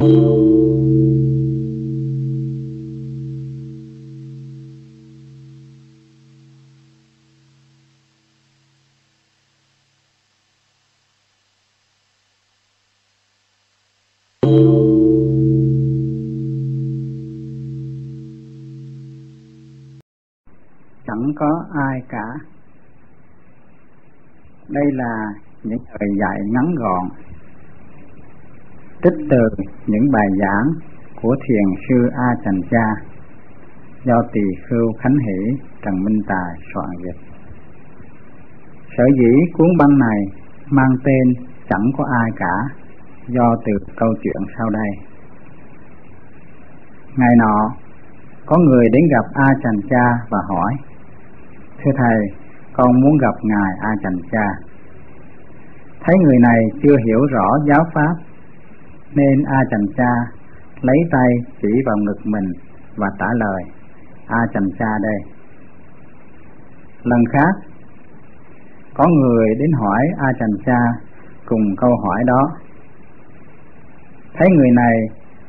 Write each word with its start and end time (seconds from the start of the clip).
chẳng 0.00 0.08
có 21.36 21.64
ai 21.72 22.02
cả. 22.08 22.24
Đây 24.68 24.84
là 24.92 25.24
những 25.62 25.78
lời 25.88 26.08
dạy 26.20 26.40
ngắn 26.52 26.74
gọn 26.74 27.29
trích 29.02 29.26
từ 29.30 29.64
những 29.86 30.10
bài 30.12 30.26
giảng 30.40 30.66
của 31.22 31.36
thiền 31.48 31.66
sư 31.88 32.10
A 32.14 32.28
Trần 32.44 32.60
Cha 32.70 32.86
do 34.04 34.22
tỳ 34.32 34.40
khưu 34.68 34.92
Khánh 35.00 35.18
Hỷ 35.18 35.56
Trần 35.82 36.04
Minh 36.04 36.20
Tài 36.28 36.50
soạn 36.74 36.88
dịch. 37.04 37.20
Sở 38.96 39.04
dĩ 39.18 39.52
cuốn 39.52 39.68
băng 39.78 39.98
này 39.98 40.20
mang 40.70 40.94
tên 41.04 41.46
chẳng 41.70 41.90
có 41.98 42.04
ai 42.22 42.30
cả 42.36 42.54
do 43.28 43.56
từ 43.66 43.72
câu 43.96 44.08
chuyện 44.22 44.42
sau 44.58 44.70
đây. 44.70 44.90
Ngày 47.16 47.34
nọ, 47.38 47.70
có 48.46 48.56
người 48.58 48.88
đến 48.92 49.02
gặp 49.10 49.26
A 49.34 49.48
Trần 49.62 49.74
Cha 49.90 50.04
và 50.30 50.38
hỏi 50.48 50.72
Thưa 51.84 51.90
Thầy, 51.96 52.20
con 52.72 53.00
muốn 53.00 53.18
gặp 53.18 53.34
Ngài 53.42 53.72
A 53.80 53.90
Trần 54.02 54.12
Cha. 54.32 54.46
Thấy 56.04 56.16
người 56.18 56.38
này 56.38 56.58
chưa 56.82 56.96
hiểu 57.06 57.20
rõ 57.30 57.46
giáo 57.68 57.84
pháp, 57.94 58.14
nên 59.14 59.42
A 59.44 59.60
Trần 59.70 59.80
Cha 59.96 60.12
lấy 60.80 60.96
tay 61.10 61.28
chỉ 61.62 61.68
vào 61.86 61.96
ngực 61.96 62.20
mình 62.24 62.52
và 62.96 63.06
trả 63.18 63.26
lời 63.34 63.62
A 64.26 64.38
Trần 64.54 64.64
Cha 64.78 64.98
đây. 65.02 65.20
Lần 67.02 67.20
khác, 67.32 67.54
có 68.94 69.06
người 69.08 69.54
đến 69.58 69.70
hỏi 69.72 70.02
A 70.18 70.32
Trần 70.40 70.50
Cha 70.66 70.80
cùng 71.46 71.76
câu 71.76 71.90
hỏi 72.04 72.24
đó. 72.26 72.50
Thấy 74.34 74.48
người 74.50 74.70
này 74.70 74.96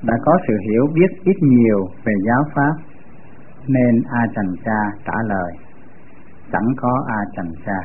đã 0.04 0.14
có 0.26 0.38
sự 0.48 0.54
hiểu 0.70 0.88
biết 0.94 1.24
ít 1.24 1.36
nhiều 1.42 1.88
về 2.06 2.14
giáo 2.26 2.44
pháp, 2.56 2.74
nên 3.68 4.02
A 4.10 4.22
Trần 4.36 4.56
Cha 4.66 4.82
trả 5.06 5.14
lời 5.28 5.54
chẳng 6.52 6.74
có 6.78 7.04
a 7.08 7.20
trần 7.36 7.54
cha. 7.66 7.80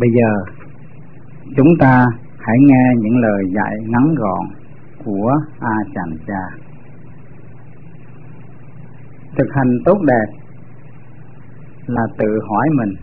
bây 0.00 0.10
giờ 0.16 0.30
chúng 1.56 1.76
ta 1.80 2.04
hãy 2.38 2.56
nghe 2.60 2.84
những 2.98 3.18
lời 3.18 3.44
dạy 3.54 3.74
ngắn 3.86 4.14
gọn 4.14 4.46
của 5.04 5.32
a 5.60 5.74
Chàng 5.94 6.16
cha. 6.26 6.66
Thực 9.38 9.46
hành 9.54 9.78
tốt 9.84 9.98
đẹp 10.06 10.26
là 11.86 12.02
tự 12.18 12.38
hỏi 12.48 12.68
mình, 12.78 12.94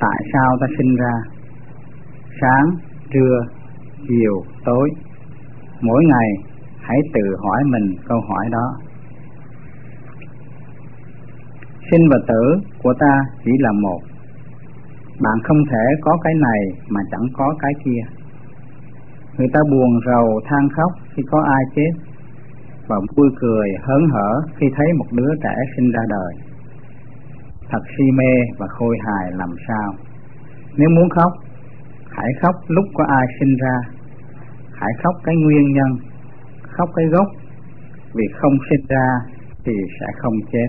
tại 0.00 0.24
sao 0.32 0.56
ta 0.60 0.66
sinh 0.78 0.96
ra? 0.96 1.12
Sáng, 2.40 2.70
trưa, 3.12 3.40
chiều, 4.08 4.44
tối, 4.64 4.90
mỗi 5.80 6.04
ngày 6.04 6.50
hãy 6.80 6.98
tự 7.14 7.36
hỏi 7.42 7.64
mình 7.64 7.96
câu 8.08 8.20
hỏi 8.28 8.46
đó. 8.50 8.74
Sinh 11.90 12.08
và 12.10 12.16
tử 12.28 12.70
của 12.82 12.94
ta 13.00 13.20
chỉ 13.44 13.50
là 13.58 13.72
một 13.72 14.00
bạn 15.22 15.38
không 15.44 15.64
thể 15.70 15.84
có 16.00 16.18
cái 16.24 16.34
này 16.34 16.60
mà 16.88 17.00
chẳng 17.10 17.26
có 17.32 17.54
cái 17.58 17.72
kia. 17.84 18.02
Người 19.38 19.48
ta 19.52 19.60
buồn 19.70 19.90
rầu, 20.06 20.40
than 20.44 20.68
khóc 20.76 20.92
khi 21.14 21.22
có 21.30 21.42
ai 21.42 21.62
chết, 21.74 21.92
và 22.88 22.96
vui 23.16 23.28
cười, 23.40 23.68
hớn 23.82 24.02
hở 24.12 24.30
khi 24.56 24.66
thấy 24.76 24.86
một 24.98 25.06
đứa 25.12 25.30
trẻ 25.42 25.54
sinh 25.76 25.90
ra 25.92 26.02
đời. 26.08 26.32
Thật 27.70 27.82
si 27.96 28.04
mê 28.18 28.32
và 28.58 28.66
khôi 28.66 28.96
hài 29.06 29.32
làm 29.32 29.50
sao? 29.68 29.94
Nếu 30.76 30.88
muốn 30.88 31.08
khóc, 31.10 31.32
hãy 32.10 32.30
khóc 32.42 32.54
lúc 32.68 32.84
có 32.94 33.04
ai 33.04 33.26
sinh 33.40 33.56
ra. 33.62 33.76
Hãy 34.74 34.90
khóc 35.02 35.14
cái 35.24 35.34
nguyên 35.36 35.72
nhân, 35.72 35.98
khóc 36.62 36.88
cái 36.96 37.06
gốc. 37.06 37.26
Vì 38.14 38.24
không 38.40 38.52
sinh 38.70 38.86
ra 38.88 39.06
thì 39.64 39.72
sẽ 40.00 40.06
không 40.16 40.34
chết. 40.52 40.68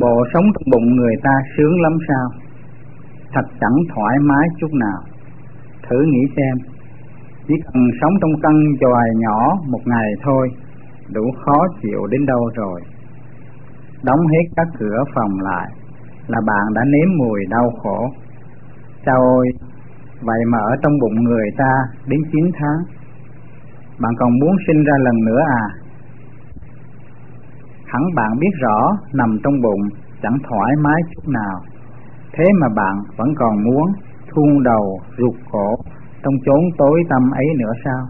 Bộ 0.00 0.24
sống 0.32 0.44
trong 0.54 0.70
bụng 0.72 0.96
người 0.96 1.14
ta 1.22 1.30
sướng 1.56 1.80
lắm 1.80 1.92
sao? 2.08 2.28
Thật 3.32 3.46
chẳng 3.60 3.78
thoải 3.94 4.18
mái 4.20 4.48
chút 4.60 4.72
nào. 4.72 5.00
Thử 5.88 5.96
nghĩ 6.06 6.22
xem, 6.36 6.56
Chỉ 7.48 7.54
cần 7.64 7.82
sống 8.00 8.12
trong 8.20 8.40
căn 8.42 8.52
chòi 8.80 9.08
nhỏ 9.16 9.58
một 9.70 9.80
ngày 9.84 10.12
thôi, 10.22 10.48
Đủ 11.12 11.22
khó 11.44 11.58
chịu 11.82 12.06
đến 12.10 12.26
đâu 12.26 12.50
rồi. 12.54 12.80
Đóng 14.02 14.20
hết 14.26 14.44
các 14.56 14.66
cửa 14.78 15.04
phòng 15.14 15.40
lại, 15.40 15.68
Là 16.26 16.40
bạn 16.46 16.74
đã 16.74 16.82
nếm 16.84 17.18
mùi 17.18 17.40
đau 17.50 17.70
khổ. 17.82 18.10
Chao 19.06 19.16
ôi, 19.20 19.46
Vậy 20.20 20.40
mà 20.52 20.58
ở 20.58 20.76
trong 20.82 20.92
bụng 21.00 21.24
người 21.24 21.48
ta 21.58 21.72
đến 22.06 22.20
9 22.32 22.50
tháng. 22.58 22.78
Bạn 24.00 24.12
còn 24.18 24.30
muốn 24.40 24.56
sinh 24.66 24.84
ra 24.84 24.92
lần 24.98 25.24
nữa 25.24 25.40
à? 25.48 25.83
Hẳn 27.94 28.02
bạn 28.14 28.38
biết 28.40 28.54
rõ 28.60 28.78
nằm 29.12 29.38
trong 29.44 29.60
bụng, 29.62 29.82
chẳng 30.22 30.38
thoải 30.48 30.72
mái 30.84 31.00
chút 31.14 31.28
nào. 31.28 31.60
Thế 32.32 32.44
mà 32.60 32.68
bạn 32.76 32.94
vẫn 33.16 33.28
còn 33.38 33.64
muốn 33.64 33.86
thun 34.28 34.62
đầu 34.64 35.00
ruột 35.18 35.34
cổ 35.52 35.74
trong 36.22 36.34
chốn 36.46 36.60
tối 36.78 37.02
tâm 37.10 37.30
ấy 37.30 37.46
nữa 37.58 37.72
sao? 37.84 38.06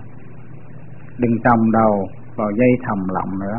Đừng 1.19 1.33
trồng 1.45 1.71
đầu 1.73 2.09
vào 2.37 2.51
dây 2.59 2.69
thầm 2.87 2.99
lọng 3.09 3.39
nữa. 3.41 3.59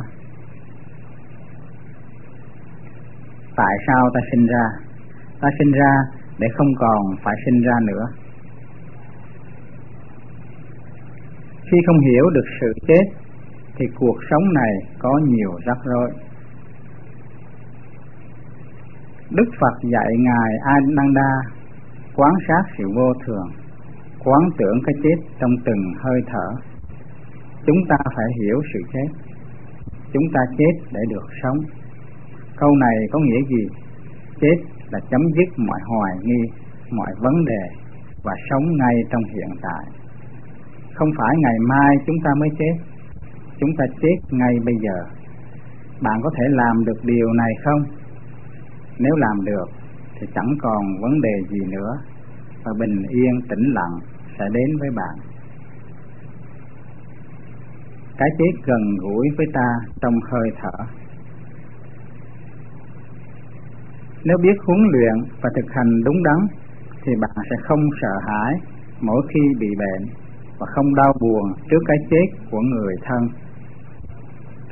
Tại 3.55 3.75
sao 3.87 4.09
ta 4.13 4.19
sinh 4.31 4.45
ra? 4.45 4.65
Ta 5.41 5.49
sinh 5.59 5.71
ra 5.71 5.91
để 6.39 6.47
không 6.57 6.75
còn 6.79 7.01
phải 7.23 7.35
sinh 7.45 7.61
ra 7.61 7.73
nữa. 7.83 8.05
Khi 11.71 11.77
không 11.87 11.99
hiểu 11.99 12.29
được 12.29 12.45
sự 12.61 12.73
chết 12.87 13.24
thì 13.77 13.85
cuộc 13.95 14.17
sống 14.29 14.53
này 14.53 14.73
có 14.99 15.19
nhiều 15.23 15.51
rắc 15.65 15.77
rối. 15.83 16.09
Đức 19.29 19.49
Phật 19.59 19.89
dạy 19.91 20.11
Ngài 20.19 20.51
Ananda 20.63 21.31
quán 22.15 22.33
sát 22.47 22.63
sự 22.77 22.83
vô 22.95 23.13
thường, 23.25 23.47
quán 24.23 24.41
tưởng 24.57 24.77
cái 24.85 24.95
chết 25.03 25.27
trong 25.39 25.51
từng 25.65 25.93
hơi 26.03 26.21
thở. 26.27 26.75
Chúng 27.65 27.77
ta 27.89 27.97
phải 28.15 28.25
hiểu 28.41 28.61
sự 28.73 28.79
chết. 28.93 29.07
Chúng 30.13 30.23
ta 30.33 30.41
chết 30.57 30.73
để 30.91 31.01
được 31.09 31.27
sống. 31.43 31.57
Câu 32.57 32.69
này 32.75 32.95
có 33.11 33.19
nghĩa 33.19 33.41
gì? 33.49 33.67
Chết 34.41 34.57
là 34.91 34.99
chấm 35.09 35.21
dứt 35.35 35.59
mọi 35.59 35.79
hoài 35.85 36.17
nghi, 36.21 36.43
mọi 36.91 37.11
vấn 37.19 37.45
đề 37.45 37.63
và 38.23 38.33
sống 38.49 38.63
ngay 38.77 38.95
trong 39.11 39.23
hiện 39.23 39.49
tại. 39.61 39.85
Không 40.93 41.09
phải 41.17 41.35
ngày 41.37 41.57
mai 41.69 41.95
chúng 42.07 42.15
ta 42.23 42.31
mới 42.39 42.49
chết, 42.59 42.75
chúng 43.59 43.69
ta 43.77 43.85
chết 44.01 44.17
ngay 44.31 44.53
bây 44.65 44.75
giờ. 44.81 44.97
Bạn 46.01 46.19
có 46.23 46.29
thể 46.37 46.43
làm 46.49 46.85
được 46.85 47.03
điều 47.03 47.33
này 47.33 47.51
không? 47.63 47.83
Nếu 48.99 49.15
làm 49.15 49.45
được, 49.45 49.65
thì 50.19 50.27
chẳng 50.35 50.55
còn 50.61 51.01
vấn 51.01 51.21
đề 51.21 51.35
gì 51.49 51.59
nữa, 51.71 51.91
và 52.63 52.71
bình 52.79 53.03
yên 53.09 53.41
tĩnh 53.49 53.73
lặng 53.73 53.99
sẽ 54.39 54.45
đến 54.53 54.77
với 54.79 54.89
bạn. 54.95 55.15
Cái 58.17 58.29
chết 58.37 58.65
gần 58.65 58.81
gũi 58.99 59.27
với 59.37 59.45
ta 59.53 59.69
trong 60.01 60.13
hơi 60.31 60.49
thở. 60.61 60.85
Nếu 64.23 64.37
biết 64.43 64.57
huấn 64.65 64.79
luyện 64.91 65.13
và 65.41 65.49
thực 65.55 65.71
hành 65.71 66.03
đúng 66.05 66.23
đắn, 66.23 66.39
thì 67.03 67.11
bạn 67.21 67.45
sẽ 67.49 67.55
không 67.67 67.79
sợ 68.01 68.13
hãi 68.27 68.53
mỗi 69.01 69.21
khi 69.33 69.39
bị 69.59 69.67
bệnh 69.79 70.07
và 70.59 70.65
không 70.75 70.95
đau 70.95 71.13
buồn 71.21 71.53
trước 71.69 71.83
cái 71.87 71.97
chết 72.09 72.25
của 72.51 72.59
người 72.59 72.95
thân 73.05 73.44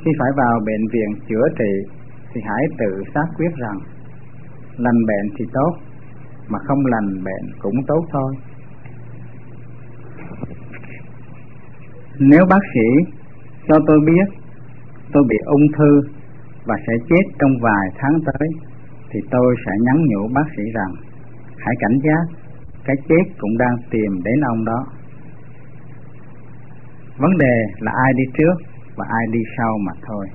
khi 0.04 0.10
phải 0.18 0.30
vào 0.36 0.60
bệnh 0.66 0.84
viện 0.92 1.26
chữa 1.28 1.46
trị, 1.58 1.94
thì 2.32 2.40
hãy 2.44 2.62
tự 2.78 3.02
xác 3.14 3.26
quyết 3.36 3.54
rằng, 3.56 3.78
lành 4.76 5.06
bệnh 5.06 5.36
thì 5.38 5.44
tốt, 5.52 5.72
mà 6.48 6.58
không 6.66 6.86
lành 6.86 7.24
bệnh 7.24 7.46
cũng 7.58 7.76
tốt 7.86 8.04
thôi. 8.12 8.34
Nếu 12.18 12.46
bác 12.50 12.64
sĩ 12.74 13.12
cho 13.68 13.78
tôi 13.86 13.98
biết 14.06 14.26
tôi 15.12 15.22
bị 15.28 15.36
ung 15.44 15.66
thư 15.78 16.00
và 16.64 16.76
sẽ 16.86 16.92
chết 17.08 17.24
trong 17.38 17.50
vài 17.62 17.88
tháng 17.98 18.18
tới, 18.26 18.48
thì 19.10 19.20
tôi 19.30 19.54
sẽ 19.66 19.72
nhắn 19.80 19.96
nhủ 20.06 20.28
bác 20.34 20.46
sĩ 20.56 20.62
rằng, 20.74 20.92
hãy 21.58 21.74
cảnh 21.78 21.98
giác, 22.04 22.38
cái 22.84 22.96
chết 23.08 23.24
cũng 23.38 23.58
đang 23.58 23.76
tìm 23.90 24.22
đến 24.24 24.40
ông 24.40 24.64
đó. 24.64 24.86
Vấn 27.18 27.38
đề 27.38 27.54
là 27.78 27.92
ai 28.04 28.12
đi 28.16 28.24
trước? 28.38 28.73
Và 28.96 29.04
ai 29.08 29.24
đi 29.32 29.40
sau 29.56 29.78
mà 29.86 29.92
thôi. 30.06 30.26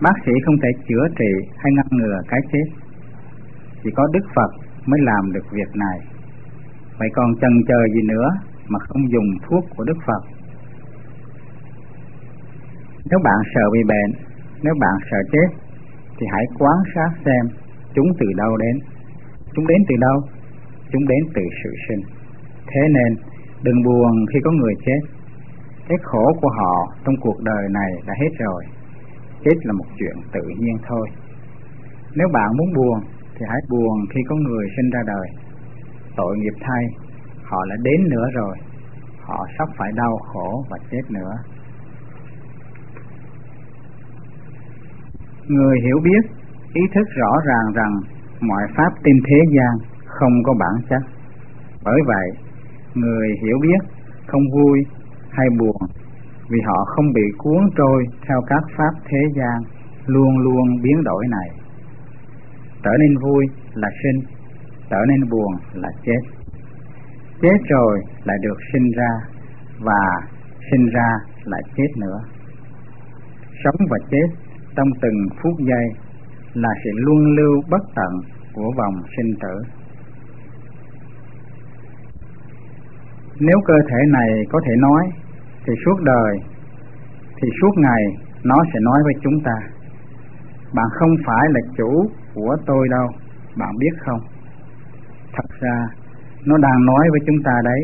Bác 0.00 0.14
sĩ 0.26 0.32
không 0.44 0.56
thể 0.62 0.68
chữa 0.88 1.06
trị 1.18 1.32
hay 1.56 1.72
ngăn 1.72 1.86
ngừa 1.90 2.18
cái 2.28 2.40
chết. 2.52 2.66
chỉ 3.82 3.90
có 3.96 4.06
Đức 4.12 4.26
Phật 4.34 4.50
mới 4.86 5.00
làm 5.02 5.32
được 5.32 5.46
việc 5.52 5.76
này. 5.76 5.98
Vậy 6.98 7.08
còn 7.14 7.34
chần 7.40 7.52
chờ 7.68 7.80
gì 7.94 8.02
nữa 8.02 8.28
mà 8.68 8.78
không 8.78 9.12
dùng 9.12 9.28
thuốc 9.48 9.64
của 9.76 9.84
Đức 9.84 9.98
Phật? 10.06 10.22
Nếu 13.10 13.18
bạn 13.24 13.38
sợ 13.54 13.70
bị 13.72 13.78
bệnh, 13.88 14.12
nếu 14.62 14.74
bạn 14.80 14.96
sợ 15.10 15.16
chết, 15.32 15.48
thì 16.18 16.26
hãy 16.32 16.44
quan 16.58 16.78
sát 16.94 17.10
xem 17.24 17.56
chúng 17.94 18.06
từ 18.20 18.26
đâu 18.36 18.56
đến. 18.56 18.78
Chúng 19.54 19.66
đến 19.66 19.78
từ 19.88 19.94
đâu? 20.00 20.22
Chúng 20.92 21.06
đến 21.08 21.22
từ 21.34 21.42
sự 21.64 21.70
sinh. 21.88 22.02
Thế 22.66 22.80
nên, 22.88 23.16
đừng 23.62 23.82
buồn 23.82 24.26
khi 24.32 24.38
có 24.44 24.50
người 24.50 24.74
chết. 24.86 25.13
Cái 25.88 25.98
khổ 26.02 26.32
của 26.40 26.48
họ 26.48 26.94
trong 27.04 27.14
cuộc 27.20 27.40
đời 27.42 27.64
này 27.70 27.90
đã 28.06 28.14
hết 28.20 28.30
rồi. 28.38 28.64
Chết 29.44 29.56
là 29.62 29.72
một 29.72 29.84
chuyện 29.98 30.16
tự 30.32 30.42
nhiên 30.58 30.76
thôi. 30.88 31.08
Nếu 32.14 32.28
bạn 32.32 32.56
muốn 32.56 32.72
buồn, 32.76 33.00
thì 33.34 33.46
hãy 33.48 33.60
buồn 33.70 34.06
khi 34.14 34.20
có 34.28 34.36
người 34.36 34.66
sinh 34.76 34.90
ra 34.90 35.00
đời. 35.06 35.28
Tội 36.16 36.36
nghiệp 36.36 36.54
thay, 36.60 36.84
họ 37.42 37.58
đã 37.68 37.76
đến 37.82 38.08
nữa 38.08 38.26
rồi. 38.34 38.56
Họ 39.20 39.46
sắp 39.58 39.68
phải 39.76 39.92
đau 39.92 40.16
khổ 40.32 40.64
và 40.70 40.78
chết 40.90 41.10
nữa. 41.10 41.32
Người 45.46 45.80
hiểu 45.84 45.98
biết, 46.04 46.30
ý 46.74 46.82
thức 46.94 47.06
rõ 47.16 47.32
ràng 47.46 47.72
rằng 47.74 47.92
mọi 48.40 48.62
pháp 48.76 48.92
trên 49.04 49.16
thế 49.28 49.38
gian 49.56 49.88
không 50.04 50.32
có 50.44 50.54
bản 50.58 50.74
chất. 50.88 51.02
Bởi 51.84 52.00
vậy, 52.06 52.28
người 52.94 53.28
hiểu 53.42 53.58
biết 53.62 53.78
không 54.26 54.42
vui 54.54 54.86
hay 55.36 55.46
buồn 55.58 55.76
vì 56.48 56.58
họ 56.66 56.84
không 56.84 57.12
bị 57.12 57.22
cuốn 57.38 57.62
trôi 57.76 58.04
theo 58.28 58.40
các 58.46 58.62
pháp 58.76 58.92
thế 59.04 59.18
gian 59.36 59.56
luôn 60.06 60.38
luôn 60.38 60.82
biến 60.82 61.04
đổi 61.04 61.26
này. 61.30 61.48
Trở 62.82 62.90
nên 63.00 63.18
vui 63.18 63.46
là 63.74 63.88
sinh, 64.02 64.20
trở 64.90 64.98
nên 65.08 65.30
buồn 65.30 65.52
là 65.72 65.88
chết. 66.04 66.20
Chết 67.42 67.58
rồi 67.68 68.00
lại 68.24 68.36
được 68.42 68.58
sinh 68.72 68.90
ra 68.96 69.10
và 69.78 70.02
sinh 70.70 70.86
ra 70.86 71.08
lại 71.44 71.62
chết 71.76 71.88
nữa. 71.96 72.20
Sống 73.64 73.86
và 73.90 73.98
chết 74.10 74.26
trong 74.76 74.88
từng 75.02 75.26
phút 75.42 75.54
giây 75.58 75.86
là 76.54 76.68
sự 76.84 76.90
luân 76.94 77.34
lưu 77.36 77.62
bất 77.70 77.82
tận 77.94 78.12
của 78.52 78.72
vòng 78.76 78.94
sinh 79.16 79.34
tử. 79.42 79.62
Nếu 83.40 83.58
cơ 83.66 83.74
thể 83.90 83.98
này 84.08 84.28
có 84.52 84.60
thể 84.66 84.72
nói, 84.78 85.23
thì 85.66 85.72
suốt 85.84 85.96
đời, 86.02 86.38
thì 87.36 87.48
suốt 87.60 87.72
ngày 87.76 88.02
nó 88.44 88.56
sẽ 88.72 88.80
nói 88.82 88.98
với 89.04 89.14
chúng 89.22 89.40
ta, 89.44 89.56
bạn 90.74 90.86
không 90.92 91.10
phải 91.26 91.44
là 91.48 91.60
chủ 91.76 92.06
của 92.34 92.56
tôi 92.66 92.88
đâu, 92.88 93.08
bạn 93.56 93.78
biết 93.78 93.94
không? 94.06 94.20
Thật 95.32 95.48
ra, 95.60 95.86
nó 96.44 96.58
đang 96.58 96.84
nói 96.86 97.08
với 97.10 97.20
chúng 97.26 97.42
ta 97.44 97.52
đấy, 97.64 97.80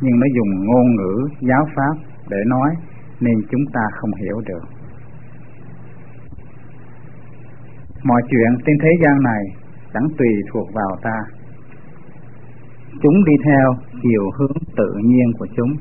nhưng 0.00 0.20
nó 0.20 0.26
dùng 0.36 0.66
ngôn 0.66 0.96
ngữ 0.96 1.28
giáo 1.40 1.66
pháp 1.76 1.94
để 2.28 2.36
nói 2.46 2.70
nên 3.20 3.34
chúng 3.50 3.64
ta 3.72 3.80
không 3.92 4.10
hiểu 4.14 4.40
được. 4.46 4.64
Mọi 8.04 8.22
chuyện 8.30 8.64
trên 8.66 8.76
thế 8.82 8.90
gian 9.04 9.22
này 9.22 9.44
chẳng 9.94 10.08
tùy 10.18 10.28
thuộc 10.52 10.68
vào 10.72 10.96
ta. 11.02 11.18
Chúng 13.02 13.24
đi 13.24 13.32
theo 13.44 13.74
chiều 14.02 14.30
hướng 14.38 14.58
tự 14.76 14.92
nhiên 15.02 15.32
của 15.38 15.46
chúng. 15.56 15.76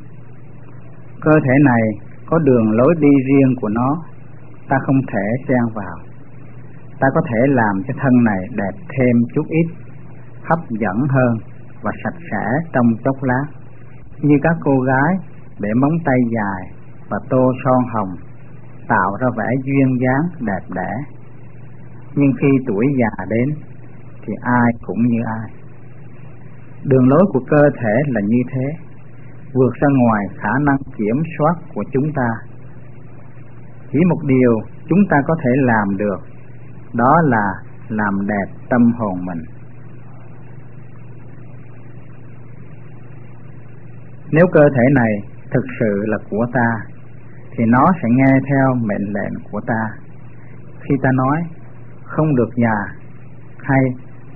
Cơ 1.26 1.32
thể 1.46 1.56
này 1.66 1.82
có 2.26 2.38
đường 2.38 2.72
lối 2.72 2.96
đi 3.00 3.10
riêng 3.28 3.56
của 3.62 3.70
nó, 3.70 3.90
ta 4.70 4.78
không 4.86 5.00
thể 5.12 5.28
xen 5.48 5.74
vào. 5.74 5.98
Ta 7.00 7.08
có 7.16 7.22
thể 7.30 7.40
làm 7.48 7.84
cho 7.88 7.94
thân 8.02 8.24
này 8.24 8.42
đẹp 8.56 8.76
thêm 8.90 9.16
chút 9.36 9.46
ít, 9.50 9.68
hấp 10.44 10.60
dẫn 10.70 10.98
hơn 11.10 11.38
và 11.82 11.92
sạch 12.04 12.20
sẽ 12.32 12.46
trong 12.74 12.86
chốc 13.04 13.24
lát. 13.24 13.46
Như 14.22 14.36
các 14.44 14.56
cô 14.64 14.80
gái 14.80 15.14
để 15.60 15.70
móng 15.82 15.98
tay 16.06 16.20
dài 16.36 16.72
và 17.10 17.18
tô 17.30 17.52
son 17.66 17.84
hồng 17.94 18.16
tạo 18.88 19.18
ra 19.22 19.28
vẻ 19.38 19.48
duyên 19.64 19.98
dáng 20.02 20.46
đẹp 20.48 20.76
đẽ 20.76 20.92
nhưng 22.16 22.32
khi 22.42 22.48
tuổi 22.68 22.86
già 23.00 23.26
đến 23.30 23.56
thì 24.26 24.34
ai 24.42 24.72
cũng 24.86 25.08
như 25.08 25.20
ai. 25.26 25.50
Đường 26.84 27.10
lối 27.10 27.26
của 27.34 27.40
cơ 27.50 27.70
thể 27.82 27.96
là 28.08 28.22
như 28.22 28.42
thế, 28.54 28.66
vượt 29.54 29.74
ra 29.74 29.88
ngoài 30.00 30.26
khả 30.38 30.54
năng 30.66 30.78
kiểm 30.98 31.24
soát 31.38 31.56
của 31.74 31.84
chúng 31.94 32.14
ta. 32.16 32.30
Chỉ 33.92 34.00
một 34.10 34.20
điều 34.26 34.60
chúng 34.90 35.00
ta 35.10 35.18
có 35.28 35.36
thể 35.44 35.50
làm 35.56 35.98
được, 35.98 36.20
đó 36.94 37.22
là 37.24 37.54
làm 37.90 38.28
đẹp 38.28 38.54
tâm 38.70 38.92
hồn 38.92 39.26
mình. 39.26 39.44
Nếu 44.32 44.46
cơ 44.52 44.70
thể 44.76 44.84
này 44.94 45.12
thực 45.52 45.66
sự 45.80 46.06
là 46.06 46.18
của 46.30 46.46
ta, 46.54 46.70
thì 47.58 47.64
nó 47.68 47.86
sẽ 48.02 48.08
nghe 48.12 48.40
theo 48.50 48.76
mệnh 48.76 49.14
lệnh 49.14 49.34
của 49.52 49.62
ta. 49.68 49.82
Khi 50.80 50.96
ta 51.04 51.10
nói 51.14 51.44
không 52.04 52.36
được 52.36 52.50
già 52.56 53.04
hay 53.64 53.80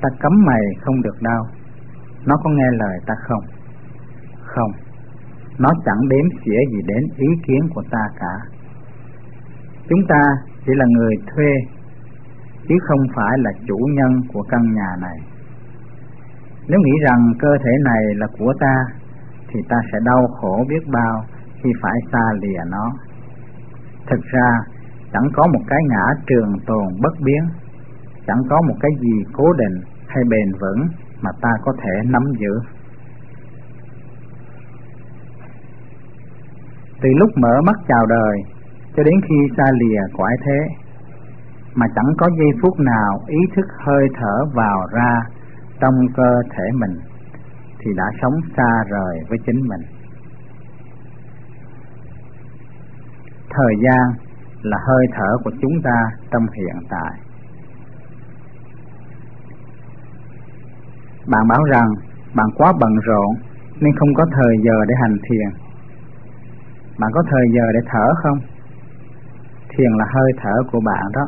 ta 0.02 0.10
cấm 0.19 0.31
mày 0.46 0.62
không 0.81 1.02
được 1.02 1.22
đau 1.22 1.48
nó 2.25 2.38
có 2.44 2.50
nghe 2.50 2.72
lời 2.72 3.00
ta 3.06 3.14
không 3.28 3.44
không 4.46 4.72
nó 5.59 5.69
chẳng 5.86 6.07
đếm 6.09 6.25
xỉa 6.45 6.59
gì 6.71 6.81
đến 6.86 7.04
ý 7.18 7.27
kiến 7.48 7.59
của 7.74 7.83
ta 7.92 8.04
cả. 8.19 8.36
Chúng 9.89 10.00
ta 10.09 10.21
chỉ 10.65 10.74
là 10.75 10.86
người 10.86 11.15
thuê, 11.27 11.51
chứ 12.68 12.75
không 12.88 13.07
phải 13.15 13.38
là 13.38 13.51
chủ 13.68 13.77
nhân 13.94 14.21
của 14.33 14.42
căn 14.50 14.74
nhà 14.74 14.92
này. 15.01 15.18
Nếu 16.68 16.80
nghĩ 16.80 16.92
rằng 17.04 17.33
cơ 17.39 17.57
thể 17.63 17.71
này 17.83 18.04
là 18.15 18.27
của 18.39 18.54
ta, 18.59 18.75
thì 19.48 19.59
ta 19.69 19.77
sẽ 19.92 20.00
đau 20.06 20.27
khổ 20.42 20.65
biết 20.69 20.88
bao 20.94 21.24
khi 21.63 21.69
phải 21.81 21.94
xa 22.12 22.24
lìa 22.42 22.63
nó. 22.68 22.92
Thực 24.09 24.19
ra, 24.24 24.50
chẳng 25.13 25.27
có 25.33 25.48
một 25.54 25.62
cái 25.68 25.80
ngã 25.89 26.06
trường 26.27 26.54
tồn 26.68 26.88
bất 27.01 27.13
biến, 27.25 27.44
chẳng 28.27 28.42
có 28.50 28.62
một 28.68 28.75
cái 28.81 28.92
gì 29.00 29.24
cố 29.33 29.54
định 29.54 29.81
hay 30.07 30.24
bền 30.30 30.51
vững 30.62 30.88
mà 31.21 31.31
ta 31.42 31.50
có 31.62 31.74
thể 31.83 32.09
nắm 32.09 32.24
giữ. 32.39 32.59
Từ 37.01 37.09
lúc 37.19 37.29
mở 37.35 37.61
mắt 37.65 37.75
chào 37.88 38.05
đời 38.05 38.38
cho 38.95 39.03
đến 39.03 39.15
khi 39.29 39.35
xa 39.57 39.63
lìa 39.73 40.17
cõi 40.17 40.31
thế, 40.45 40.59
mà 41.75 41.85
chẳng 41.95 42.13
có 42.17 42.27
giây 42.39 42.49
phút 42.61 42.79
nào 42.79 43.19
ý 43.27 43.38
thức 43.55 43.65
hơi 43.85 44.07
thở 44.15 44.45
vào 44.53 44.88
ra 44.91 45.21
trong 45.79 45.94
cơ 46.15 46.41
thể 46.49 46.63
mình, 46.73 46.99
thì 47.79 47.91
đã 47.95 48.05
sống 48.21 48.33
xa 48.57 48.83
rời 48.89 49.16
với 49.30 49.37
chính 49.45 49.68
mình. 49.68 49.81
Thời 53.49 53.75
gian 53.83 54.13
là 54.61 54.77
hơi 54.87 55.06
thở 55.16 55.37
của 55.44 55.51
chúng 55.61 55.81
ta 55.83 56.09
trong 56.31 56.45
hiện 56.56 56.75
tại 56.89 57.27
Bạn 61.27 61.47
bảo 61.47 61.63
rằng 61.63 61.87
bạn 62.35 62.47
quá 62.57 62.73
bận 62.80 62.92
rộn 63.06 63.35
nên 63.80 63.95
không 63.99 64.13
có 64.13 64.25
thời 64.31 64.57
giờ 64.63 64.85
để 64.87 64.95
hành 65.01 65.18
thiền. 65.30 65.67
Bạn 66.99 67.11
có 67.13 67.23
thời 67.31 67.45
giờ 67.56 67.66
để 67.73 67.80
thở 67.92 68.07
không? 68.23 68.39
Thiền 69.69 69.92
là 69.99 70.06
hơi 70.16 70.31
thở 70.42 70.56
của 70.71 70.80
bạn 70.85 71.06
đó. 71.13 71.25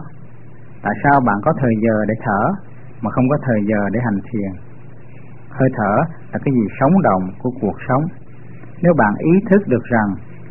Tại 0.83 0.93
sao 1.03 1.21
bạn 1.21 1.35
có 1.45 1.53
thời 1.61 1.73
giờ 1.83 2.05
để 2.07 2.13
thở 2.25 2.41
mà 3.01 3.11
không 3.11 3.29
có 3.29 3.37
thời 3.45 3.61
giờ 3.69 3.89
để 3.91 3.99
hành 4.03 4.19
thiền? 4.31 4.51
Hơi 5.49 5.69
thở 5.77 5.95
là 6.31 6.39
cái 6.43 6.53
gì 6.53 6.65
sống 6.79 7.01
động 7.01 7.23
của 7.43 7.51
cuộc 7.61 7.77
sống. 7.87 8.03
Nếu 8.81 8.93
bạn 8.97 9.13
ý 9.17 9.31
thức 9.49 9.67
được 9.67 9.83
rằng 9.83 10.09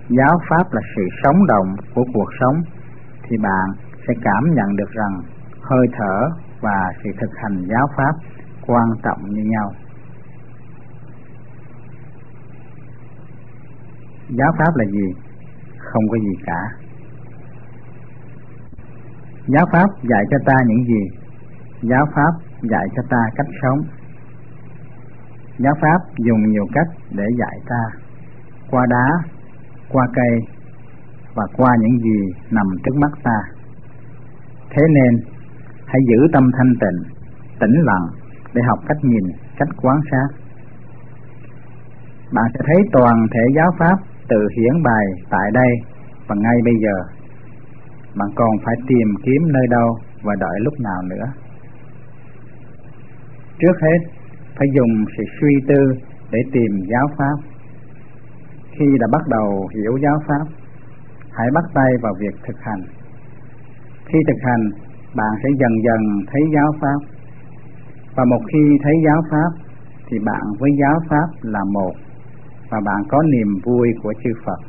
giáo 0.09 0.39
pháp 0.49 0.73
là 0.73 0.81
sự 0.97 1.03
sống 1.23 1.47
động 1.47 1.77
của 1.95 2.05
cuộc 2.15 2.29
sống, 2.41 2.57
thì 3.23 3.37
bạn 3.43 3.67
sẽ 4.09 4.15
cảm 4.23 4.55
nhận 4.55 4.77
được 4.77 4.91
rằng 4.91 5.21
hơi 5.63 5.87
thở 5.99 6.29
và 6.61 6.93
sự 7.05 7.11
thực 7.21 7.31
hành 7.43 7.65
giáo 7.69 7.87
pháp 7.97 8.13
quan 8.67 8.89
trọng 9.03 9.31
như 9.31 9.43
nhau 9.45 9.71
giáo 14.29 14.53
pháp 14.59 14.77
là 14.77 14.85
gì? 14.85 15.15
Không 15.79 16.09
có 16.11 16.19
gì 16.19 16.35
cả. 16.47 16.61
Giáo 19.47 19.67
pháp 19.73 19.89
dạy 20.03 20.25
cho 20.31 20.39
ta 20.47 20.55
những 20.67 20.85
gì? 20.85 21.03
Giáo 21.83 22.07
pháp 22.15 22.33
dạy 22.63 22.87
cho 22.97 23.03
ta 23.11 23.23
cách 23.37 23.47
sống. 23.63 23.79
Giáo 25.59 25.75
pháp 25.81 25.99
dùng 26.17 26.49
nhiều 26.51 26.67
cách 26.73 26.89
để 27.11 27.25
dạy 27.39 27.59
ta. 27.69 27.99
Qua 28.71 28.87
đá 28.91 29.07
qua 29.89 30.07
cây 30.15 30.41
và 31.35 31.45
qua 31.57 31.77
những 31.81 31.99
gì 31.99 32.33
nằm 32.51 32.67
trước 32.85 32.97
mắt 32.97 33.11
ta. 33.23 33.39
Thế 34.71 34.83
nên 34.95 35.21
hãy 35.87 36.01
giữ 36.09 36.29
tâm 36.33 36.51
thanh 36.59 36.73
tịnh 36.81 37.19
tĩnh 37.61 37.83
lặng 37.85 38.07
để 38.55 38.63
học 38.69 38.79
cách 38.89 38.99
nhìn, 39.03 39.25
cách 39.59 39.69
quan 39.83 40.01
sát. 40.11 40.29
Bạn 42.33 42.45
sẽ 42.55 42.61
thấy 42.67 42.77
toàn 42.93 43.27
thể 43.33 43.41
giáo 43.57 43.71
pháp 43.79 43.97
tự 44.29 44.49
hiển 44.57 44.83
bài 44.83 45.05
tại 45.31 45.51
đây 45.53 45.71
và 46.27 46.35
ngay 46.39 46.57
bây 46.65 46.75
giờ. 46.85 46.97
Bạn 48.15 48.29
còn 48.35 48.51
phải 48.65 48.75
tìm 48.89 49.09
kiếm 49.23 49.43
nơi 49.53 49.67
đâu 49.71 49.99
và 50.23 50.35
đợi 50.41 50.61
lúc 50.61 50.75
nào 50.81 51.03
nữa. 51.03 51.27
trước 53.61 53.77
hết, 53.83 53.99
phải 54.57 54.69
dùng 54.77 55.05
sự 55.17 55.25
suy 55.41 55.55
tư 55.69 55.93
để 56.31 56.39
tìm 56.53 56.73
giáo 56.91 57.07
pháp 57.19 57.37
khi 58.71 58.87
đã 59.01 59.07
bắt 59.13 59.23
đầu 59.29 59.69
hiểu 59.75 59.99
giáo 60.03 60.19
pháp, 60.29 60.45
hãy 61.33 61.47
bắt 61.55 61.65
tay 61.75 61.93
vào 62.03 62.15
việc 62.21 62.35
thực 62.47 62.57
hành 62.61 62.83
khi 64.09 64.19
thực 64.29 64.41
hành, 64.49 64.65
bạn 65.15 65.33
sẽ 65.43 65.49
dần 65.61 65.73
dần 65.87 66.01
thấy 66.31 66.43
giáo 66.55 66.73
pháp 66.81 67.01
và 68.17 68.25
một 68.25 68.43
khi 68.53 68.79
thấy 68.83 68.93
giáo 69.07 69.21
pháp, 69.31 69.51
thì 70.09 70.19
bạn 70.25 70.43
với 70.59 70.71
giáo 70.81 71.01
pháp 71.09 71.29
là 71.43 71.61
một 71.73 71.93
và 72.71 72.79
bạn 72.85 73.03
có 73.09 73.23
niềm 73.23 73.49
vui 73.65 73.89
của 74.03 74.13
chư 74.25 74.31
Phật. 74.45 74.61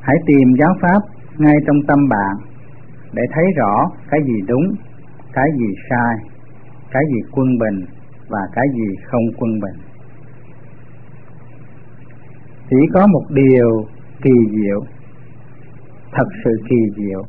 Hãy 0.00 0.16
tìm 0.26 0.48
giáo 0.58 0.74
pháp 0.82 1.00
ngay 1.38 1.54
trong 1.66 1.76
tâm 1.88 1.98
bạn 2.08 2.36
để 3.12 3.22
thấy 3.34 3.44
rõ 3.56 3.90
cái 4.10 4.20
gì 4.26 4.34
đúng, 4.48 4.74
cái 5.32 5.48
gì 5.58 5.74
sai, 5.90 6.16
cái 6.90 7.02
gì 7.12 7.20
quân 7.32 7.58
bình 7.58 7.86
và 8.28 8.40
cái 8.52 8.64
gì 8.74 8.94
không 9.04 9.22
quân 9.38 9.60
bình. 9.60 9.80
Chỉ 12.70 12.76
có 12.92 13.06
một 13.06 13.24
điều 13.30 13.84
kỳ 14.22 14.32
diệu, 14.50 14.80
thật 16.12 16.26
sự 16.44 16.50
kỳ 16.68 16.76
diệu, 16.96 17.22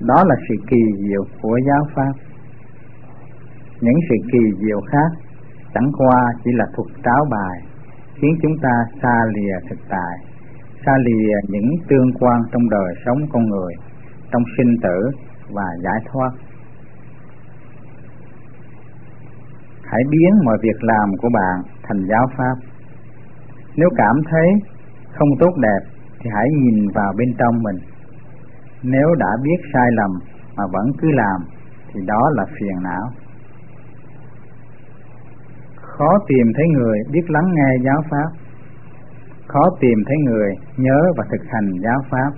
đó 0.00 0.24
là 0.26 0.34
sự 0.48 0.54
kỳ 0.70 0.82
diệu 0.98 1.24
của 1.42 1.58
giáo 1.66 1.86
pháp. 1.94 2.12
Những 3.80 3.98
sự 4.08 4.14
kỳ 4.32 4.38
diệu 4.66 4.80
khác 4.80 5.25
chẳng 5.76 5.92
qua 5.98 6.20
chỉ 6.44 6.50
là 6.54 6.64
thuật 6.74 6.88
tráo 7.04 7.26
bài, 7.30 7.58
khiến 8.14 8.30
chúng 8.42 8.56
ta 8.62 8.84
xa 9.02 9.16
lìa 9.34 9.68
thực 9.70 9.78
tại, 9.88 10.14
xa 10.86 10.92
lìa 11.04 11.32
những 11.48 11.70
tương 11.88 12.12
quan 12.20 12.42
trong 12.52 12.70
đời 12.70 12.94
sống 13.04 13.18
con 13.32 13.44
người, 13.44 13.74
trong 14.32 14.42
sinh 14.56 14.76
tử 14.82 15.10
và 15.50 15.68
giải 15.84 16.00
thoát. 16.12 16.30
Hãy 19.84 20.02
biến 20.10 20.30
mọi 20.44 20.58
việc 20.62 20.78
làm 20.80 21.08
của 21.22 21.28
bạn 21.34 21.62
thành 21.82 22.06
giáo 22.08 22.26
pháp. 22.36 22.54
Nếu 23.76 23.88
cảm 23.96 24.16
thấy 24.30 24.48
không 25.18 25.28
tốt 25.40 25.52
đẹp 25.62 25.80
thì 26.20 26.30
hãy 26.34 26.46
nhìn 26.62 26.88
vào 26.94 27.12
bên 27.18 27.28
trong 27.38 27.62
mình. 27.62 27.76
Nếu 28.82 29.14
đã 29.18 29.28
biết 29.42 29.60
sai 29.72 29.88
lầm 29.92 30.10
mà 30.56 30.64
vẫn 30.72 30.86
cứ 31.00 31.08
làm 31.12 31.40
thì 31.92 32.00
đó 32.06 32.30
là 32.34 32.44
phiền 32.58 32.82
não 32.82 33.10
khó 35.98 36.18
tìm 36.28 36.46
thấy 36.56 36.66
người 36.68 36.98
biết 37.12 37.30
lắng 37.30 37.48
nghe 37.54 37.84
giáo 37.84 38.02
pháp. 38.10 38.28
Khó 39.46 39.70
tìm 39.80 39.98
thấy 40.06 40.16
người 40.24 40.54
nhớ 40.76 41.12
và 41.16 41.24
thực 41.30 41.44
hành 41.52 41.70
giáo 41.82 42.00
pháp. 42.10 42.30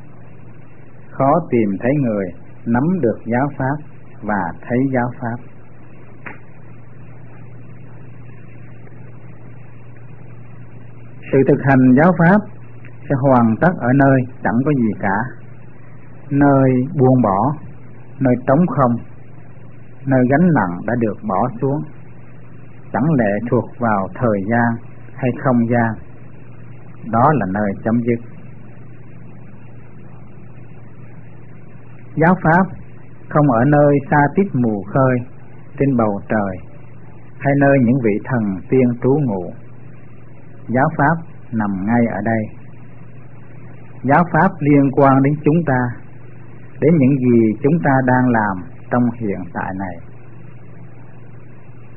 Khó 1.11 1.33
tìm 1.51 1.77
thấy 1.81 1.93
người 2.03 2.27
nắm 2.67 2.85
được 3.01 3.19
giáo 3.25 3.49
pháp 3.59 3.77
và 4.23 4.53
thấy 4.69 4.79
giáo 4.95 5.11
pháp. 5.21 5.37
Sự 11.33 11.39
thực 11.49 11.59
hành 11.65 11.95
giáo 11.97 12.13
pháp 12.19 12.41
sẽ 13.09 13.15
hoàn 13.21 13.55
tất 13.61 13.73
ở 13.79 13.89
nơi 13.95 14.21
chẳng 14.45 14.59
có 14.65 14.73
gì 14.73 14.91
cả. 15.01 15.17
Nơi 16.31 16.71
buông 16.99 17.23
bỏ, 17.23 17.55
nơi 18.21 18.35
trống 18.47 18.67
không, 18.67 18.97
nơi 20.07 20.21
gánh 20.31 20.49
nặng 20.55 20.81
đã 20.87 20.95
được 21.01 21.17
bỏ 21.29 21.49
xuống 21.61 21.83
chẳng 22.93 23.13
lệ 23.19 23.33
thuộc 23.51 23.65
vào 23.79 24.09
thời 24.15 24.41
gian 24.51 24.91
hay 25.15 25.31
không 25.45 25.69
gian? 25.71 25.95
Đó 27.11 27.33
là 27.33 27.47
nơi 27.53 27.73
chấm 27.85 27.95
dứt. 28.01 28.21
Giáo 32.17 32.35
pháp 32.43 32.65
không 33.29 33.51
ở 33.51 33.65
nơi 33.65 33.99
xa 34.11 34.19
tít 34.35 34.47
mù 34.55 34.83
khơi 34.83 35.19
trên 35.79 35.97
bầu 35.97 36.21
trời 36.29 36.57
hay 37.39 37.55
nơi 37.61 37.79
những 37.85 37.99
vị 38.05 38.19
thần 38.25 38.43
tiên 38.71 38.89
trú 39.03 39.19
ngụ. 39.27 39.53
Giáo 40.69 40.89
pháp 40.97 41.17
nằm 41.53 41.71
ngay 41.87 42.07
ở 42.11 42.21
đây. 42.25 42.43
Giáo 44.03 44.25
pháp 44.33 44.51
liên 44.59 44.91
quan 44.93 45.23
đến 45.23 45.35
chúng 45.45 45.65
ta, 45.67 45.81
đến 46.81 46.97
những 46.99 47.19
gì 47.19 47.41
chúng 47.63 47.79
ta 47.85 47.91
đang 48.07 48.29
làm 48.29 48.57
trong 48.91 49.03
hiện 49.21 49.41
tại 49.55 49.73
này 49.79 50.08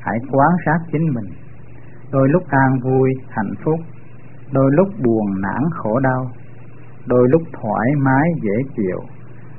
hãy 0.04 0.18
quan 0.30 0.50
sát 0.66 0.78
chính 0.92 1.14
mình. 1.14 1.28
Đôi 2.12 2.28
lúc 2.28 2.42
an 2.48 2.70
vui, 2.82 3.10
hạnh 3.28 3.54
phúc. 3.64 3.80
Đôi 4.52 4.70
lúc 4.72 4.88
buồn, 5.04 5.40
nản, 5.42 5.62
khổ, 5.72 5.98
đau. 5.98 6.30
Đôi 7.06 7.28
lúc 7.28 7.42
thoải 7.52 7.88
mái, 7.98 8.28
dễ 8.42 8.70
chịu. 8.76 9.00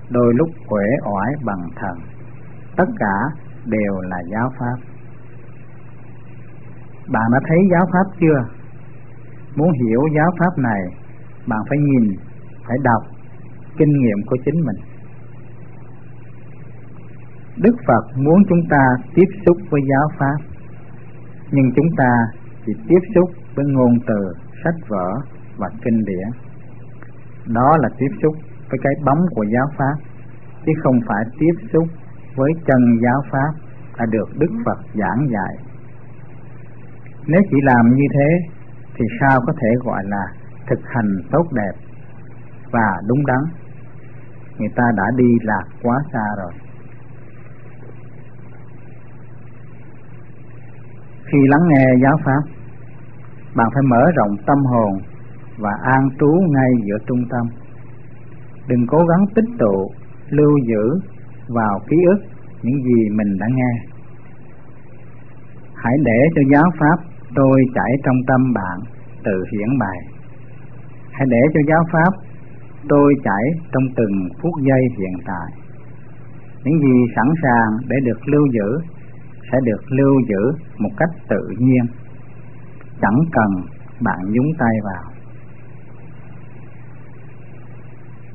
Đôi 0.09 0.33
lúc 0.33 0.49
uể 0.69 0.85
oải 1.13 1.33
bằng 1.45 1.69
thần. 1.75 1.97
Tất 2.77 2.85
cả 2.99 3.15
đều 3.65 4.01
là 4.01 4.17
giáo 4.31 4.49
pháp. 4.59 4.77
Bạn 7.07 7.23
đã 7.31 7.39
thấy 7.47 7.57
giáo 7.71 7.85
pháp 7.93 8.17
chưa? 8.19 8.39
Muốn 9.55 9.71
hiểu 9.71 10.01
giáo 10.15 10.31
pháp 10.39 10.57
này, 10.57 10.81
bạn 11.47 11.59
phải 11.69 11.77
nhìn, 11.77 12.15
phải 12.67 12.77
đọc 12.83 13.03
kinh 13.77 13.93
nghiệm 13.99 14.17
của 14.25 14.37
chính 14.45 14.65
mình. 14.65 14.75
Đức 17.57 17.75
Phật 17.87 18.17
muốn 18.17 18.43
chúng 18.49 18.61
ta 18.69 18.83
tiếp 19.15 19.27
xúc 19.45 19.57
với 19.69 19.81
giáo 19.89 20.09
pháp. 20.19 20.37
Nhưng 21.51 21.71
chúng 21.75 21.89
ta 21.97 22.11
chỉ 22.65 22.73
tiếp 22.87 22.99
xúc 23.15 23.29
với 23.55 23.65
ngôn 23.65 23.93
từ, 24.07 24.33
sách 24.63 24.87
vở 24.87 25.13
và 25.57 25.69
kinh 25.83 26.05
điển. 26.05 26.27
Đó 27.47 27.77
là 27.79 27.89
tiếp 27.97 28.17
xúc 28.21 28.35
với 28.69 28.79
cái 28.83 28.93
bóng 29.05 29.19
của 29.35 29.43
giáo 29.43 29.67
pháp 29.77 30.13
Chứ 30.65 30.71
không 30.83 30.99
phải 31.07 31.23
tiếp 31.39 31.67
xúc 31.73 31.83
với 32.35 32.51
chân 32.65 32.81
giáo 33.03 33.21
pháp 33.31 33.51
đã 33.97 34.05
được 34.05 34.29
Đức 34.37 34.51
Phật 34.65 34.77
giảng 34.93 35.27
dạy. 35.31 35.55
Nếu 37.27 37.41
chỉ 37.51 37.57
làm 37.63 37.95
như 37.95 38.03
thế 38.13 38.29
thì 38.95 39.05
sao 39.19 39.41
có 39.47 39.53
thể 39.61 39.67
gọi 39.83 40.03
là 40.05 40.25
thực 40.67 40.79
hành 40.85 41.09
tốt 41.31 41.45
đẹp 41.51 41.73
và 42.71 43.01
đúng 43.07 43.25
đắn? 43.25 43.43
Người 44.57 44.69
ta 44.75 44.83
đã 44.97 45.03
đi 45.15 45.29
lạc 45.41 45.63
quá 45.83 45.97
xa 46.13 46.25
rồi. 46.37 46.51
Khi 51.33 51.39
lắng 51.47 51.65
nghe 51.69 51.85
giáo 52.03 52.17
pháp, 52.25 52.41
bạn 53.55 53.67
phải 53.73 53.83
mở 53.83 54.11
rộng 54.15 54.37
tâm 54.47 54.57
hồn 54.71 54.91
và 55.57 55.71
an 55.83 56.09
trú 56.19 56.31
ngay 56.55 56.71
giữa 56.87 56.97
trung 57.07 57.23
tâm. 57.29 57.45
Đừng 58.67 58.87
cố 58.87 58.97
gắng 58.97 59.25
tích 59.35 59.49
tụ, 59.59 59.91
lưu 60.29 60.57
giữ 60.67 60.99
vào 61.47 61.79
ký 61.89 61.97
ức 62.05 62.19
những 62.61 62.83
gì 62.83 63.09
mình 63.09 63.37
đã 63.39 63.47
nghe. 63.55 63.73
Hãy 65.75 65.93
để 66.05 66.19
cho 66.35 66.41
giáo 66.53 66.71
pháp 66.79 66.97
trôi 67.35 67.61
chảy 67.75 67.91
trong 68.03 68.15
tâm 68.27 68.53
bạn 68.53 68.79
tự 69.23 69.43
hiển 69.51 69.79
bài. 69.79 69.97
Hãy 71.11 71.27
để 71.29 71.41
cho 71.53 71.59
giáo 71.67 71.83
pháp 71.91 72.13
trôi 72.89 73.13
chảy 73.23 73.43
trong 73.71 73.83
từng 73.95 74.29
phút 74.41 74.53
giây 74.61 74.81
hiện 74.97 75.17
tại. 75.25 75.49
Những 76.63 76.79
gì 76.79 77.13
sẵn 77.15 77.27
sàng 77.43 77.87
để 77.87 77.95
được 78.05 78.27
lưu 78.27 78.47
giữ 78.51 78.92
sẽ 79.51 79.57
được 79.63 79.81
lưu 79.89 80.13
giữ 80.29 80.57
một 80.77 80.89
cách 80.97 81.09
tự 81.29 81.47
nhiên. 81.59 81.85
Chẳng 83.01 83.19
cần 83.31 83.51
bạn 84.01 84.19
nhúng 84.31 84.51
tay 84.59 84.75
vào. 84.83 85.13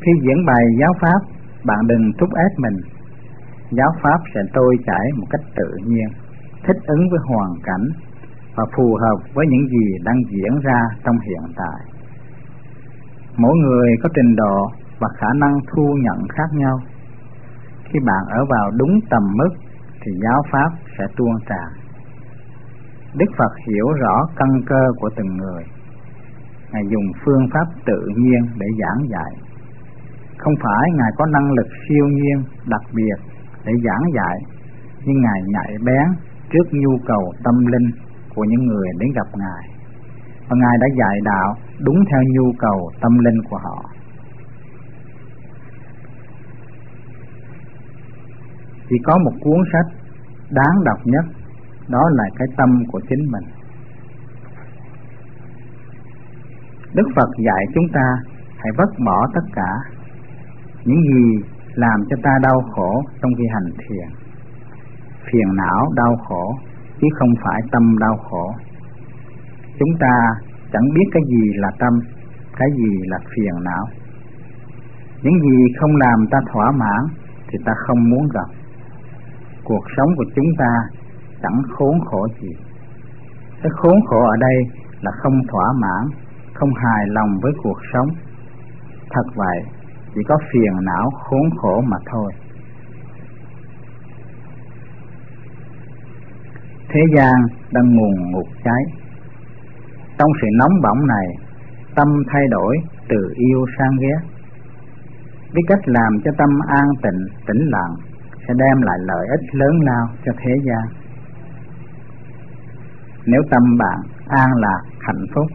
Khi 0.00 0.12
diễn 0.22 0.46
bày 0.46 0.64
giáo 0.80 0.92
pháp, 1.00 1.20
bạn 1.64 1.78
đừng 1.86 2.12
thúc 2.18 2.28
ép 2.34 2.58
mình. 2.58 2.76
Giáo 3.70 3.90
pháp 4.02 4.18
sẽ 4.34 4.40
trôi 4.54 4.76
chảy 4.86 5.06
một 5.16 5.26
cách 5.30 5.40
tự 5.56 5.70
nhiên, 5.86 6.08
thích 6.66 6.76
ứng 6.86 7.08
với 7.10 7.20
hoàn 7.28 7.50
cảnh 7.62 7.86
và 8.56 8.64
phù 8.76 8.96
hợp 9.00 9.34
với 9.34 9.46
những 9.46 9.68
gì 9.68 9.86
đang 10.04 10.22
diễn 10.30 10.60
ra 10.62 10.80
trong 11.04 11.16
hiện 11.18 11.52
tại. 11.56 11.80
Mỗi 13.36 13.56
người 13.56 13.88
có 14.02 14.08
trình 14.14 14.36
độ 14.36 14.70
và 14.98 15.08
khả 15.18 15.26
năng 15.36 15.54
thu 15.72 15.96
nhận 16.02 16.28
khác 16.28 16.48
nhau. 16.52 16.78
Khi 17.84 17.98
bạn 18.06 18.24
ở 18.28 18.44
vào 18.50 18.70
đúng 18.78 19.00
tầm 19.10 19.22
mức 19.34 19.48
thì 20.02 20.12
giáo 20.22 20.42
pháp 20.52 20.70
sẽ 20.98 21.04
tuôn 21.16 21.34
tràn. 21.48 21.68
Đức 23.14 23.30
Phật 23.38 23.52
hiểu 23.66 23.86
rõ 24.00 24.26
căn 24.36 24.48
cơ 24.66 24.82
của 25.00 25.10
từng 25.16 25.36
người. 25.36 25.62
Ngài 26.72 26.82
dùng 26.90 27.06
phương 27.24 27.48
pháp 27.52 27.66
tự 27.86 28.00
nhiên 28.16 28.40
để 28.58 28.66
giảng 28.80 29.08
dạy. 29.08 29.32
Không 30.38 30.54
phải 30.62 30.90
Ngài 30.94 31.10
có 31.16 31.26
năng 31.26 31.52
lực 31.52 31.66
siêu 31.88 32.06
nhiên 32.08 32.44
đặc 32.66 32.82
biệt 32.94 33.18
để 33.64 33.72
giảng 33.84 34.04
dạy, 34.14 34.38
nhưng 35.04 35.20
Ngài 35.20 35.40
nhạy 35.46 35.72
bén 35.84 36.06
trước 36.50 36.66
nhu 36.72 36.98
cầu 37.06 37.32
tâm 37.44 37.66
linh 37.66 37.90
của 38.34 38.44
những 38.44 38.66
người 38.66 38.88
đến 38.98 39.10
gặp 39.14 39.28
Ngài. 39.34 39.64
Và 40.48 40.56
Ngài 40.56 40.76
đã 40.80 40.86
dạy 40.98 41.16
đạo 41.24 41.54
đúng 41.86 42.04
theo 42.10 42.22
nhu 42.34 42.52
cầu 42.58 42.90
tâm 43.00 43.18
linh 43.18 43.42
của 43.50 43.58
họ. 43.58 43.84
Chỉ 48.88 48.96
có 49.04 49.18
một 49.24 49.32
cuốn 49.40 49.60
sách 49.72 49.86
đáng 50.50 50.84
đọc 50.84 50.98
nhất, 51.04 51.24
đó 51.88 52.02
là 52.12 52.24
cái 52.36 52.48
tâm 52.56 52.84
của 52.92 53.00
chính 53.08 53.30
mình. 53.32 53.44
Đức 56.94 57.08
phật 57.16 57.28
dạy 57.44 57.64
chúng 57.74 57.88
ta 57.92 58.16
hãy 58.56 58.72
vứt 58.78 58.90
bỏ 59.06 59.26
tất 59.34 59.46
cả 59.54 59.70
những 60.84 61.02
gì 61.02 61.42
làm 61.74 62.00
cho 62.10 62.16
ta 62.22 62.30
đau 62.42 62.60
khổ 62.74 63.02
trong 63.22 63.32
khi 63.38 63.44
hành 63.52 63.72
thiền. 63.78 64.08
Phiền 65.32 65.56
não 65.56 65.92
đau 65.94 66.16
khổ, 66.28 66.54
chứ 67.00 67.06
không 67.18 67.34
phải 67.44 67.60
tâm 67.72 67.98
đau 67.98 68.16
khổ. 68.16 68.54
Chúng 69.78 69.98
ta 70.00 70.14
chẳng 70.72 70.88
biết 70.94 71.08
cái 71.12 71.22
gì 71.28 71.52
là 71.54 71.70
tâm, 71.78 71.92
cái 72.58 72.68
gì 72.76 72.98
là 73.02 73.18
phiền 73.18 73.64
não. 73.64 73.84
Những 75.22 75.40
gì 75.40 75.74
không 75.80 75.96
làm 75.96 76.26
ta 76.30 76.38
thỏa 76.52 76.70
mãn 76.70 77.02
thì 77.48 77.58
ta 77.64 77.72
không 77.86 78.10
muốn 78.10 78.28
gặp 78.34 78.57
cuộc 79.68 79.84
sống 79.96 80.10
của 80.16 80.24
chúng 80.36 80.50
ta 80.58 80.72
chẳng 81.42 81.62
khốn 81.68 82.00
khổ 82.04 82.26
gì. 82.40 82.52
Cái 83.62 83.70
khốn 83.76 83.96
khổ 84.06 84.20
ở 84.20 84.36
đây 84.40 84.56
là 85.00 85.10
không 85.22 85.40
thỏa 85.48 85.64
mãn, 85.82 86.18
không 86.54 86.70
hài 86.74 87.06
lòng 87.06 87.30
với 87.42 87.52
cuộc 87.62 87.78
sống. 87.92 88.08
Thật 89.10 89.26
vậy, 89.34 89.58
chỉ 90.14 90.20
có 90.28 90.38
phiền 90.52 90.72
não 90.82 91.10
khốn 91.10 91.50
khổ 91.56 91.80
mà 91.80 91.96
thôi. 92.12 92.32
Thế 96.88 97.00
gian 97.16 97.34
đang 97.72 97.96
nguồn 97.96 98.30
ngục 98.30 98.48
cháy. 98.64 98.82
Trong 100.18 100.30
sự 100.40 100.46
nóng 100.58 100.72
bỏng 100.82 101.06
này, 101.06 101.26
tâm 101.94 102.08
thay 102.32 102.42
đổi 102.50 102.76
từ 103.08 103.16
yêu 103.36 103.66
sang 103.78 103.96
ghét. 104.00 104.28
Biết 105.54 105.62
cách 105.68 105.80
làm 105.84 106.12
cho 106.24 106.30
tâm 106.38 106.50
an 106.68 106.86
tịnh, 107.02 107.36
tĩnh 107.46 107.68
lặng 107.70 108.07
sẽ 108.48 108.54
đem 108.56 108.82
lại 108.82 108.98
lợi 109.00 109.26
ích 109.30 109.54
lớn 109.54 109.80
lao 109.80 110.06
cho 110.24 110.32
thế 110.38 110.52
gian. 110.66 110.84
Nếu 113.26 113.42
tâm 113.50 113.62
bạn 113.78 113.98
an 114.28 114.50
lạc 114.56 114.82
hạnh 115.00 115.24
phúc, 115.34 115.46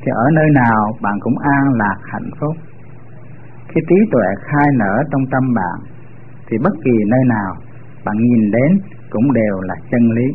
thì 0.00 0.12
ở 0.14 0.30
nơi 0.32 0.46
nào 0.54 0.92
bạn 1.02 1.14
cũng 1.20 1.38
an 1.38 1.64
lạc 1.74 1.96
hạnh 2.02 2.30
phúc. 2.40 2.56
Khi 3.68 3.80
trí 3.88 3.96
tuệ 4.12 4.26
khai 4.40 4.66
nở 4.74 5.02
trong 5.10 5.22
tâm 5.30 5.54
bạn, 5.54 5.78
thì 6.48 6.58
bất 6.62 6.72
kỳ 6.84 6.90
nơi 7.06 7.20
nào 7.28 7.54
bạn 8.04 8.16
nhìn 8.16 8.50
đến 8.50 8.78
cũng 9.10 9.32
đều 9.32 9.60
là 9.60 9.74
chân 9.90 10.10
lý. 10.10 10.26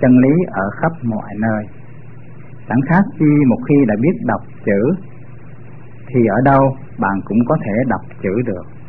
Chân 0.00 0.18
lý 0.18 0.34
ở 0.50 0.70
khắp 0.80 0.92
mọi 1.02 1.30
nơi. 1.40 1.64
Chẳng 2.68 2.80
khác 2.88 3.04
chi 3.18 3.44
một 3.48 3.58
khi 3.68 3.74
đã 3.88 3.94
biết 4.00 4.24
đọc 4.24 4.40
chữ, 4.64 5.06
thì 6.06 6.20
ở 6.26 6.40
đâu 6.44 6.76
bạn 6.98 7.20
cũng 7.24 7.38
có 7.48 7.56
thể 7.64 7.72
đọc 7.88 8.00
chữ 8.22 8.42
được 8.46 8.79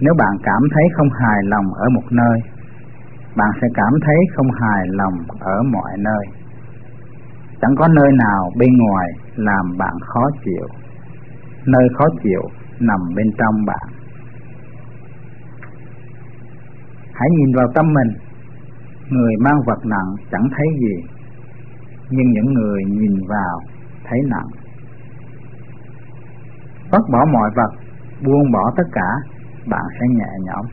nếu 0.00 0.14
bạn 0.18 0.36
cảm 0.42 0.62
thấy 0.74 0.84
không 0.96 1.08
hài 1.10 1.42
lòng 1.44 1.74
ở 1.74 1.88
một 1.88 2.04
nơi, 2.10 2.38
bạn 3.36 3.48
sẽ 3.60 3.68
cảm 3.74 3.92
thấy 4.06 4.16
không 4.34 4.50
hài 4.60 4.86
lòng 4.88 5.14
ở 5.40 5.62
mọi 5.62 5.92
nơi. 5.98 6.26
Chẳng 7.60 7.74
có 7.78 7.88
nơi 7.88 8.12
nào 8.12 8.50
bên 8.56 8.76
ngoài 8.76 9.08
làm 9.36 9.76
bạn 9.78 9.94
khó 10.00 10.22
chịu. 10.44 10.66
Nơi 11.66 11.88
khó 11.98 12.04
chịu 12.22 12.42
nằm 12.80 13.00
bên 13.16 13.26
trong 13.38 13.64
bạn. 13.66 13.88
Hãy 17.12 17.28
nhìn 17.38 17.54
vào 17.56 17.66
tâm 17.74 17.86
mình. 17.94 18.18
Người 19.08 19.34
mang 19.40 19.60
vật 19.66 19.78
nặng 19.84 20.14
chẳng 20.30 20.48
thấy 20.56 20.66
gì, 20.80 21.02
nhưng 22.10 22.30
những 22.30 22.54
người 22.54 22.84
nhìn 22.84 23.14
vào 23.28 23.60
thấy 24.04 24.18
nặng. 24.26 24.48
Vứt 26.92 27.02
bỏ 27.12 27.24
mọi 27.32 27.50
vật, 27.56 27.70
buông 28.24 28.52
bỏ 28.52 28.72
tất 28.76 28.84
cả 28.92 29.35
bạn 29.68 29.84
sẽ 30.00 30.06
nhẹ 30.08 30.32
nhõm. 30.40 30.66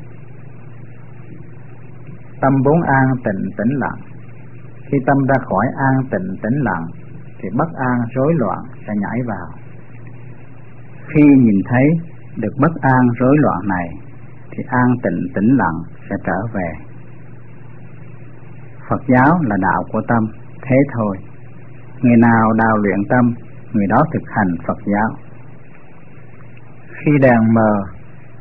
Tâm 2.42 2.54
vốn 2.66 2.82
an, 2.82 3.08
tịnh, 3.24 3.52
tĩnh 3.58 3.74
lặng. 3.80 4.00
Khi 4.92 4.98
tâm 5.06 5.18
ra 5.28 5.36
khỏi 5.50 5.66
an, 5.78 6.04
tịnh, 6.12 6.36
tĩnh 6.44 6.60
lặng, 6.62 6.86
thì 7.40 7.50
bất 7.58 7.74
an, 7.74 7.98
rối 8.16 8.34
loạn 8.38 8.60
sẽ 8.88 8.94
nhảy 9.02 9.20
vào. 9.28 9.48
Khi 11.08 11.24
nhìn 11.38 11.56
thấy 11.70 11.86
được 12.38 12.54
bất 12.60 12.72
an, 12.82 13.02
rối 13.20 13.36
loạn 13.38 13.60
này, 13.68 13.88
thì 14.52 14.64
an, 14.68 14.88
tịnh, 15.04 15.20
tĩnh 15.36 15.58
lặng 15.58 15.78
sẽ 16.10 16.16
trở 16.26 16.40
về. 16.54 16.72
Phật 18.90 19.02
giáo 19.08 19.40
là 19.42 19.56
đạo 19.62 19.84
của 19.92 20.02
tâm, 20.08 20.28
thế 20.62 20.76
thôi. 20.94 21.18
Người 22.02 22.18
nào 22.18 22.54
đào 22.54 22.78
luyện 22.78 23.00
tâm, 23.10 23.34
người 23.74 23.88
đó 23.88 24.04
thực 24.14 24.24
hành 24.26 24.56
Phật 24.68 24.78
giáo. 24.86 25.10
Khi 26.88 27.12
đèn 27.22 27.54
mờ 27.54 27.72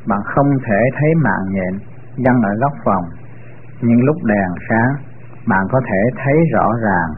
bạn 0.06 0.20
không 0.24 0.50
thể 0.66 0.80
thấy 0.98 1.14
mạng 1.14 1.46
nhện 1.50 1.78
dăng 2.24 2.42
ở 2.42 2.52
góc 2.60 2.72
phòng. 2.84 3.04
Nhưng 3.80 4.00
lúc 4.04 4.16
đèn 4.24 4.50
sáng, 4.68 4.92
bạn 5.46 5.66
có 5.72 5.80
thể 5.86 6.22
thấy 6.24 6.34
rõ 6.52 6.70
ràng 6.82 7.08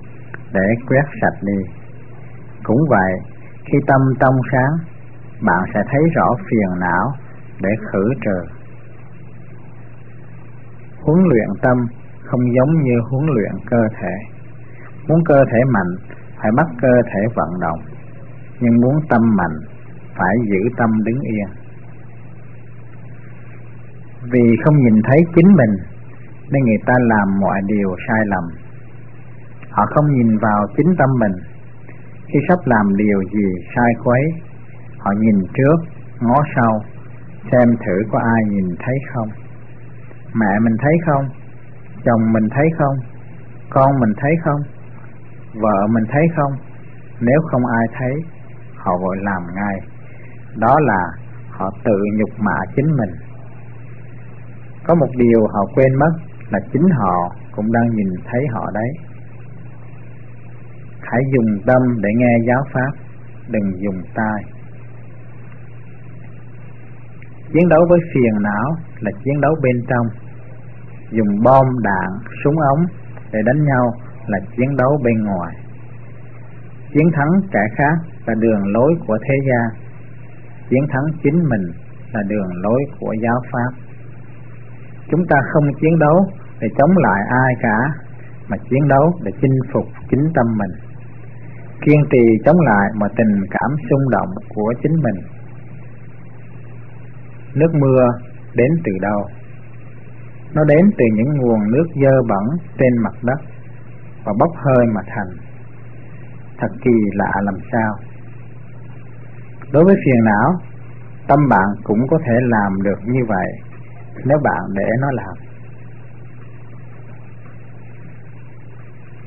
để 0.52 0.66
quét 0.88 1.04
sạch 1.20 1.38
đi. 1.42 1.72
Cũng 2.64 2.80
vậy, 2.88 3.12
khi 3.64 3.78
tâm 3.86 4.00
trong 4.20 4.34
sáng, 4.52 4.72
bạn 5.40 5.62
sẽ 5.74 5.80
thấy 5.90 6.02
rõ 6.14 6.28
phiền 6.50 6.80
não 6.80 7.12
để 7.62 7.70
khử 7.92 8.04
trừ. 8.24 8.38
Huấn 11.02 11.24
luyện 11.24 11.48
tâm 11.62 11.76
không 12.24 12.40
giống 12.56 12.82
như 12.82 13.00
huấn 13.10 13.26
luyện 13.34 13.52
cơ 13.70 13.88
thể. 14.00 14.14
Muốn 15.08 15.24
cơ 15.24 15.44
thể 15.52 15.58
mạnh, 15.72 15.92
phải 16.42 16.50
bắt 16.56 16.66
cơ 16.82 17.02
thể 17.06 17.20
vận 17.34 17.60
động. 17.60 17.80
Nhưng 18.60 18.80
muốn 18.80 18.94
tâm 19.08 19.22
mạnh, 19.36 19.56
phải 20.16 20.36
giữ 20.50 20.68
tâm 20.76 20.90
đứng 21.04 21.20
yên 21.20 21.63
vì 24.32 24.56
không 24.64 24.76
nhìn 24.78 25.02
thấy 25.08 25.20
chính 25.34 25.48
mình, 25.60 25.74
nên 26.50 26.62
người 26.64 26.82
ta 26.86 26.94
làm 26.98 27.40
mọi 27.40 27.60
điều 27.66 27.96
sai 28.08 28.20
lầm. 28.26 28.44
Họ 29.70 29.86
không 29.94 30.12
nhìn 30.12 30.38
vào 30.38 30.66
chính 30.76 30.94
tâm 30.98 31.08
mình. 31.18 31.32
Khi 32.26 32.38
sắp 32.48 32.58
làm 32.64 32.96
điều 32.96 33.22
gì 33.22 33.48
sai 33.76 33.92
quấy 34.04 34.22
họ 35.04 35.12
nhìn 35.20 35.38
trước, 35.54 35.76
ngó 36.20 36.42
sau, 36.56 36.80
xem 37.52 37.68
thử 37.86 37.96
có 38.12 38.18
ai 38.18 38.44
nhìn 38.50 38.76
thấy 38.78 38.94
không. 39.12 39.28
Mẹ 40.34 40.58
mình 40.60 40.76
thấy 40.82 40.92
không? 41.06 41.24
Chồng 42.04 42.32
mình 42.32 42.48
thấy 42.50 42.68
không? 42.78 42.96
Con 43.70 44.00
mình 44.00 44.12
thấy 44.16 44.32
không? 44.44 44.60
Vợ 45.54 45.86
mình 45.90 46.04
thấy 46.12 46.26
không? 46.36 46.52
Nếu 47.20 47.40
không 47.50 47.66
ai 47.66 47.86
thấy, 47.98 48.14
họ 48.76 48.98
vội 48.98 49.16
làm 49.20 49.42
ngay. 49.54 49.76
Đó 50.56 50.76
là 50.80 51.02
họ 51.50 51.70
tự 51.84 51.98
nhục 52.18 52.30
mạ 52.38 52.56
chính 52.76 52.86
mình 52.86 53.10
có 54.86 54.94
một 54.94 55.10
điều 55.16 55.46
họ 55.46 55.66
quên 55.74 55.94
mất 55.94 56.12
là 56.50 56.58
chính 56.72 56.88
họ 56.98 57.34
cũng 57.52 57.72
đang 57.72 57.96
nhìn 57.96 58.08
thấy 58.24 58.40
họ 58.52 58.70
đấy. 58.74 58.90
Hãy 61.00 61.20
dùng 61.32 61.58
tâm 61.66 61.82
để 62.02 62.08
nghe 62.16 62.36
giáo 62.48 62.62
pháp, 62.72 62.90
đừng 63.48 63.82
dùng 63.82 64.02
tai. 64.14 64.42
Chiến 67.52 67.68
đấu 67.68 67.86
với 67.88 67.98
phiền 68.14 68.42
não 68.42 68.76
là 69.00 69.10
chiến 69.24 69.40
đấu 69.40 69.54
bên 69.62 69.82
trong. 69.88 70.06
Dùng 71.10 71.42
bom 71.44 71.66
đạn, 71.82 72.10
súng 72.44 72.54
ống 72.58 72.86
để 73.32 73.40
đánh 73.46 73.64
nhau 73.64 73.92
là 74.26 74.38
chiến 74.56 74.76
đấu 74.76 74.98
bên 75.04 75.24
ngoài. 75.24 75.54
Chiến 76.92 77.10
thắng 77.14 77.30
kẻ 77.52 77.60
khác 77.76 77.94
là 78.26 78.34
đường 78.34 78.72
lối 78.72 78.94
của 79.06 79.18
thế 79.28 79.34
gian. 79.48 79.84
Chiến 80.70 80.82
thắng 80.88 81.04
chính 81.22 81.48
mình 81.48 81.62
là 82.12 82.22
đường 82.28 82.50
lối 82.62 82.80
của 83.00 83.14
giáo 83.22 83.40
pháp 83.52 83.83
chúng 85.10 85.26
ta 85.30 85.36
không 85.52 85.64
chiến 85.80 85.98
đấu 85.98 86.26
để 86.60 86.68
chống 86.78 86.96
lại 86.96 87.20
ai 87.28 87.54
cả, 87.62 87.78
mà 88.48 88.56
chiến 88.70 88.88
đấu 88.88 89.12
để 89.22 89.32
chinh 89.40 89.58
phục 89.72 89.84
chính 90.10 90.24
tâm 90.34 90.46
mình. 90.58 90.70
Kiên 91.84 92.00
trì 92.10 92.24
chống 92.44 92.60
lại 92.60 92.90
mọi 92.98 93.08
tình 93.16 93.40
cảm 93.50 93.76
xung 93.90 94.10
động 94.10 94.28
của 94.54 94.74
chính 94.82 94.92
mình. 95.02 95.24
Nước 97.54 97.74
mưa 97.74 98.02
đến 98.54 98.70
từ 98.84 98.92
đâu? 99.00 99.26
Nó 100.54 100.64
đến 100.64 100.90
từ 100.98 101.04
những 101.14 101.36
nguồn 101.36 101.70
nước 101.70 101.86
dơ 102.02 102.22
bẩn 102.28 102.44
trên 102.78 103.02
mặt 103.02 103.14
đất 103.22 103.40
và 104.24 104.32
bốc 104.38 104.50
hơi 104.56 104.86
mà 104.94 105.00
thành. 105.06 105.36
Thật 106.58 106.68
kỳ 106.84 106.90
lạ 107.14 107.32
làm 107.42 107.54
sao? 107.72 107.94
Đối 109.72 109.84
với 109.84 109.94
phiền 110.04 110.24
não, 110.24 110.54
tâm 111.28 111.38
bạn 111.50 111.68
cũng 111.84 111.98
có 112.10 112.18
thể 112.26 112.34
làm 112.40 112.82
được 112.82 112.98
như 113.04 113.20
vậy 113.28 113.73
nếu 114.24 114.38
bạn 114.44 114.62
để 114.74 114.88
nó 115.00 115.08
làm. 115.10 115.34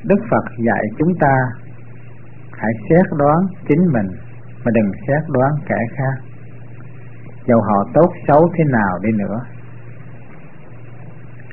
Đức 0.04 0.18
phật 0.30 0.52
dạy 0.66 0.82
chúng 0.98 1.14
ta 1.20 1.34
hãy 2.52 2.72
xét 2.90 3.06
đoán 3.18 3.36
chính 3.68 3.92
mình 3.92 4.06
mà 4.64 4.70
đừng 4.74 4.92
xét 5.06 5.22
đoán 5.28 5.50
kẻ 5.68 5.76
khác. 5.96 6.24
Dầu 7.46 7.60
họ 7.60 7.84
tốt 7.94 8.12
xấu 8.28 8.50
thế 8.56 8.64
nào 8.64 8.98
đi 9.02 9.10
nữa. 9.12 9.40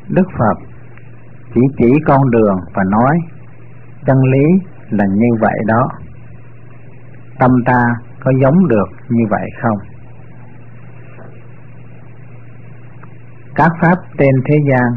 Đức 0.10 0.28
phật 0.40 0.58
chỉ 1.54 1.62
chỉ 1.78 1.94
con 2.08 2.32
đường 2.32 2.58
và 2.74 2.84
nói, 2.84 3.18
chân 4.06 4.18
lý 4.32 4.46
là 4.90 5.06
như 5.06 5.28
vậy 5.40 5.58
đó. 5.68 5.90
Tâm 7.40 7.52
ta 7.66 7.84
có 8.24 8.32
giống 8.42 8.68
được 8.68 8.88
như 9.10 9.24
vậy 9.30 9.50
không? 9.62 9.95
Các 13.56 13.72
pháp 13.82 13.96
trên 14.18 14.36
thế 14.46 14.58
gian 14.70 14.88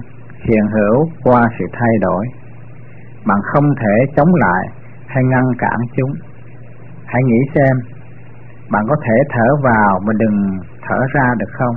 hiện 0.49 0.67
hữu 0.75 1.09
qua 1.25 1.49
sự 1.59 1.65
thay 1.73 1.93
đổi 2.01 2.27
bạn 3.27 3.39
không 3.53 3.65
thể 3.81 4.13
chống 4.17 4.35
lại 4.35 4.69
hay 5.07 5.25
ngăn 5.25 5.45
cản 5.59 5.79
chúng 5.97 6.13
hãy 7.07 7.23
nghĩ 7.23 7.39
xem 7.55 7.77
bạn 8.71 8.85
có 8.89 8.97
thể 9.07 9.15
thở 9.31 9.49
vào 9.63 10.01
mà 10.07 10.13
đừng 10.19 10.59
thở 10.89 10.99
ra 11.15 11.35
được 11.39 11.51
không 11.59 11.77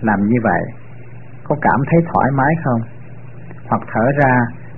làm 0.00 0.20
như 0.28 0.36
vậy 0.42 0.62
có 1.52 1.56
cảm 1.62 1.80
thấy 1.90 2.00
thoải 2.12 2.30
mái 2.34 2.54
không? 2.64 2.80
Hoặc 3.68 3.82
thở 3.92 4.04
ra 4.20 4.34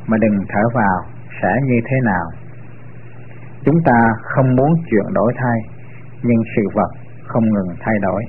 mà 0.07 0.16
đừng 0.20 0.38
thở 0.48 0.62
vào 0.74 0.98
sẽ 1.42 1.53
như 1.64 1.79
thế 1.85 1.96
nào? 2.05 2.27
Chúng 3.64 3.77
ta 3.85 4.12
không 4.22 4.57
muốn 4.57 4.72
chuyện 4.90 5.14
đổi 5.14 5.33
thay, 5.37 5.59
nhưng 6.22 6.42
sự 6.57 6.62
vật 6.74 6.90
không 7.27 7.44
ngừng 7.44 7.77
thay 7.81 7.94
đổi. 8.03 8.22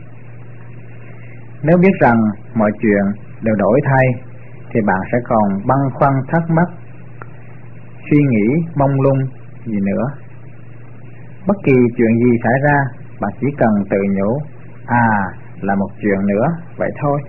Nếu 1.67 1.77
biết 1.77 1.95
rằng 1.99 2.19
mọi 2.53 2.71
chuyện 2.81 3.03
đều 3.41 3.55
đổi 3.55 3.79
thay, 3.85 4.05
thì 4.73 4.79
bạn 4.87 5.01
sẽ 5.11 5.17
còn 5.23 5.67
băn 5.67 5.77
khoăn 5.93 6.13
thắc 6.27 6.41
mắc, 6.49 6.67
suy 8.09 8.17
nghĩ 8.29 8.47
mông 8.75 9.01
lung 9.01 9.19
gì 9.65 9.79
nữa. 9.79 10.05
Bất 11.47 11.57
kỳ 11.63 11.75
chuyện 11.97 12.19
gì 12.23 12.31
xảy 12.43 12.53
ra, 12.63 12.77
bạn 13.21 13.31
chỉ 13.41 13.47
cần 13.57 13.69
tự 13.89 13.97
nhủ, 14.15 14.39
à 14.85 15.07
là 15.61 15.75
một 15.75 15.89
chuyện 16.01 16.27
nữa, 16.27 16.45
vậy 16.77 16.89
thôi. 17.01 17.19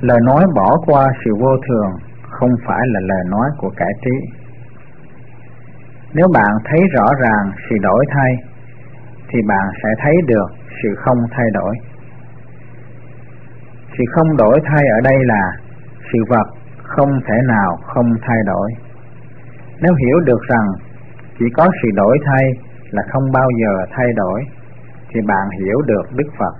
Lời 0.00 0.18
nói 0.22 0.44
bỏ 0.54 0.76
qua 0.86 1.06
sự 1.24 1.30
vô 1.40 1.56
thường 1.68 1.90
không 2.30 2.50
phải 2.66 2.80
là 2.86 3.00
lời 3.00 3.24
nói 3.28 3.50
của 3.58 3.70
cải 3.76 3.92
trí. 4.04 4.44
Nếu 6.14 6.26
bạn 6.34 6.50
thấy 6.64 6.80
rõ 6.94 7.06
ràng 7.20 7.52
sự 7.70 7.76
đổi 7.82 8.04
thay, 8.14 8.32
thì 9.28 9.38
bạn 9.48 9.66
sẽ 9.82 9.88
thấy 10.02 10.14
được 10.26 10.46
sự 10.82 10.88
không 10.96 11.18
thay 11.30 11.46
đổi. 11.54 11.74
Sự 13.98 14.04
không 14.14 14.36
đổi 14.36 14.60
thay 14.64 14.84
ở 14.88 15.00
đây 15.04 15.16
là 15.24 15.52
sự 16.12 16.18
vật 16.28 16.46
không 16.82 17.10
thể 17.26 17.34
nào 17.46 17.78
không 17.82 18.06
thay 18.22 18.38
đổi. 18.46 18.70
Nếu 19.80 19.94
hiểu 19.94 20.20
được 20.24 20.42
rằng 20.48 20.66
chỉ 21.38 21.44
có 21.56 21.68
sự 21.82 21.88
đổi 21.94 22.18
thay 22.26 22.44
là 22.90 23.02
không 23.12 23.32
bao 23.32 23.48
giờ 23.60 23.86
thay 23.90 24.06
đổi, 24.16 24.40
thì 25.08 25.20
bạn 25.26 25.48
hiểu 25.58 25.80
được 25.86 26.02
Đức 26.16 26.28
Phật 26.38 26.54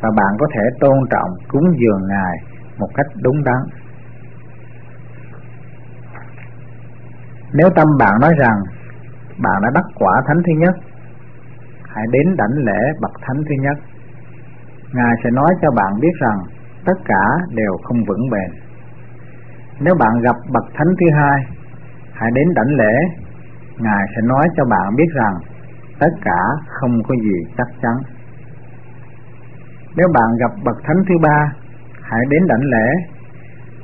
và 0.00 0.10
bạn 0.16 0.32
có 0.38 0.46
thể 0.54 0.62
tôn 0.80 0.98
trọng 1.10 1.30
cúng 1.48 1.64
dường 1.78 2.08
Ngài 2.08 2.36
một 2.78 2.88
cách 2.94 3.06
đúng 3.22 3.44
đắn. 3.44 3.60
Nếu 7.52 7.68
tâm 7.76 7.88
bạn 7.98 8.20
nói 8.20 8.32
rằng 8.38 8.58
bạn 9.38 9.62
đã 9.62 9.70
đắc 9.74 9.84
quả 9.94 10.22
thánh 10.26 10.36
thứ 10.46 10.52
nhất, 10.58 10.74
hãy 11.94 12.04
đến 12.12 12.36
đảnh 12.36 12.56
lễ 12.66 12.80
bậc 13.00 13.12
thánh 13.22 13.36
thứ 13.48 13.54
nhất. 13.60 13.76
Ngài 14.92 15.14
sẽ 15.24 15.30
nói 15.30 15.50
cho 15.62 15.70
bạn 15.70 15.92
biết 16.00 16.14
rằng 16.20 16.38
tất 16.84 16.98
cả 17.04 17.24
đều 17.50 17.72
không 17.82 18.04
vững 18.08 18.30
bền. 18.30 18.50
Nếu 19.80 19.94
bạn 19.94 20.20
gặp 20.22 20.36
bậc 20.52 20.64
thánh 20.74 20.94
thứ 21.00 21.06
hai, 21.18 21.38
hãy 22.12 22.30
đến 22.34 22.48
đảnh 22.54 22.76
lễ, 22.76 22.94
Ngài 23.78 24.04
sẽ 24.14 24.22
nói 24.22 24.48
cho 24.56 24.64
bạn 24.64 24.96
biết 24.96 25.10
rằng 25.14 25.34
tất 25.98 26.12
cả 26.24 26.40
không 26.66 27.02
có 27.08 27.14
gì 27.14 27.54
chắc 27.58 27.66
chắn. 27.82 27.96
Nếu 29.96 30.08
bạn 30.14 30.28
gặp 30.40 30.50
bậc 30.64 30.76
thánh 30.84 31.04
thứ 31.08 31.14
ba, 31.22 31.52
hãy 32.02 32.20
đến 32.28 32.42
đảnh 32.48 32.64
lễ, 32.64 32.88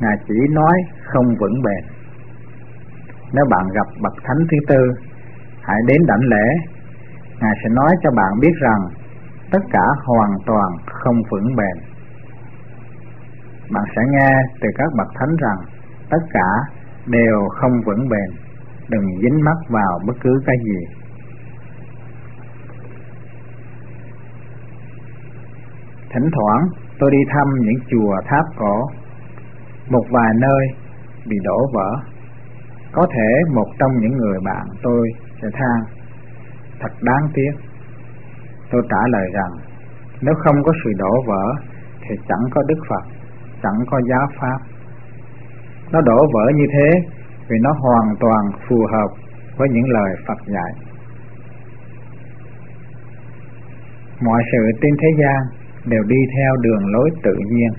Ngài 0.01 0.17
chỉ 0.29 0.35
nói 0.51 0.83
không 1.05 1.27
vững 1.41 1.63
bền. 1.63 1.85
Nếu 3.33 3.45
bạn 3.51 3.69
gặp 3.75 3.87
bậc 4.03 4.13
thánh 4.25 4.47
thứ 4.51 4.57
tư, 4.69 4.81
hãy 5.63 5.79
đến 5.87 5.99
đảnh 6.07 6.21
lễ, 6.21 6.47
Ngài 7.41 7.55
sẽ 7.63 7.69
nói 7.69 7.91
cho 8.03 8.11
bạn 8.11 8.41
biết 8.41 8.53
rằng 8.61 8.81
tất 9.51 9.63
cả 9.73 9.85
hoàn 10.07 10.31
toàn 10.47 10.69
không 10.87 11.17
vững 11.31 11.57
bền. 11.57 11.77
Bạn 13.71 13.85
sẽ 13.97 14.03
nghe 14.11 14.31
từ 14.61 14.69
các 14.75 14.89
bậc 14.99 15.09
thánh 15.15 15.37
rằng 15.39 15.59
tất 16.11 16.23
cả 16.31 16.49
đều 17.07 17.49
không 17.49 17.73
vững 17.87 18.09
bền, 18.09 18.31
đừng 18.89 19.05
dính 19.23 19.45
mắc 19.45 19.57
vào 19.69 20.01
bất 20.07 20.17
cứ 20.21 20.31
cái 20.47 20.57
gì. 20.65 21.01
Thỉnh 26.13 26.31
thoảng 26.33 26.69
tôi 26.99 27.11
đi 27.11 27.19
thăm 27.33 27.47
những 27.61 27.85
chùa 27.91 28.15
tháp 28.27 28.45
cổ, 28.59 28.89
một 29.89 30.05
vài 30.11 30.33
nơi 30.41 30.67
bị 31.27 31.37
đổ 31.45 31.71
vỡ. 31.75 31.91
Có 32.93 33.07
thể 33.15 33.55
một 33.55 33.67
trong 33.79 33.91
những 34.01 34.13
người 34.13 34.39
bạn 34.45 34.67
tôi 34.83 35.09
sẽ 35.43 35.49
than, 35.53 36.00
thật 36.81 36.93
đáng 37.01 37.29
tiếc. 37.35 37.53
Tôi 38.71 38.83
trả 38.91 39.03
lời 39.09 39.27
rằng, 39.33 39.53
nếu 40.21 40.35
không 40.45 40.57
có 40.65 40.73
sự 40.85 40.91
đổ 40.99 41.23
vỡ 41.27 41.55
thì 42.01 42.17
chẳng 42.29 42.45
có 42.55 42.63
Đức 42.69 42.81
Phật, 42.89 43.05
chẳng 43.63 43.79
có 43.91 44.01
giáo 44.11 44.27
Pháp. 44.41 44.59
Nó 45.93 46.01
đổ 46.01 46.19
vỡ 46.35 46.53
như 46.55 46.67
thế 46.73 46.91
vì 47.49 47.57
nó 47.63 47.73
hoàn 47.73 48.17
toàn 48.21 48.61
phù 48.69 48.87
hợp 48.93 49.11
với 49.57 49.69
những 49.69 49.91
lời 49.91 50.11
Phật 50.27 50.39
dạy. 50.47 50.73
Mọi 54.21 54.43
sự 54.53 54.71
trên 54.83 54.95
thế 55.03 55.09
gian 55.21 55.41
đều 55.85 56.03
đi 56.03 56.17
theo 56.37 56.57
đường 56.57 56.93
lối 56.93 57.11
tự 57.23 57.35
nhiên. 57.51 57.73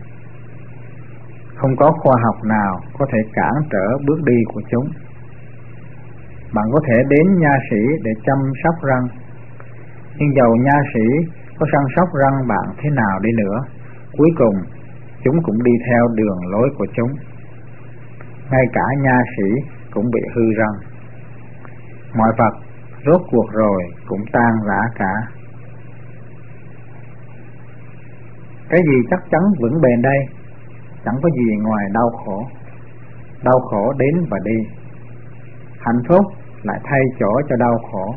Không 1.56 1.76
có 1.76 1.92
khoa 1.92 2.16
học 2.24 2.36
nào 2.44 2.80
có 3.00 3.06
thể 3.12 3.20
cản 3.34 3.54
trở 3.70 3.98
bước 4.08 4.20
đi 4.26 4.38
của 4.54 4.62
chúng. 4.72 4.88
Bạn 6.56 6.66
có 6.74 6.80
thể 6.88 6.98
đến 7.10 7.40
nha 7.40 7.56
sĩ 7.70 7.82
để 8.04 8.12
chăm 8.26 8.38
sóc 8.64 8.76
răng, 8.84 9.08
nhưng 10.18 10.36
dầu 10.36 10.56
nha 10.56 10.78
sĩ 10.94 11.32
có 11.60 11.66
săn 11.72 11.82
sóc 11.96 12.08
răng 12.22 12.48
bạn 12.48 12.76
thế 12.78 12.90
nào 12.90 13.20
đi 13.22 13.30
nữa, 13.38 13.58
cuối 14.18 14.30
cùng 14.38 14.56
chúng 15.24 15.36
cũng 15.44 15.64
đi 15.64 15.72
theo 15.88 16.08
đường 16.16 16.40
lối 16.52 16.70
của 16.78 16.86
chúng. 16.94 17.12
Ngay 18.52 18.66
cả 18.74 18.86
nha 19.02 19.20
sĩ 19.38 19.72
cũng 19.94 20.06
bị 20.14 20.22
hư 20.36 20.42
răng. 20.58 20.76
Mọi 22.16 22.30
vật 22.38 22.54
rốt 23.06 23.22
cuộc 23.32 23.52
rồi 23.52 23.84
cũng 24.08 24.22
tan 24.32 24.54
rã 24.68 24.82
cả. 24.96 25.14
Cái 28.70 28.82
gì 28.88 28.98
chắc 29.10 29.20
chắn 29.32 29.42
vững 29.60 29.82
bền 29.82 30.02
đây? 30.02 30.20
Chẳng 31.06 31.16
có 31.24 31.30
gì 31.30 31.56
ngoài 31.62 31.86
đau 31.94 32.10
khổ. 32.26 32.44
Đau 33.44 33.60
khổ 33.60 33.94
đến 33.98 34.26
và 34.30 34.38
đi. 34.44 34.68
Hạnh 35.80 36.02
phúc 36.08 36.26
lại 36.64 36.80
thay 36.84 37.00
chỗ 37.20 37.42
cho 37.50 37.56
đau 37.56 37.78
khổ. 37.92 38.16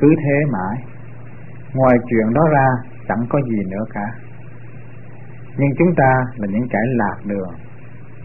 Cứ 0.00 0.14
thế 0.24 0.44
mãi. 0.52 0.84
Ngoài 1.74 1.96
chuyện 2.10 2.34
đó 2.34 2.42
ra 2.52 2.66
chẳng 3.08 3.26
có 3.28 3.38
gì 3.50 3.58
nữa 3.70 3.84
cả. 3.94 4.06
Nhưng 5.56 5.70
chúng 5.78 5.94
ta 5.96 6.12
là 6.36 6.46
những 6.50 6.68
kẻ 6.70 6.78
lạc 6.84 7.16
đường, 7.24 7.52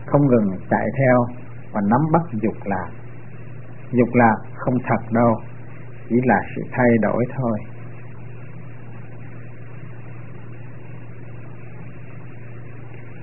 không 0.05 0.27
ngừng 0.27 0.49
chạy 0.69 0.87
theo 0.97 1.25
và 1.71 1.81
nắm 1.81 2.01
bắt 2.11 2.21
dục 2.41 2.55
lạc. 2.65 2.89
Dục 3.91 4.09
lạc 4.13 4.35
không 4.55 4.73
thật 4.83 5.11
đâu, 5.11 5.35
chỉ 6.09 6.15
là 6.23 6.39
sự 6.55 6.61
thay 6.71 6.89
đổi 7.01 7.25
thôi. 7.37 7.59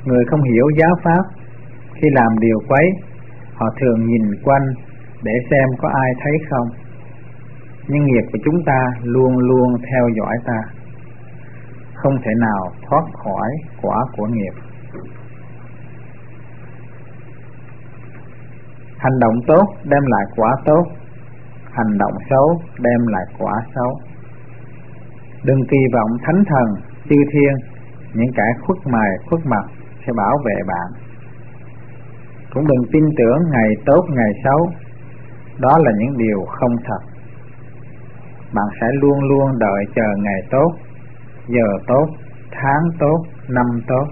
Người 0.04 0.24
không 0.30 0.42
hiểu 0.42 0.66
giáo 0.78 0.96
pháp, 1.04 1.22
khi 1.94 2.08
làm 2.12 2.38
điều 2.38 2.58
quấy, 2.68 2.86
họ 3.54 3.66
thường 3.80 4.06
nhìn 4.06 4.22
quanh 4.44 4.62
để 5.26 5.32
xem 5.50 5.68
có 5.78 5.88
ai 5.88 6.10
thấy 6.22 6.36
không. 6.50 6.68
Nhưng 7.88 8.04
nghiệp 8.04 8.26
của 8.32 8.38
chúng 8.44 8.58
ta 8.66 8.80
luôn 9.02 9.38
luôn 9.38 9.76
theo 9.90 10.04
dõi 10.18 10.36
ta, 10.46 10.60
không 11.94 12.16
thể 12.24 12.30
nào 12.40 12.62
thoát 12.88 13.04
khỏi 13.12 13.50
quả 13.82 13.96
của 14.16 14.26
nghiệp. 14.26 14.54
Hành 18.98 19.18
động 19.20 19.34
tốt 19.46 19.64
đem 19.84 20.02
lại 20.06 20.24
quả 20.36 20.50
tốt, 20.64 20.84
hành 21.72 21.98
động 21.98 22.12
xấu 22.30 22.60
đem 22.78 23.06
lại 23.06 23.24
quả 23.38 23.52
xấu. 23.74 24.00
Đừng 25.44 25.60
kỳ 25.70 25.78
vọng 25.92 26.10
thánh 26.22 26.42
thần, 26.46 26.66
chư 27.08 27.16
thiên, 27.32 27.54
những 28.14 28.32
kẻ 28.36 28.42
khuất 28.62 28.78
mày 28.86 29.10
khuất 29.26 29.40
mặt 29.46 29.64
sẽ 30.06 30.12
bảo 30.16 30.36
vệ 30.44 30.54
bạn. 30.66 30.88
Cũng 32.54 32.66
đừng 32.66 32.84
tin 32.92 33.04
tưởng 33.18 33.38
ngày 33.50 33.70
tốt 33.86 34.04
ngày 34.08 34.30
xấu, 34.44 34.70
đó 35.58 35.78
là 35.78 35.92
những 35.98 36.18
điều 36.18 36.44
không 36.46 36.76
thật. 36.84 37.02
Bạn 38.54 38.66
sẽ 38.80 38.86
luôn 38.92 39.18
luôn 39.28 39.58
đợi 39.58 39.84
chờ 39.94 40.08
ngày 40.18 40.40
tốt, 40.50 40.70
giờ 41.46 41.68
tốt, 41.86 42.06
tháng 42.50 42.82
tốt, 42.98 43.18
năm 43.48 43.66
tốt, 43.88 44.06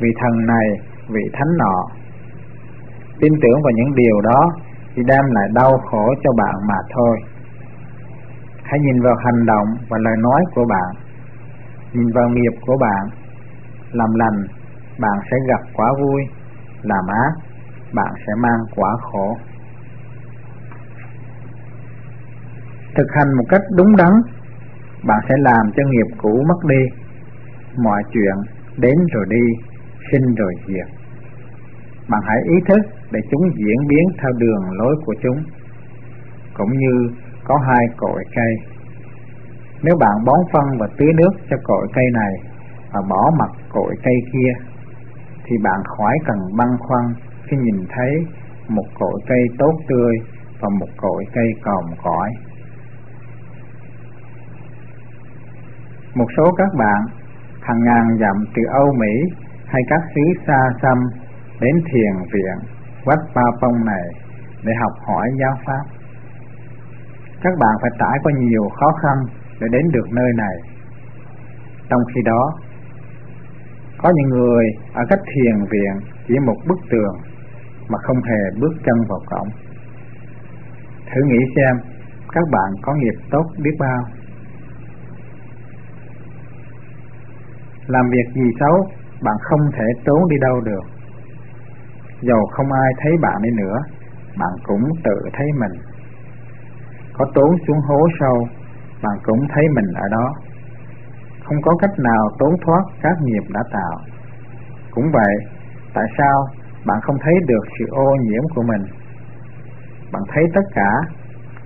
vì 0.00 0.08
thần 0.20 0.46
này, 0.46 0.66
vị 1.08 1.22
thánh 1.32 1.56
nọ. 1.58 1.84
Tin 3.20 3.32
tưởng 3.42 3.62
vào 3.62 3.72
những 3.74 3.94
điều 3.94 4.20
đó 4.20 4.52
chỉ 4.96 5.02
đem 5.06 5.24
lại 5.30 5.48
đau 5.54 5.72
khổ 5.90 6.14
cho 6.24 6.32
bạn 6.32 6.54
mà 6.68 6.76
thôi. 6.94 7.16
Hãy 8.62 8.80
nhìn 8.80 9.02
vào 9.02 9.14
hành 9.24 9.46
động 9.46 9.68
và 9.88 9.98
lời 9.98 10.14
nói 10.18 10.44
của 10.54 10.64
bạn, 10.68 11.02
nhìn 11.92 12.06
vào 12.14 12.28
nghiệp 12.28 12.58
của 12.66 12.76
bạn, 12.80 13.08
làm 13.92 14.14
lành 14.14 14.46
bạn 15.00 15.18
sẽ 15.30 15.36
gặp 15.48 15.60
quả 15.74 15.86
vui, 16.00 16.22
làm 16.82 17.06
ác, 17.06 17.32
bạn 17.94 18.12
sẽ 18.26 18.32
mang 18.42 18.60
quả 18.76 18.96
khổ. 19.00 19.36
Thực 22.96 23.06
hành 23.12 23.36
một 23.36 23.44
cách 23.48 23.60
đúng 23.76 23.96
đắn, 23.96 24.12
bạn 25.04 25.20
sẽ 25.28 25.34
làm 25.38 25.70
cho 25.76 25.82
nghiệp 25.86 26.16
cũ 26.18 26.44
mất 26.48 26.68
đi. 26.68 26.82
Mọi 27.76 28.02
chuyện 28.12 28.34
đến 28.76 28.94
rồi 29.12 29.24
đi, 29.28 29.44
sinh 30.12 30.34
rồi 30.34 30.54
diệt. 30.66 30.88
Bạn 32.08 32.20
hãy 32.26 32.38
ý 32.44 32.54
thức 32.68 32.80
để 33.10 33.20
chúng 33.30 33.42
diễn 33.56 33.88
biến 33.88 34.04
theo 34.22 34.32
đường 34.38 34.70
lối 34.72 34.96
của 35.06 35.14
chúng. 35.22 35.42
Cũng 36.54 36.78
như 36.78 37.10
có 37.44 37.58
hai 37.68 37.86
cội 37.96 38.24
cây. 38.34 38.54
Nếu 39.82 39.96
bạn 40.00 40.24
bón 40.26 40.40
phân 40.52 40.64
và 40.78 40.86
tưới 40.98 41.12
nước 41.16 41.30
cho 41.50 41.56
cội 41.64 41.86
cây 41.94 42.04
này, 42.12 42.32
và 42.92 43.00
bỏ 43.10 43.30
mặt 43.38 43.50
cội 43.72 43.94
cây 44.02 44.14
kia 44.32 44.66
thì 45.44 45.56
bạn 45.62 45.80
khỏi 45.84 46.18
cần 46.26 46.38
băn 46.56 46.68
khoăn 46.78 47.04
khi 47.46 47.56
nhìn 47.56 47.86
thấy 47.96 48.10
một 48.68 48.86
cội 48.98 49.20
cây 49.26 49.42
tốt 49.58 49.72
tươi 49.88 50.14
và 50.60 50.68
một 50.80 50.88
cội 50.96 51.24
cây 51.34 51.46
còm 51.62 51.84
cõi. 52.02 52.30
Một 56.14 56.26
số 56.36 56.52
các 56.56 56.68
bạn 56.78 57.00
hàng 57.60 57.82
ngàn 57.84 58.18
dặm 58.20 58.36
từ 58.54 58.62
Âu 58.72 58.92
Mỹ 59.00 59.14
hay 59.66 59.82
các 59.88 60.00
xứ 60.14 60.20
xa 60.46 60.60
xăm 60.82 60.98
đến 61.60 61.74
thiền 61.92 62.14
viện 62.32 62.56
Wat 63.04 63.18
Ba 63.34 63.42
Pong 63.60 63.84
này 63.84 64.08
để 64.64 64.72
học 64.80 64.92
hỏi 65.06 65.28
giáo 65.40 65.54
pháp. 65.66 65.84
Các 67.42 67.52
bạn 67.58 67.74
phải 67.82 67.90
trải 67.98 68.18
qua 68.22 68.32
nhiều 68.38 68.68
khó 68.80 68.92
khăn 69.02 69.16
để 69.60 69.66
đến 69.72 69.82
được 69.92 70.06
nơi 70.10 70.32
này. 70.36 70.56
Trong 71.88 72.00
khi 72.14 72.20
đó, 72.24 72.52
có 73.98 74.12
những 74.14 74.28
người 74.28 74.64
ở 74.94 75.02
cách 75.08 75.20
thiền 75.34 75.64
viện 75.70 76.10
chỉ 76.28 76.34
một 76.46 76.56
bức 76.68 76.78
tường 76.90 77.14
mà 77.88 77.98
không 78.02 78.22
hề 78.22 78.60
bước 78.60 78.72
chân 78.84 78.96
vào 79.08 79.20
cổng. 79.26 79.48
Thử 81.14 81.20
nghĩ 81.26 81.38
xem 81.56 81.76
các 82.32 82.44
bạn 82.50 82.70
có 82.82 82.94
nghiệp 82.94 83.18
tốt 83.30 83.44
biết 83.58 83.76
bao. 83.78 84.19
Làm 87.94 88.04
việc 88.10 88.28
gì 88.34 88.48
xấu, 88.60 88.76
bạn 89.22 89.36
không 89.40 89.60
thể 89.72 89.84
trốn 90.04 90.28
đi 90.28 90.36
đâu 90.40 90.60
được. 90.60 90.84
Dầu 92.20 92.46
không 92.52 92.72
ai 92.72 92.90
thấy 93.02 93.12
bạn 93.22 93.42
đi 93.42 93.50
nữa, 93.56 93.76
bạn 94.38 94.52
cũng 94.64 94.84
tự 95.04 95.16
thấy 95.32 95.46
mình. 95.60 95.80
Có 97.18 97.24
trốn 97.34 97.50
xuống 97.66 97.80
hố 97.88 98.00
sâu, 98.20 98.36
bạn 99.02 99.16
cũng 99.24 99.40
thấy 99.54 99.64
mình 99.74 99.88
ở 99.94 100.08
đó. 100.10 100.26
Không 101.44 101.62
có 101.62 101.76
cách 101.80 101.98
nào 101.98 102.30
trốn 102.38 102.54
thoát 102.64 102.82
các 103.02 103.16
nghiệp 103.22 103.44
đã 103.48 103.60
tạo. 103.72 103.98
Cũng 104.90 105.04
vậy, 105.12 105.34
tại 105.94 106.04
sao 106.18 106.46
bạn 106.86 106.98
không 107.02 107.16
thấy 107.22 107.34
được 107.46 107.64
sự 107.78 107.84
ô 107.90 108.16
nhiễm 108.20 108.42
của 108.54 108.62
mình? 108.62 108.82
Bạn 110.12 110.22
thấy 110.34 110.44
tất 110.54 110.66
cả 110.74 110.90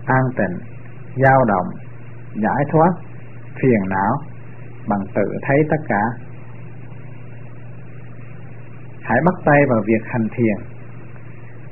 an 0.06 0.24
tịnh, 0.36 0.58
dao 1.24 1.44
động, 1.44 1.66
giải 2.34 2.64
thoát, 2.72 2.92
phiền 3.62 3.88
não, 3.88 4.12
bạn 4.88 5.00
tự 5.14 5.26
thấy 5.42 5.58
tất 5.70 5.82
cả. 5.88 6.02
Hãy 9.02 9.18
bắt 9.24 9.34
tay 9.44 9.60
vào 9.68 9.80
việc 9.86 10.02
hành 10.04 10.28
thiền, 10.36 10.66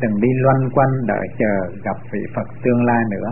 đừng 0.01 0.21
đi 0.21 0.29
loanh 0.43 0.71
quanh 0.75 1.07
đợi 1.07 1.27
chờ 1.39 1.55
gặp 1.85 1.97
vị 2.13 2.21
Phật 2.35 2.49
tương 2.63 2.85
lai 2.85 3.03
nữa. 3.11 3.31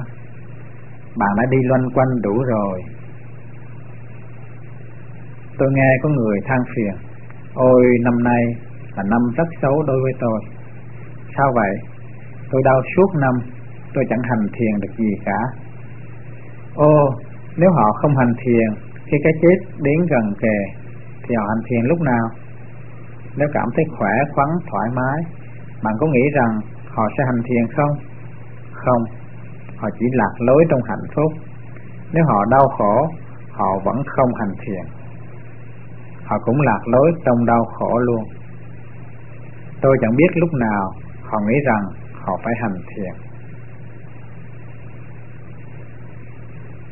Bạn 1.17 1.31
đã 1.37 1.45
đi 1.51 1.59
loanh 1.63 1.91
quanh 1.95 2.09
đủ 2.23 2.43
rồi. 2.43 2.81
Tôi 5.59 5.69
nghe 5.73 5.91
có 6.03 6.09
người 6.09 6.39
than 6.45 6.59
phiền, 6.77 6.95
ôi 7.55 7.85
năm 8.05 8.23
nay 8.25 8.43
là 8.97 9.03
năm 9.11 9.21
rất 9.37 9.49
xấu 9.63 9.83
đối 9.83 10.01
với 10.03 10.13
tôi. 10.21 10.41
Sao 11.37 11.53
vậy? 11.55 11.75
Tôi 12.51 12.63
đau 12.65 12.83
suốt 12.97 13.11
năm, 13.21 13.35
tôi 13.95 14.05
chẳng 14.11 14.23
hành 14.23 14.47
thiền 14.53 14.81
được 14.81 14.95
gì 14.99 15.13
cả. 15.25 15.41
Ô, 16.75 17.15
nếu 17.57 17.71
họ 17.71 17.93
không 17.93 18.17
hành 18.17 18.33
thiền, 18.45 18.90
khi 19.11 19.17
cái 19.23 19.33
chết 19.43 19.59
đến 19.79 19.99
gần 20.11 20.35
kề, 20.41 20.59
thì 21.23 21.35
họ 21.35 21.45
hành 21.49 21.65
thiền 21.69 21.85
lúc 21.85 22.01
nào? 22.01 22.27
Nếu 23.37 23.49
cảm 23.53 23.69
thấy 23.75 23.85
khỏe 23.99 24.15
khoắn 24.33 24.49
thoải 24.71 24.89
mái, 24.97 25.19
bạn 25.83 25.95
có 26.01 26.07
nghĩ 26.07 26.25
rằng 26.35 26.61
họ 26.89 27.09
sẽ 27.19 27.25
hành 27.27 27.43
thiền 27.45 27.77
không? 27.77 27.95
Không, 28.73 29.03
họ 29.77 29.89
chỉ 29.99 30.07
lạc 30.13 30.35
lối 30.39 30.65
trong 30.71 30.81
hạnh 30.89 31.07
phúc. 31.15 31.33
Nếu 32.13 32.25
họ 32.25 32.45
đau 32.51 32.69
khổ, 32.69 33.09
họ 33.51 33.79
vẫn 33.85 33.97
không 34.07 34.31
hành 34.41 34.55
thiền. 34.67 34.85
Họ 36.25 36.39
cũng 36.45 36.61
lạc 36.61 36.81
lối 36.87 37.13
trong 37.25 37.47
đau 37.47 37.65
khổ 37.65 37.99
luôn. 37.99 38.25
Tôi 39.81 39.97
chẳng 40.01 40.17
biết 40.17 40.31
lúc 40.35 40.51
nào 40.55 40.93
họ 41.23 41.39
nghĩ 41.47 41.55
rằng 41.67 41.83
họ 42.25 42.39
phải 42.45 42.55
hành 42.63 42.77
thiền. 42.95 43.30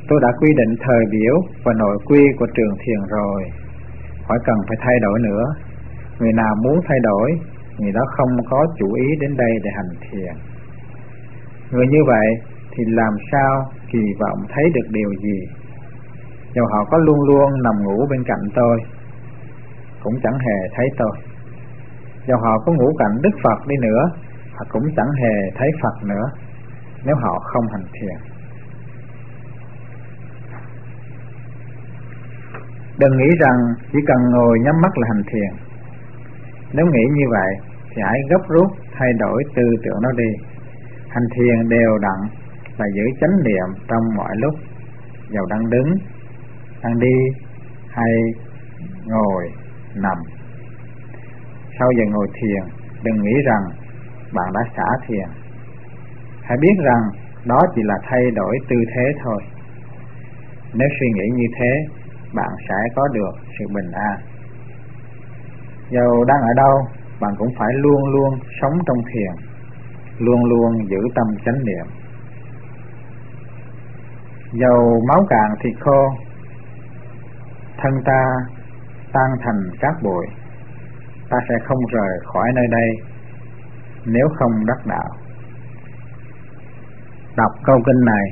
Tôi 0.08 0.18
đã 0.22 0.28
quy 0.40 0.50
định 0.56 0.76
thời 0.84 1.04
biểu 1.10 1.34
và 1.64 1.72
nội 1.72 1.96
quy 2.06 2.22
của 2.38 2.46
trường 2.56 2.74
thiền 2.82 3.00
rồi, 3.08 3.42
khỏi 4.28 4.38
cần 4.44 4.56
phải 4.68 4.76
thay 4.80 4.94
đổi 5.02 5.18
nữa. 5.20 5.44
Người 6.18 6.32
nào 6.32 6.54
muốn 6.64 6.80
thay 6.88 6.98
đổi, 7.02 7.30
người 7.78 7.92
đó 7.92 8.00
không 8.16 8.30
có 8.50 8.66
chủ 8.78 8.92
ý 8.92 9.06
đến 9.20 9.36
đây 9.36 9.50
để 9.64 9.70
hành 9.76 9.92
thiền. 10.00 10.34
Người 11.70 11.86
như 11.86 11.98
vậy 12.06 12.26
thì 12.72 12.84
làm 12.86 13.12
sao 13.32 13.64
kỳ 13.92 14.02
vọng 14.20 14.38
thấy 14.54 14.64
được 14.74 14.88
điều 14.90 15.10
gì? 15.22 15.38
Dù 16.54 16.62
họ 16.72 16.84
có 16.90 16.98
luôn 16.98 17.20
luôn 17.28 17.62
nằm 17.62 17.74
ngủ 17.84 18.06
bên 18.10 18.24
cạnh 18.24 18.44
tôi, 18.54 18.78
cũng 20.02 20.14
chẳng 20.22 20.38
hề 20.38 20.68
thấy 20.76 20.86
tôi. 20.98 21.12
Dù 22.26 22.34
họ 22.36 22.58
có 22.58 22.72
ngủ 22.72 22.92
cạnh 22.98 23.22
Đức 23.22 23.34
Phật 23.42 23.66
đi 23.66 23.76
nữa, 23.82 24.02
họ 24.54 24.64
cũng 24.72 24.82
chẳng 24.96 25.10
hề 25.22 25.34
thấy 25.58 25.68
Phật 25.82 26.06
nữa, 26.06 26.26
nếu 27.04 27.16
họ 27.16 27.38
không 27.38 27.64
hành 27.72 27.86
thiền. 27.92 28.27
Đừng 32.98 33.16
nghĩ 33.16 33.30
rằng 33.40 33.58
chỉ 33.92 33.98
cần 34.06 34.16
ngồi 34.30 34.58
nhắm 34.64 34.74
mắt 34.82 34.98
là 34.98 35.06
hành 35.08 35.22
thiền. 35.32 35.52
Nếu 36.72 36.86
nghĩ 36.86 37.04
như 37.14 37.24
vậy 37.30 37.52
thì 37.90 38.02
hãy 38.04 38.18
gấp 38.30 38.48
rút 38.48 38.68
thay 38.98 39.12
đổi 39.18 39.42
tư 39.54 39.62
tưởng 39.84 40.00
đó 40.02 40.10
đi. 40.16 40.30
Hành 41.08 41.28
thiền 41.34 41.68
đều 41.68 41.98
đặn 41.98 42.18
là 42.78 42.86
giữ 42.94 43.02
chánh 43.20 43.36
niệm 43.44 43.84
trong 43.88 44.16
mọi 44.16 44.36
lúc, 44.36 44.54
dầu 45.30 45.46
đang 45.46 45.70
đứng, 45.70 45.96
đang 46.82 46.98
đi 46.98 47.14
hay 47.88 48.12
ngồi, 49.04 49.48
nằm. 49.94 50.18
Sau 51.78 51.88
giờ 51.98 52.04
ngồi 52.10 52.26
thiền, 52.34 52.62
đừng 53.02 53.22
nghĩ 53.22 53.34
rằng 53.44 53.62
bạn 54.32 54.52
đã 54.54 54.60
xả 54.76 55.06
thiền. 55.06 55.28
Hãy 56.42 56.58
biết 56.60 56.74
rằng 56.84 57.02
đó 57.44 57.60
chỉ 57.74 57.82
là 57.84 57.94
thay 58.02 58.30
đổi 58.34 58.58
tư 58.68 58.76
thế 58.94 59.12
thôi. 59.24 59.42
Nếu 60.74 60.88
suy 61.00 61.06
nghĩ 61.14 61.28
như 61.34 61.46
thế, 61.58 61.97
bạn 62.34 62.50
sẽ 62.68 62.74
có 62.96 63.08
được 63.08 63.32
sự 63.58 63.64
bình 63.74 63.90
an. 63.92 64.20
Dầu 65.90 66.24
đang 66.24 66.40
ở 66.42 66.52
đâu, 66.56 66.86
bạn 67.20 67.34
cũng 67.38 67.48
phải 67.58 67.68
luôn 67.74 68.04
luôn 68.12 68.38
sống 68.60 68.78
trong 68.86 68.98
thiền, 69.12 69.48
luôn 70.18 70.44
luôn 70.44 70.88
giữ 70.90 70.98
tâm 71.14 71.26
chánh 71.44 71.64
niệm. 71.64 71.86
Dầu 74.52 75.00
máu 75.08 75.26
cạn 75.28 75.54
thịt 75.60 75.74
khô, 75.80 76.08
thân 77.78 77.92
ta 78.04 78.24
tan 79.12 79.30
thành 79.44 79.70
cát 79.80 79.94
bụi, 80.02 80.26
ta 81.30 81.38
sẽ 81.48 81.54
không 81.64 81.78
rời 81.92 82.18
khỏi 82.24 82.52
nơi 82.54 82.66
đây 82.70 82.88
nếu 84.04 84.28
không 84.38 84.66
đắc 84.66 84.86
đạo. 84.86 85.08
Đọc 87.36 87.52
câu 87.64 87.78
kinh 87.86 88.04
này, 88.04 88.24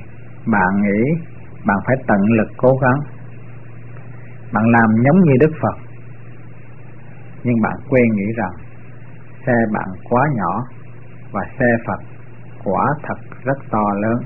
bạn 0.46 0.82
nghĩ 0.82 1.26
bạn 1.66 1.76
phải 1.86 1.96
tận 2.06 2.20
lực 2.38 2.48
cố 2.56 2.68
gắng. 2.82 3.15
Bạn 4.56 4.64
làm 4.70 4.90
giống 5.04 5.20
như 5.24 5.32
Đức 5.40 5.52
Phật, 5.62 5.76
nhưng 7.44 7.62
bạn 7.62 7.76
quên 7.90 8.04
nghĩ 8.14 8.32
rằng 8.36 8.54
xe 9.46 9.52
bạn 9.72 9.88
quá 10.10 10.22
nhỏ 10.34 10.64
và 11.32 11.40
xe 11.58 11.66
Phật 11.86 12.00
quả 12.64 12.84
thật 13.02 13.18
rất 13.44 13.58
to 13.70 13.84
lớn. 14.02 14.18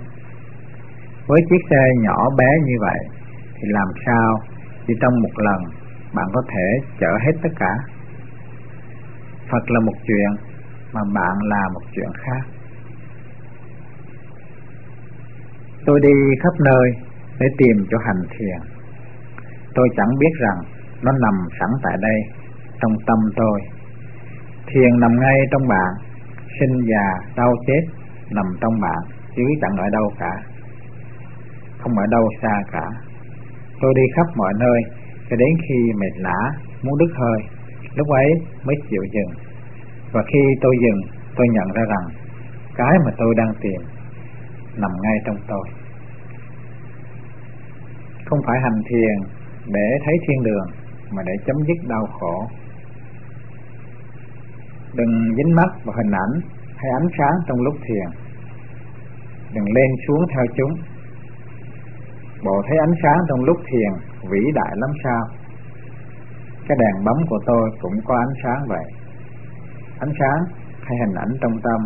Với 1.26 1.40
chiếc 1.50 1.62
xe 1.70 1.82
nhỏ 2.02 2.30
bé 2.38 2.46
như 2.64 2.74
vậy 2.80 2.98
thì 3.54 3.62
làm 3.62 3.88
sao 4.06 4.40
chỉ 4.86 4.94
trong 5.00 5.20
một 5.22 5.34
lần 5.36 5.62
bạn 6.14 6.26
có 6.32 6.42
thể 6.48 6.88
chở 7.00 7.18
hết 7.24 7.32
tất 7.42 7.50
cả? 7.58 7.74
Phật 9.50 9.70
là 9.70 9.80
một 9.80 9.96
chuyện 10.06 10.30
mà 10.92 11.00
bạn 11.14 11.36
là 11.42 11.68
một 11.74 11.82
chuyện 11.94 12.10
khác. 12.14 12.44
Tôi 15.86 16.00
đi 16.00 16.12
khắp 16.42 16.54
nơi 16.64 16.90
để 17.40 17.46
tìm 17.58 17.86
chỗ 17.90 17.98
hành 17.98 18.22
thiền. 18.38 18.79
Tôi 19.74 19.88
chẳng 19.96 20.18
biết 20.20 20.34
rằng 20.40 20.58
nó 21.02 21.12
nằm 21.12 21.34
sẵn 21.60 21.70
tại 21.82 21.96
đây, 22.00 22.18
trong 22.80 22.92
tâm 23.06 23.18
tôi. 23.36 23.60
Thiền 24.66 25.00
nằm 25.00 25.10
ngay 25.20 25.38
trong 25.52 25.68
bạn, 25.68 25.90
sinh 26.60 26.80
già, 26.90 27.06
đau 27.36 27.52
chết 27.66 27.82
nằm 28.30 28.46
trong 28.60 28.80
bạn, 28.80 29.02
chứ 29.36 29.42
chẳng 29.60 29.76
ở 29.76 29.88
đâu 29.92 30.12
cả. 30.18 30.34
Không 31.78 31.98
ở 31.98 32.06
đâu 32.10 32.28
xa 32.42 32.62
cả. 32.72 32.86
Tôi 33.80 33.92
đi 33.96 34.02
khắp 34.16 34.26
mọi 34.36 34.52
nơi, 34.58 34.80
cho 35.30 35.36
đến 35.36 35.48
khi 35.68 35.92
mệt 36.00 36.14
lã, 36.16 36.38
muốn 36.82 36.98
đứt 36.98 37.10
hơi, 37.14 37.40
lúc 37.94 38.08
ấy 38.08 38.28
mới 38.64 38.76
chịu 38.90 39.02
dừng 39.12 39.50
và 40.12 40.22
khi 40.32 40.38
tôi 40.60 40.74
dừng, 40.82 41.00
tôi 41.36 41.46
nhận 41.50 41.68
ra 41.74 41.82
rằng 41.88 42.06
cái 42.76 42.98
mà 43.04 43.10
tôi 43.18 43.34
đang 43.36 43.52
tìm 43.60 43.80
nằm 44.76 44.90
ngay 45.02 45.16
trong 45.26 45.36
tôi. 45.48 45.66
Không 48.24 48.40
phải 48.46 48.58
hành 48.62 48.82
thiền 48.88 49.39
để 49.66 49.88
thấy 50.04 50.14
thiên 50.28 50.42
đường, 50.42 50.66
mà 51.10 51.22
để 51.26 51.32
chấm 51.46 51.56
dứt 51.68 51.88
đau 51.88 52.06
khổ. 52.20 52.46
Đừng 54.94 55.34
dính 55.36 55.54
mắt 55.54 55.70
vào 55.84 55.96
hình 55.96 56.12
ảnh 56.12 56.40
hay 56.76 56.90
ánh 57.00 57.08
sáng 57.18 57.34
trong 57.46 57.60
lúc 57.60 57.74
thiền. 57.86 58.08
Đừng 59.54 59.64
lên 59.74 59.90
xuống 60.06 60.24
theo 60.34 60.44
chúng. 60.56 60.74
Bộ 62.44 62.62
thấy 62.68 62.78
ánh 62.78 62.94
sáng 63.02 63.18
trong 63.28 63.44
lúc 63.44 63.56
thiền 63.70 63.92
vĩ 64.30 64.40
đại 64.54 64.72
lắm 64.76 64.90
sao? 65.04 65.40
cái 66.70 66.78
đèn 66.80 67.04
bấm 67.04 67.16
của 67.28 67.38
tôi 67.46 67.70
cũng 67.80 67.92
có 68.04 68.14
ánh 68.14 68.34
sáng 68.42 68.68
vậy. 68.68 68.84
Ánh 69.98 70.12
sáng 70.20 70.40
hay 70.82 70.98
hình 70.98 71.14
ảnh 71.14 71.32
trong 71.40 71.60
tâm 71.62 71.80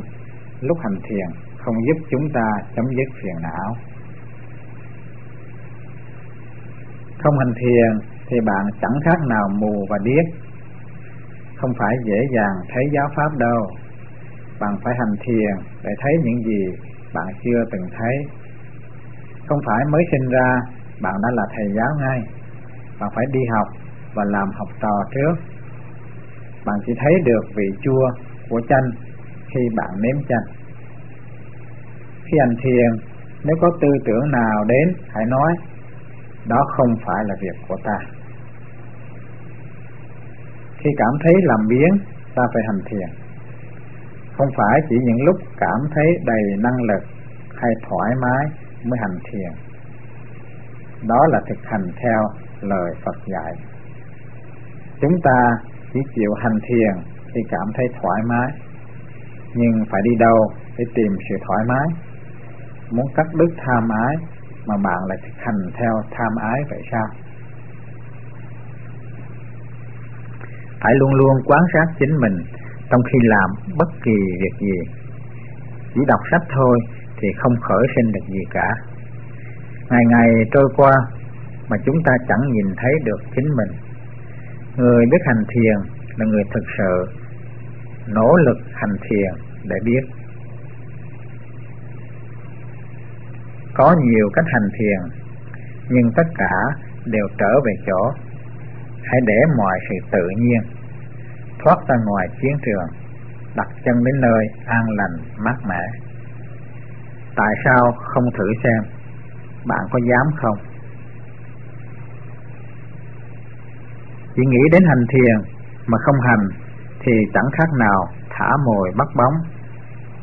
lúc 0.60 0.78
hành 0.82 0.98
thiền 1.08 1.28
không 1.58 1.74
giúp 1.86 1.98
chúng 2.10 2.28
ta 2.34 2.46
chấm 2.76 2.84
dứt 2.96 3.08
phiền 3.22 3.36
não. 3.42 3.76
Không 7.24 7.38
hành 7.38 7.54
thiền 7.60 7.90
thì 8.28 8.36
bạn 8.46 8.64
chẳng 8.80 8.98
khác 9.04 9.18
nào 9.28 9.48
mù 9.58 9.86
và 9.90 9.98
điếc. 10.04 10.24
Không 11.56 11.72
phải 11.78 11.94
dễ 12.04 12.18
dàng 12.34 12.56
thấy 12.74 12.84
giáo 12.94 13.08
pháp 13.16 13.38
đâu. 13.38 13.66
Bạn 14.60 14.74
phải 14.84 14.94
hành 14.98 15.16
thiền 15.24 15.54
để 15.84 15.90
thấy 16.00 16.12
những 16.24 16.44
gì 16.44 16.62
bạn 17.14 17.26
chưa 17.44 17.64
từng 17.72 17.86
thấy. 17.98 18.16
Không 19.46 19.58
phải 19.66 19.84
mới 19.90 20.02
sinh 20.12 20.28
ra 20.28 20.60
bạn 21.00 21.14
đã 21.22 21.28
là 21.32 21.42
thầy 21.56 21.66
giáo 21.76 21.90
ngay. 22.00 22.20
Bạn 23.00 23.10
phải 23.14 23.24
đi 23.32 23.40
học 23.54 23.68
và 24.14 24.24
làm 24.24 24.48
học 24.54 24.68
trò 24.82 24.94
trước. 25.14 25.34
Bạn 26.66 26.76
chỉ 26.86 26.92
thấy 26.98 27.12
được 27.24 27.44
vị 27.56 27.68
chua 27.82 28.10
của 28.48 28.60
chanh 28.68 28.90
khi 29.46 29.60
bạn 29.76 29.90
nếm 30.00 30.16
chanh. 30.28 30.46
Khi 32.24 32.38
hành 32.40 32.56
thiền, 32.62 32.90
nếu 33.44 33.56
có 33.60 33.70
tư 33.80 33.88
tưởng 34.06 34.30
nào 34.30 34.64
đến, 34.64 34.96
hãy 35.08 35.24
nói, 35.26 35.52
đó 36.46 36.64
không 36.76 36.94
phải 37.06 37.24
là 37.24 37.34
việc 37.40 37.56
của 37.68 37.76
ta. 37.84 37.98
Khi 40.78 40.90
cảm 40.96 41.12
thấy 41.22 41.34
làm 41.42 41.68
biến, 41.68 41.98
ta 42.34 42.42
phải 42.54 42.62
hành 42.66 42.82
thiền. 42.84 43.08
Không 44.36 44.48
phải 44.56 44.80
chỉ 44.88 44.96
những 45.02 45.24
lúc 45.24 45.36
cảm 45.56 45.80
thấy 45.94 46.06
đầy 46.24 46.42
năng 46.58 46.82
lực 46.82 47.02
hay 47.56 47.70
thoải 47.88 48.10
mái 48.22 48.46
mới 48.84 48.98
hành 49.00 49.18
thiền. 49.30 49.52
Đó 51.08 51.26
là 51.28 51.40
thực 51.48 51.58
hành 51.64 51.86
theo 52.02 52.22
lời 52.60 52.94
Phật 53.04 53.16
dạy. 53.26 53.54
Chúng 55.00 55.20
ta 55.24 55.50
chỉ 55.92 56.00
chịu 56.14 56.34
hành 56.42 56.58
thiền 56.68 57.04
khi 57.34 57.40
cảm 57.50 57.66
thấy 57.74 57.86
thoải 58.00 58.20
mái, 58.28 58.52
nhưng 59.54 59.84
phải 59.90 60.00
đi 60.04 60.10
đâu 60.18 60.52
để 60.78 60.84
tìm 60.94 61.16
sự 61.28 61.36
thoải 61.46 61.64
mái? 61.68 61.88
Muốn 62.90 63.06
cắt 63.14 63.26
đứt 63.34 63.54
tham 63.56 63.88
ái 63.88 64.16
mà 64.66 64.74
bạn 64.84 64.98
lại 65.08 65.18
hành 65.38 65.70
theo 65.78 66.02
tham 66.10 66.32
ái, 66.42 66.60
vậy 66.70 66.82
sao? 66.90 67.06
phải 70.84 70.94
luôn 70.94 71.14
luôn 71.14 71.36
quán 71.44 71.62
sát 71.72 71.86
chính 71.98 72.20
mình 72.20 72.36
trong 72.90 73.02
khi 73.02 73.18
làm 73.22 73.50
bất 73.78 73.88
kỳ 74.04 74.18
việc 74.42 74.56
gì. 74.60 74.78
Chỉ 75.94 76.00
đọc 76.06 76.20
sách 76.30 76.42
thôi 76.54 76.78
thì 77.18 77.28
không 77.36 77.56
khởi 77.60 77.86
sinh 77.96 78.12
được 78.12 78.26
gì 78.28 78.40
cả. 78.50 78.68
Ngày 79.90 80.04
ngày 80.08 80.28
trôi 80.52 80.68
qua 80.76 80.92
mà 81.68 81.76
chúng 81.86 81.96
ta 82.04 82.12
chẳng 82.28 82.52
nhìn 82.52 82.74
thấy 82.76 82.92
được 83.04 83.20
chính 83.36 83.48
mình. 83.56 83.72
Người 84.76 85.06
biết 85.12 85.22
hành 85.26 85.44
thiền 85.48 85.76
là 86.16 86.26
người 86.26 86.42
thực 86.54 86.64
sự 86.78 87.18
nỗ 88.08 88.36
lực 88.36 88.58
hành 88.72 88.96
thiền 89.08 89.32
để 89.64 89.76
biết. 89.84 90.23
Có 93.74 93.94
nhiều 94.04 94.30
cách 94.32 94.44
hành 94.52 94.68
thiền, 94.78 95.00
nhưng 95.88 96.12
tất 96.16 96.26
cả 96.38 96.54
đều 97.04 97.26
trở 97.38 97.60
về 97.66 97.72
chỗ. 97.86 98.12
Hãy 99.04 99.20
để 99.26 99.38
mọi 99.56 99.78
sự 99.88 100.06
tự 100.12 100.28
nhiên 100.36 100.62
thoát 101.64 101.76
ra 101.88 101.94
ngoài 102.06 102.28
chiến 102.40 102.56
trường 102.66 102.88
đặt 103.56 103.68
chân 103.84 104.04
đến 104.04 104.20
nơi 104.20 104.46
an 104.66 104.84
lành 104.88 105.44
mát 105.44 105.56
mẻ. 105.68 105.82
Tại 107.36 107.54
sao 107.64 107.92
không 107.92 108.24
thử 108.38 108.52
xem? 108.64 108.92
Bạn 109.66 109.80
có 109.92 109.98
dám 110.08 110.26
không? 110.36 110.58
Chỉ 114.36 114.42
nghĩ 114.46 114.68
đến 114.72 114.82
hành 114.84 115.04
thiền 115.12 115.54
mà 115.86 115.98
không 115.98 116.20
hành 116.20 116.48
thì 117.00 117.12
chẳng 117.34 117.50
khác 117.52 117.68
nào 117.78 118.08
thả 118.30 118.50
mồi 118.66 118.90
bắt 118.96 119.08
bóng 119.16 119.34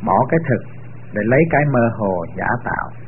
bỏ 0.05 0.25
cái 0.29 0.39
thực 0.49 0.71
để 1.13 1.21
lấy 1.25 1.39
cái 1.49 1.61
mơ 1.73 1.89
hồ 1.97 2.25
giả 2.37 2.47
tạo. 2.63 3.00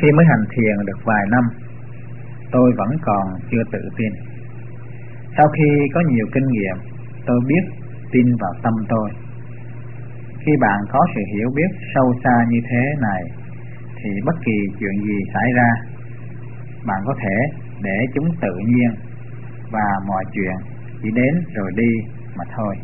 Khi 0.00 0.12
mới 0.12 0.26
hành 0.28 0.44
thiền 0.52 0.86
được 0.86 1.00
vài 1.04 1.24
năm 1.30 1.44
tôi 2.52 2.72
vẫn 2.76 2.88
còn 3.02 3.24
chưa 3.50 3.62
tự 3.72 3.78
tin. 3.96 4.12
Sau 5.36 5.46
khi 5.56 5.68
có 5.94 6.00
nhiều 6.08 6.26
kinh 6.34 6.46
nghiệm, 6.46 6.76
tôi 7.26 7.40
biết 7.48 7.64
tin 8.12 8.26
vào 8.40 8.52
tâm 8.62 8.74
tôi. 8.88 9.10
Khi 10.38 10.52
bạn 10.60 10.80
có 10.92 11.06
sự 11.14 11.20
hiểu 11.34 11.48
biết 11.56 11.70
sâu 11.94 12.14
xa 12.24 12.44
như 12.48 12.58
thế 12.70 12.82
này, 13.00 13.22
thì 14.02 14.10
bất 14.24 14.34
kỳ 14.44 14.58
chuyện 14.78 15.04
gì 15.04 15.18
xảy 15.34 15.52
ra, 15.56 15.70
bạn 16.86 17.00
có 17.06 17.14
thể 17.22 17.36
để 17.82 17.98
chúng 18.14 18.28
tự 18.40 18.52
nhiên 18.66 18.90
và 19.70 19.86
mọi 20.06 20.24
chuyện 20.32 20.56
chỉ 21.02 21.10
đến 21.14 21.34
rồi 21.54 21.70
đi 21.76 21.90
mà 22.36 22.44
thôi. 22.56 22.76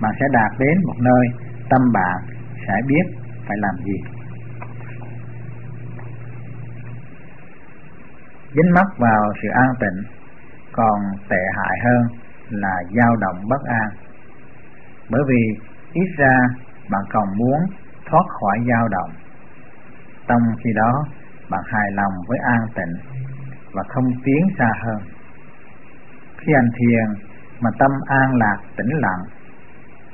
Bạn 0.00 0.14
sẽ 0.20 0.26
đạt 0.32 0.50
đến 0.58 0.78
một 0.86 0.96
nơi 1.00 1.26
tâm 1.70 1.80
bạn 1.92 2.18
sẽ 2.66 2.74
biết 2.88 3.18
phải 3.46 3.56
làm 3.60 3.74
gì. 3.84 4.17
Dính 8.54 8.74
mắc 8.74 8.86
vào 8.98 9.32
sự 9.42 9.48
an 9.48 9.70
tịnh, 9.80 10.12
còn 10.72 11.00
tệ 11.28 11.42
hại 11.56 11.78
hơn 11.84 12.18
là 12.50 12.74
dao 12.96 13.16
động 13.16 13.48
bất 13.48 13.62
an. 13.64 13.88
Bởi 15.10 15.22
vì 15.28 15.68
ít 15.92 16.08
ra 16.18 16.36
bạn 16.90 17.02
còn 17.12 17.38
muốn 17.38 17.60
thoát 18.10 18.26
khỏi 18.40 18.58
dao 18.68 18.88
động, 18.88 19.10
trong 20.28 20.42
khi 20.64 20.70
đó 20.74 21.04
bạn 21.50 21.60
hài 21.66 21.90
lòng 21.92 22.12
với 22.28 22.38
an 22.38 22.66
tịnh 22.74 23.22
và 23.72 23.82
không 23.88 24.04
tiến 24.24 24.48
xa 24.58 24.70
hơn. 24.84 24.98
Khi 26.38 26.52
hành 26.54 26.70
thiền 26.78 27.28
mà 27.60 27.70
tâm 27.78 27.90
an 28.06 28.36
lạc 28.36 28.58
tĩnh 28.76 28.92
lặng, 28.92 29.24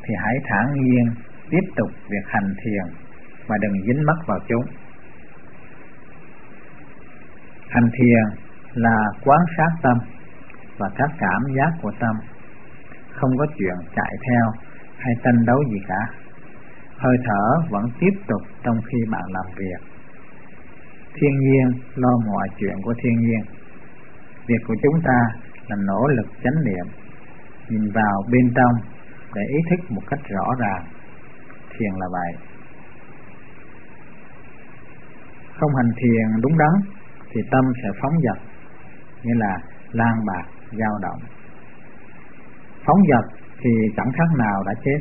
thì 0.03 0.15
hãy 0.25 0.35
thản 0.49 0.75
nhiên 0.75 1.15
tiếp 1.51 1.73
tục 1.77 1.91
việc 2.09 2.27
hành 2.27 2.55
thiền 2.65 2.95
và 3.47 3.57
đừng 3.61 3.73
dính 3.87 4.07
mắc 4.07 4.17
vào 4.27 4.39
chúng. 4.49 4.65
Hành 7.75 7.89
thiền 7.99 8.25
là 8.75 8.97
quán 9.25 9.41
sát 9.57 9.71
tâm 9.83 9.99
và 10.79 10.89
các 10.97 11.11
cảm 11.19 11.43
giác 11.57 11.71
của 11.83 11.93
tâm, 12.01 12.17
không 13.13 13.31
có 13.39 13.47
chuyện 13.59 13.77
chạy 13.97 14.13
theo 14.27 14.53
hay 14.99 15.15
tranh 15.25 15.45
đấu 15.47 15.59
gì 15.71 15.79
cả. 15.89 16.03
Hơi 16.97 17.17
thở 17.25 17.45
vẫn 17.71 17.85
tiếp 18.01 18.15
tục 18.29 18.43
trong 18.63 18.77
khi 18.87 18.99
bạn 19.11 19.23
làm 19.29 19.47
việc. 19.57 19.81
Thiên 21.15 21.39
nhiên 21.41 21.83
lo 21.95 22.13
mọi 22.27 22.49
chuyện 22.59 22.77
của 22.83 22.95
thiên 23.03 23.21
nhiên. 23.21 23.43
Việc 24.47 24.63
của 24.69 24.75
chúng 24.83 25.01
ta 25.05 25.21
là 25.69 25.77
nỗ 25.87 26.07
lực 26.07 26.27
chánh 26.45 26.65
niệm, 26.65 26.87
nhìn 27.69 27.91
vào 27.95 28.23
bên 28.31 28.55
trong 28.55 28.75
để 29.35 29.43
ý 29.49 29.59
thức 29.71 29.91
một 29.91 30.03
cách 30.11 30.21
rõ 30.29 30.47
ràng. 30.59 30.85
Thiền 31.71 31.93
là 31.99 32.07
vậy. 32.13 32.33
Không 35.59 35.75
hành 35.77 35.93
thiền 35.97 36.41
đúng 36.43 36.59
đắn 36.59 36.95
thì 37.35 37.41
tâm 37.51 37.65
sẽ 37.83 37.89
phóng 38.03 38.13
dật. 38.23 38.39
Nghĩa 39.23 39.35
là 39.37 39.59
lan 39.93 40.15
bạc, 40.27 40.45
dao 40.73 40.99
động. 41.03 41.21
Phóng 42.87 43.01
dật 43.11 43.41
thì 43.61 43.71
chẳng 43.97 44.13
khác 44.13 44.29
nào 44.39 44.63
đã 44.67 44.73
chết. 44.85 44.99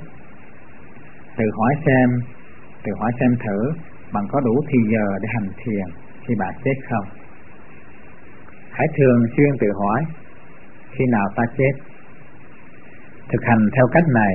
Tự 1.37 1.45
hỏi 1.57 1.73
xem, 1.85 2.09
tự 2.83 2.91
hỏi 2.99 3.11
xem 3.19 3.29
thử 3.45 3.71
bạn 4.13 4.23
có 4.31 4.39
đủ 4.39 4.55
thì 4.67 4.77
giờ 4.91 5.05
để 5.21 5.27
hành 5.33 5.49
thiền 5.63 5.85
khi 6.27 6.33
bạn 6.39 6.53
chết 6.63 6.77
không? 6.89 7.05
Hãy 8.71 8.87
thường 8.97 9.19
xuyên 9.37 9.57
tự 9.59 9.67
hỏi, 9.79 10.01
khi 10.91 11.05
nào 11.11 11.27
ta 11.35 11.43
chết? 11.57 11.73
Thực 13.29 13.43
hành 13.43 13.69
theo 13.75 13.85
cách 13.91 14.03
này, 14.13 14.33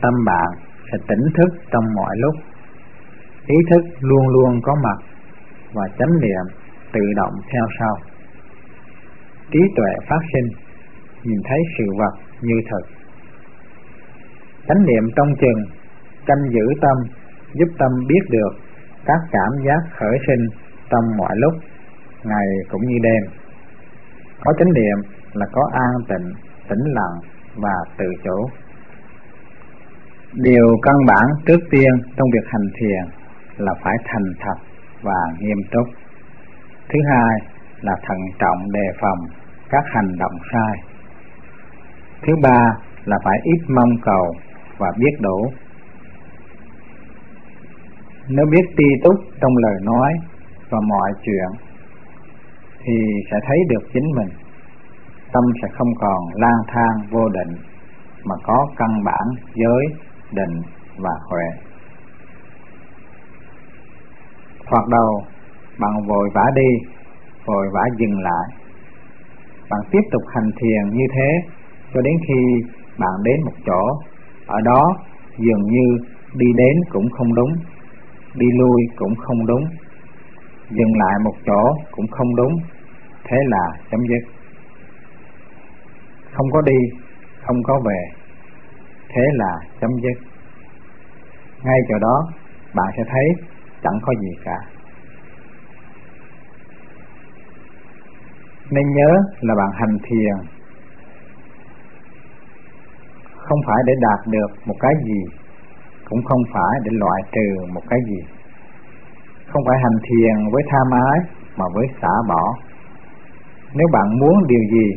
tâm 0.00 0.14
bạn 0.26 0.48
sẽ 0.92 0.98
tỉnh 1.08 1.24
thức 1.36 1.48
trong 1.70 1.84
mọi 1.94 2.16
lúc. 2.16 2.34
Ý 3.46 3.56
thức 3.70 3.82
luôn 4.00 4.28
luôn 4.28 4.60
có 4.62 4.74
mặt 4.82 5.04
và 5.72 5.82
chánh 5.98 6.20
niệm 6.20 6.63
tự 6.94 7.00
động 7.16 7.34
theo 7.52 7.66
sau. 7.78 7.96
Trí 9.50 9.60
tuệ 9.76 9.92
phát 10.08 10.22
sinh, 10.32 10.48
nhìn 11.22 11.40
thấy 11.48 11.58
sự 11.78 11.84
vật 11.98 12.14
như 12.40 12.54
thật. 12.70 12.84
Chánh 14.68 14.86
niệm 14.86 15.04
trong 15.16 15.28
chừng, 15.40 15.60
canh 16.26 16.42
giữ 16.50 16.66
tâm, 16.80 16.96
giúp 17.52 17.68
tâm 17.78 17.90
biết 18.08 18.24
được 18.30 18.52
các 19.04 19.20
cảm 19.32 19.64
giác 19.66 19.96
khởi 19.96 20.18
sinh 20.26 20.58
trong 20.90 21.16
mọi 21.16 21.36
lúc, 21.36 21.54
ngày 22.24 22.46
cũng 22.70 22.82
như 22.86 22.98
đêm. 23.02 23.22
Có 24.44 24.52
chánh 24.58 24.72
niệm 24.72 25.12
là 25.32 25.46
có 25.52 25.70
an 25.72 25.92
tịnh, 26.08 26.32
tĩnh 26.68 26.92
lặng 26.94 27.16
và 27.56 27.74
tự 27.98 28.06
chủ. 28.24 28.48
Điều 30.32 30.66
căn 30.82 30.94
bản 31.06 31.24
trước 31.46 31.60
tiên 31.70 31.90
trong 32.16 32.28
việc 32.32 32.46
hành 32.46 32.68
thiền 32.80 33.24
là 33.56 33.74
phải 33.82 33.94
thành 34.04 34.32
thật 34.40 34.64
và 35.02 35.20
nghiêm 35.38 35.58
túc. 35.72 36.03
Thứ 36.88 36.98
hai 37.10 37.38
là 37.80 37.92
thận 38.02 38.18
trọng 38.38 38.72
đề 38.72 38.86
phòng 39.00 39.18
các 39.68 39.84
hành 39.86 40.18
động 40.18 40.32
sai. 40.52 40.74
Thứ 42.22 42.32
ba 42.42 42.60
là 43.04 43.16
phải 43.24 43.38
ít 43.42 43.60
mong 43.68 43.90
cầu 44.02 44.34
và 44.78 44.92
biết 44.98 45.20
đủ. 45.20 45.52
Nếu 48.28 48.46
biết 48.50 48.64
ti 48.76 48.84
túc 49.04 49.14
trong 49.40 49.56
lời 49.56 49.80
nói 49.82 50.12
và 50.70 50.78
mọi 50.88 51.12
chuyện, 51.22 51.60
thì 52.78 52.92
sẽ 53.30 53.36
thấy 53.48 53.58
được 53.68 53.88
chính 53.92 54.04
mình 54.16 54.28
tâm 55.32 55.44
sẽ 55.62 55.68
không 55.78 55.94
còn 56.00 56.20
lang 56.34 56.62
thang 56.68 57.08
vô 57.10 57.28
định, 57.28 57.56
mà 58.24 58.34
có 58.42 58.66
căn 58.76 59.04
bản 59.04 59.44
giới 59.54 59.86
định 60.32 60.62
và 60.98 61.12
huệ 61.30 61.74
thoạt 64.66 64.84
đầu 64.90 65.24
bạn 65.78 65.92
vội 66.08 66.30
vã 66.34 66.44
đi, 66.54 66.70
vội 67.46 67.66
vã 67.74 67.82
dừng 67.98 68.20
lại. 68.20 68.46
Bạn 69.70 69.80
tiếp 69.90 70.00
tục 70.12 70.22
hành 70.34 70.50
thiền 70.60 70.98
như 70.98 71.04
thế, 71.14 71.52
cho 71.94 72.00
đến 72.00 72.14
khi 72.28 72.40
bạn 72.98 73.12
đến 73.22 73.36
một 73.44 73.56
chỗ. 73.66 73.82
Ở 74.46 74.60
đó, 74.64 74.82
dường 75.38 75.62
như 75.62 75.86
đi 76.34 76.46
đến 76.56 76.76
cũng 76.92 77.10
không 77.10 77.34
đúng, 77.34 77.52
đi 78.34 78.46
lui 78.58 78.82
cũng 78.96 79.14
không 79.14 79.46
đúng, 79.46 79.64
dừng 80.70 80.98
lại 80.98 81.14
một 81.24 81.34
chỗ 81.46 81.62
cũng 81.90 82.06
không 82.10 82.36
đúng. 82.36 82.52
Thế 83.24 83.36
là 83.46 83.64
chấm 83.90 84.00
dứt. 84.00 84.30
Không 86.32 86.46
có 86.52 86.60
đi, 86.60 86.78
không 87.46 87.62
có 87.62 87.80
về. 87.84 88.00
Thế 89.08 89.22
là 89.32 89.58
chấm 89.80 89.90
dứt. 90.02 90.26
Ngay 91.64 91.78
chỗ 91.88 91.98
đó, 91.98 92.28
bạn 92.74 92.86
sẽ 92.96 93.02
thấy 93.06 93.46
chẳng 93.82 93.98
có 94.02 94.12
gì 94.20 94.28
cả. 94.44 94.73
Nên 98.74 98.86
nhớ 98.96 99.10
là 99.40 99.54
bạn 99.54 99.70
hành 99.80 99.98
thiền 100.06 100.54
không 103.48 103.60
phải 103.66 103.80
để 103.86 103.92
đạt 104.00 104.20
được 104.26 104.50
một 104.66 104.74
cái 104.80 104.92
gì, 105.04 105.20
cũng 106.08 106.22
không 106.24 106.42
phải 106.52 106.74
để 106.84 106.90
loại 106.92 107.20
trừ 107.32 107.66
một 107.74 107.82
cái 107.90 108.00
gì. 108.08 108.20
Không 109.52 109.62
phải 109.66 109.76
hành 109.82 109.98
thiền 110.02 110.52
với 110.52 110.62
tham 110.70 111.00
ái 111.08 111.18
mà 111.56 111.64
với 111.74 111.86
xả 112.00 112.14
bỏ. 112.28 112.54
Nếu 113.74 113.88
bạn 113.92 114.18
muốn 114.20 114.46
điều 114.46 114.64
gì, 114.70 114.88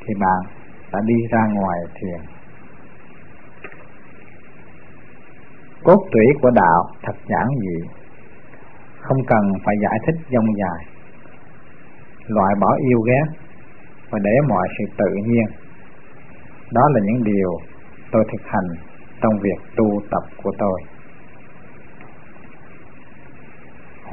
thì 0.00 0.14
bạn 0.20 0.40
đã 0.92 1.00
đi 1.06 1.14
ra 1.30 1.46
ngoài 1.54 1.78
thiền. 1.94 2.20
Cốt 5.84 6.00
tủy 6.12 6.26
của 6.42 6.50
đạo 6.50 6.90
thật 7.02 7.16
giản 7.28 7.46
dị 7.60 7.88
không 9.00 9.18
cần 9.26 9.52
phải 9.64 9.74
giải 9.82 9.98
thích 10.06 10.16
dông 10.30 10.46
dài 10.58 10.95
loại 12.28 12.54
bỏ 12.60 12.76
yêu 12.90 13.00
ghét 13.00 13.26
và 14.10 14.18
để 14.22 14.30
mọi 14.48 14.68
sự 14.78 14.84
tự 14.98 15.10
nhiên. 15.24 15.46
Đó 16.72 16.82
là 16.94 17.00
những 17.04 17.24
điều 17.24 17.50
tôi 18.12 18.24
thực 18.32 18.46
hành 18.46 18.68
trong 19.20 19.32
việc 19.42 19.58
tu 19.76 20.00
tập 20.10 20.22
của 20.42 20.52
tôi. 20.58 20.80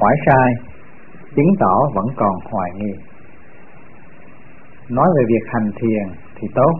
Hỏi 0.00 0.14
sai, 0.26 0.52
chứng 1.36 1.54
tỏ 1.60 1.90
vẫn 1.94 2.06
còn 2.16 2.34
hoài 2.50 2.70
nghi. 2.74 2.92
Nói 4.88 5.06
về 5.16 5.24
việc 5.28 5.50
hành 5.52 5.70
thiền 5.76 6.16
thì 6.34 6.48
tốt 6.54 6.72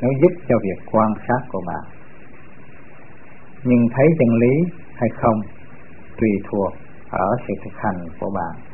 nếu 0.00 0.10
giúp 0.22 0.32
cho 0.48 0.56
việc 0.62 0.92
quan 0.92 1.12
sát 1.28 1.48
của 1.48 1.60
bạn. 1.66 1.84
Nhưng 3.64 3.88
thấy 3.96 4.06
chân 4.18 4.28
lý 4.34 4.74
hay 4.94 5.08
không 5.14 5.40
tùy 6.20 6.30
thuộc 6.50 6.72
ở 7.10 7.26
sự 7.48 7.54
thực 7.64 7.72
hành 7.76 8.08
của 8.20 8.30
bạn 8.30 8.73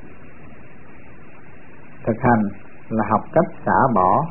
thực 2.07 2.17
hành 2.23 2.43
là 2.89 3.05
học 3.11 3.21
cách 3.33 3.63
xả 3.67 3.79
bỏ, 3.95 4.27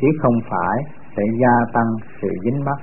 chứ 0.00 0.08
không 0.22 0.34
phải 0.50 0.78
để 1.16 1.24
gia 1.40 1.72
tăng 1.72 1.86
sự 2.22 2.28
dính 2.44 2.64
mắc. 2.64 2.78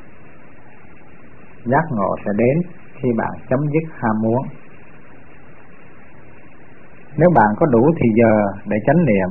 Giác 1.65 1.83
ngộ 1.91 2.15
sẽ 2.25 2.31
đến 2.37 2.57
khi 2.95 3.09
bạn 3.17 3.31
chấm 3.49 3.59
dứt 3.59 3.93
ham 3.99 4.15
muốn. 4.21 4.41
Nếu 7.17 7.29
bạn 7.35 7.47
có 7.59 7.65
đủ 7.65 7.91
thì 7.97 8.09
giờ 8.15 8.33
để 8.65 8.77
chánh 8.85 9.05
niệm, 9.05 9.29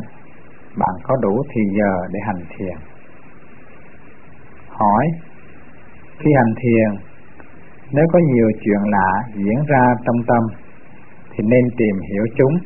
bạn 0.77 0.95
có 1.03 1.17
đủ 1.23 1.43
thì 1.51 1.61
giờ 1.79 1.93
để 2.13 2.21
hành 2.27 2.45
thiền. 2.57 2.77
Hỏi, 4.69 5.07
khi 6.19 6.31
hành 6.37 6.55
thiền, 6.57 7.09
nếu 7.93 8.05
có 8.13 8.19
nhiều 8.19 8.51
chuyện 8.61 8.91
lạ 8.91 9.13
diễn 9.35 9.65
ra 9.69 9.95
trong 10.05 10.17
tâm, 10.27 10.43
thì 11.31 11.45
nên 11.47 11.65
tìm 11.77 11.97
hiểu 12.11 12.25
chúng 12.37 12.59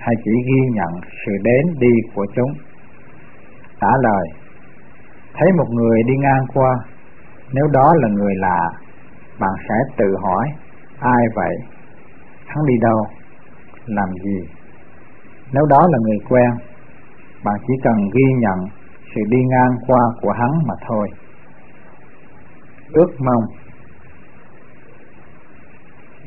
hay 0.00 0.14
chỉ 0.24 0.30
ghi 0.48 0.62
nhận 0.72 0.92
sự 1.26 1.32
đến 1.42 1.74
đi 1.78 1.94
của 2.14 2.26
chúng. 2.36 2.52
Trả 3.80 3.92
lời, 4.02 4.26
thấy 5.34 5.48
một 5.58 5.66
người 5.70 6.02
đi 6.06 6.14
ngang 6.16 6.44
qua, 6.54 6.74
nếu 7.52 7.66
đó 7.72 7.92
là 7.96 8.08
người 8.08 8.34
lạ, 8.36 8.70
bạn 9.40 9.50
sẽ 9.68 9.74
tự 9.96 10.16
hỏi, 10.22 10.46
ai 10.98 11.22
vậy? 11.34 11.54
Hắn 12.46 12.66
đi 12.66 12.74
đâu? 12.82 13.06
Làm 13.86 14.08
gì? 14.24 14.38
Nếu 15.52 15.66
đó 15.66 15.86
là 15.90 15.98
người 16.02 16.18
quen, 16.28 16.50
bạn 17.44 17.54
chỉ 17.66 17.74
cần 17.82 17.94
ghi 18.14 18.26
nhận 18.38 18.58
sự 19.14 19.20
đi 19.28 19.38
ngang 19.48 19.76
qua 19.86 20.00
của 20.20 20.32
hắn 20.32 20.50
mà 20.66 20.74
thôi. 20.88 21.08
Ước 22.92 23.10
mong. 23.18 23.44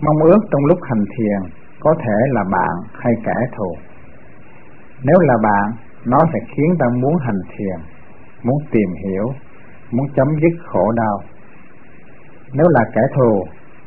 Mong 0.01 0.17
ước 0.17 0.39
trong 0.51 0.65
lúc 0.65 0.79
hành 0.83 1.05
thiền 1.17 1.62
có 1.83 1.95
thể 2.03 2.17
là 2.29 2.43
bạn 2.51 2.75
hay 2.93 3.13
kẻ 3.25 3.35
thù. 3.57 3.75
Nếu 5.03 5.19
là 5.19 5.33
bạn, 5.43 5.73
nó 6.05 6.17
sẽ 6.33 6.39
khiến 6.55 6.75
ta 6.79 6.85
muốn 7.01 7.13
hành 7.21 7.41
thiền, 7.57 7.79
muốn 8.43 8.57
tìm 8.71 8.89
hiểu, 9.05 9.25
muốn 9.91 10.07
chấm 10.15 10.27
dứt 10.41 10.57
khổ 10.65 10.91
đau. 10.91 11.19
Nếu 12.53 12.65
là 12.69 12.83
kẻ 12.95 13.01
thù, 13.15 13.43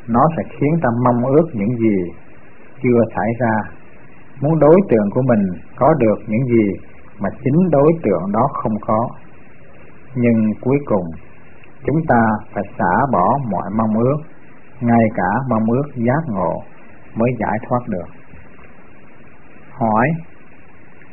nó 0.07 0.21
sẽ 0.37 0.43
khiến 0.49 0.79
ta 0.81 0.89
mong 1.05 1.25
ước 1.25 1.47
những 1.53 1.77
gì 1.77 1.97
chưa 2.83 2.99
xảy 3.15 3.29
ra, 3.39 3.71
muốn 4.41 4.59
đối 4.59 4.75
tượng 4.89 5.09
của 5.13 5.21
mình 5.21 5.43
có 5.75 5.93
được 5.99 6.17
những 6.27 6.45
gì 6.45 6.71
mà 7.19 7.29
chính 7.43 7.69
đối 7.71 7.91
tượng 8.03 8.31
đó 8.33 8.47
không 8.53 8.73
có. 8.87 9.07
Nhưng 10.15 10.53
cuối 10.61 10.77
cùng, 10.85 11.05
chúng 11.85 12.05
ta 12.07 12.21
phải 12.53 12.63
xả 12.77 13.05
bỏ 13.11 13.37
mọi 13.51 13.69
mong 13.77 13.97
ước, 13.99 14.17
ngay 14.81 15.05
cả 15.15 15.29
mong 15.49 15.63
ước 15.71 15.87
giác 15.95 16.21
ngộ 16.27 16.61
mới 17.17 17.31
giải 17.39 17.57
thoát 17.67 17.79
được. 17.87 18.09
Hỏi, 19.71 20.07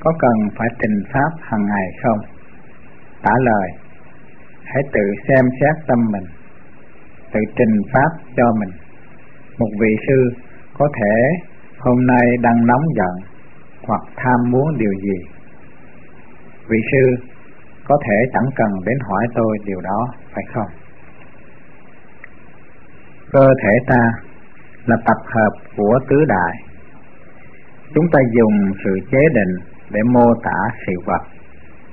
có 0.01 0.13
cần 0.19 0.33
phải 0.57 0.69
trình 0.79 1.03
pháp 1.13 1.31
hàng 1.41 1.67
ngày 1.67 1.87
không? 2.03 2.19
Trả 3.23 3.33
lời, 3.41 3.69
hãy 4.65 4.83
tự 4.93 5.15
xem 5.29 5.45
xét 5.61 5.87
tâm 5.87 5.99
mình, 6.13 6.25
tự 7.33 7.41
trình 7.57 7.83
pháp 7.93 8.11
cho 8.37 8.53
mình. 8.61 8.71
Một 9.59 9.71
vị 9.81 9.97
sư 10.09 10.41
có 10.79 10.89
thể 11.01 11.15
hôm 11.79 12.07
nay 12.07 12.27
đang 12.41 12.67
nóng 12.67 12.85
giận 12.97 13.15
hoặc 13.87 14.01
tham 14.17 14.51
muốn 14.51 14.79
điều 14.79 14.93
gì? 14.93 15.19
Vị 16.69 16.79
sư 16.93 17.27
có 17.89 17.99
thể 18.07 18.15
chẳng 18.33 18.51
cần 18.57 18.71
đến 18.85 18.99
hỏi 19.09 19.27
tôi 19.35 19.59
điều 19.65 19.81
đó, 19.81 20.09
phải 20.35 20.45
không? 20.55 20.69
Cơ 23.33 23.49
thể 23.63 23.71
ta 23.87 24.11
là 24.87 24.97
tập 25.07 25.20
hợp 25.35 25.53
của 25.76 25.99
tứ 26.09 26.16
đại. 26.28 26.55
Chúng 27.95 28.07
ta 28.12 28.18
dùng 28.32 28.72
sự 28.85 28.91
chế 29.11 29.18
định 29.35 29.55
để 29.91 30.01
mô 30.12 30.35
tả 30.43 30.59
sự 30.87 30.93
vật, 31.07 31.22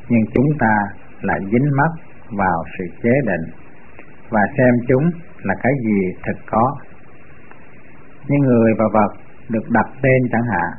nhưng 0.10 0.22
chúng 0.34 0.58
ta 0.60 0.76
lại 1.22 1.40
dính 1.52 1.70
mắc 1.78 1.92
vào 2.30 2.64
sự 2.78 2.86
chế 3.04 3.12
định 3.26 3.54
và 4.30 4.42
xem 4.58 4.74
chúng 4.88 5.12
là 5.44 5.54
cái 5.64 5.72
gì 5.84 6.00
thực 6.26 6.38
có. 6.52 6.76
Như 8.28 8.38
người 8.38 8.74
và 8.78 8.86
vật 8.94 9.12
được 9.50 9.70
đặt 9.70 9.86
tên 10.02 10.22
chẳng 10.32 10.46
hạn, 10.52 10.72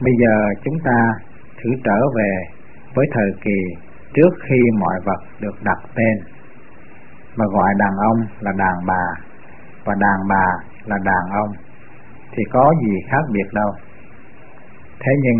bây 0.00 0.12
giờ 0.20 0.54
chúng 0.64 0.78
ta 0.84 1.12
thử 1.62 1.70
trở 1.84 2.00
về 2.16 2.32
với 2.94 3.06
thời 3.12 3.30
kỳ 3.44 3.86
trước 4.14 4.30
khi 4.48 4.60
mọi 4.78 5.00
vật 5.04 5.20
được 5.40 5.62
đặt 5.62 5.78
tên 5.94 6.16
mà 7.36 7.44
gọi 7.52 7.74
đàn 7.78 7.92
ông 7.96 8.26
là 8.40 8.52
đàn 8.58 8.86
bà, 8.86 9.04
và 9.84 9.94
đàn 10.00 10.28
bà 10.28 10.46
là 10.86 10.96
đàn 11.04 11.24
ông, 11.42 11.52
thì 12.32 12.42
có 12.50 12.74
gì 12.82 12.92
khác 13.10 13.24
biệt 13.32 13.48
đâu. 13.52 13.72
Thế 15.00 15.12
nhưng, 15.22 15.38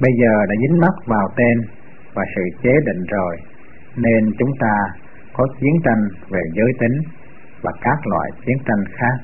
bây 0.00 0.12
giờ 0.20 0.46
đã 0.48 0.54
dính 0.60 0.80
mắc 0.80 0.94
vào 1.06 1.28
tên 1.36 1.56
và 2.14 2.24
sự 2.34 2.42
chế 2.62 2.72
định 2.86 3.04
rồi, 3.08 3.36
nên 3.96 4.32
chúng 4.38 4.50
ta 4.60 4.74
có 5.32 5.46
chiến 5.60 5.74
tranh 5.84 6.02
về 6.30 6.40
giới 6.54 6.72
tính 6.80 6.96
và 7.62 7.72
các 7.80 8.06
loại 8.06 8.30
chiến 8.46 8.56
tranh 8.66 8.84
khác. 8.98 9.16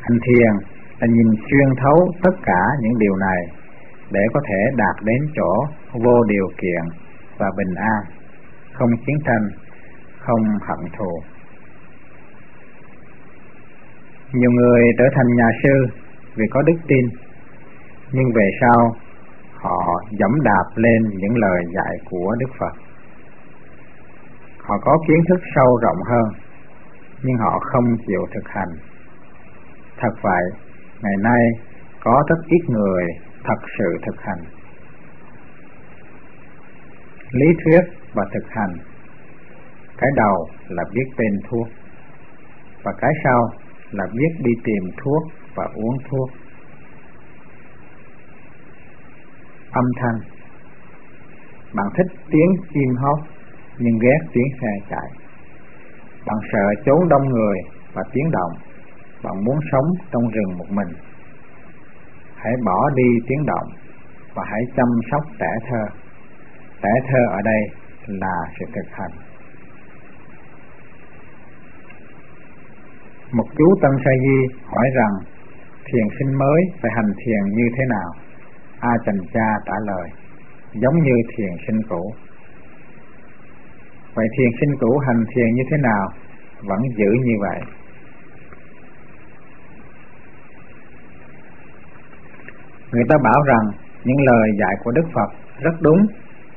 Anh 0.00 0.18
thiền 0.26 0.52
là 1.00 1.06
nhìn 1.06 1.28
xuyên 1.50 1.68
thấu 1.82 2.12
tất 2.22 2.34
cả 2.42 2.62
những 2.80 2.98
điều 2.98 3.16
này 3.16 3.40
để 4.10 4.20
có 4.34 4.40
thể 4.48 4.60
đạt 4.76 5.04
đến 5.04 5.18
chỗ 5.36 5.66
vô 5.92 6.24
điều 6.28 6.48
kiện 6.58 6.82
và 7.38 7.46
bình 7.56 7.74
an, 7.74 8.00
không 8.72 8.90
chiến 9.06 9.16
tranh, 9.24 9.48
không 10.18 10.42
hận 10.68 10.78
thù 10.98 11.20
nhiều 14.32 14.50
người 14.50 14.82
trở 14.98 15.04
thành 15.14 15.36
nhà 15.36 15.48
sư 15.62 15.86
vì 16.34 16.44
có 16.50 16.62
đức 16.62 16.78
tin. 16.88 17.04
Nhưng 18.12 18.32
về 18.34 18.50
sau, 18.60 18.96
họ 19.54 20.02
dẫm 20.10 20.40
đạp 20.42 20.66
lên 20.74 21.02
những 21.16 21.36
lời 21.36 21.64
dạy 21.74 21.96
của 22.10 22.36
đức 22.38 22.50
phật. 22.58 22.74
Họ 24.58 24.78
có 24.82 24.98
kiến 25.08 25.20
thức 25.28 25.40
sâu 25.54 25.76
rộng 25.82 26.02
hơn, 26.10 26.32
nhưng 27.22 27.36
họ 27.36 27.58
không 27.58 27.96
chịu 28.06 28.26
thực 28.34 28.48
hành. 28.48 28.68
Thật 29.96 30.12
vậy, 30.22 30.42
ngày 31.02 31.14
nay 31.22 31.42
có 32.00 32.22
rất 32.28 32.38
ít 32.46 32.70
người 32.70 33.04
thật 33.44 33.60
sự 33.78 33.98
thực 34.06 34.20
hành. 34.20 34.44
Lý 37.30 37.46
thuyết 37.64 37.80
và 38.14 38.24
thực 38.34 38.50
hành. 38.50 38.74
Cái 39.98 40.10
đầu 40.16 40.48
là 40.68 40.84
biết 40.94 41.04
tên 41.16 41.40
thuốc. 41.50 41.68
Và 42.82 42.92
cái 43.00 43.10
sau 43.24 43.50
là 43.90 44.04
biết 44.12 44.32
đi 44.38 44.50
tìm 44.64 44.90
thuốc 44.96 45.22
và 45.54 45.64
uống 45.74 45.96
thuốc. 46.10 46.30
Âm 49.70 49.84
thanh. 49.96 50.20
Bạn 51.74 51.86
thích 51.96 52.06
tiếng 52.30 52.50
chim 52.74 52.94
hót 52.96 53.18
nhưng 53.78 53.98
ghét 53.98 54.18
tiếng 54.32 54.48
xe 54.60 54.86
chạy. 54.90 55.10
Bạn 56.26 56.36
sợ 56.52 56.82
chốn 56.84 57.08
đông 57.08 57.28
người 57.28 57.56
và 57.92 58.02
tiếng 58.12 58.30
động. 58.30 58.52
Bạn 59.22 59.44
muốn 59.44 59.58
sống 59.72 59.86
trong 60.12 60.30
rừng 60.30 60.58
một 60.58 60.70
mình. 60.70 60.88
Hãy 62.34 62.52
bỏ 62.64 62.90
đi 62.94 63.08
tiếng 63.28 63.46
động 63.46 63.68
và 64.34 64.42
hãy 64.46 64.60
chăm 64.76 64.88
sóc 65.10 65.22
trẻ 65.38 65.50
thơ. 65.70 65.82
Trẻ 66.82 66.90
thơ 67.08 67.18
ở 67.30 67.42
đây 67.44 67.62
là 68.06 68.36
sự 68.58 68.66
thực 68.74 68.90
hành. 68.92 69.29
Một 73.32 73.44
chú 73.58 73.74
tân 73.82 73.90
sa 74.04 74.10
di 74.24 74.38
hỏi 74.66 74.86
rằng, 74.94 75.14
thiền 75.84 76.06
sinh 76.18 76.38
mới 76.38 76.60
phải 76.82 76.90
hành 76.96 77.12
thiền 77.16 77.56
như 77.56 77.64
thế 77.76 77.84
nào? 77.88 78.10
A 78.80 78.92
chành 79.06 79.20
cha 79.34 79.48
trả 79.66 79.74
lời, 79.86 80.08
giống 80.72 81.02
như 81.02 81.14
thiền 81.36 81.52
sinh 81.66 81.80
cũ. 81.88 82.12
Vậy 84.14 84.26
thiền 84.38 84.50
sinh 84.60 84.76
cũ 84.80 84.98
hành 85.06 85.24
thiền 85.34 85.54
như 85.54 85.62
thế 85.70 85.76
nào 85.82 86.08
vẫn 86.62 86.80
giữ 86.96 87.10
như 87.24 87.34
vậy? 87.40 87.60
Người 92.92 93.04
ta 93.08 93.16
bảo 93.24 93.42
rằng, 93.46 93.64
những 94.04 94.20
lời 94.20 94.48
dạy 94.60 94.74
của 94.84 94.90
đức 94.90 95.04
phật 95.14 95.30
rất 95.60 95.74
đúng, 95.80 96.06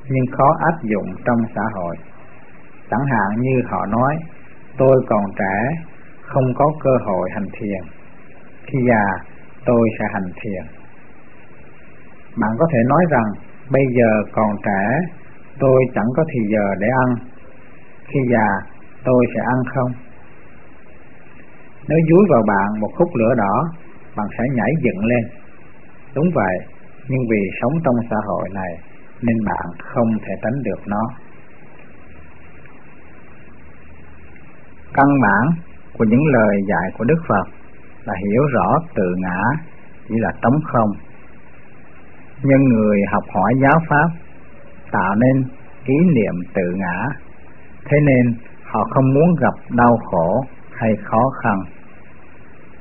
nhưng 0.10 0.26
khó 0.38 0.48
áp 0.60 0.84
dụng 0.84 1.16
trong 1.26 1.38
xã 1.56 1.62
hội. 1.74 1.96
Chẳng 2.90 3.06
hạn 3.12 3.42
như 3.42 3.62
họ 3.70 3.86
nói, 3.86 4.16
tôi 4.78 4.96
còn 5.08 5.24
trẻ 5.40 5.84
không 6.34 6.54
có 6.56 6.66
cơ 6.84 6.92
hội 7.06 7.30
hành 7.34 7.48
thiền, 7.54 7.82
khi 8.66 8.78
già 8.90 9.06
tôi 9.66 9.90
sẽ 10.00 10.06
hành 10.14 10.30
thiền. 10.42 10.64
Bạn 12.42 12.52
có 12.60 12.66
thể 12.74 12.80
nói 12.88 13.04
rằng, 13.10 13.28
bây 13.70 13.84
giờ 13.98 14.10
còn 14.32 14.50
trẻ, 14.66 14.84
tôi 15.60 15.82
chẳng 15.96 16.10
có 16.16 16.24
thì 16.34 16.40
giờ 16.54 16.66
để 16.80 16.88
ăn. 17.06 17.16
Khi 18.06 18.20
già, 18.32 18.48
tôi 19.04 19.26
sẽ 19.36 19.42
ăn 19.46 19.64
không? 19.76 19.92
Nếu 21.88 22.00
dúi 22.10 22.24
vào 22.30 22.44
bạn 22.48 22.80
một 22.80 22.90
khúc 22.98 23.10
lửa 23.16 23.34
đỏ, 23.38 23.54
bạn 24.16 24.28
sẽ 24.38 24.44
nhảy 24.56 24.72
dựng 24.84 25.06
lên. 25.06 25.24
Đúng 26.16 26.26
vậy, 26.34 26.56
nhưng 27.08 27.22
vì 27.30 27.42
sống 27.62 27.74
trong 27.84 27.96
xã 28.10 28.16
hội 28.28 28.50
này, 28.54 28.74
nên 29.22 29.46
bạn 29.46 29.66
không 29.80 30.18
thể 30.22 30.34
tránh 30.44 30.64
được 30.64 30.88
nó. 30.88 31.04
Căn 34.94 35.08
bản 35.22 35.73
của 35.98 36.06
những 36.06 36.26
lời 36.26 36.56
dạy 36.68 36.92
của 36.98 37.04
đức 37.04 37.22
phật 37.28 37.48
là 38.06 38.14
hiểu 38.26 38.44
rõ 38.54 38.80
tự 38.96 39.16
ngã 39.18 39.40
chỉ 40.10 40.16
là 40.18 40.32
trống 40.42 40.60
không. 40.64 40.90
Nhưng 42.44 42.64
người 42.64 42.98
học 43.12 43.24
hỏi 43.34 43.54
giáo 43.62 43.80
pháp 43.90 44.10
tạo 44.92 45.16
nên 45.16 45.44
ý 45.86 45.96
niệm 46.16 46.34
tự 46.54 46.64
ngã. 46.76 47.10
Thế 47.86 47.98
nên 48.02 48.36
họ 48.64 48.84
không 48.90 49.14
muốn 49.14 49.36
gặp 49.40 49.54
đau 49.70 49.98
khổ 50.12 50.46
hay 50.74 50.92
khó 51.04 51.22
khăn. 51.44 51.60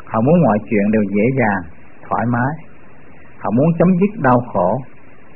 Họ 0.07 0.21
muốn 0.21 0.43
mọi 0.43 0.59
chuyện 0.71 0.91
đều 0.93 1.03
dễ 1.03 1.25
dàng, 1.39 1.63
thoải 2.09 2.27
mái. 2.27 2.53
Họ 3.39 3.51
muốn 3.51 3.67
chấm 3.79 3.89
dứt 4.01 4.21
đau 4.23 4.41
khổ, 4.53 4.83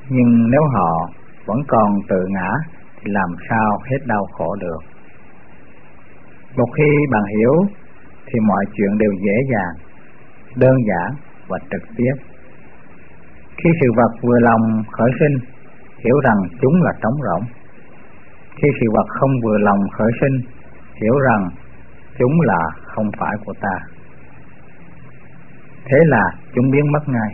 nhưng 0.08 0.50
nếu 0.50 0.62
họ 0.74 1.08
vẫn 1.46 1.58
còn 1.68 1.92
tự 2.08 2.26
ngã 2.28 2.50
thì 2.96 3.12
làm 3.12 3.28
sao 3.48 3.78
hết 3.90 3.98
đau 4.06 4.26
khổ 4.32 4.56
được? 4.60 4.95
Một 6.56 6.70
khi 6.76 6.90
bạn 7.12 7.24
hiểu, 7.38 7.54
thì 8.26 8.40
mọi 8.40 8.64
chuyện 8.74 8.98
đều 8.98 9.12
dễ 9.12 9.36
dàng, 9.52 9.74
đơn 10.56 10.74
giản 10.88 11.16
và 11.48 11.58
trực 11.70 11.82
tiếp. 11.96 12.14
Khi 13.56 13.70
sự 13.80 13.88
vật 13.96 14.12
vừa 14.22 14.38
lòng 14.40 14.82
khởi 14.92 15.10
sinh, 15.20 15.36
hiểu 16.04 16.20
rằng 16.24 16.36
chúng 16.60 16.82
là 16.82 16.92
trống 17.02 17.18
rỗng. 17.26 17.44
Khi 18.56 18.68
sự 18.80 18.86
vật 18.92 19.06
không 19.08 19.30
vừa 19.44 19.58
lòng 19.58 19.80
khởi 19.98 20.10
sinh, 20.20 20.36
hiểu 21.02 21.14
rằng 21.18 21.48
chúng 22.18 22.40
là 22.40 22.60
không 22.82 23.10
phải 23.18 23.34
của 23.44 23.52
ta. 23.60 23.76
Thế 25.84 25.98
là 26.04 26.30
chúng 26.54 26.70
biến 26.70 26.92
mất 26.92 27.08
ngay. 27.08 27.30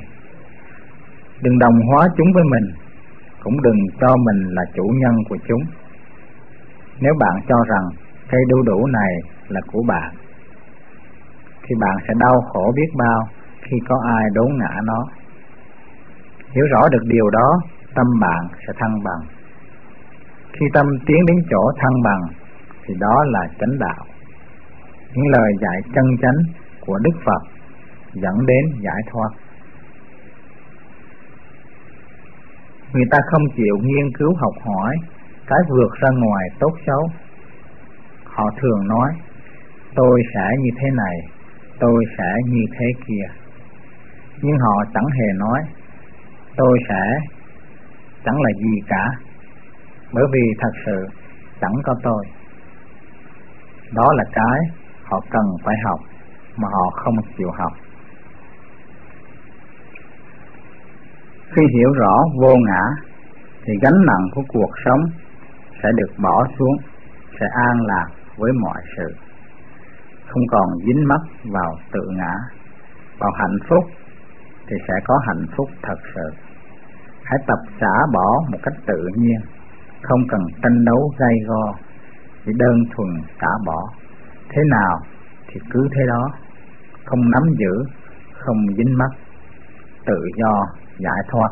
Đừng 1.42 1.58
đồng 1.58 1.80
hóa 1.88 2.08
chúng 2.16 2.32
với 2.34 2.44
mình, 2.44 2.74
cũng 3.42 3.62
đừng 3.62 3.78
cho 4.00 4.16
mình 4.16 4.54
là 4.54 4.62
chủ 4.74 4.84
nhân 5.00 5.14
của 5.28 5.36
chúng. 5.48 5.62
Nếu 7.00 7.12
bạn 7.20 7.42
cho 7.48 7.56
rằng 7.68 8.01
cây 8.32 8.40
đu 8.48 8.62
đủ 8.62 8.86
này 8.86 9.12
là 9.48 9.60
của 9.72 9.82
bạn. 9.88 10.14
Thì 11.62 11.74
bạn 11.80 11.96
sẽ 12.08 12.14
đau 12.18 12.40
khổ 12.52 12.72
biết 12.76 12.90
bao 12.98 13.28
khi 13.62 13.76
có 13.88 13.96
ai 14.16 14.24
đốn 14.32 14.48
ngã 14.58 14.74
nó. 14.84 15.04
Hiểu 16.50 16.64
rõ 16.72 16.88
được 16.88 17.02
điều 17.06 17.30
đó, 17.30 17.60
tâm 17.94 18.06
bạn 18.20 18.48
sẽ 18.66 18.72
thăng 18.76 19.02
bằng. 19.04 19.22
Khi 20.52 20.66
tâm 20.74 20.86
tiến 21.06 21.26
đến 21.26 21.36
chỗ 21.50 21.72
thăng 21.80 22.02
bằng, 22.04 22.22
thì 22.86 22.94
đó 23.00 23.24
là 23.26 23.40
chánh 23.60 23.78
đạo. 23.78 24.04
Những 25.14 25.28
lời 25.28 25.52
dạy 25.60 25.80
chân 25.94 26.04
chánh 26.22 26.54
của 26.86 26.98
đức 26.98 27.20
phật 27.24 27.42
dẫn 28.12 28.46
đến 28.46 28.80
giải 28.80 29.00
thoát. 29.12 29.30
Người 32.92 33.04
ta 33.10 33.18
không 33.30 33.42
chịu 33.56 33.76
nghiên 33.82 34.12
cứu 34.18 34.34
học 34.40 34.54
hỏi, 34.64 34.96
cái 35.46 35.58
vượt 35.68 35.92
ra 36.00 36.08
ngoài 36.10 36.44
tốt 36.58 36.72
xấu 36.86 37.08
họ 38.34 38.44
thường 38.60 38.88
nói, 38.88 39.10
tôi 39.94 40.22
sẽ 40.34 40.48
như 40.60 40.70
thế 40.80 40.88
này, 40.96 41.16
tôi 41.78 42.04
sẽ 42.18 42.34
như 42.46 42.62
thế 42.78 42.86
kia. 43.06 43.26
Nhưng 44.42 44.58
họ 44.58 44.84
chẳng 44.94 45.06
hề 45.18 45.26
nói, 45.36 45.60
tôi 46.56 46.78
sẽ 46.88 47.18
chẳng 48.24 48.42
là 48.42 48.50
gì 48.58 48.80
cả, 48.88 49.10
bởi 50.12 50.24
vì 50.32 50.42
thật 50.58 50.72
sự 50.86 51.06
chẳng 51.60 51.74
có 51.84 51.94
tôi. 52.02 52.24
Đó 53.92 54.08
là 54.12 54.24
cái 54.32 54.58
họ 55.04 55.20
cần 55.30 55.42
phải 55.64 55.74
học 55.84 56.00
mà 56.56 56.68
họ 56.72 56.90
không 56.90 57.14
chịu 57.38 57.50
học. 57.58 57.72
Khi 61.50 61.62
hiểu 61.74 61.92
rõ 61.92 62.16
vô 62.40 62.56
ngã, 62.56 62.82
thì 63.64 63.72
gánh 63.82 64.06
nặng 64.06 64.28
của 64.34 64.42
cuộc 64.48 64.70
sống 64.84 65.00
sẽ 65.82 65.88
được 65.96 66.12
bỏ 66.22 66.46
xuống, 66.58 66.76
sẽ 67.40 67.46
an 67.66 67.86
lạc 67.86 68.06
với 68.36 68.52
mọi 68.62 68.82
sự. 68.96 69.14
Không 70.26 70.42
còn 70.50 70.78
dính 70.86 71.08
mắc 71.08 71.20
vào 71.44 71.76
tự 71.92 72.00
ngã. 72.10 72.34
Vào 73.18 73.30
hạnh 73.34 73.58
phúc 73.68 73.84
thì 74.66 74.76
sẽ 74.88 74.94
có 75.04 75.18
hạnh 75.26 75.46
phúc 75.56 75.68
thật 75.82 75.98
sự. 76.14 76.30
Hãy 77.24 77.38
tập 77.46 77.58
xả 77.80 78.06
bỏ 78.12 78.42
một 78.52 78.58
cách 78.62 78.74
tự 78.86 79.08
nhiên. 79.16 79.40
Không 80.02 80.20
cần 80.28 80.40
tranh 80.62 80.84
đấu 80.84 81.12
gay 81.18 81.34
go. 81.46 81.74
Chỉ 82.44 82.52
đơn 82.56 82.76
thuần 82.96 83.08
xả 83.40 83.48
bỏ. 83.66 83.88
Thế 84.48 84.62
nào 84.70 85.00
thì 85.48 85.60
cứ 85.70 85.88
thế 85.94 86.02
đó. 86.08 86.28
Không 87.04 87.30
nắm 87.30 87.42
giữ, 87.58 87.84
không 88.38 88.56
dính 88.76 88.98
mắc. 88.98 89.10
Tự 90.06 90.18
do 90.36 90.66
giải 90.98 91.18
thoát. 91.30 91.48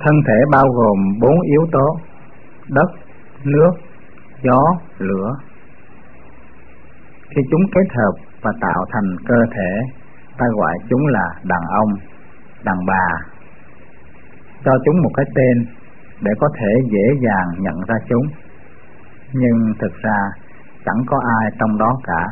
Thân 0.00 0.14
thể 0.26 0.38
bao 0.52 0.64
gồm 0.68 0.98
bốn 1.20 1.40
yếu 1.40 1.66
tố 1.72 1.98
đất, 2.68 2.90
nước, 3.44 3.70
gió, 4.42 4.60
lửa. 4.98 5.30
Khi 7.28 7.42
chúng 7.50 7.60
kết 7.74 7.94
hợp 7.96 8.12
và 8.42 8.52
tạo 8.60 8.84
thành 8.92 9.16
cơ 9.26 9.36
thể, 9.50 10.00
ta 10.38 10.46
gọi 10.56 10.78
chúng 10.90 11.06
là 11.06 11.28
đàn 11.44 11.62
ông, 11.68 11.94
đàn 12.64 12.76
bà. 12.86 13.06
Cho 14.64 14.72
chúng 14.84 15.02
một 15.02 15.10
cái 15.14 15.26
tên 15.34 15.74
để 16.20 16.32
có 16.40 16.48
thể 16.58 16.72
dễ 16.90 17.20
dàng 17.22 17.62
nhận 17.62 17.80
ra 17.88 17.94
chúng. 18.08 18.26
Nhưng 19.32 19.74
thực 19.80 19.92
ra, 20.02 20.18
chẳng 20.84 21.04
có 21.06 21.20
ai 21.40 21.50
trong 21.60 21.78
đó 21.78 21.98
cả. 22.04 22.26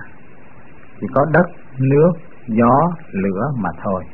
Chỉ 1.00 1.06
có 1.14 1.24
đất, 1.32 1.46
nước, 1.78 2.12
gió, 2.46 2.92
lửa 3.12 3.42
mà 3.56 3.70
thôi. 3.84 4.04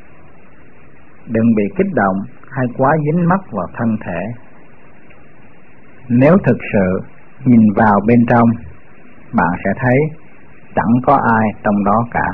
Đừng 1.27 1.55
bị 1.55 1.63
kích 1.77 1.93
động 1.93 2.15
hay 2.51 2.65
quá 2.77 2.95
dính 3.05 3.27
mắc 3.29 3.39
vào 3.51 3.67
thân 3.77 3.97
thể 4.05 4.48
nếu 6.09 6.37
thực 6.45 6.57
sự 6.73 7.09
nhìn 7.45 7.61
vào 7.75 7.99
bên 8.07 8.25
trong 8.29 8.49
bạn 9.33 9.49
sẽ 9.63 9.69
thấy 9.81 9.97
chẳng 10.75 10.93
có 11.05 11.13
ai 11.13 11.47
trong 11.63 11.83
đó 11.85 12.05
cả. 12.11 12.27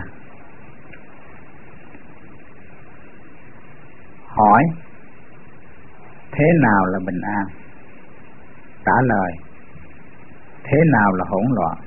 Hỏi 4.27 4.63
thế 6.31 6.45
nào 6.61 6.85
là 6.85 6.99
bình 6.99 7.21
an? 7.21 7.45
Trả 8.85 8.91
lời 9.01 9.31
thế 10.63 10.77
nào 10.93 11.11
là 11.13 11.25
hỗn 11.27 11.45
loạn? 11.49 11.77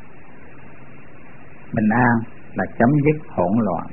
Bình 1.72 1.88
an 1.88 2.18
là 2.54 2.64
chấm 2.78 2.88
dứt 3.04 3.26
hỗn 3.28 3.52
loạn. 3.58 3.86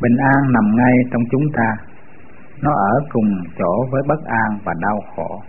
Bình 0.00 0.16
an 0.16 0.52
nằm 0.52 0.76
ngay 0.76 0.92
trong 1.12 1.22
chúng 1.30 1.44
ta, 1.56 1.87
nó 2.62 2.72
ở 2.72 2.92
cùng 3.12 3.30
chỗ 3.58 3.86
với 3.90 4.02
bất 4.08 4.24
an 4.24 4.58
và 4.64 4.74
đau 4.80 5.00
khổ. 5.16 5.42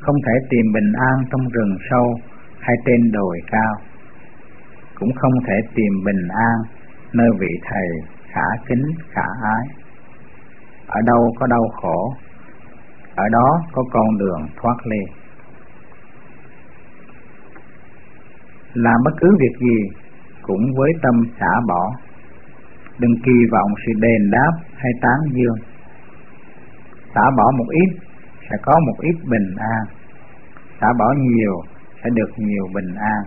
Không 0.00 0.16
thể 0.26 0.32
tìm 0.50 0.72
bình 0.74 0.92
an 0.92 1.24
trong 1.30 1.48
rừng 1.48 1.76
sâu 1.90 2.14
hay 2.60 2.76
trên 2.86 3.12
đồi 3.12 3.38
cao, 3.50 3.74
cũng 4.94 5.12
không 5.14 5.32
thể 5.46 5.54
tìm 5.74 5.92
bình 6.04 6.28
an 6.28 6.56
nơi 7.12 7.28
vị 7.38 7.52
thầy 7.70 7.88
khả 8.32 8.64
kính 8.68 8.82
khả 9.10 9.26
ái. 9.42 9.66
Ở 10.86 11.00
đâu 11.06 11.32
có 11.38 11.46
đau 11.46 11.68
khổ, 11.82 12.14
ở 13.16 13.28
đó 13.32 13.62
có 13.72 13.82
con 13.92 14.18
đường 14.18 14.48
thoát 14.62 14.76
ly. 14.84 15.02
Làm 18.74 19.00
bất 19.04 19.10
cứ 19.20 19.36
việc 19.40 19.58
gì 19.60 20.06
cũng 20.42 20.62
với 20.76 20.92
tâm 21.02 21.14
xả 21.40 21.60
bỏ, 21.68 21.92
đừng 22.98 23.14
kỳ 23.24 23.32
vọng 23.52 23.70
sự 23.86 23.92
đền 24.00 24.30
đáp 24.30 24.52
hay 24.76 24.92
tán 25.00 25.18
dương. 25.32 25.75
Xả 27.16 27.22
bỏ 27.36 27.50
một 27.58 27.68
ít 27.68 27.90
sẽ 28.50 28.56
có 28.62 28.72
một 28.86 28.96
ít 29.00 29.16
bình 29.30 29.56
an, 29.56 29.84
xả 30.80 30.86
bỏ 30.98 31.14
nhiều 31.18 31.54
sẽ 32.04 32.10
được 32.14 32.30
nhiều 32.36 32.64
bình 32.74 32.94
an, 32.94 33.22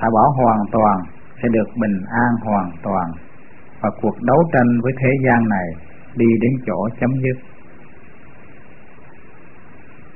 xả 0.00 0.06
bỏ 0.12 0.32
hoàn 0.36 0.58
toàn 0.72 0.96
sẽ 1.42 1.48
được 1.48 1.68
bình 1.76 2.00
an 2.10 2.32
hoàn 2.44 2.70
toàn 2.82 3.10
và 3.80 3.90
cuộc 4.02 4.22
đấu 4.22 4.38
tranh 4.52 4.80
với 4.82 4.92
thế 5.00 5.10
gian 5.24 5.48
này 5.48 5.68
đi 6.16 6.26
đến 6.40 6.52
chỗ 6.66 6.88
chấm 7.00 7.10
dứt. 7.10 7.38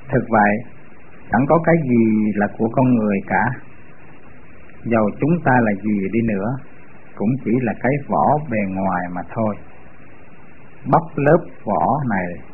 Thực 0.08 0.24
vậy, 0.28 0.52
chẳng 1.32 1.46
có 1.48 1.58
cái 1.64 1.74
gì 1.88 2.32
là 2.34 2.46
của 2.58 2.68
con 2.72 2.94
người 2.94 3.18
cả. 3.26 3.44
Dầu 4.84 5.10
chúng 5.20 5.40
ta 5.44 5.52
là 5.60 5.72
gì 5.82 6.08
đi 6.12 6.20
nữa, 6.28 6.56
cũng 7.14 7.30
chỉ 7.44 7.50
là 7.62 7.72
cái 7.82 7.92
vỏ 8.08 8.38
bề 8.50 8.58
ngoài 8.68 9.02
mà 9.12 9.20
thôi. 9.34 9.54
Bóc 10.92 11.02
lớp 11.16 11.38
vỏ 11.64 12.02
này, 12.10 12.49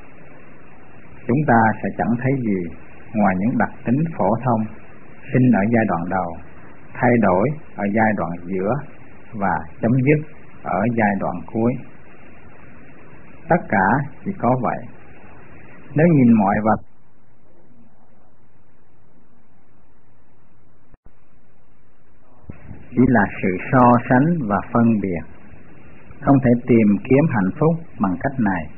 chúng 1.27 1.39
ta 1.47 1.61
sẽ 1.83 1.89
chẳng 1.99 2.15
thấy 2.23 2.33
gì 2.47 2.77
ngoài 3.15 3.35
những 3.39 3.59
đặc 3.59 3.71
tính 3.85 4.05
phổ 4.19 4.29
thông 4.45 4.61
sinh 5.33 5.51
ở 5.53 5.63
giai 5.73 5.85
đoạn 5.89 6.03
đầu, 6.11 6.37
thay 6.95 7.11
đổi 7.21 7.49
ở 7.77 7.85
giai 7.95 8.13
đoạn 8.17 8.31
giữa 8.45 8.73
và 9.33 9.55
chấm 9.81 9.93
dứt 9.93 10.27
ở 10.63 10.81
giai 10.97 11.13
đoạn 11.21 11.37
cuối. 11.53 11.73
Tất 13.49 13.61
cả 13.69 13.87
chỉ 14.25 14.31
có 14.39 14.57
vậy. 14.63 14.79
Nếu 15.95 16.07
nhìn 16.07 16.33
mọi 16.33 16.55
vật 16.65 16.81
chỉ 22.91 23.03
là 23.07 23.27
sự 23.43 23.49
so 23.73 23.93
sánh 24.09 24.49
và 24.49 24.57
phân 24.73 25.01
biệt, 25.03 25.23
không 26.21 26.37
thể 26.45 26.51
tìm 26.67 26.87
kiếm 27.05 27.25
hạnh 27.31 27.51
phúc 27.61 27.75
bằng 28.01 28.17
cách 28.21 28.41
này, 28.41 28.76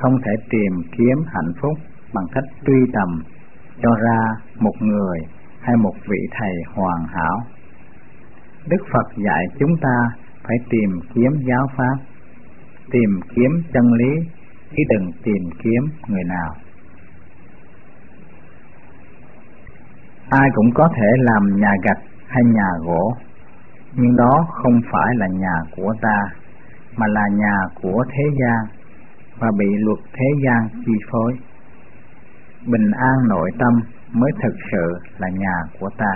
không 0.00 0.20
thể 0.24 0.32
tìm 0.50 0.72
kiếm 0.98 1.16
hạnh 1.26 1.52
phúc 1.60 1.78
bằng 2.14 2.24
cách 2.32 2.44
truy 2.66 2.92
tầm 2.92 3.22
cho 3.82 3.90
ra 3.94 4.20
một 4.58 4.74
người 4.80 5.18
hay 5.60 5.76
một 5.76 5.94
vị 6.08 6.18
thầy 6.38 6.52
hoàn 6.74 7.04
hảo. 7.04 7.38
Đức 8.68 8.82
Phật 8.92 9.06
dạy 9.16 9.44
chúng 9.58 9.76
ta 9.82 9.96
phải 10.42 10.56
tìm 10.70 11.00
kiếm 11.14 11.32
giáo 11.48 11.66
pháp, 11.76 11.96
tìm 12.90 13.20
kiếm 13.34 13.62
chân 13.72 13.92
lý, 13.92 14.28
chứ 14.70 14.82
đừng 14.88 15.12
tìm 15.22 15.50
kiếm 15.62 15.82
người 16.08 16.24
nào. 16.24 16.54
Ai 20.30 20.48
cũng 20.54 20.70
có 20.74 20.88
thể 20.96 21.08
làm 21.18 21.60
nhà 21.60 21.72
gạch 21.82 22.02
hay 22.26 22.42
nhà 22.44 22.70
gỗ, 22.84 23.14
nhưng 23.94 24.16
đó 24.16 24.46
không 24.50 24.80
phải 24.92 25.14
là 25.16 25.26
nhà 25.26 25.56
của 25.76 25.94
ta, 26.00 26.18
mà 26.96 27.06
là 27.06 27.28
nhà 27.32 27.56
của 27.82 28.04
thế 28.10 28.24
gian 28.40 28.77
và 29.40 29.48
bị 29.58 29.66
luật 29.78 29.98
thế 30.12 30.26
gian 30.44 30.82
chi 30.86 30.92
phối. 31.10 31.32
Bình 32.66 32.90
an 32.90 33.28
nội 33.28 33.50
tâm 33.58 33.72
mới 34.12 34.30
thực 34.42 34.54
sự 34.72 35.10
là 35.18 35.28
nhà 35.28 35.54
của 35.80 35.90
ta. 35.98 36.12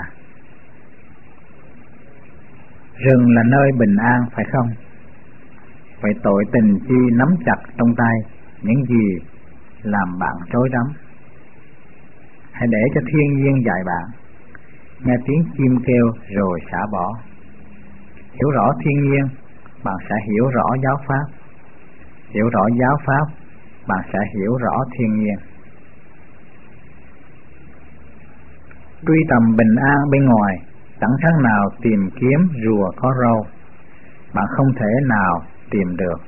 Rừng 2.96 3.34
là 3.34 3.42
nơi 3.46 3.72
bình 3.78 3.96
an 3.96 4.20
phải 4.32 4.44
không? 4.52 4.68
Vậy 6.00 6.12
tội 6.22 6.44
tình 6.52 6.78
chi 6.88 6.94
nắm 7.12 7.28
chặt 7.46 7.56
trong 7.78 7.94
tay 7.96 8.14
những 8.62 8.84
gì 8.84 9.26
làm 9.82 10.18
bạn 10.18 10.36
rối 10.52 10.68
rắm. 10.72 10.92
Hãy 12.52 12.68
để 12.70 12.82
cho 12.94 13.00
thiên 13.06 13.36
nhiên 13.36 13.64
dạy 13.66 13.82
bạn, 13.86 14.04
nghe 15.04 15.14
tiếng 15.26 15.44
chim 15.58 15.78
kêu 15.86 16.06
rồi 16.36 16.60
xả 16.72 16.78
bỏ. 16.92 17.12
Hiểu 18.32 18.50
rõ 18.50 18.72
thiên 18.84 19.00
nhiên, 19.00 19.28
bạn 19.84 19.96
sẽ 20.08 20.14
hiểu 20.26 20.48
rõ 20.48 20.64
giáo 20.84 20.96
pháp. 21.06 21.41
Hiểu 22.34 22.48
rõ 22.48 22.66
giáo 22.80 22.96
pháp, 23.06 23.26
bạn 23.88 24.00
sẽ 24.12 24.18
hiểu 24.34 24.56
rõ 24.56 24.84
thiên 24.98 25.14
nhiên. 25.14 25.38
Truy 29.06 29.18
tầm 29.28 29.56
bình 29.56 29.74
an 29.76 29.98
bên 30.10 30.24
ngoài 30.24 30.56
chẳng 31.00 31.16
khác 31.22 31.42
nào 31.42 31.70
tìm 31.82 32.10
kiếm 32.20 32.48
rùa 32.64 32.90
có 32.96 33.14
râu, 33.20 33.46
bạn 34.34 34.44
không 34.50 34.66
thể 34.80 34.92
nào 35.08 35.42
tìm 35.70 35.96
được. 35.96 36.20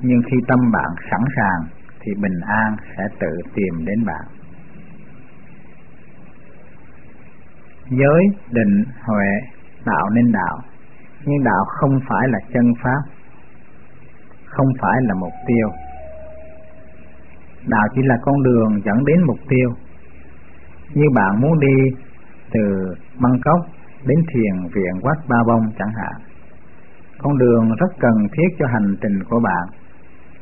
Nhưng 0.00 0.22
khi 0.30 0.36
tâm 0.48 0.58
bạn 0.72 0.90
sẵn 1.10 1.20
sàng 1.36 1.60
thì 2.00 2.12
bình 2.22 2.40
an 2.46 2.76
sẽ 2.96 3.04
tự 3.20 3.36
tìm 3.54 3.84
đến 3.84 4.04
bạn. 4.04 4.24
Giới, 7.90 8.22
định, 8.50 8.84
huệ, 9.04 9.30
đạo 9.86 10.10
nên 10.10 10.32
đạo, 10.32 10.58
nhưng 11.24 11.44
đạo 11.44 11.64
không 11.68 12.00
phải 12.08 12.28
là 12.28 12.38
chân 12.52 12.72
pháp, 12.82 13.02
không 14.56 14.66
phải 14.80 14.98
là 15.08 15.14
mục 15.14 15.32
tiêu. 15.46 15.68
Đạo 17.66 17.86
chỉ 17.94 18.00
là 18.04 18.16
con 18.22 18.42
đường 18.42 18.80
dẫn 18.84 19.04
đến 19.04 19.22
mục 19.26 19.38
tiêu. 19.48 19.68
Như 20.94 21.04
bạn 21.14 21.40
muốn 21.40 21.60
đi 21.60 21.76
từ 22.52 22.60
Bangkok 23.22 23.60
đến 24.04 24.18
thiền 24.34 24.54
viện 24.74 24.94
Wat 25.02 25.16
Ba 25.28 25.36
Bông 25.46 25.72
chẳng 25.78 25.92
hạn. 25.96 26.22
Con 27.18 27.38
đường 27.38 27.74
rất 27.80 27.92
cần 28.00 28.28
thiết 28.32 28.48
cho 28.58 28.66
hành 28.66 28.96
trình 29.02 29.24
của 29.30 29.40
bạn, 29.40 29.64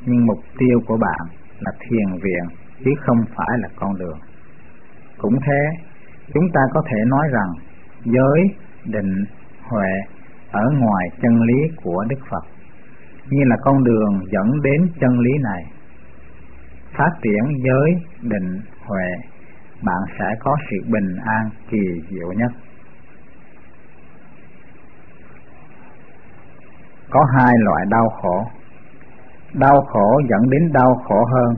nhưng 0.07 0.27
mục 0.27 0.39
tiêu 0.59 0.81
của 0.87 0.97
bạn 0.97 1.29
là 1.61 1.73
thiền 1.81 2.21
viện 2.23 2.59
chứ 2.85 2.91
không 3.01 3.19
phải 3.37 3.59
là 3.59 3.69
con 3.77 3.99
đường. 3.99 4.19
Cũng 5.19 5.35
thế, 5.47 5.87
chúng 6.35 6.45
ta 6.55 6.61
có 6.75 6.83
thể 6.91 6.99
nói 7.07 7.29
rằng 7.33 7.51
giới, 8.05 8.41
định, 8.85 9.25
huệ 9.69 9.93
ở 10.51 10.65
ngoài 10.79 11.07
chân 11.23 11.43
lý 11.43 11.77
của 11.83 12.05
Đức 12.09 12.19
Phật, 12.31 12.45
như 13.31 13.45
là 13.47 13.57
con 13.63 13.85
đường 13.85 14.21
dẫn 14.33 14.61
đến 14.63 14.89
chân 15.01 15.21
lý 15.21 15.31
này. 15.43 15.63
Phát 16.99 17.11
triển 17.23 17.45
giới, 17.65 17.95
định, 18.23 18.61
huệ 18.87 19.11
bạn 19.83 20.01
sẽ 20.19 20.25
có 20.41 20.57
sự 20.71 20.77
bình 20.93 21.17
an 21.25 21.51
kỳ 21.71 21.79
diệu 22.11 22.33
nhất. 22.33 22.53
Có 27.11 27.25
hai 27.37 27.55
loại 27.59 27.87
đau 27.91 28.09
khổ. 28.23 28.47
Đau 29.55 29.81
khổ 29.87 30.21
dẫn 30.31 30.51
đến 30.51 30.73
đau 30.73 30.95
khổ 31.09 31.25
hơn 31.25 31.55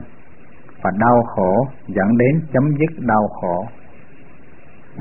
và 0.81 0.91
đau 0.99 1.23
khổ 1.35 1.67
dẫn 1.87 2.17
đến 2.17 2.41
chấm 2.53 2.63
dứt 2.79 2.99
đau 2.99 3.27
khổ. 3.41 3.65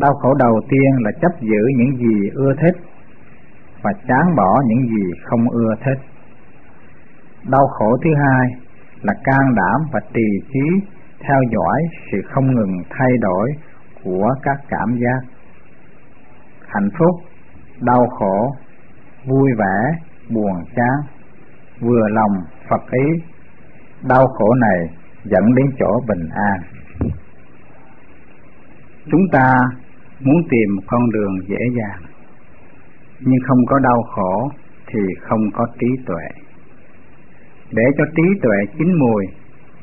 Đau 0.01 0.15
khổ 0.15 0.35
đầu 0.35 0.61
tiên 0.69 0.91
là 0.99 1.11
chấp 1.21 1.41
giữ 1.41 1.63
những 1.77 1.97
gì 1.97 2.29
ưa 2.35 2.55
thích 2.63 2.77
và 3.83 3.93
chán 4.09 4.37
bỏ 4.37 4.63
những 4.67 4.89
gì 4.89 5.11
không 5.25 5.51
ưa 5.51 5.75
thích. 5.85 6.12
Đau 7.51 7.67
khổ 7.67 7.97
thứ 8.05 8.11
hai 8.25 8.49
là 9.03 9.15
can 9.25 9.55
đảm 9.55 9.81
và 9.93 10.01
trì 10.15 10.47
trí 10.53 10.87
theo 11.21 11.39
dõi 11.53 11.83
sự 12.13 12.19
không 12.31 12.55
ngừng 12.55 12.83
thay 12.91 13.11
đổi 13.21 13.51
của 14.05 14.29
các 14.43 14.57
cảm 14.69 14.97
giác. 14.99 15.21
Hạnh 16.67 16.89
phúc, 16.99 17.21
đau 17.81 18.07
khổ, 18.19 18.55
vui 19.27 19.51
vẻ, 19.59 19.99
buồn 20.31 20.53
chán, 20.77 20.97
vừa 21.81 22.09
lòng 22.09 22.45
phật 22.69 22.91
ý, 22.91 23.23
đau 24.09 24.27
khổ 24.27 24.55
này 24.55 24.79
dẫn 25.25 25.55
đến 25.55 25.67
chỗ 25.79 26.01
bình 26.09 26.29
an. 26.35 26.61
Chúng 29.11 29.23
ta 29.33 29.55
muốn 30.21 30.37
tìm 30.51 30.77
một 30.77 30.83
con 30.87 31.11
đường 31.11 31.33
dễ 31.49 31.59
dàng, 31.79 32.03
nhưng 33.21 33.41
không 33.49 33.67
có 33.67 33.79
đau 33.79 34.03
khổ 34.15 34.51
thì 34.87 35.01
không 35.21 35.41
có 35.55 35.67
trí 35.81 35.87
tuệ 36.07 36.42
để 37.73 37.83
cho 37.99 38.05
trí 38.17 38.23
tuệ 38.43 38.57
chín 38.79 38.99
mùi 38.99 39.25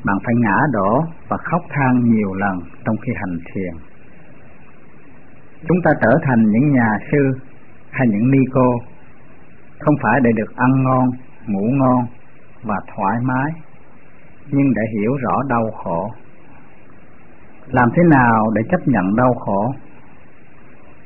bạn 0.04 0.16
phải 0.24 0.34
ngã 0.38 0.56
đổ 0.72 1.04
và 1.28 1.36
khóc 1.36 1.62
than 1.70 2.04
nhiều 2.04 2.34
lần 2.34 2.60
trong 2.84 2.96
khi 2.96 3.12
hành 3.16 3.38
thiền. 3.52 3.74
Chúng 5.68 5.78
ta 5.84 5.90
trở 6.02 6.18
thành 6.22 6.42
những 6.42 6.72
nhà 6.72 6.98
sư 7.12 7.38
hay 7.90 8.06
những 8.10 8.30
ni 8.30 8.38
cô 8.52 8.78
không 9.78 9.94
phải 10.02 10.20
để 10.22 10.30
được 10.36 10.56
ăn 10.56 10.82
ngon, 10.82 11.10
ngủ 11.46 11.70
ngon 11.70 12.06
và 12.62 12.76
thoải 12.96 13.16
mái, 13.22 13.52
nhưng 14.48 14.74
để 14.74 14.82
hiểu 14.92 15.16
rõ 15.16 15.42
đau 15.48 15.70
khổ. 15.84 16.10
Làm 17.66 17.88
thế 17.94 18.02
nào 18.10 18.50
để 18.54 18.62
chấp 18.70 18.88
nhận 18.88 19.16
đau 19.16 19.34
khổ? 19.34 19.74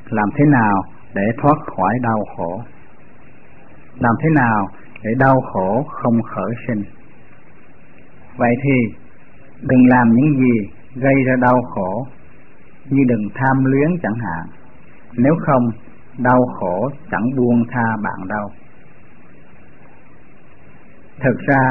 Làm 0.09 0.29
thế 0.35 0.45
nào 0.45 0.83
để 1.13 1.23
thoát 1.41 1.57
khỏi 1.75 1.93
đau 2.01 2.19
khổ? 2.37 2.61
Làm 3.99 4.15
thế 4.21 4.29
nào 4.35 4.67
để 5.05 5.11
đau 5.19 5.41
khổ 5.53 5.85
không 5.89 6.21
khởi 6.21 6.51
sinh. 6.67 6.83
Vậy 8.37 8.55
thì 8.63 8.95
đừng 9.61 9.87
làm 9.87 10.09
những 10.13 10.39
gì 10.39 10.69
gây 10.95 11.13
ra 11.27 11.33
đau 11.41 11.61
khổ 11.61 12.07
như 12.89 13.03
đừng 13.07 13.29
tham 13.35 13.65
luyến 13.65 13.89
chẳng 14.03 14.19
hạn. 14.25 14.47
Nếu 15.17 15.33
không, 15.39 15.63
đau 16.17 16.41
khổ 16.59 16.89
chẳng 17.11 17.29
buông 17.37 17.63
tha 17.71 17.85
bạn 18.03 18.27
đâu. 18.27 18.49
Thực 21.19 21.39
ra, 21.47 21.61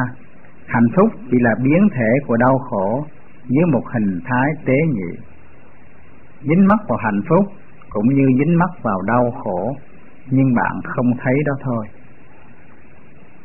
hạnh 0.67 0.89
phúc 0.97 1.09
chỉ 1.31 1.37
là 1.41 1.55
biến 1.63 1.89
thể 1.95 2.11
của 2.27 2.37
đau 2.37 2.59
khổ 2.59 3.07
dưới 3.49 3.65
một 3.73 3.83
hình 3.93 4.21
thái 4.25 4.51
tế 4.67 4.75
nhị. 4.93 5.19
Dính 6.43 6.67
mắc 6.69 6.79
vào 6.89 6.99
hạnh 7.05 7.21
phúc 7.29 7.45
cũng 7.91 8.09
như 8.15 8.27
dính 8.39 8.59
mắc 8.59 8.71
vào 8.83 9.03
đau 9.03 9.31
khổ, 9.45 9.77
nhưng 10.31 10.55
bạn 10.55 10.81
không 10.85 11.13
thấy 11.25 11.35
đó 11.47 11.53
thôi. 11.61 11.87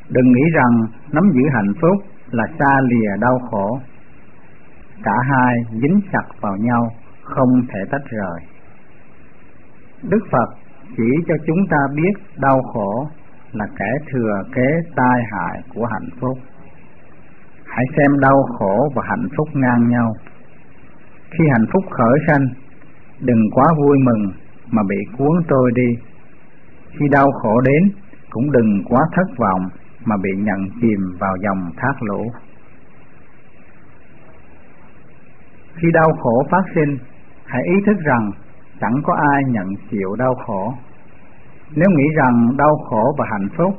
Đừng 0.09 0.31
nghĩ 0.31 0.43
rằng 0.53 0.73
nắm 1.11 1.23
giữ 1.33 1.41
hạnh 1.53 1.73
phúc 1.81 1.97
là 2.31 2.43
xa 2.59 2.81
lìa 2.81 3.17
đau 3.21 3.39
khổ. 3.51 3.79
Cả 5.03 5.15
hai 5.29 5.55
dính 5.81 6.01
chặt 6.11 6.27
vào 6.41 6.57
nhau, 6.57 6.91
không 7.23 7.49
thể 7.69 7.79
tách 7.91 8.05
rời. 8.09 8.39
Đức 10.03 10.19
Phật 10.31 10.49
chỉ 10.97 11.09
cho 11.27 11.35
chúng 11.47 11.67
ta 11.69 11.77
biết 11.95 12.13
đau 12.37 12.61
khổ 12.73 13.07
là 13.51 13.65
kẻ 13.79 13.91
thừa 14.11 14.43
kế 14.55 14.67
tai 14.95 15.23
hại 15.31 15.61
của 15.73 15.85
hạnh 15.85 16.09
phúc. 16.21 16.37
Hãy 17.65 17.85
xem 17.97 18.19
đau 18.19 18.43
khổ 18.59 18.91
và 18.95 19.03
hạnh 19.09 19.27
phúc 19.37 19.47
ngang 19.53 19.89
nhau. 19.89 20.13
Khi 21.31 21.43
hạnh 21.51 21.65
phúc 21.73 21.83
khởi 21.91 22.19
sanh, 22.27 22.45
đừng 23.19 23.41
quá 23.51 23.65
vui 23.77 23.97
mừng 24.03 24.31
mà 24.71 24.81
bị 24.89 24.97
cuốn 25.17 25.43
trôi 25.49 25.71
đi. 25.75 25.95
Khi 26.99 27.05
đau 27.11 27.31
khổ 27.31 27.61
đến, 27.61 27.91
cũng 28.29 28.51
đừng 28.51 28.83
quá 28.89 29.01
thất 29.15 29.37
vọng 29.37 29.61
mà 30.05 30.15
bị 30.23 30.29
nhận 30.37 30.69
chìm 30.81 30.99
vào 31.19 31.35
dòng 31.43 31.71
thác 31.77 31.93
lũ. 32.01 32.31
Khi 35.75 35.87
đau 35.93 36.09
khổ 36.19 36.43
phát 36.51 36.63
sinh, 36.75 36.97
hãy 37.45 37.61
ý 37.63 37.75
thức 37.85 37.97
rằng 38.05 38.31
chẳng 38.81 39.01
có 39.03 39.13
ai 39.13 39.43
nhận 39.47 39.67
chịu 39.91 40.15
đau 40.17 40.35
khổ. 40.45 40.73
Nếu 41.75 41.89
nghĩ 41.89 42.03
rằng 42.15 42.57
đau 42.57 42.75
khổ 42.89 43.15
và 43.17 43.25
hạnh 43.31 43.47
phúc 43.57 43.73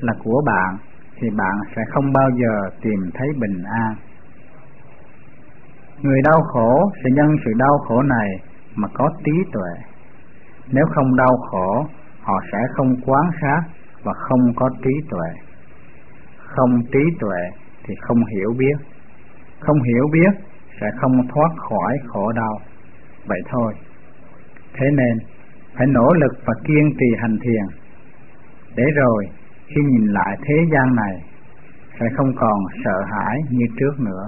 là 0.00 0.12
của 0.24 0.42
bạn, 0.46 0.76
thì 1.20 1.30
bạn 1.30 1.56
sẽ 1.76 1.82
không 1.88 2.12
bao 2.12 2.30
giờ 2.30 2.70
tìm 2.82 3.10
thấy 3.14 3.28
bình 3.40 3.62
an. 3.64 3.94
Người 6.02 6.20
đau 6.24 6.40
khổ 6.42 6.90
sẽ 7.04 7.10
nhân 7.14 7.36
sự 7.44 7.52
đau 7.56 7.78
khổ 7.88 8.02
này 8.02 8.28
mà 8.74 8.88
có 8.94 9.10
trí 9.24 9.32
tuệ. 9.52 9.72
Nếu 10.72 10.84
không 10.94 11.16
đau 11.16 11.36
khổ, 11.50 11.86
họ 12.22 12.40
sẽ 12.52 12.58
không 12.76 12.96
quán 13.06 13.30
sát 13.40 13.62
và 14.08 14.14
không 14.14 14.52
có 14.56 14.70
trí 14.84 14.90
tuệ. 15.10 15.30
Không 16.38 16.82
trí 16.92 17.04
tuệ 17.20 17.42
thì 17.84 17.94
không 18.00 18.24
hiểu 18.24 18.50
biết. 18.58 18.76
Không 19.60 19.82
hiểu 19.82 20.04
biết 20.12 20.32
sẽ 20.80 20.86
không 21.00 21.28
thoát 21.28 21.50
khỏi 21.68 21.98
khổ 22.06 22.32
đau. 22.32 22.60
Vậy 23.26 23.40
thôi. 23.50 23.72
Thế 24.74 24.86
nên, 24.96 25.18
phải 25.76 25.86
nỗ 25.86 26.12
lực 26.12 26.32
và 26.46 26.54
kiên 26.64 26.92
trì 26.98 27.06
hành 27.20 27.36
thiền. 27.42 27.64
Để 28.76 28.84
rồi, 28.96 29.24
khi 29.66 29.80
nhìn 29.90 30.06
lại 30.06 30.36
thế 30.42 30.54
gian 30.72 30.94
này, 30.96 31.22
sẽ 32.00 32.06
không 32.16 32.32
còn 32.36 32.58
sợ 32.84 33.02
hãi 33.12 33.38
như 33.50 33.66
trước 33.80 34.00
nữa. 34.00 34.26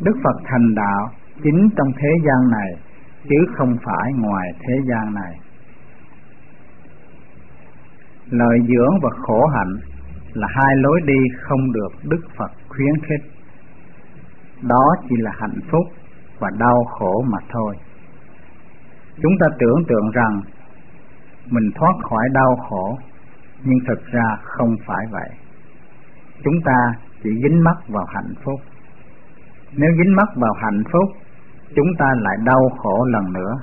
Đức 0.00 0.16
Phật 0.24 0.36
thành 0.44 0.74
đạo 0.74 1.10
chính 1.42 1.68
trong 1.76 1.92
thế 1.98 2.10
gian 2.26 2.50
này, 2.50 2.70
chứ 3.28 3.36
không 3.56 3.76
phải 3.84 4.12
ngoài 4.16 4.52
thế 4.60 4.74
gian 4.88 5.14
này. 5.14 5.38
Lợi 8.32 8.58
dưỡng 8.68 8.94
và 9.02 9.10
khổ 9.26 9.46
hạnh 9.46 9.74
là 10.32 10.48
hai 10.50 10.76
lối 10.76 11.00
đi 11.04 11.18
không 11.42 11.72
được 11.72 11.92
Đức 12.02 12.20
Phật 12.36 12.50
khuyến 12.68 12.94
khích. 13.08 13.30
Đó 14.62 14.94
chỉ 15.08 15.16
là 15.18 15.30
hạnh 15.34 15.60
phúc 15.70 15.82
và 16.38 16.48
đau 16.58 16.84
khổ 16.84 17.24
mà 17.32 17.38
thôi. 17.48 17.74
Chúng 19.22 19.32
ta 19.40 19.46
tưởng 19.58 19.84
tượng 19.88 20.10
rằng 20.10 20.40
mình 21.50 21.70
thoát 21.74 21.92
khỏi 22.02 22.28
đau 22.32 22.56
khổ, 22.68 22.98
nhưng 23.64 23.78
thực 23.88 24.06
ra 24.06 24.36
không 24.42 24.76
phải 24.86 25.06
vậy. 25.10 25.28
Chúng 26.44 26.60
ta 26.64 26.78
chỉ 27.22 27.30
dính 27.42 27.64
mắc 27.64 27.76
vào 27.88 28.04
hạnh 28.14 28.34
phúc. 28.44 28.60
Nếu 29.72 29.90
dính 29.98 30.16
mắc 30.16 30.28
vào 30.36 30.52
hạnh 30.62 30.82
phúc, 30.92 31.08
chúng 31.76 31.88
ta 31.98 32.06
lại 32.16 32.36
đau 32.44 32.68
khổ 32.78 33.04
lần 33.04 33.32
nữa. 33.32 33.54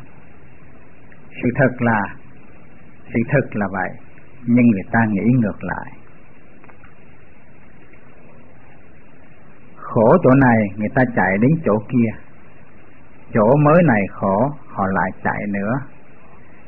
Sự 1.29 1.49
thật 1.55 1.71
là 1.79 2.01
sự 3.13 3.19
thật 3.31 3.47
là 3.51 3.67
vậy, 3.71 3.89
nhưng 4.45 4.67
người 4.67 4.83
ta 4.91 4.99
nghĩ 5.09 5.33
ngược 5.41 5.63
lại. 5.63 5.91
Khổ 9.75 10.17
chỗ 10.23 10.29
này, 10.29 10.57
người 10.75 10.89
ta 10.95 11.01
chạy 11.15 11.37
đến 11.41 11.51
chỗ 11.65 11.73
kia. 11.89 12.09
Chỗ 13.33 13.55
mới 13.55 13.83
này 13.83 14.01
khổ, 14.11 14.51
họ 14.67 14.87
lại 14.87 15.11
chạy 15.23 15.41
nữa. 15.47 15.73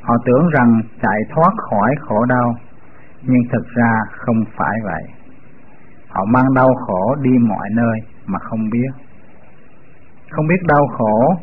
Họ 0.02 0.16
tưởng 0.26 0.50
rằng 0.50 0.82
chạy 1.02 1.20
thoát 1.30 1.52
khỏi 1.70 1.96
khổ 2.02 2.26
đau, 2.26 2.56
Nhưng 3.22 3.42
thực 3.52 3.68
ra 3.76 3.92
không 4.12 4.44
phải 4.58 4.78
vậy. 4.84 5.04
Họ 6.08 6.26
mang 6.26 6.54
đau 6.56 6.70
khổ 6.88 7.16
đi 7.22 7.32
mọi 7.40 7.70
nơi 7.72 8.00
mà 8.26 8.40
không 8.40 8.70
biết. 8.70 8.92
Không 10.30 10.48
biết 10.48 10.64
đau 10.68 10.88
khổ 10.98 11.36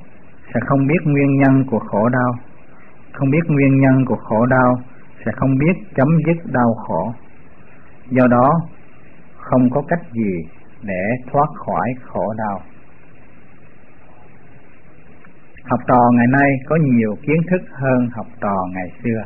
sẽ 0.55 0.61
không 0.67 0.87
biết 0.87 0.99
nguyên 1.05 1.37
nhân 1.37 1.65
của 1.71 1.79
khổ 1.79 2.09
đau. 2.09 2.33
Không 3.13 3.31
biết 3.31 3.45
nguyên 3.49 3.81
nhân 3.81 4.05
của 4.07 4.17
khổ 4.17 4.47
đau 4.47 4.75
sẽ 5.25 5.33
không 5.37 5.59
biết 5.59 5.89
chấm 5.97 6.09
dứt 6.27 6.53
đau 6.53 6.75
khổ 6.75 7.13
Do 8.11 8.27
đó 8.27 8.61
không 9.37 9.71
có 9.71 9.83
cách 9.89 10.03
gì 10.13 10.33
để 10.83 11.03
thoát 11.33 11.49
khỏi 11.67 11.89
khổ 12.03 12.35
đau. 12.39 12.61
Học 15.65 15.81
trò 15.89 16.01
ngày 16.13 16.27
nay 16.33 16.51
có 16.69 16.77
nhiều 16.77 17.15
kiến 17.23 17.37
thức 17.51 17.61
hơn 17.73 18.09
học 18.13 18.27
trò 18.41 18.55
ngày 18.75 18.93
xưa. 19.05 19.23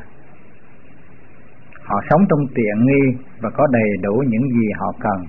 Họ 1.83 2.01
sống 2.11 2.21
trong 2.29 2.41
tiện 2.55 2.87
nghi 2.87 3.19
và 3.41 3.51
có 3.51 3.67
đầy 3.67 3.91
đủ 4.03 4.23
những 4.29 4.49
gì 4.51 4.69
họ 4.79 4.93
cần, 5.01 5.27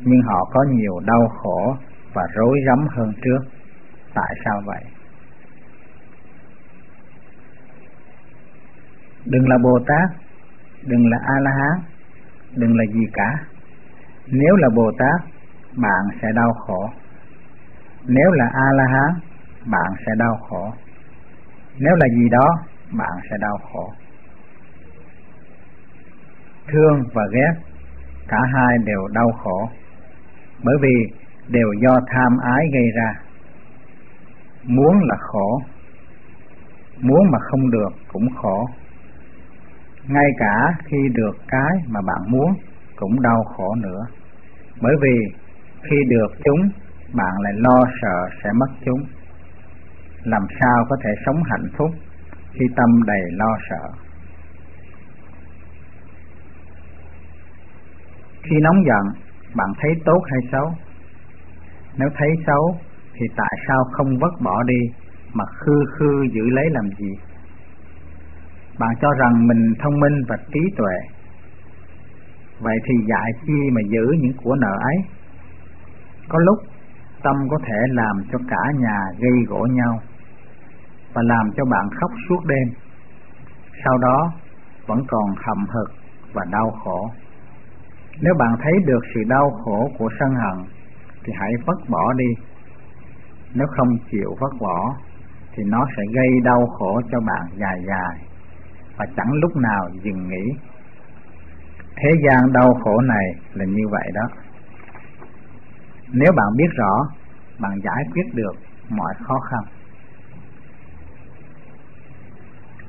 nhưng 0.00 0.20
họ 0.22 0.44
có 0.52 0.64
nhiều 0.70 1.00
đau 1.06 1.28
khổ 1.28 1.76
và 2.14 2.22
rối 2.34 2.58
rắm 2.66 2.86
hơn 2.90 3.12
trước. 3.24 3.38
Tại 4.14 4.34
sao 4.44 4.60
vậy? 4.66 4.82
Đừng 9.30 9.48
là 9.48 9.58
Bồ 9.62 9.78
Tát, 9.86 10.08
đừng 10.86 11.10
là 11.10 11.18
A 11.22 11.34
La 11.40 11.50
Hán, 11.50 11.80
đừng 12.56 12.76
là 12.76 12.84
gì 12.92 13.06
cả 13.12 13.38
nếu 14.30 14.56
là 14.56 14.68
Bồ 14.74 14.90
Tát, 14.98 15.20
bạn 15.76 16.18
sẽ 16.22 16.28
đau 16.34 16.52
khổ. 16.52 16.90
Nếu 18.06 18.30
là 18.30 18.50
A-la-hán, 18.52 19.20
bạn 19.66 19.92
sẽ 20.06 20.12
đau 20.18 20.36
khổ. 20.48 20.72
Nếu 21.78 21.94
là 21.96 22.06
gì 22.16 22.28
đó, 22.28 22.46
bạn 22.92 23.12
sẽ 23.30 23.36
đau 23.40 23.58
khổ. 23.72 23.92
Thương 26.68 27.02
và 27.14 27.22
ghét, 27.32 27.52
cả 28.28 28.38
hai 28.52 28.78
đều 28.84 29.08
đau 29.12 29.30
khổ, 29.42 29.68
bởi 30.64 30.74
vì 30.80 30.94
đều 31.48 31.72
do 31.82 32.00
tham 32.06 32.36
ái 32.42 32.64
gây 32.72 32.90
ra. 32.96 33.12
Muốn 34.64 34.98
là 35.02 35.16
khổ, 35.18 35.62
muốn 37.00 37.30
mà 37.30 37.38
không 37.38 37.70
được 37.70 37.90
cũng 38.12 38.28
khổ. 38.36 38.68
Ngay 40.08 40.30
cả 40.38 40.74
khi 40.84 40.96
được 41.14 41.36
cái 41.48 41.72
mà 41.88 42.00
bạn 42.06 42.30
muốn, 42.30 42.54
cũng 42.96 43.22
đau 43.22 43.44
khổ 43.44 43.74
nữa. 43.74 44.00
Bởi 44.82 44.94
vì 45.02 45.16
khi 45.82 45.96
được 46.10 46.28
chúng, 46.44 46.68
bạn 47.12 47.32
lại 47.40 47.52
lo 47.56 47.84
sợ 48.02 48.28
sẽ 48.42 48.50
mất 48.52 48.70
chúng. 48.84 49.00
Làm 50.24 50.42
sao 50.60 50.84
có 50.88 50.96
thể 51.04 51.10
sống 51.26 51.42
hạnh 51.44 51.68
phúc 51.78 51.90
khi 52.52 52.66
tâm 52.76 53.02
đầy 53.06 53.20
lo 53.30 53.56
sợ? 53.70 53.88
Khi 58.42 58.56
nóng 58.62 58.84
giận, 58.86 59.22
bạn 59.54 59.68
thấy 59.80 59.90
tốt 60.04 60.20
hay 60.30 60.40
xấu? 60.52 60.74
Nếu 61.98 62.08
thấy 62.18 62.28
xấu, 62.46 62.78
thì 63.14 63.26
tại 63.36 63.58
sao 63.68 63.84
không 63.92 64.18
vứt 64.20 64.40
bỏ 64.44 64.62
đi 64.62 64.80
mà 65.32 65.44
khư 65.58 65.84
khư 65.98 66.26
giữ 66.32 66.42
lấy 66.50 66.64
làm 66.70 66.84
gì? 66.98 67.27
Bạn 68.78 68.90
cho 69.00 69.08
rằng 69.20 69.46
mình 69.46 69.74
thông 69.78 70.00
minh 70.00 70.22
và 70.28 70.36
trí 70.36 70.60
tuệ 70.76 71.18
Vậy 72.60 72.76
thì 72.84 72.94
dạy 73.08 73.30
chi 73.46 73.70
mà 73.72 73.80
giữ 73.88 74.06
những 74.20 74.32
của 74.42 74.54
nợ 74.54 74.76
ấy? 74.80 74.96
Có 76.28 76.38
lúc 76.38 76.58
tâm 77.22 77.36
có 77.50 77.58
thể 77.66 77.78
làm 77.88 78.16
cho 78.32 78.38
cả 78.48 78.72
nhà 78.78 78.98
gây 79.18 79.44
gỗ 79.48 79.66
nhau 79.70 79.98
và 81.14 81.22
làm 81.24 81.50
cho 81.56 81.64
bạn 81.64 81.88
khóc 82.00 82.10
suốt 82.28 82.44
đêm. 82.46 82.68
Sau 83.84 83.98
đó 83.98 84.32
vẫn 84.86 84.98
còn 85.08 85.34
hầm 85.46 85.66
hực 85.68 85.90
và 86.32 86.44
đau 86.50 86.70
khổ. 86.84 87.10
Nếu 88.20 88.34
bạn 88.38 88.56
thấy 88.62 88.72
được 88.86 89.00
sự 89.14 89.20
đau 89.28 89.50
khổ 89.64 89.90
của 89.98 90.08
sân 90.20 90.34
hận, 90.34 90.66
thì 91.24 91.32
hãy 91.40 91.52
vứt 91.66 91.88
bỏ 91.88 92.12
đi. 92.12 92.44
Nếu 93.54 93.66
không 93.76 93.88
chịu 94.10 94.36
vứt 94.40 94.52
bỏ, 94.60 94.94
thì 95.54 95.62
nó 95.66 95.86
sẽ 95.96 96.02
gây 96.14 96.28
đau 96.44 96.66
khổ 96.78 97.00
cho 97.10 97.20
bạn 97.20 97.46
dài 97.56 97.82
dài 97.88 98.27
và 98.98 99.06
chẳng 99.16 99.32
lúc 99.32 99.56
nào 99.56 99.88
dừng 100.02 100.28
nghỉ 100.28 100.56
thế 102.02 102.10
gian 102.24 102.52
đau 102.52 102.74
khổ 102.84 103.00
này 103.00 103.26
là 103.54 103.64
như 103.64 103.88
vậy 103.90 104.08
đó. 104.14 104.22
Nếu 106.12 106.32
bạn 106.36 106.46
biết 106.56 106.68
rõ, 106.76 107.08
bạn 107.58 107.72
giải 107.84 108.04
quyết 108.12 108.34
được 108.34 108.52
mọi 108.88 109.14
khó 109.22 109.38
khăn. 109.50 109.60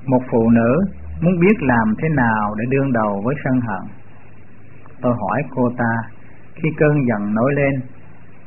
Một 0.05 0.21
phụ 0.31 0.49
nữ 0.49 0.81
muốn 1.21 1.39
biết 1.39 1.55
làm 1.59 1.93
thế 2.01 2.09
nào 2.09 2.55
để 2.57 2.65
đương 2.69 2.93
đầu 2.93 3.21
với 3.25 3.35
sân 3.43 3.59
hận. 3.61 3.81
Tôi 5.01 5.13
hỏi 5.13 5.43
cô 5.55 5.69
ta, 5.77 5.93
khi 6.55 6.69
cơn 6.77 7.07
giận 7.07 7.33
nổi 7.33 7.53
lên, 7.55 7.81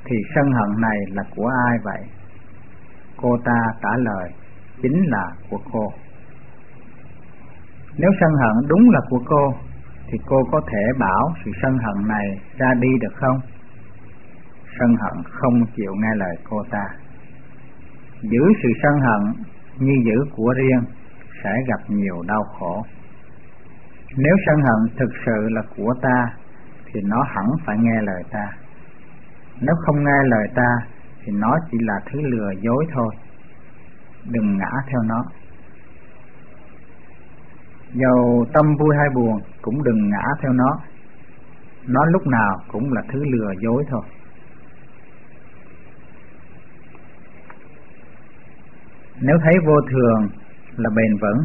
thì 0.05 0.17
sân 0.35 0.53
hận 0.53 0.81
này 0.81 0.99
là 1.09 1.23
của 1.37 1.51
ai 1.69 1.79
vậy? 1.85 2.03
Cô 3.17 3.37
ta 3.45 3.59
trả 3.83 3.97
lời, 3.97 4.31
chính 4.83 5.03
là 5.07 5.27
của 5.51 5.61
cô 5.73 5.93
nếu 7.97 8.11
sân 8.21 8.31
hận 8.35 8.69
đúng 8.69 8.91
là 8.91 9.01
của 9.09 9.23
cô, 9.27 9.55
thì 10.07 10.19
cô 10.27 10.37
có 10.53 10.61
thể 10.73 10.83
bảo 10.99 11.35
sự 11.45 11.51
sân 11.63 11.79
hận 11.79 12.09
này 12.09 12.27
ra 12.59 12.75
đi 12.81 12.89
được 13.01 13.15
không? 13.15 13.41
Sân 14.79 14.97
hận 14.97 15.25
không 15.25 15.67
chịu 15.77 15.93
nghe 15.95 16.15
lời 16.17 16.37
cô 16.51 16.63
ta. 16.71 16.85
Giữ 18.23 18.43
sự 18.63 18.69
sân 18.83 19.01
hận 19.01 19.45
như 19.79 19.93
giữ 20.05 20.25
của 20.37 20.55
riêng 20.57 20.85
sẽ 21.45 21.51
gặp 21.69 21.81
nhiều 21.89 22.23
đau 22.29 22.43
khổ. 22.59 22.83
Nếu 24.17 24.37
sân 24.47 24.57
hận 24.63 24.97
thực 24.99 25.11
sự 25.27 25.49
là 25.49 25.63
của 25.77 25.95
ta, 26.03 26.27
thì 26.87 27.01
nó 27.05 27.23
hẳn 27.23 27.47
phải 27.67 27.77
nghe 27.79 28.03
lời 28.03 28.23
ta. 28.31 28.47
Nếu 29.61 29.75
không 29.87 30.05
nghe 30.05 30.23
lời 30.25 30.49
ta, 30.55 30.87
thì 31.25 31.33
nó 31.33 31.57
chỉ 31.71 31.79
là 31.81 32.01
thứ 32.13 32.21
lừa 32.21 32.51
dối 32.61 32.87
thôi. 32.95 33.15
Đừng 34.25 34.57
ngã 34.59 34.71
theo 34.87 35.03
nó 35.03 35.25
dầu 37.93 38.47
tâm 38.53 38.77
vui 38.79 38.97
hay 38.99 39.09
buồn, 39.15 39.41
cũng 39.63 39.83
đừng 39.83 40.11
ngã 40.11 40.25
theo 40.43 40.53
nó. 40.53 40.79
Nó 41.87 42.05
lúc 42.05 42.27
nào 42.27 42.59
cũng 42.73 42.93
là 42.93 43.03
thứ 43.13 43.25
lừa 43.25 43.53
dối 43.61 43.85
thôi. 43.91 44.03
Nếu 49.21 49.37
thấy 49.45 49.55
vô 49.67 49.81
thường 49.91 50.29
là 50.77 50.91
bền 50.97 51.17
vững, 51.21 51.45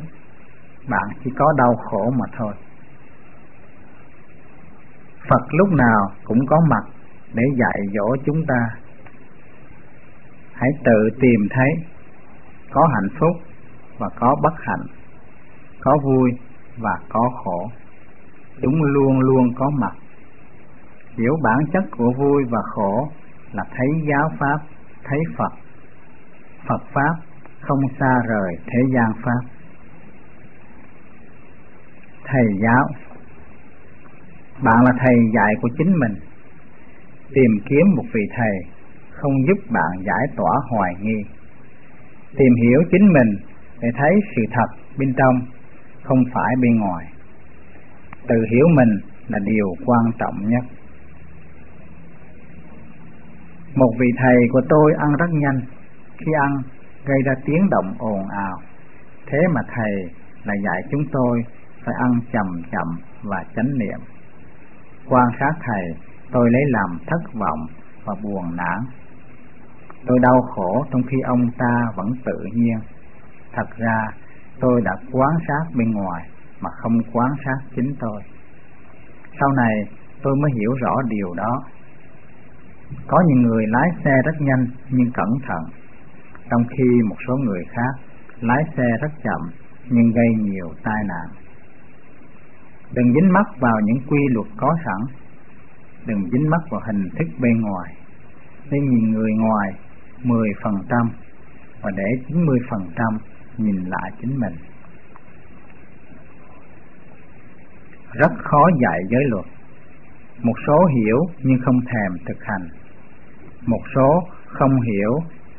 bạn 0.89 1.07
chỉ 1.23 1.31
có 1.37 1.53
đau 1.57 1.75
khổ 1.75 2.11
mà 2.19 2.25
thôi. 2.37 2.53
Phật 5.29 5.53
lúc 5.53 5.69
nào 5.71 6.11
cũng 6.23 6.39
có 6.47 6.57
mặt 6.69 6.83
để 7.33 7.43
dạy 7.59 7.79
dỗ 7.93 8.15
chúng 8.25 8.45
ta. 8.47 8.69
Hãy 10.53 10.69
tự 10.83 11.09
tìm 11.19 11.47
thấy 11.49 11.69
có 12.71 12.87
hạnh 12.93 13.09
phúc 13.19 13.41
và 13.97 14.09
có 14.19 14.35
bất 14.43 14.53
hạnh 14.57 14.96
có 15.87 15.97
vui 16.03 16.31
và 16.77 16.95
có 17.09 17.29
khổ. 17.43 17.69
Chúng 18.61 18.83
luôn 18.83 19.19
luôn 19.19 19.53
có 19.55 19.69
mặt. 19.69 19.93
Hiểu 21.17 21.33
bản 21.43 21.57
chất 21.73 21.83
của 21.97 22.13
vui 22.17 22.43
và 22.49 22.59
khổ 22.75 23.09
là 23.51 23.63
thấy 23.77 23.87
giáo 24.09 24.29
pháp, 24.39 24.57
thấy 25.03 25.19
phật. 25.37 25.53
Phật 26.67 26.81
pháp 26.93 27.15
không 27.59 27.79
xa 27.99 28.13
rời 28.27 28.57
thế 28.67 28.79
gian 28.93 29.11
pháp. 29.23 29.41
Thầy 32.25 32.45
giáo. 32.61 32.87
Bạn 34.63 34.83
là 34.85 34.91
thầy 34.99 35.15
dạy 35.35 35.53
của 35.61 35.69
chính 35.77 35.99
mình. 35.99 36.13
Tìm 37.33 37.51
kiếm 37.65 37.85
một 37.95 38.05
vị 38.13 38.21
thầy 38.37 38.71
không 39.11 39.33
giúp 39.47 39.57
bạn 39.69 40.03
giải 40.05 40.27
tỏa 40.35 40.51
hoài 40.69 40.93
nghi. 41.01 41.23
Tìm 42.37 42.53
hiểu 42.61 42.79
chính 42.91 43.13
mình 43.13 43.37
để 43.81 43.89
thấy 43.97 44.11
sự 44.35 44.41
thật 44.51 44.67
bên 44.97 45.13
trong 45.17 45.56
không 46.07 46.23
phải 46.33 46.55
bên 46.61 46.79
ngoài. 46.79 47.05
Tự 48.27 48.35
hiểu 48.51 48.67
mình 48.75 48.89
là 49.27 49.39
điều 49.39 49.67
quan 49.85 50.05
trọng 50.19 50.49
nhất. 50.49 50.63
Một 53.75 53.93
vị 53.99 54.07
thầy 54.17 54.35
của 54.51 54.61
tôi 54.69 54.93
ăn 54.97 55.09
rất 55.19 55.29
nhanh. 55.31 55.59
Khi 56.17 56.31
ăn, 56.41 56.51
gây 57.05 57.17
ra 57.25 57.33
tiếng 57.45 57.69
động 57.69 57.93
ồn 57.99 58.27
ào. 58.29 58.57
Thế 59.27 59.37
mà 59.53 59.61
thầy 59.75 59.93
là 60.43 60.53
dạy 60.65 60.81
chúng 60.91 61.03
tôi 61.11 61.45
phải 61.85 61.95
ăn 61.99 62.11
chậm 62.31 62.61
chậm 62.71 62.87
và 63.23 63.43
chánh 63.55 63.77
niệm. 63.77 63.99
Quan 65.09 65.25
sát 65.39 65.51
thầy, 65.65 65.83
tôi 66.31 66.51
lấy 66.51 66.61
làm 66.67 66.97
thất 67.07 67.33
vọng 67.33 67.59
và 68.05 68.13
buồn 68.23 68.55
nản. 68.55 68.79
Tôi 70.05 70.19
đau 70.21 70.41
khổ 70.41 70.85
trong 70.91 71.01
khi 71.03 71.17
ông 71.25 71.51
ta 71.57 71.83
vẫn 71.95 72.07
tự 72.25 72.37
nhiên. 72.53 72.79
Thật 73.53 73.67
ra 73.77 74.07
tôi 74.59 74.81
đã 74.81 74.91
quan 75.11 75.35
sát 75.47 75.63
bên 75.75 75.91
ngoài, 75.91 76.29
mà 76.61 76.69
không 76.77 76.93
quan 77.13 77.31
sát 77.45 77.57
chính 77.75 77.95
tôi. 77.99 78.21
Sau 79.39 79.49
này, 79.51 79.73
tôi 80.23 80.35
mới 80.35 80.51
hiểu 80.51 80.73
rõ 80.81 80.95
điều 81.07 81.33
đó. 81.33 81.63
Có 83.07 83.23
những 83.27 83.41
người 83.41 83.65
lái 83.67 83.89
xe 84.03 84.11
rất 84.25 84.35
nhanh 84.39 84.67
nhưng 84.89 85.11
cẩn 85.11 85.29
thận, 85.47 85.63
trong 86.49 86.63
khi 86.69 87.01
một 87.09 87.15
số 87.27 87.37
người 87.37 87.63
khác 87.69 87.93
lái 88.41 88.63
xe 88.77 88.87
rất 89.01 89.11
chậm 89.23 89.41
nhưng 89.89 90.11
gây 90.11 90.27
nhiều 90.39 90.69
tai 90.83 91.03
nạn. 91.07 91.27
Đừng 92.91 93.13
dính 93.13 93.33
mắc 93.33 93.47
vào 93.59 93.79
những 93.83 93.97
quy 94.09 94.19
luật 94.29 94.47
có 94.57 94.75
sẵn. 94.85 95.17
Đừng 96.05 96.29
dính 96.31 96.49
mắc 96.49 96.61
vào 96.69 96.81
hình 96.87 97.09
thức 97.19 97.27
bên 97.39 97.61
ngoài. 97.61 97.93
Nên 98.71 98.89
nhìn 98.89 99.11
người 99.11 99.31
ngoài 99.37 99.71
mười 100.23 100.49
phần 100.63 100.73
trăm 100.89 101.09
và 101.81 101.91
để 101.97 102.25
chín 102.27 102.45
mươi 102.45 102.59
phần 102.69 102.81
trăm 102.95 103.17
nhìn 103.57 103.75
lại 103.75 104.11
chính 104.21 104.39
mình. 104.39 104.55
Rất 108.13 108.31
khó 108.37 108.69
dạy 108.81 108.99
giới 109.09 109.23
luật. 109.29 109.45
Một 110.43 110.53
số 110.67 110.85
hiểu 110.85 111.17
nhưng 111.43 111.57
không 111.65 111.79
thèm 111.81 112.25
thực 112.27 112.43
hành. 112.43 112.67
Một 113.65 113.81
số 113.95 114.23
không 114.45 114.81
hiểu 114.81 115.11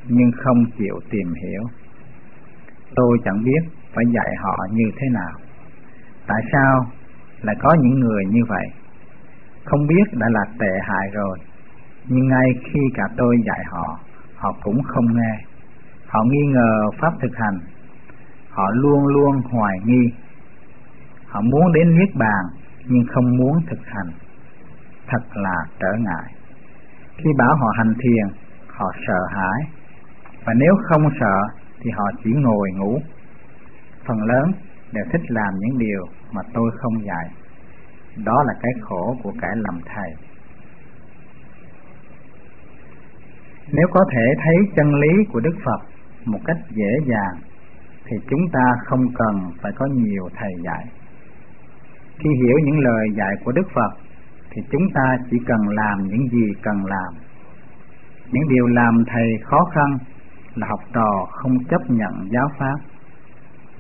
nhưng 0.09 0.31
không 0.45 0.65
chịu 0.79 1.01
tìm 1.11 1.35
hiểu. 1.43 1.63
Tôi 2.95 3.19
chẳng 3.25 3.45
biết 3.45 3.71
phải 3.95 4.05
dạy 4.15 4.35
họ 4.39 4.57
như 4.73 4.85
thế 4.97 5.07
nào. 5.13 5.33
Tại 6.27 6.43
sao 6.53 6.87
lại 7.43 7.57
có 7.63 7.77
những 7.81 8.01
người 8.01 8.25
như 8.25 8.41
vậy? 8.49 8.67
Không 9.65 9.87
biết 9.87 10.05
đã 10.13 10.27
là 10.31 10.45
tệ 10.59 10.73
hại 10.83 11.09
rồi, 11.13 11.39
nhưng 12.09 12.29
ngay 12.29 12.53
khi 12.65 12.81
cả 12.95 13.05
tôi 13.17 13.37
dạy 13.47 13.61
họ 13.71 13.99
họ 14.37 14.53
cũng 14.63 14.83
không 14.83 15.07
nghe. 15.15 15.45
Họ 16.07 16.23
nghi 16.25 16.53
ngờ 16.53 16.91
pháp 17.01 17.13
thực 17.21 17.37
hành 17.37 17.59
họ 18.59 18.71
luôn 18.75 19.07
luôn 19.07 19.41
hoài 19.51 19.79
nghi. 19.85 20.13
Họ 21.27 21.41
muốn 21.41 21.73
đến 21.73 21.99
niết 21.99 22.17
bàn, 22.17 22.45
nhưng 22.87 23.07
không 23.09 23.37
muốn 23.37 23.53
thực 23.71 23.79
hành. 23.87 24.11
Thật 25.07 25.23
là 25.33 25.57
trở 25.81 25.93
ngại. 25.99 26.33
Khi 27.17 27.31
bảo 27.39 27.57
họ 27.57 27.67
hành 27.79 27.95
thiền, 27.95 28.27
họ 28.67 28.93
sợ 29.07 29.27
hãi. 29.31 29.61
Và 30.45 30.53
nếu 30.57 30.75
không 30.83 31.03
sợ, 31.21 31.37
thì 31.81 31.91
họ 31.91 32.05
chỉ 32.25 32.31
ngồi 32.35 32.71
ngủ. 32.77 32.99
Phần 34.07 34.23
lớn 34.23 34.53
đều 34.93 35.05
thích 35.13 35.23
làm 35.29 35.55
những 35.59 35.79
điều 35.79 36.03
mà 36.33 36.43
tôi 36.55 36.71
không 36.75 37.05
dạy. 37.05 37.29
Đó 38.25 38.43
là 38.47 38.53
cái 38.63 38.73
khổ 38.81 39.17
của 39.23 39.33
kẻ 39.43 39.49
làm 39.55 39.81
thầy. 39.95 40.11
Nếu 43.73 43.87
có 43.91 44.05
thể 44.13 44.25
thấy 44.45 44.57
chân 44.77 44.95
lý 44.95 45.25
của 45.33 45.41
đức 45.41 45.57
phật 45.65 45.81
một 46.25 46.41
cách 46.45 46.57
dễ 46.71 46.91
dàng 47.07 47.48
thì 48.11 48.17
chúng 48.31 48.49
ta 48.53 48.65
không 48.85 49.05
cần 49.15 49.51
phải 49.63 49.73
có 49.77 49.87
nhiều 49.87 50.29
thầy 50.35 50.53
dạy. 50.65 50.85
Khi 52.19 52.31
hiểu 52.43 52.57
những 52.65 52.79
lời 52.79 53.09
dạy 53.17 53.35
của 53.45 53.53
đức 53.53 53.67
phật, 53.75 53.91
thì 54.51 54.63
chúng 54.71 54.91
ta 54.95 55.17
chỉ 55.31 55.37
cần 55.47 55.69
làm 55.69 56.09
những 56.09 56.29
gì 56.29 56.53
cần 56.63 56.85
làm. 56.85 57.15
Những 58.33 58.49
điều 58.49 58.67
làm 58.67 59.05
thầy 59.07 59.39
khó 59.45 59.65
khăn 59.75 59.99
là 60.55 60.67
học 60.71 60.81
trò 60.95 61.27
không 61.31 61.65
chấp 61.65 61.81
nhận 61.89 62.29
giáo 62.31 62.49
pháp, 62.59 62.77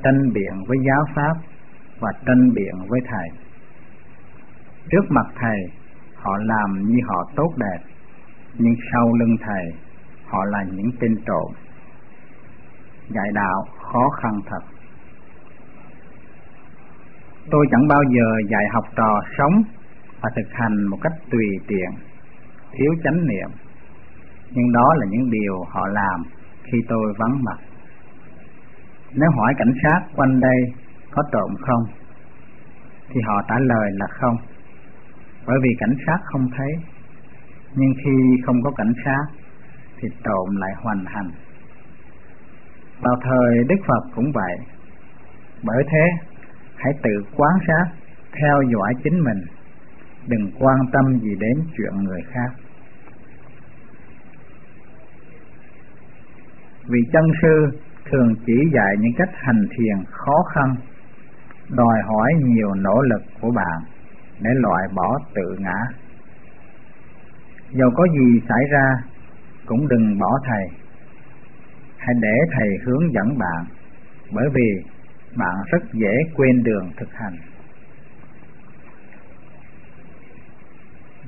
tranh 0.02 0.32
biện 0.32 0.64
với 0.68 0.78
giáo 0.86 1.04
pháp 1.14 1.34
và 2.00 2.12
tranh 2.26 2.50
biện 2.54 2.74
với 2.88 3.00
thầy. 3.10 3.28
Trước 4.90 5.10
mặt 5.10 5.26
thầy, 5.40 5.58
họ 6.14 6.36
làm 6.36 6.82
như 6.86 6.96
họ 7.08 7.30
tốt 7.36 7.52
đẹp, 7.56 7.78
nhưng 8.58 8.74
sau 8.92 9.12
lưng 9.14 9.36
thầy, 9.40 9.72
họ 10.26 10.44
là 10.44 10.64
những 10.72 10.90
tên 11.00 11.16
trộm 11.26 11.52
dạy 13.10 13.28
đạo 13.34 13.64
khó 13.92 14.08
khăn 14.22 14.40
thật. 14.46 14.64
Tôi 17.50 17.66
chẳng 17.70 17.88
bao 17.88 18.02
giờ 18.02 18.26
dạy 18.50 18.64
học 18.72 18.84
trò 18.96 19.20
sống 19.38 19.62
và 20.20 20.30
thực 20.36 20.52
hành 20.52 20.86
một 20.90 20.98
cách 21.02 21.12
tùy 21.30 21.46
tiện, 21.66 21.90
thiếu 22.72 22.92
chánh 23.04 23.26
niệm. 23.26 23.50
Nhưng 24.50 24.72
đó 24.72 24.94
là 24.96 25.06
những 25.10 25.30
điều 25.30 25.64
họ 25.70 25.86
làm 25.86 26.22
khi 26.64 26.78
tôi 26.88 27.14
vắng 27.18 27.44
mặt. 27.44 27.58
Nếu 29.12 29.30
hỏi 29.30 29.54
cảnh 29.58 29.72
sát 29.82 30.00
quanh 30.16 30.40
đây 30.40 30.58
có 31.10 31.22
trộm 31.32 31.54
không, 31.60 31.84
thì 33.08 33.20
họ 33.26 33.42
trả 33.48 33.54
lời 33.58 33.90
là 33.92 34.06
không. 34.10 34.36
Bởi 35.46 35.56
vì 35.62 35.70
cảnh 35.78 35.94
sát 36.06 36.18
không 36.24 36.46
thấy, 36.56 36.72
nhưng 37.74 37.92
khi 38.04 38.42
không 38.46 38.62
có 38.62 38.70
cảnh 38.70 38.92
sát, 39.04 39.24
thì 40.00 40.08
trộm 40.24 40.56
lại 40.56 40.70
hoành 40.82 41.04
hành 41.06 41.30
vào 43.00 43.16
thời 43.22 43.64
đức 43.68 43.76
phật 43.86 44.10
cũng 44.14 44.32
vậy. 44.34 44.56
Bởi 45.62 45.84
thế, 45.90 46.34
hãy 46.76 46.92
tự 47.02 47.10
quán 47.36 47.58
sát, 47.66 47.86
theo 48.40 48.62
dõi 48.62 48.94
chính 49.04 49.24
mình. 49.24 49.40
Đừng 50.26 50.50
quan 50.58 50.78
tâm 50.92 51.18
gì 51.20 51.30
đến 51.40 51.64
chuyện 51.76 52.04
người 52.04 52.20
khác. 52.32 52.50
Vì 56.88 57.00
chân 57.12 57.24
sư 57.42 57.80
thường 58.10 58.34
chỉ 58.46 58.54
dạy 58.74 58.94
những 59.00 59.12
cách 59.18 59.30
hành 59.34 59.66
thiền 59.70 60.04
khó 60.10 60.42
khăn, 60.54 60.74
đòi 61.68 61.98
hỏi 62.04 62.32
nhiều 62.44 62.74
nỗ 62.74 63.02
lực 63.02 63.22
của 63.40 63.50
bạn 63.50 63.80
để 64.40 64.50
loại 64.54 64.88
bỏ 64.94 65.18
tự 65.34 65.56
ngã. 65.58 65.80
Dầu 67.70 67.90
có 67.96 68.06
gì 68.12 68.40
xảy 68.48 68.64
ra, 68.70 68.92
cũng 69.66 69.88
đừng 69.88 70.18
bỏ 70.18 70.38
thầy 70.44 70.87
hãy 71.98 72.14
để 72.20 72.36
thầy 72.52 72.68
hướng 72.84 73.12
dẫn 73.12 73.38
bạn, 73.38 73.64
bởi 74.32 74.48
vì 74.54 74.82
bạn 75.36 75.54
rất 75.72 75.92
dễ 75.92 76.14
quên 76.36 76.62
đường 76.62 76.90
thực 76.96 77.08
hành. 77.14 77.36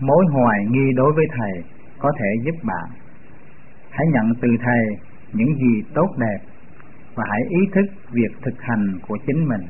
Mối 0.01 0.25
hoài 0.33 0.59
nghi 0.71 0.93
đối 0.97 1.13
với 1.13 1.27
thầy 1.39 1.65
có 1.99 2.13
thể 2.19 2.43
giúp 2.45 2.55
bạn. 2.63 2.91
Hãy 3.91 4.07
nhận 4.13 4.35
từ 4.43 4.49
thầy 4.63 4.85
những 5.33 5.55
gì 5.57 5.83
tốt 5.95 6.09
đẹp 6.19 6.39
và 7.15 7.25
hãy 7.29 7.41
ý 7.49 7.59
thức 7.75 7.87
việc 8.11 8.33
thực 8.43 8.61
hành 8.61 8.99
của 9.09 9.19
chính 9.27 9.49
mình. 9.49 9.67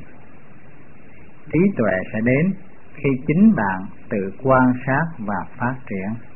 Trí 1.53 1.59
tuệ 1.77 1.93
sẽ 2.13 2.19
đến 2.23 2.53
khi 2.93 3.09
chính 3.27 3.55
bạn 3.55 3.81
tự 4.09 4.33
quan 4.43 4.73
sát 4.85 5.05
và 5.17 5.45
phát 5.57 5.75
triển 5.89 6.30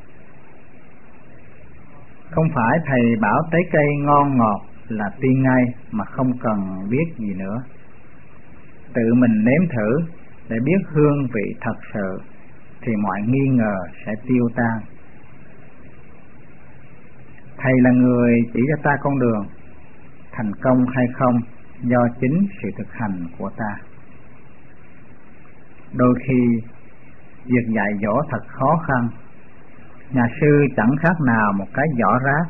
không 2.30 2.48
phải 2.54 2.78
thầy 2.86 3.16
bảo 3.20 3.42
trái 3.52 3.60
cây 3.72 3.86
ngon 4.00 4.36
ngọt 4.36 4.60
là 4.88 5.10
tiên 5.20 5.42
ngay, 5.42 5.64
mà 5.90 6.04
không 6.04 6.38
cần 6.38 6.88
biết 6.90 7.14
gì 7.18 7.34
nữa. 7.34 7.62
Tự 8.94 9.14
mình 9.14 9.44
nếm 9.44 9.68
thử 9.76 10.00
để 10.48 10.56
biết 10.64 10.78
hương 10.88 11.26
vị 11.34 11.54
thật 11.60 11.76
sự, 11.94 12.20
thì 12.80 12.92
mọi 13.02 13.20
nghi 13.26 13.48
ngờ 13.48 13.74
sẽ 14.06 14.12
tiêu 14.28 14.48
tan. 14.56 14.80
Thầy 17.56 17.72
là 17.82 17.90
người 17.90 18.34
chỉ 18.54 18.60
cho 18.68 18.82
ta 18.82 18.96
con 19.00 19.18
đường, 19.18 19.46
thành 20.32 20.52
công 20.62 20.84
hay 20.94 21.06
không 21.14 21.40
do 21.82 22.08
chính 22.20 22.46
sự 22.62 22.68
thực 22.78 22.92
hành 22.92 23.26
của 23.38 23.50
ta. 23.56 23.76
Đôi 25.92 26.14
khi, 26.26 26.40
việc 27.44 27.74
dạy 27.74 27.90
dỗ 28.02 28.20
thật 28.30 28.46
khó 28.46 28.76
khăn 28.86 29.08
nhà 30.10 30.26
sư 30.40 30.66
chẳng 30.76 30.96
khác 31.02 31.20
nào 31.26 31.52
một 31.52 31.66
cái 31.74 31.86
giỏ 31.98 32.18
rác 32.24 32.46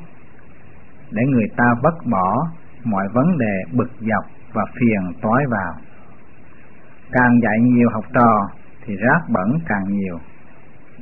để 1.11 1.23
người 1.27 1.47
ta 1.57 1.65
vứt 1.83 2.07
bỏ 2.11 2.49
mọi 2.85 3.09
vấn 3.13 3.39
đề 3.39 3.55
bực 3.73 3.91
dọc 4.01 4.25
và 4.53 4.65
phiền 4.75 5.13
toái 5.23 5.45
vào. 5.51 5.75
Càng 7.13 7.41
dạy 7.43 7.59
nhiều 7.61 7.89
học 7.93 8.05
trò 8.15 8.49
thì 8.85 8.95
rác 8.97 9.21
bẩn 9.29 9.59
càng 9.67 9.85
nhiều, 9.89 10.19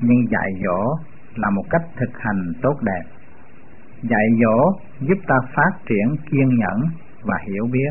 nhưng 0.01 0.31
dạy 0.31 0.51
dỗ 0.65 0.97
là 1.35 1.51
một 1.51 1.65
cách 1.71 1.83
thực 1.97 2.19
hành 2.19 2.53
tốt 2.63 2.77
đẹp. 2.83 3.03
Dạy 4.03 4.27
dỗ 4.43 4.79
giúp 5.01 5.19
ta 5.27 5.35
phát 5.55 5.71
triển 5.87 6.17
kiên 6.31 6.49
nhẫn 6.49 6.81
và 7.23 7.35
hiểu 7.49 7.67
biết. 7.73 7.91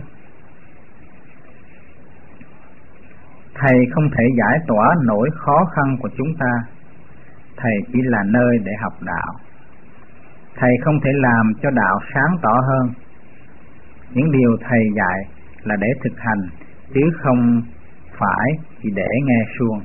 Thầy 3.56 3.78
không 3.92 4.10
thể 4.18 4.24
giải 4.38 4.60
tỏa 4.68 4.96
nỗi 5.04 5.30
khó 5.34 5.66
khăn 5.76 5.98
của 6.02 6.10
chúng 6.18 6.34
ta 6.40 6.73
thầy 7.58 7.74
chỉ 7.94 8.00
là 8.04 8.24
nơi 8.26 8.58
để 8.64 8.72
học 8.82 8.94
đạo. 9.02 9.34
Thầy 10.56 10.72
không 10.84 11.00
thể 11.04 11.12
làm 11.14 11.54
cho 11.62 11.70
đạo 11.70 12.00
sáng 12.14 12.38
tỏ 12.42 12.62
hơn. 12.68 12.94
Những 14.14 14.32
điều 14.32 14.58
thầy 14.70 14.80
dạy 14.96 15.20
là 15.64 15.76
để 15.76 15.88
thực 16.04 16.20
hành, 16.20 16.42
chứ 16.94 17.02
không 17.22 17.62
phải 18.18 18.50
chỉ 18.82 18.90
để 18.96 19.08
nghe 19.26 19.40
suông. 19.60 19.82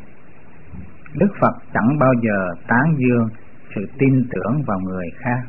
Đức 1.14 1.29
phật 1.41 1.55
chẳng 1.75 1.99
bao 1.99 2.12
giờ 2.23 2.55
tán 2.69 2.95
dương 2.99 3.29
sự 3.75 3.87
tin 3.99 4.25
tưởng 4.31 4.62
vào 4.66 4.79
người 4.81 5.07
khác. 5.19 5.41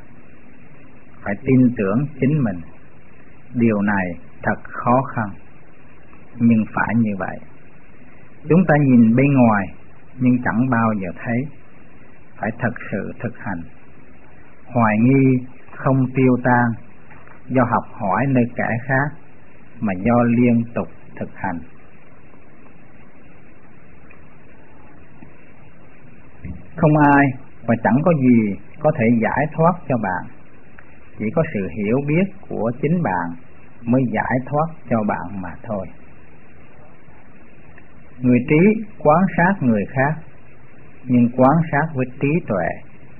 Phải 1.24 1.34
tin 1.46 1.76
tưởng 1.78 2.06
chính 2.22 2.44
mình. 2.44 2.60
Điều 3.54 3.82
này 3.82 4.06
thật 4.44 4.60
khó 4.64 5.02
khăn. 5.16 5.30
Nhưng 6.38 6.66
phải 6.74 6.96
như 6.96 7.12
vậy. 7.20 7.38
Chúng 8.50 8.66
ta 8.68 8.76
nhìn 8.86 9.16
bên 9.16 9.34
ngoài, 9.34 9.66
nhưng 10.20 10.38
chẳng 10.44 10.70
bao 10.70 10.94
giờ 11.02 11.08
thấy 11.24 11.59
phải 12.40 12.50
thật 12.60 12.74
sự 12.92 13.12
thực 13.20 13.38
hành. 13.38 13.62
Hoài 14.66 14.98
nghi 15.00 15.46
không 15.76 16.06
tiêu 16.16 16.38
tan 16.44 16.66
do 17.48 17.64
học 17.64 17.84
hỏi 17.92 18.26
nơi 18.28 18.44
kẻ 18.56 18.68
khác, 18.88 19.18
mà 19.80 19.94
do 19.94 20.24
liên 20.24 20.64
tục 20.76 20.88
thực 21.16 21.30
hành. 21.36 21.60
Không 26.76 26.98
ai 27.14 27.26
và 27.68 27.76
chẳng 27.84 27.98
có 28.06 28.12
gì 28.22 28.56
có 28.80 28.92
thể 28.98 29.06
giải 29.22 29.46
thoát 29.56 29.74
cho 29.88 29.96
bạn. 29.98 30.36
Chỉ 31.20 31.26
có 31.36 31.44
sự 31.54 31.68
hiểu 31.78 31.98
biết 32.08 32.34
của 32.50 32.72
chính 32.82 33.04
bạn 33.04 33.36
mới 33.84 34.02
giải 34.12 34.40
thoát 34.46 34.68
cho 34.90 35.04
bạn 35.08 35.42
mà 35.42 35.50
thôi. 35.64 35.88
Người 38.20 38.40
trí 38.50 38.84
quan 38.98 39.24
sát 39.38 39.54
người 39.62 39.84
khác 39.90 40.29
nhưng 41.04 41.30
quan 41.38 41.58
sát 41.72 41.86
với 41.96 42.06
trí 42.22 42.30
tuệ, 42.48 42.68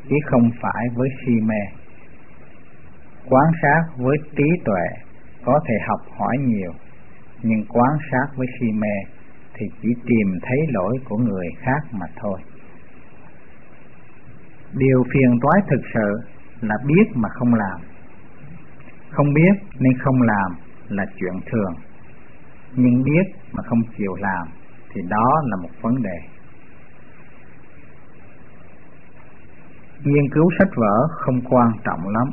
chứ 0.10 0.16
không 0.26 0.50
phải 0.62 0.86
với 0.96 1.10
si 1.26 1.34
mê. 1.42 1.62
Quan 3.30 3.52
sát 3.62 3.82
với 3.98 4.18
trí 4.36 4.50
tuệ 4.66 4.88
có 5.46 5.60
thể 5.68 5.74
học 5.88 6.00
hỏi 6.18 6.38
nhiều, 6.40 6.72
nhưng 7.42 7.66
quan 7.70 7.98
sát 8.12 8.28
với 8.36 8.48
si 8.60 8.72
mê 8.72 9.20
thì 9.54 9.66
chỉ 9.82 9.90
tìm 10.06 10.40
thấy 10.42 10.58
lỗi 10.70 10.98
của 11.06 11.18
người 11.18 11.48
khác 11.60 11.80
mà 11.92 12.06
thôi. 12.16 12.40
Điều 14.74 15.04
phiền 15.14 15.40
toái 15.42 15.62
thực 15.70 15.82
sự 15.94 16.30
là 16.62 16.76
biết 16.86 17.04
mà 17.16 17.30
không 17.30 17.54
làm. 17.54 17.80
Không 19.10 19.34
biết 19.34 19.54
nên 19.80 19.98
không 20.00 20.22
làm 20.22 20.52
là 20.88 21.06
chuyện 21.20 21.34
thường, 21.52 21.74
nhưng 22.76 23.04
biết 23.04 23.24
mà 23.52 23.64
không 23.64 23.80
chịu 23.98 24.16
làm 24.20 24.48
thì 24.94 25.02
đó 25.10 25.42
là 25.44 25.58
một 25.62 25.70
vấn 25.82 26.02
đề. 26.02 26.29
Nghiên 30.04 30.30
cứu 30.34 30.50
sách 30.60 30.70
vở 30.76 31.08
không 31.10 31.42
quan 31.50 31.72
trọng 31.84 32.08
lắm. 32.08 32.28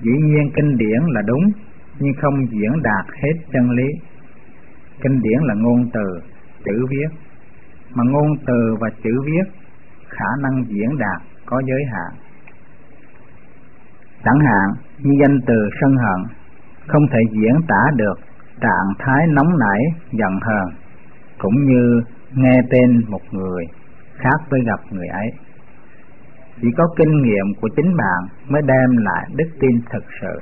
Dĩ 0.00 0.12
nhiên 0.22 0.50
kinh 0.54 0.76
điển 0.76 1.00
là 1.06 1.22
đúng, 1.26 1.44
nhưng 1.98 2.12
không 2.22 2.34
diễn 2.50 2.82
đạt 2.82 3.06
hết 3.22 3.34
chân 3.52 3.70
lý. 3.70 3.86
Kinh 5.02 5.20
điển 5.22 5.38
là 5.42 5.54
ngôn 5.54 5.90
từ, 5.92 6.20
chữ 6.64 6.86
viết. 6.90 7.08
Mà 7.94 8.04
ngôn 8.06 8.36
từ 8.46 8.76
và 8.80 8.88
chữ 9.02 9.10
viết, 9.26 9.50
khả 10.08 10.28
năng 10.42 10.64
diễn 10.68 10.98
đạt 10.98 11.22
có 11.46 11.62
giới 11.66 11.82
hạn. 11.92 12.20
Chẳng 14.24 14.40
hạn, 14.40 14.70
như 14.98 15.10
danh 15.20 15.38
từ 15.46 15.68
sân 15.80 15.96
hận, 15.96 16.36
không 16.86 17.02
thể 17.12 17.18
diễn 17.30 17.54
tả 17.68 17.90
được 17.96 18.14
trạng 18.60 18.94
thái 18.98 19.26
nóng 19.26 19.58
nảy, 19.58 19.80
giận 20.12 20.32
hờn, 20.42 20.68
cũng 21.38 21.64
như 21.64 22.02
nghe 22.34 22.60
tên 22.70 23.02
một 23.08 23.20
người 23.30 23.64
khác 24.14 24.40
với 24.50 24.60
gặp 24.66 24.80
người 24.90 25.06
ấy 25.06 25.30
chỉ 26.62 26.68
có 26.76 26.84
kinh 26.96 27.22
nghiệm 27.22 27.46
của 27.60 27.68
chính 27.76 27.96
bạn 27.96 28.28
mới 28.48 28.62
đem 28.62 28.96
lại 28.96 29.26
đức 29.36 29.48
tin 29.60 29.80
thật 29.90 30.04
sự. 30.20 30.40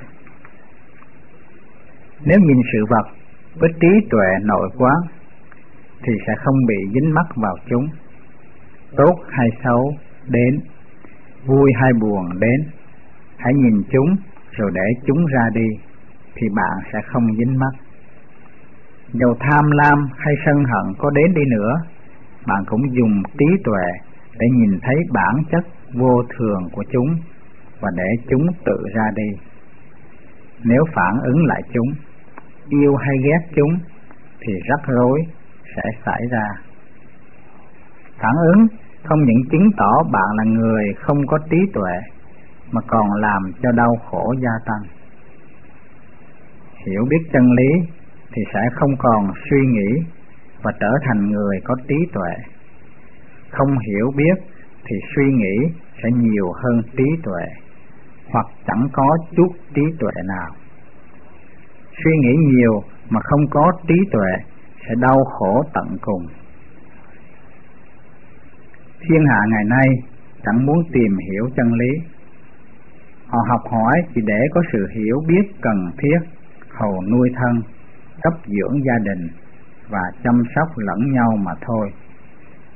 Nếu 2.25 2.39
nhìn 2.39 2.57
sự 2.73 2.85
vật 2.89 3.07
với 3.59 3.69
trí 3.81 4.07
tuệ 4.09 4.27
nội 4.43 4.69
quán, 4.77 4.97
thì 6.03 6.13
sẽ 6.27 6.33
không 6.37 6.55
bị 6.67 6.75
dính 6.93 7.13
mắc 7.13 7.25
vào 7.35 7.55
chúng. 7.69 7.87
Tốt 8.95 9.15
hay 9.29 9.49
xấu 9.63 9.93
đến, 10.27 10.59
vui 11.45 11.71
hay 11.81 11.91
buồn 12.01 12.39
đến, 12.39 12.71
hãy 13.37 13.53
nhìn 13.53 13.83
chúng 13.91 14.15
rồi 14.51 14.71
để 14.73 14.81
chúng 15.07 15.25
ra 15.25 15.49
đi, 15.53 15.67
thì 16.35 16.47
bạn 16.55 16.91
sẽ 16.93 16.99
không 17.05 17.27
dính 17.37 17.59
mắc. 17.59 17.73
Dầu 19.13 19.35
tham 19.39 19.71
lam 19.71 20.09
hay 20.17 20.33
sân 20.45 20.55
hận 20.55 20.93
có 20.97 21.09
đến 21.09 21.33
đi 21.35 21.41
nữa, 21.57 21.73
bạn 22.47 22.63
cũng 22.67 22.81
dùng 22.95 23.23
trí 23.39 23.45
tuệ 23.63 23.87
để 24.39 24.47
nhìn 24.53 24.79
thấy 24.81 24.95
bản 25.13 25.35
chất 25.51 25.65
vô 25.93 26.23
thường 26.37 26.69
của 26.71 26.83
chúng 26.91 27.15
và 27.81 27.89
để 27.95 28.23
chúng 28.29 28.45
tự 28.65 28.77
ra 28.95 29.03
đi. 29.15 29.37
Nếu 30.63 30.83
phản 30.95 31.19
ứng 31.23 31.45
lại 31.45 31.61
chúng, 31.73 31.93
yêu 32.69 32.95
hay 32.95 33.15
ghét 33.23 33.47
chúng 33.55 33.79
thì 34.39 34.53
rắc 34.69 34.79
rối 34.87 35.19
sẽ 35.75 35.83
xảy 36.05 36.21
ra. 36.31 36.47
Phản 38.17 38.35
ứng 38.53 38.67
không 39.03 39.19
những 39.23 39.49
chứng 39.51 39.69
tỏ 39.77 40.03
bạn 40.11 40.35
là 40.37 40.43
người 40.43 40.83
không 40.99 41.27
có 41.27 41.37
trí 41.49 41.57
tuệ, 41.73 41.99
mà 42.71 42.81
còn 42.87 43.13
làm 43.13 43.41
cho 43.63 43.71
đau 43.71 43.95
khổ 44.05 44.33
gia 44.39 44.51
tăng. 44.65 44.83
Hiểu 46.87 47.05
biết 47.09 47.29
chân 47.33 47.51
lý 47.51 47.89
thì 48.31 48.41
sẽ 48.53 48.59
không 48.73 48.91
còn 48.97 49.31
suy 49.49 49.57
nghĩ 49.65 50.03
và 50.63 50.71
trở 50.79 50.91
thành 51.05 51.29
người 51.29 51.59
có 51.63 51.75
trí 51.87 51.95
tuệ. 52.13 52.33
Không 53.49 53.77
hiểu 53.79 54.11
biết 54.15 54.45
thì 54.85 54.95
suy 55.15 55.23
nghĩ 55.33 55.73
sẽ 56.03 56.09
nhiều 56.15 56.51
hơn 56.63 56.81
trí 56.97 57.05
tuệ 57.23 57.45
hoặc 58.31 58.45
chẳng 58.67 58.87
có 58.93 59.17
chút 59.37 59.51
trí 59.75 59.81
tuệ 59.99 60.11
nào 60.25 60.49
suy 62.03 62.11
nghĩ 62.21 62.35
nhiều 62.53 62.83
mà 63.09 63.19
không 63.23 63.47
có 63.51 63.71
trí 63.87 63.95
tuệ 64.11 64.31
sẽ 64.87 64.95
đau 65.01 65.17
khổ 65.25 65.63
tận 65.73 65.97
cùng 66.01 66.25
Thiên 69.01 69.25
hạ 69.25 69.39
ngày 69.47 69.63
nay 69.63 69.87
chẳng 70.45 70.65
muốn 70.65 70.77
tìm 70.91 71.17
hiểu 71.31 71.49
chân 71.55 71.73
lý. 71.73 71.91
Họ 73.27 73.39
học 73.49 73.61
hỏi 73.71 74.01
chỉ 74.15 74.21
để 74.25 74.41
có 74.53 74.61
sự 74.73 74.87
hiểu 74.95 75.15
biết 75.27 75.43
cần 75.61 75.91
thiết, 75.97 76.19
hầu 76.69 77.01
nuôi 77.11 77.29
thân, 77.35 77.61
cấp 78.21 78.33
dưỡng 78.45 78.83
gia 78.85 78.97
đình 79.03 79.27
và 79.89 79.99
chăm 80.23 80.43
sóc 80.55 80.67
lẫn 80.75 81.11
nhau 81.13 81.29
mà 81.37 81.51
thôi. 81.61 81.89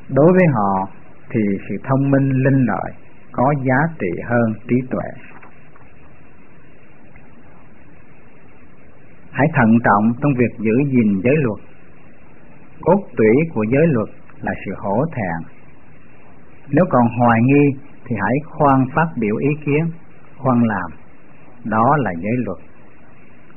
Đối 0.09 0.33
với 0.33 0.45
họ 0.53 0.89
thì 1.33 1.41
sự 1.69 1.75
thông 1.83 2.11
minh 2.11 2.29
linh 2.29 2.65
lợi 2.65 2.91
có 3.31 3.53
giá 3.63 3.79
trị 3.99 4.21
hơn 4.29 4.53
trí 4.67 4.75
tuệ. 4.89 5.09
Hãy 9.31 9.47
thận 9.53 9.69
trọng 9.83 10.13
trong 10.21 10.33
việc 10.37 10.59
giữ 10.59 10.75
gìn 10.89 11.21
giới 11.23 11.35
luật. 11.37 11.59
Cốt 12.81 12.99
tủy 13.17 13.33
của 13.53 13.63
giới 13.63 13.87
luật 13.87 14.09
là 14.41 14.51
sự 14.65 14.71
hổ 14.77 15.05
thẹn. 15.15 15.49
Nếu 16.69 16.85
còn 16.89 17.07
hoài 17.19 17.39
nghi 17.43 17.79
thì 18.05 18.15
hãy 18.21 18.35
khoan 18.45 18.85
phát 18.95 19.07
biểu 19.19 19.35
ý 19.35 19.49
kiến, 19.65 19.85
khoan 20.37 20.63
làm. 20.63 20.91
Đó 21.63 21.97
là 21.97 22.11
giới 22.17 22.37
luật. 22.37 22.57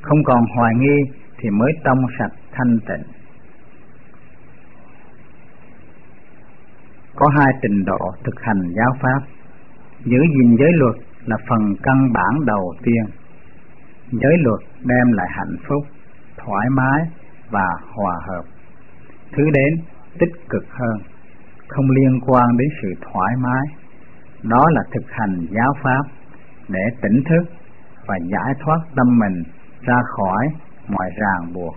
Không 0.01 0.23
còn 0.23 0.45
hoài 0.55 0.73
nghi 0.77 0.97
thì 1.37 1.49
mới 1.49 1.71
trong 1.83 1.97
sạch 2.19 2.33
thanh 2.51 2.79
tịnh. 2.87 3.16
Có 7.19 7.27
hai 7.37 7.53
trình 7.61 7.85
độ 7.85 7.99
thực 8.23 8.35
hành 8.41 8.61
giáo 8.75 8.91
pháp. 9.01 9.19
Giữ 10.05 10.17
gìn 10.35 10.55
giới 10.59 10.71
luật 10.73 10.95
là 11.25 11.37
phần 11.49 11.75
căn 11.83 12.13
bản 12.13 12.45
đầu 12.45 12.73
tiên. 12.83 13.03
Giới 14.11 14.35
luật 14.43 14.59
đem 14.85 15.11
lại 15.11 15.27
hạnh 15.29 15.55
phúc, 15.67 15.83
thoải 16.37 16.67
mái 16.69 17.01
và 17.49 17.67
hòa 17.95 18.15
hợp. 18.27 18.43
Thứ 19.31 19.43
đến 19.53 19.83
tích 20.19 20.49
cực 20.49 20.63
hơn, 20.69 20.97
không 21.67 21.89
liên 21.89 22.19
quan 22.27 22.57
đến 22.57 22.67
sự 22.81 22.93
thoải 23.01 23.33
mái. 23.39 23.65
Đó 24.43 24.65
là 24.69 24.81
thực 24.93 25.11
hành 25.11 25.45
giáo 25.49 25.73
pháp 25.83 26.03
để 26.67 26.81
tỉnh 27.01 27.23
thức 27.29 27.43
và 28.07 28.17
giải 28.17 28.53
thoát 28.59 28.79
tâm 28.95 29.19
mình 29.19 29.43
ra 29.81 29.97
khỏi 30.17 30.47
mọi 30.87 31.09
ràng 31.17 31.53
buộc. 31.53 31.75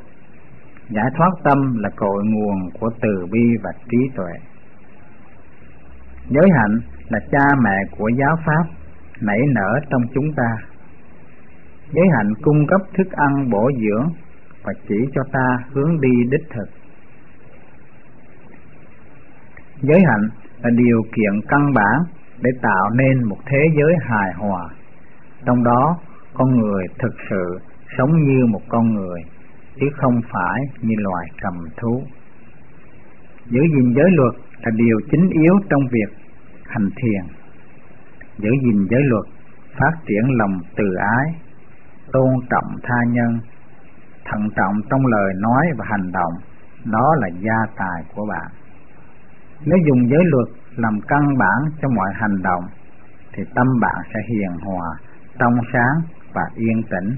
Giải 0.89 1.07
thoát 1.17 1.31
tâm 1.45 1.59
là 1.77 1.91
cội 1.97 2.25
nguồn 2.25 2.71
của 2.81 2.91
từ 3.03 3.27
bi 3.33 3.57
và 3.63 3.71
trí 3.91 3.99
tuệ. 4.17 4.50
Giới 6.29 6.51
hạnh 6.59 6.81
là 7.09 7.19
cha 7.31 7.47
mẹ 7.65 7.77
của 7.99 8.09
giáo 8.09 8.37
pháp 8.47 8.65
nảy 9.21 9.41
nở 9.55 9.81
trong 9.91 10.03
chúng 10.15 10.33
ta. 10.37 10.57
Giới 11.93 12.07
hạnh 12.17 12.35
cung 12.43 12.67
cấp 12.67 12.81
thức 12.99 13.13
ăn 13.13 13.51
bổ 13.51 13.71
dưỡng 13.81 14.09
và 14.63 14.73
chỉ 14.89 14.95
cho 15.15 15.23
ta 15.33 15.59
hướng 15.73 16.01
đi 16.01 16.11
đích 16.31 16.49
thực. 16.55 16.69
Giới 19.83 20.01
hạnh 20.07 20.29
là 20.63 20.71
điều 20.71 21.03
kiện 21.03 21.49
căn 21.49 21.75
bản 21.75 21.99
để 22.43 22.51
tạo 22.63 22.91
nên 22.95 23.25
một 23.25 23.39
thế 23.47 23.59
giới 23.77 23.95
hài 24.01 24.33
hòa. 24.37 24.69
Trong 25.47 25.65
đó, 25.65 25.97
con 26.35 26.57
người 26.57 26.85
thực 26.99 27.15
sự 27.31 27.59
sống 27.99 28.11
như 28.23 28.47
một 28.47 28.61
con 28.69 28.95
người, 28.95 29.21
chứ 29.81 29.87
không 29.97 30.21
phải 30.33 30.61
như 30.81 30.95
loài 30.99 31.27
cầm 31.43 31.55
thú. 31.77 32.03
Giữ 33.47 33.61
gìn 33.61 33.95
giới 33.97 34.11
luật 34.11 34.35
là 34.63 34.71
điều 34.77 35.01
chính 35.11 35.29
yếu 35.31 35.55
trong 35.71 35.81
việc 35.91 36.17
hành 36.65 36.89
thiền. 36.97 37.23
Giữ 38.39 38.51
gìn 38.65 38.87
giới 38.91 39.03
luật, 39.05 39.27
phát 39.79 39.93
triển 40.07 40.37
lòng 40.39 40.59
từ 40.77 40.85
ái, 40.95 41.35
tôn 42.13 42.31
trọng 42.51 42.77
tha 42.83 42.97
nhân, 43.09 43.39
thận 44.25 44.49
trọng 44.57 44.75
trong 44.91 45.07
lời 45.07 45.35
nói 45.39 45.67
và 45.79 45.85
hành 45.89 46.13
động, 46.13 46.33
đó 46.85 47.15
là 47.21 47.29
gia 47.29 47.67
tài 47.77 48.03
của 48.15 48.27
bạn. 48.27 48.51
Nếu 49.65 49.79
dùng 49.87 50.11
giới 50.11 50.25
luật 50.25 50.49
làm 50.77 51.01
căn 51.09 51.39
bản 51.39 51.71
cho 51.83 51.89
mọi 51.89 52.11
hành 52.15 52.43
động, 52.43 52.65
thì 53.33 53.43
tâm 53.55 53.67
bạn 53.81 53.97
sẽ 54.15 54.21
hiền 54.29 54.51
hòa, 54.61 54.97
trong 55.39 55.55
sáng 55.73 56.03
và 56.33 56.43
yên 56.55 56.83
tĩnh. 56.83 57.17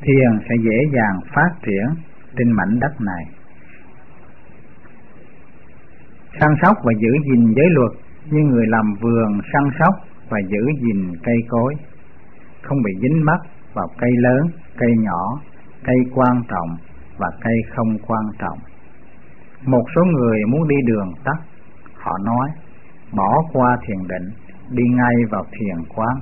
Thiền 0.00 0.38
sẽ 0.48 0.54
dễ 0.64 0.78
dàng 0.94 1.20
phát 1.34 1.50
triển 1.62 1.86
trên 2.36 2.52
mảnh 2.52 2.80
đất 2.80 3.00
này. 3.00 3.24
Săn 6.38 6.50
sóc 6.62 6.76
và 6.84 6.92
giữ 7.00 7.08
gìn 7.24 7.54
giới 7.56 7.66
luật 7.70 7.92
như 8.30 8.40
người 8.50 8.66
làm 8.66 8.94
vườn 9.00 9.40
săn 9.52 9.62
sóc 9.78 9.94
và 10.28 10.38
giữ 10.48 10.62
gìn 10.80 11.16
cây 11.22 11.36
cối, 11.48 11.74
không 12.62 12.82
bị 12.82 12.92
dính 13.02 13.24
mắc 13.24 13.40
vào 13.74 13.86
cây 13.98 14.10
lớn, 14.18 14.46
cây 14.78 14.90
nhỏ, 14.98 15.40
cây 15.84 15.96
quan 16.14 16.42
trọng 16.48 16.76
và 17.18 17.28
cây 17.40 17.54
không 17.76 17.98
quan 18.06 18.24
trọng. 18.38 18.58
Một 19.66 19.84
số 19.94 20.02
người 20.04 20.40
muốn 20.48 20.68
đi 20.68 20.76
đường 20.86 21.12
tắt, 21.24 21.36
họ 21.94 22.18
nói 22.24 22.48
bỏ 23.12 23.42
qua 23.52 23.76
thiền 23.86 23.98
định, 24.08 24.30
đi 24.70 24.82
ngay 24.96 25.14
vào 25.30 25.44
thiền 25.52 25.84
quán, 25.94 26.16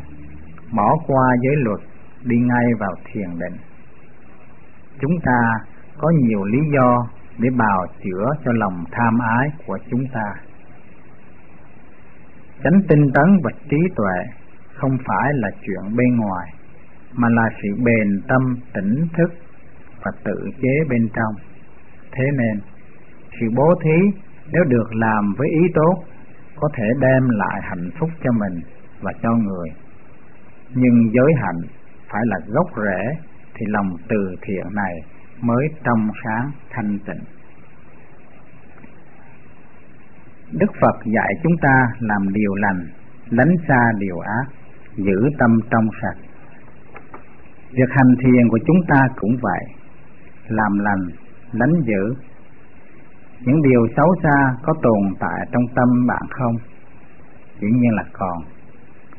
bỏ 0.76 0.96
qua 1.06 1.36
giới 1.42 1.56
luật, 1.56 1.80
đi 2.24 2.36
ngay 2.36 2.64
vào 2.78 2.94
thiền 3.12 3.38
định. 3.38 3.58
Chúng 5.00 5.20
ta 5.24 5.40
có 5.98 6.10
nhiều 6.22 6.44
lý 6.44 6.58
do 6.74 7.06
để 7.38 7.48
bào 7.58 7.86
chữa 8.02 8.26
cho 8.44 8.52
lòng 8.54 8.84
tham 8.92 9.18
ái 9.38 9.48
của 9.66 9.78
chúng 9.90 10.04
ta. 10.12 10.32
Chánh 12.64 12.80
tinh 12.88 13.10
tấn 13.14 13.26
và 13.44 13.50
trí 13.70 13.76
tuệ 13.96 14.18
không 14.74 14.98
phải 15.06 15.32
là 15.34 15.48
chuyện 15.60 15.96
bên 15.96 16.16
ngoài, 16.16 16.48
mà 17.12 17.28
là 17.28 17.48
sự 17.62 17.68
bền 17.84 18.20
tâm 18.28 18.56
tỉnh 18.74 19.06
thức 19.16 19.32
và 20.04 20.10
tự 20.24 20.50
chế 20.62 20.74
bên 20.90 21.08
trong. 21.14 21.34
Thế 22.12 22.24
nên, 22.38 22.60
sự 23.40 23.46
bố 23.56 23.74
thí 23.84 24.20
nếu 24.52 24.64
được 24.64 24.94
làm 24.94 25.34
với 25.38 25.48
ý 25.48 25.60
tốt 25.74 26.04
có 26.56 26.68
thể 26.74 26.84
đem 27.00 27.28
lại 27.28 27.60
hạnh 27.62 27.90
phúc 27.98 28.10
cho 28.24 28.30
mình 28.32 28.60
và 29.00 29.12
cho 29.22 29.34
người. 29.34 29.68
Nhưng 30.74 31.10
giới 31.12 31.32
hạnh 31.36 31.60
phải 32.08 32.22
là 32.24 32.36
gốc 32.46 32.66
rễ 32.76 33.28
thì 33.54 33.66
lòng 33.68 33.96
từ 34.08 34.34
thiện 34.42 34.64
này 34.74 34.94
mới 35.40 35.68
trong 35.84 36.10
sáng 36.24 36.50
thanh 36.70 36.98
tịnh. 37.06 37.24
Đức 40.52 40.72
Phật 40.80 40.96
dạy 41.04 41.32
chúng 41.42 41.56
ta 41.62 41.86
làm 42.00 42.32
điều 42.32 42.54
lành, 42.54 42.86
lánh 43.30 43.54
xa 43.68 43.92
điều 43.98 44.18
ác, 44.18 44.44
giữ 44.96 45.30
tâm 45.38 45.50
trong 45.70 45.88
sạch. 46.02 46.18
Việc 47.70 47.90
hành 47.90 48.14
thiền 48.22 48.48
của 48.50 48.58
chúng 48.66 48.80
ta 48.88 49.08
cũng 49.16 49.36
vậy, 49.42 49.64
làm 50.48 50.78
lành, 50.78 51.06
lánh 51.52 51.72
giữ. 51.84 52.14
Những 53.40 53.62
điều 53.62 53.88
xấu 53.96 54.14
xa 54.22 54.56
có 54.62 54.74
tồn 54.82 55.14
tại 55.20 55.48
trong 55.52 55.62
tâm 55.74 56.06
bạn 56.06 56.22
không? 56.30 56.56
Dĩ 57.60 57.68
nhiên 57.70 57.92
là 57.92 58.04
còn. 58.12 58.38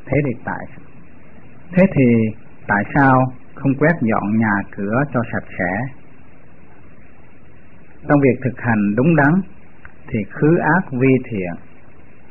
Thế 0.06 0.16
thì 0.26 0.42
tại 0.44 0.66
Thế 1.72 1.82
thì 1.94 2.04
tại 2.66 2.84
sao 2.94 3.32
không 3.54 3.74
quét 3.78 3.94
dọn 4.00 4.38
nhà 4.38 4.54
cửa 4.76 5.02
cho 5.14 5.20
sạch 5.32 5.48
sẽ? 5.58 5.99
Trong 8.08 8.20
việc 8.20 8.40
thực 8.44 8.60
hành 8.60 8.94
đúng 8.96 9.16
đắn, 9.16 9.32
thì 10.08 10.18
khứ 10.30 10.56
ác 10.56 10.92
vi 10.92 11.08
thiện 11.30 11.54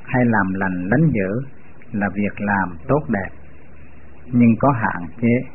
hay 0.04 0.26
làm 0.26 0.54
lành 0.54 0.88
lánh 0.92 1.10
dữ 1.12 1.42
là 1.92 2.10
việc 2.14 2.42
làm 2.42 2.78
tốt 2.88 3.02
đẹp, 3.10 3.30
nhưng 4.26 4.56
có 4.60 4.72
hạn 4.72 5.10
chế. 5.22 5.50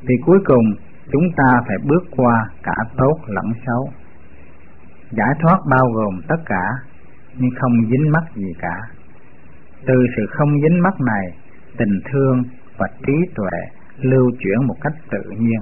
Thì 0.00 0.14
cuối 0.26 0.38
cùng, 0.44 0.64
chúng 1.12 1.24
ta 1.36 1.60
phải 1.66 1.76
bước 1.84 2.04
qua 2.10 2.48
cả 2.62 2.74
tốt 2.96 3.18
lẫn 3.26 3.46
xấu. 3.66 3.88
Giải 5.10 5.34
thoát 5.40 5.58
bao 5.70 5.86
gồm 5.94 6.20
tất 6.28 6.42
cả, 6.46 6.70
nhưng 7.38 7.50
không 7.60 7.72
dính 7.90 8.10
mắc 8.12 8.24
gì 8.34 8.52
cả. 8.58 8.76
Từ 9.86 9.94
sự 10.16 10.26
không 10.30 10.60
dính 10.62 10.82
mắc 10.82 10.94
này, 11.00 11.26
tình 11.76 12.00
thương 12.12 12.42
và 12.78 12.86
trí 13.06 13.12
tuệ 13.34 13.58
lưu 13.98 14.30
chuyển 14.38 14.66
một 14.66 14.76
cách 14.80 14.92
tự 15.10 15.30
nhiên. 15.38 15.60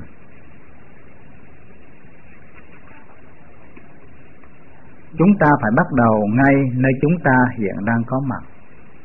Chúng 5.19 5.39
ta 5.41 5.47
phải 5.63 5.71
bắt 5.77 5.87
đầu 5.97 6.27
ngay 6.27 6.55
nơi 6.75 6.93
chúng 7.03 7.19
ta 7.25 7.37
hiện 7.59 7.75
đang 7.85 8.03
có 8.07 8.21
mặt, 8.21 8.43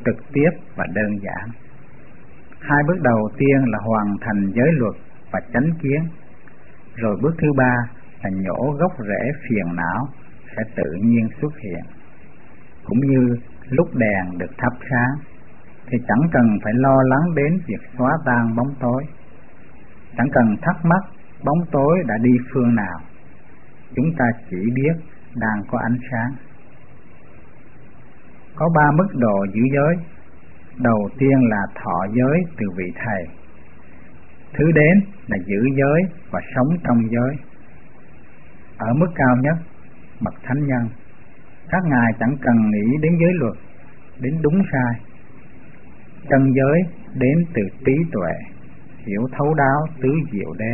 trực 0.05 0.15
tiếp 0.33 0.49
và 0.75 0.85
đơn 0.93 1.11
giản. 1.21 1.49
Hai 2.59 2.83
bước 2.87 3.01
đầu 3.01 3.29
tiên 3.37 3.57
là 3.65 3.79
hoàn 3.81 4.15
thành 4.21 4.51
giới 4.55 4.71
luật 4.71 4.95
và 5.31 5.39
chánh 5.53 5.69
kiến, 5.81 6.01
rồi 6.95 7.17
bước 7.21 7.35
thứ 7.41 7.47
ba 7.57 7.75
là 8.23 8.29
nhổ 8.29 8.71
gốc 8.79 8.91
rễ 8.99 9.31
phiền 9.49 9.75
não 9.75 10.07
sẽ 10.55 10.63
tự 10.75 10.91
nhiên 11.01 11.27
xuất 11.41 11.53
hiện. 11.63 11.85
Cũng 12.85 12.99
như 12.99 13.35
lúc 13.69 13.87
đèn 13.95 14.37
được 14.37 14.51
thắp 14.57 14.73
sáng, 14.89 15.37
thì 15.87 15.97
chẳng 16.07 16.29
cần 16.31 16.57
phải 16.63 16.73
lo 16.75 16.95
lắng 17.03 17.35
đến 17.35 17.59
việc 17.67 17.89
xóa 17.97 18.11
tan 18.25 18.55
bóng 18.55 18.73
tối. 18.79 19.03
Chẳng 20.17 20.27
cần 20.33 20.55
thắc 20.61 20.85
mắc 20.85 21.03
bóng 21.43 21.59
tối 21.71 22.03
đã 22.07 22.15
đi 22.21 22.31
phương 22.53 22.75
nào. 22.75 22.99
Chúng 23.95 24.15
ta 24.17 24.25
chỉ 24.49 24.57
biết 24.75 24.93
đang 25.39 25.63
có 25.71 25.79
ánh 25.83 25.97
sáng. 26.11 26.31
Có 28.55 28.69
ba 28.75 28.91
mức 28.91 29.07
độ 29.13 29.45
giữ 29.53 29.61
giới. 29.75 29.95
Đầu 30.77 31.09
tiên 31.19 31.49
là 31.49 31.61
thọ 31.75 32.05
giới 32.13 32.41
từ 32.57 32.65
vị 32.77 32.85
thầy. 32.95 33.23
Thứ 34.53 34.71
đến 34.71 34.99
là 35.27 35.37
giữ 35.45 35.61
giới 35.75 36.01
và 36.31 36.39
sống 36.55 36.67
trong 36.83 36.97
giới. 37.11 37.35
Ở 38.77 38.93
mức 38.93 39.07
cao 39.15 39.35
nhất, 39.41 39.55
bậc 40.21 40.33
thánh 40.43 40.67
nhân, 40.67 40.89
các 41.69 41.83
ngài 41.85 42.11
chẳng 42.19 42.35
cần 42.41 42.55
nghĩ 42.71 42.97
đến 43.01 43.11
giới 43.19 43.33
luật 43.33 43.57
đến 44.19 44.33
đúng 44.41 44.61
sai 44.71 45.01
chân 46.29 46.53
giới 46.53 46.81
đến 47.13 47.45
từ 47.53 47.61
trí 47.85 47.93
tuệ 48.11 48.33
hiểu 49.05 49.21
thấu 49.37 49.53
đáo 49.53 49.87
tứ 50.01 50.09
diệu 50.31 50.53
đế 50.57 50.73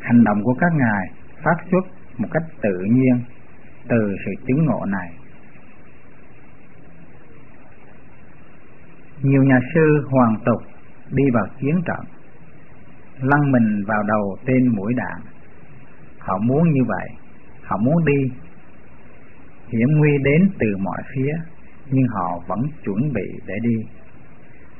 hành 0.00 0.24
động 0.24 0.42
của 0.44 0.54
các 0.60 0.72
ngài 0.74 1.06
phát 1.44 1.56
xuất 1.70 1.84
một 2.18 2.28
cách 2.32 2.42
tự 2.62 2.78
nhiên 2.84 3.20
từ 3.88 4.16
sự 4.24 4.32
chứng 4.46 4.64
ngộ 4.64 4.84
này. 4.84 5.12
Nhiều 9.22 9.42
nhà 9.42 9.58
sư 9.74 10.06
hoàn 10.10 10.36
tục 10.44 10.62
đi 11.10 11.24
vào 11.34 11.46
chiến 11.60 11.74
trận, 11.86 12.00
lăn 13.20 13.52
mình 13.52 13.84
vào 13.86 14.02
đầu 14.02 14.36
tên 14.46 14.68
mũi 14.76 14.94
đạn. 14.96 15.20
Họ 16.18 16.38
muốn 16.38 16.72
như 16.72 16.80
vậy, 16.88 17.08
họ 17.64 17.76
muốn 17.76 18.04
đi. 18.04 18.34
Hiểm 19.68 19.88
nguy 19.98 20.10
đến 20.24 20.50
từ 20.58 20.66
mọi 20.76 21.02
phía, 21.14 21.32
nhưng 21.90 22.06
họ 22.08 22.40
vẫn 22.48 22.60
chuẩn 22.84 23.12
bị 23.12 23.40
để 23.46 23.54
đi. 23.62 23.76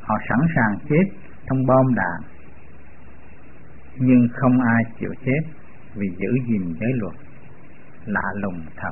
Họ 0.01 0.15
sẵn 0.28 0.39
sàng 0.55 0.78
chết 0.89 1.05
trong 1.47 1.66
bom 1.66 1.94
đạn, 1.94 2.31
nhưng 3.97 4.28
không 4.32 4.60
ai 4.60 4.82
chịu 5.01 5.10
chết 5.24 5.40
vì 5.94 6.09
giữ 6.19 6.28
gìn 6.47 6.74
giới 6.81 6.93
luật 6.94 7.15
lạ 8.09 8.22
lùng 8.35 8.60
thật. 8.76 8.90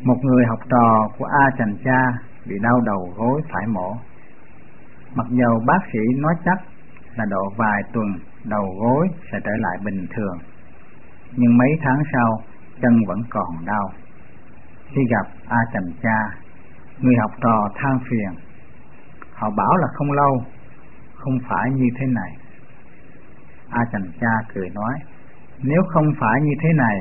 Một 0.00 0.16
người 0.22 0.44
học 0.48 0.58
trò 0.70 1.08
của 1.18 1.24
a 1.24 1.50
chành 1.58 1.76
cha 1.84 2.00
bị 2.46 2.54
đau 2.62 2.80
đầu 2.80 3.12
gối 3.16 3.40
phải 3.52 3.66
mổ. 3.66 3.96
Mặc 5.14 5.26
dầu 5.30 5.62
bác 5.66 5.78
sĩ 5.92 5.98
nói 6.18 6.34
chắc 6.44 6.58
là 7.16 7.24
độ 7.30 7.50
vài 7.56 7.82
tuần 7.92 8.06
đầu 8.44 8.74
gối 8.80 9.08
sẽ 9.32 9.38
trở 9.44 9.50
lại 9.58 9.78
bình 9.84 10.06
thường, 10.16 10.38
nhưng 11.36 11.58
mấy 11.58 11.68
tháng 11.82 12.02
sau 12.12 12.42
chân 12.82 13.04
vẫn 13.06 13.22
còn 13.30 13.64
đau. 13.64 13.90
Khi 14.88 15.00
gặp 15.10 15.26
a 15.48 15.58
chành 15.72 15.92
cha, 16.02 16.18
người 16.98 17.14
học 17.20 17.30
trò 17.42 17.68
than 17.74 17.98
phiền. 18.10 18.42
Họ 19.32 19.50
bảo 19.50 19.76
là 19.76 19.86
không 19.94 20.12
lâu, 20.12 20.44
không 21.14 21.38
phải 21.48 21.70
như 21.70 21.86
thế 21.98 22.06
này 22.06 22.45
a 23.70 23.80
Trần 23.92 24.02
cha 24.20 24.52
cười 24.54 24.70
nói, 24.70 24.94
nếu 25.62 25.82
không 25.88 26.04
phải 26.20 26.40
như 26.42 26.52
thế 26.62 26.68
này, 26.76 26.96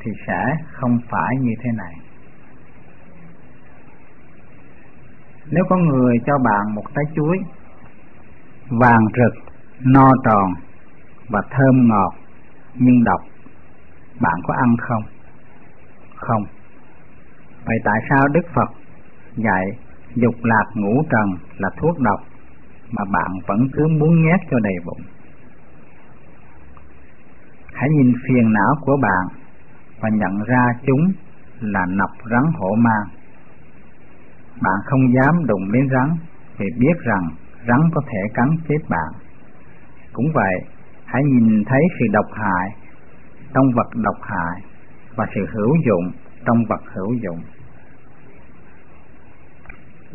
thì 0.00 0.10
sẽ 0.26 0.56
không 0.72 0.98
phải 1.10 1.36
như 1.40 1.52
thế 1.62 1.70
này. 1.76 1.94
Nếu 5.50 5.64
có 5.68 5.76
người 5.76 6.16
cho 6.26 6.38
bạn 6.38 6.74
một 6.74 6.84
trái 6.94 7.04
chuối, 7.16 7.38
vàng 8.68 9.04
rực, 9.14 9.54
no 9.80 10.10
tròn 10.24 10.52
và 11.28 11.40
thơm 11.50 11.88
ngọt 11.88 12.12
nhưng 12.74 13.04
độc, 13.04 13.20
bạn 14.20 14.40
có 14.46 14.54
ăn 14.54 14.76
không? 14.78 15.02
Không. 16.16 16.42
Vậy 17.64 17.76
tại 17.84 18.00
sao 18.10 18.28
đức 18.28 18.46
phật 18.54 18.70
dạy 19.36 19.64
dục 20.14 20.34
lạc 20.42 20.64
ngũ 20.74 21.02
trần 21.10 21.30
là 21.58 21.68
thuốc 21.76 21.98
độc 21.98 22.20
mà 22.90 23.04
bạn 23.12 23.30
vẫn 23.46 23.68
cứ 23.72 23.88
muốn 23.88 24.22
nhét 24.24 24.40
cho 24.50 24.58
đầy 24.62 24.74
bụng? 24.84 25.00
Hãy 27.72 27.88
nhìn 27.90 28.12
phiền 28.28 28.52
não 28.52 28.74
của 28.80 28.96
bạn 29.02 29.42
và 30.00 30.08
nhận 30.08 30.42
ra 30.46 30.64
chúng 30.86 31.12
là 31.60 31.86
nọc 31.86 32.10
rắn 32.30 32.42
hổ 32.54 32.74
mang. 32.78 33.06
Bạn 34.62 34.78
không 34.84 35.14
dám 35.14 35.46
đụng 35.46 35.72
đến 35.72 35.88
rắn 35.92 36.16
vì 36.58 36.66
biết 36.78 36.96
rằng 37.04 37.28
rắn 37.68 37.80
có 37.94 38.00
thể 38.06 38.20
cắn 38.34 38.48
chết 38.68 38.88
bạn. 38.88 39.12
Cũng 40.12 40.26
vậy, 40.34 40.54
hãy 41.04 41.22
nhìn 41.22 41.64
thấy 41.64 41.80
sự 41.98 42.06
độc 42.12 42.26
hại 42.32 42.68
trong 43.54 43.66
vật 43.76 43.88
độc 43.94 44.16
hại 44.22 44.62
và 45.16 45.26
sự 45.34 45.46
hữu 45.52 45.76
dụng 45.86 46.12
trong 46.46 46.64
vật 46.68 46.80
hữu 46.94 47.14
dụng. 47.14 47.40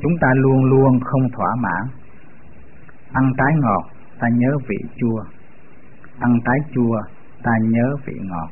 Chúng 0.01 0.17
ta 0.21 0.27
luôn 0.35 0.63
luôn 0.65 0.99
không 0.99 1.29
thỏa 1.29 1.55
mãn. 1.59 1.88
Ăn 3.13 3.34
trái 3.38 3.53
ngọt, 3.55 3.84
ta 4.19 4.27
nhớ 4.29 4.57
vị 4.67 4.77
chua 4.95 5.23
ăn 6.19 6.39
trái 6.45 6.57
chua 6.73 7.01
ta 7.43 7.51
nhớ 7.61 7.95
vị 8.05 8.14
ngọt. 8.22 8.49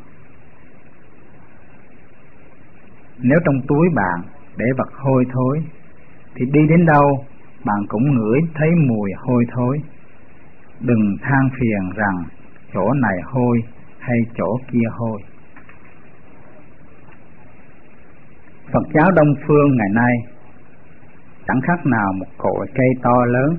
Nếu 3.20 3.40
trong 3.46 3.56
túi 3.68 3.90
bạn 3.96 4.22
để 4.58 4.66
vật 4.78 4.90
hôi 4.94 5.26
thối, 5.34 5.60
thì 6.36 6.46
đi 6.46 6.60
đến 6.70 6.86
đâu 6.86 7.26
bạn 7.66 7.86
cũng 7.90 8.16
ngửi 8.16 8.40
thấy 8.56 8.70
mùi 8.88 9.12
hôi 9.18 9.46
thối. 9.56 9.82
Đừng 10.80 11.18
than 11.22 11.50
phiền 11.60 11.90
rằng 11.96 12.24
chỗ 12.74 12.94
này 12.94 13.18
hôi 13.24 13.64
hay 14.00 14.18
chỗ 14.38 14.58
kia 14.72 14.88
hôi. 14.92 15.22
Phật 18.74 18.84
giáo 18.94 19.12
Đông 19.16 19.36
Phương 19.48 19.76
ngày 19.78 19.90
nay 19.94 20.14
chẳng 21.48 21.62
khác 21.62 21.86
nào 21.86 22.14
một 22.14 22.28
cội 22.38 22.68
cây 22.76 22.88
to 23.02 23.26
lớn, 23.26 23.58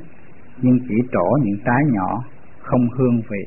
nhưng 0.62 0.78
chỉ 0.88 0.94
trổ 1.12 1.38
những 1.42 1.58
trái 1.64 1.82
nhỏ 1.92 2.24
không 2.62 2.88
hương 2.98 3.20
vị. 3.30 3.44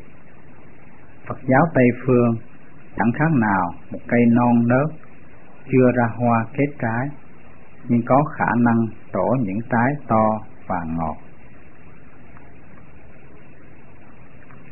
Phật 1.29 1.37
giáo 1.47 1.61
Tây 1.73 1.85
Phương, 2.05 2.35
chẳng 2.97 3.11
khác 3.19 3.31
nào 3.31 3.73
một 3.91 3.99
cây 4.07 4.19
non 4.31 4.67
nớt, 4.67 4.95
chưa 5.71 5.91
ra 5.95 6.05
hoa 6.15 6.45
kết 6.53 6.67
trái, 6.79 7.07
nhưng 7.87 8.01
có 8.05 8.23
khả 8.37 8.45
năng 8.57 8.87
trổ 9.13 9.35
những 9.39 9.59
trái 9.69 9.93
to 10.07 10.39
và 10.67 10.79
ngọt. 10.97 11.17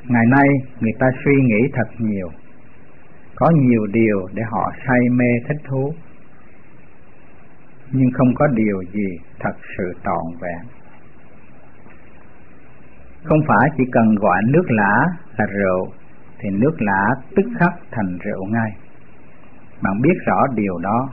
Ngày 0.03 0.25
nay, 0.25 0.47
người 0.79 0.91
ta 0.99 1.07
suy 1.25 1.33
nghĩ 1.43 1.67
thật 1.73 1.87
nhiều. 1.97 2.29
Có 3.35 3.51
nhiều 3.55 3.85
điều 3.91 4.27
để 4.33 4.43
họ 4.51 4.71
say 4.87 4.99
mê 5.11 5.31
thích 5.47 5.61
thú, 5.69 5.93
nhưng 7.91 8.09
không 8.13 8.33
có 8.35 8.47
điều 8.47 8.81
gì 8.93 9.17
thật 9.39 9.53
sự 9.77 9.93
trọn 10.03 10.39
vẹn. 10.41 10.67
Không 13.23 13.39
phải 13.47 13.69
chỉ 13.77 13.83
cần 13.91 14.15
gọi 14.15 14.41
nước 14.47 14.65
lã 14.67 15.05
là 15.37 15.45
rượu 15.45 15.91
thì 16.39 16.49
nước 16.49 16.75
lã 16.79 17.05
tức 17.35 17.45
khắc 17.59 17.73
thành 17.91 18.17
rượu 18.23 18.45
ngay. 18.45 18.71
Bạn 19.81 20.01
biết 20.01 20.13
rõ 20.25 20.47
điều 20.55 20.77
đó. 20.77 21.09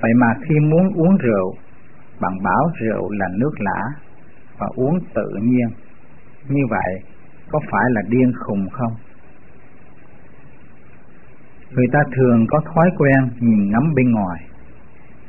Vậy 0.00 0.14
mà 0.14 0.26
khi 0.48 0.54
muốn 0.60 0.92
uống 0.94 1.16
rượu, 1.16 1.54
bạn 2.20 2.32
bảo 2.42 2.70
rượu 2.80 3.10
là 3.10 3.26
nước 3.38 3.52
lã 3.58 3.80
và 4.58 4.66
uống 4.76 4.98
tự 5.14 5.28
nhiên. 5.42 5.68
Như 6.48 6.62
vậy, 6.70 7.02
có 7.50 7.60
phải 7.70 7.84
là 7.88 8.02
điên 8.08 8.32
khùng 8.40 8.68
không? 8.72 8.92
Người 11.70 11.86
ta 11.92 11.98
thường 12.16 12.46
có 12.48 12.60
thói 12.74 12.90
quen 12.98 13.28
nhìn 13.40 13.70
ngắm 13.70 13.94
bên 13.94 14.10
ngoài. 14.10 14.40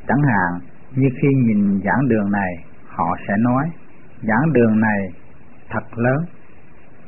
Chẳng 0.08 0.22
hạn 0.22 0.60
như 0.96 1.08
khi 1.22 1.28
nhìn 1.34 1.80
giảng 1.84 2.08
đường 2.08 2.30
này, 2.30 2.52
họ 2.86 3.16
sẽ 3.28 3.34
nói, 3.38 3.64
giảng 4.22 4.52
đường 4.52 4.80
này 4.80 4.98
thật 5.70 5.98
lớn. 5.98 6.24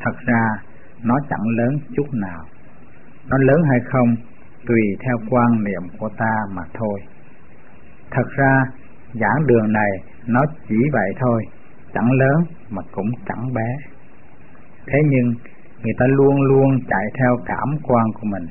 Thật 0.01 0.17
ra 0.27 0.49
nó 1.03 1.15
chẳng 1.31 1.49
lớn 1.59 1.79
chút 1.97 2.07
nào. 2.13 2.43
Nó 3.29 3.37
lớn 3.39 3.63
hay 3.71 3.79
không, 3.85 4.17
tùy 4.67 4.81
theo 5.05 5.17
quan 5.31 5.65
niệm 5.65 5.83
của 5.99 6.09
ta 6.19 6.35
mà 6.53 6.63
thôi. 6.75 7.01
Thật 8.11 8.29
ra, 8.37 8.65
giảng 9.13 9.47
đường 9.47 9.73
này 9.73 9.91
nó 10.27 10.41
chỉ 10.69 10.77
vậy 10.93 11.11
thôi, 11.21 11.45
chẳng 11.95 12.11
lớn 12.11 12.45
mà 12.71 12.83
cũng 12.93 13.11
chẳng 13.27 13.55
bé. 13.55 13.77
Thế 14.87 14.99
nhưng, 15.11 15.35
người 15.83 15.93
ta 15.99 16.07
luôn 16.07 16.43
luôn 16.43 16.81
chạy 16.89 17.05
theo 17.19 17.37
cảm 17.47 17.69
quan 17.83 18.07
của 18.15 18.27
mình. 18.27 18.47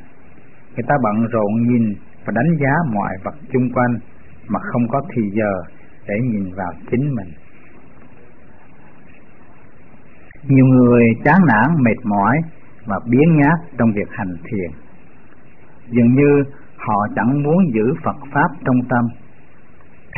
Người 0.75 0.83
ta 0.87 0.95
bận 1.03 1.27
rộn 1.31 1.51
nhìn 1.67 1.93
và 2.25 2.33
đánh 2.35 2.57
giá 2.61 2.73
mọi 2.93 3.13
vật 3.23 3.35
chung 3.53 3.69
quanh 3.73 3.97
mà 4.47 4.59
không 4.59 4.87
có 4.87 5.01
thì 5.13 5.21
giờ 5.33 5.53
để 6.07 6.15
nhìn 6.23 6.53
vào 6.55 6.71
chính 6.91 7.15
mình 7.15 7.27
nhiều 10.47 10.65
người 10.65 11.03
chán 11.25 11.37
nản, 11.47 11.83
mệt 11.83 12.05
mỏi 12.05 12.37
và 12.85 12.99
biến 13.05 13.37
nhát 13.37 13.59
trong 13.77 13.91
việc 13.91 14.09
hành 14.11 14.35
thiền. 14.43 14.71
Dường 15.89 16.13
như 16.15 16.43
họ 16.77 17.07
chẳng 17.15 17.43
muốn 17.43 17.57
giữ 17.73 17.93
phật 18.03 18.17
pháp 18.33 18.49
trong 18.65 18.77
tâm. 18.89 19.05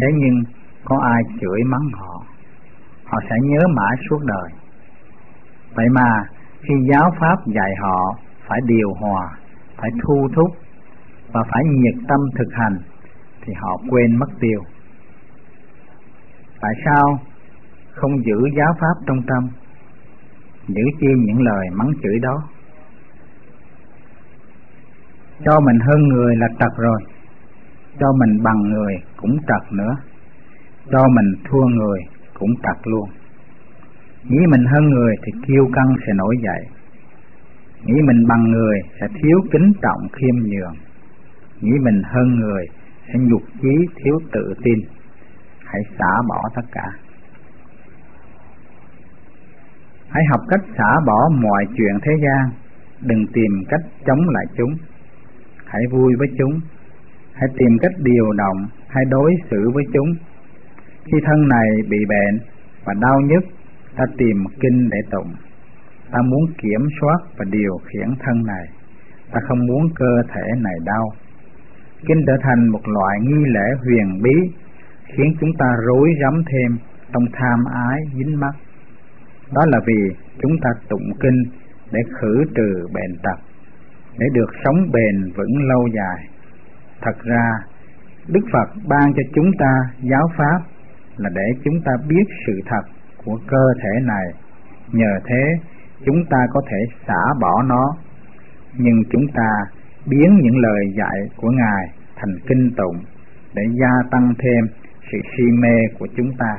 Thế 0.01 0.07
nhưng 0.15 0.43
có 0.85 0.99
ai 1.13 1.21
chửi 1.41 1.63
mắng 1.63 1.89
họ 1.93 2.23
họ 3.11 3.19
sẽ 3.29 3.35
nhớ 3.41 3.59
mãi 3.67 3.95
suốt 4.09 4.19
đời. 4.25 4.49
Vậy 5.75 5.85
mà 5.91 6.23
khi 6.61 6.73
giáo 6.91 7.11
pháp 7.19 7.47
dạy 7.47 7.71
họ 7.81 8.15
phải 8.47 8.59
điều 8.65 8.93
hòa, 8.93 9.29
phải 9.77 9.89
thu 10.03 10.27
thúc 10.35 10.51
và 11.33 11.43
phải 11.51 11.63
nhiệt 11.65 11.95
tâm 12.07 12.19
thực 12.37 12.53
hành, 12.53 12.77
thì 13.41 13.53
họ 13.61 13.77
quên 13.89 14.15
mất 14.19 14.29
tiêu. 14.39 14.61
Tại 16.61 16.73
sao 16.85 17.19
không 17.91 18.25
giữ 18.25 18.49
giáo 18.57 18.73
pháp 18.79 19.05
trong 19.07 19.21
tâm? 19.27 19.49
Giữ 20.75 20.83
chi 20.99 21.07
những 21.25 21.41
lời 21.41 21.67
mắng 21.73 21.91
chửi 22.03 22.19
đó. 22.19 22.43
Cho 25.45 25.59
mình 25.59 25.79
hơn 25.79 26.07
người 26.07 26.35
là 26.35 26.47
trật 26.59 26.71
rồi, 26.77 27.01
cho 27.99 28.07
mình 28.19 28.43
bằng 28.43 28.61
người 28.61 28.93
cũng 29.17 29.37
trật 29.47 29.73
nữa, 29.73 29.95
cho 30.91 31.07
mình 31.07 31.33
thua 31.49 31.65
người 31.65 31.99
cũng 32.39 32.49
trật 32.63 32.87
luôn. 32.87 33.09
Nghĩ 34.23 34.39
mình 34.51 34.65
hơn 34.65 34.89
người 34.89 35.15
thì 35.23 35.31
kiêu 35.47 35.67
căng 35.73 35.95
sẽ 36.07 36.13
nổi 36.13 36.35
dậy, 36.43 36.65
nghĩ 37.85 37.93
mình 38.07 38.27
bằng 38.27 38.43
người 38.51 38.79
sẽ 38.99 39.07
thiếu 39.07 39.37
kính 39.51 39.71
trọng 39.81 40.07
khiêm 40.13 40.35
nhường, 40.35 40.75
nghĩ 41.61 41.71
mình 41.83 42.01
hơn 42.03 42.39
người 42.39 42.65
sẽ 43.07 43.13
nhục 43.19 43.41
chí 43.61 43.75
thiếu 43.95 44.19
tự 44.31 44.53
tin. 44.63 44.79
Hãy 45.65 45.81
xả 45.99 46.11
bỏ 46.29 46.49
tất 46.55 46.65
cả 46.71 46.85
hãy 50.11 50.23
học 50.31 50.41
cách 50.49 50.61
xả 50.77 50.99
bỏ 51.07 51.29
mọi 51.41 51.65
chuyện 51.77 51.95
thế 52.03 52.11
gian. 52.23 52.49
Đừng 53.01 53.25
tìm 53.33 53.51
cách 53.69 53.81
chống 54.05 54.29
lại 54.29 54.45
chúng. 54.57 54.73
Hãy 55.65 55.81
vui 55.91 56.13
với 56.19 56.27
chúng. 56.37 56.59
Hãy 57.33 57.49
tìm 57.57 57.77
cách 57.81 57.91
điều 57.97 58.31
động. 58.33 58.57
Hãy 58.87 59.03
đối 59.09 59.31
xử 59.51 59.69
với 59.73 59.83
chúng. 59.93 60.13
Khi 61.05 61.17
thân 61.25 61.47
này 61.47 61.69
bị 61.89 61.97
bệnh 62.09 62.39
và 62.85 62.93
đau 63.01 63.21
nhức, 63.21 63.43
ta 63.95 64.03
tìm 64.17 64.37
kinh 64.59 64.89
để 64.89 64.97
tụng. 65.11 65.33
Ta 66.11 66.19
muốn 66.21 66.41
kiểm 66.57 66.81
soát 67.01 67.17
và 67.37 67.45
điều 67.51 67.77
khiển 67.77 68.07
thân 68.19 68.43
này. 68.45 68.65
Ta 69.31 69.39
không 69.47 69.59
muốn 69.67 69.89
cơ 69.95 70.21
thể 70.33 70.43
này 70.57 70.75
đau. 70.85 71.09
Kinh 72.07 72.23
trở 72.27 72.33
thành 72.41 72.67
một 72.67 72.81
loại 72.87 73.19
nghi 73.21 73.43
lễ 73.47 73.67
huyền 73.83 74.21
bí, 74.23 74.51
khiến 75.05 75.33
chúng 75.39 75.53
ta 75.59 75.65
rối 75.87 76.09
rắm 76.21 76.43
thêm 76.47 76.77
trong 77.13 77.23
tham 77.33 77.59
ái 77.89 77.99
dính 78.13 78.39
mắc 78.39 78.55
đó 79.53 79.61
là 79.67 79.79
vì 79.87 80.15
chúng 80.41 80.51
ta 80.61 80.69
tụng 80.89 81.11
kinh 81.19 81.43
để 81.91 81.99
khử 82.19 82.43
trừ 82.55 82.87
bệnh 82.93 83.17
tật, 83.23 83.39
để 84.17 84.27
được 84.33 84.51
sống 84.63 84.91
bền 84.91 85.31
vững 85.35 85.67
lâu 85.67 85.87
dài. 85.87 86.27
Thật 87.01 87.23
ra, 87.23 87.51
đức 88.27 88.41
phật 88.53 88.69
ban 88.87 89.13
cho 89.13 89.23
chúng 89.35 89.51
ta 89.59 89.73
giáo 90.01 90.27
pháp 90.37 90.59
là 91.17 91.29
để 91.33 91.47
chúng 91.63 91.81
ta 91.85 91.91
biết 92.07 92.23
sự 92.47 92.53
thật 92.65 92.81
của 93.25 93.39
cơ 93.47 93.65
thể 93.83 93.99
này. 94.05 94.25
Nhờ 94.91 95.19
thế, 95.25 95.43
chúng 96.05 96.25
ta 96.29 96.37
có 96.53 96.61
thể 96.69 96.77
xả 97.07 97.33
bỏ 97.41 97.63
nó. 97.63 97.95
Nhưng 98.77 99.03
chúng 99.11 99.27
ta 99.33 99.49
biến 100.05 100.39
những 100.43 100.57
lời 100.57 100.93
dạy 100.97 101.19
của 101.35 101.49
ngài 101.49 101.85
thành 102.15 102.35
kinh 102.47 102.71
tụng 102.77 102.97
để 103.53 103.63
gia 103.81 104.09
tăng 104.11 104.33
thêm 104.39 104.65
sự 105.11 105.17
si 105.37 105.43
mê 105.43 105.77
của 105.99 106.07
chúng 106.17 106.31
ta 106.37 106.57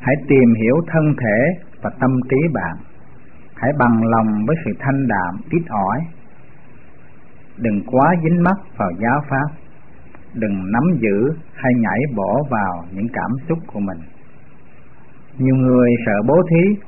hãy 0.00 0.14
tìm 0.28 0.54
hiểu 0.62 0.74
thân 0.86 1.14
thể 1.20 1.64
và 1.82 1.90
tâm 2.00 2.10
trí 2.30 2.36
bạn. 2.54 2.76
Hãy 3.54 3.72
bằng 3.78 4.02
lòng 4.04 4.46
với 4.46 4.56
sự 4.64 4.70
thanh 4.78 5.06
đạm, 5.08 5.40
ít 5.50 5.62
ỏi. 5.68 6.00
Đừng 7.56 7.82
quá 7.86 8.14
dính 8.22 8.42
mắc 8.42 8.56
vào 8.76 8.90
giáo 8.98 9.20
pháp. 9.30 9.56
Đừng 10.34 10.72
nắm 10.72 10.82
giữ 10.98 11.32
hay 11.54 11.72
nhảy 11.76 12.00
bỏ 12.16 12.42
vào 12.50 12.84
những 12.92 13.08
cảm 13.12 13.30
xúc 13.48 13.58
của 13.66 13.80
mình. 13.80 13.98
Nhiều 15.38 15.54
người 15.54 15.90
sợ 16.06 16.12
bố 16.26 16.42
thí. 16.50 16.80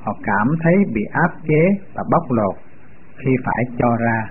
Họ 0.00 0.16
cảm 0.22 0.46
thấy 0.62 0.74
bị 0.94 1.02
áp 1.12 1.30
chế 1.48 1.84
và 1.94 2.02
bóc 2.10 2.22
lột 2.30 2.54
khi 3.16 3.30
phải 3.44 3.64
cho 3.78 3.96
ra. 3.96 4.30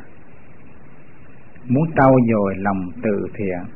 Muốn 1.68 1.84
trau 1.96 2.12
dồi 2.32 2.56
lòng 2.58 2.90
từ 3.04 3.28
thiện 3.34 3.73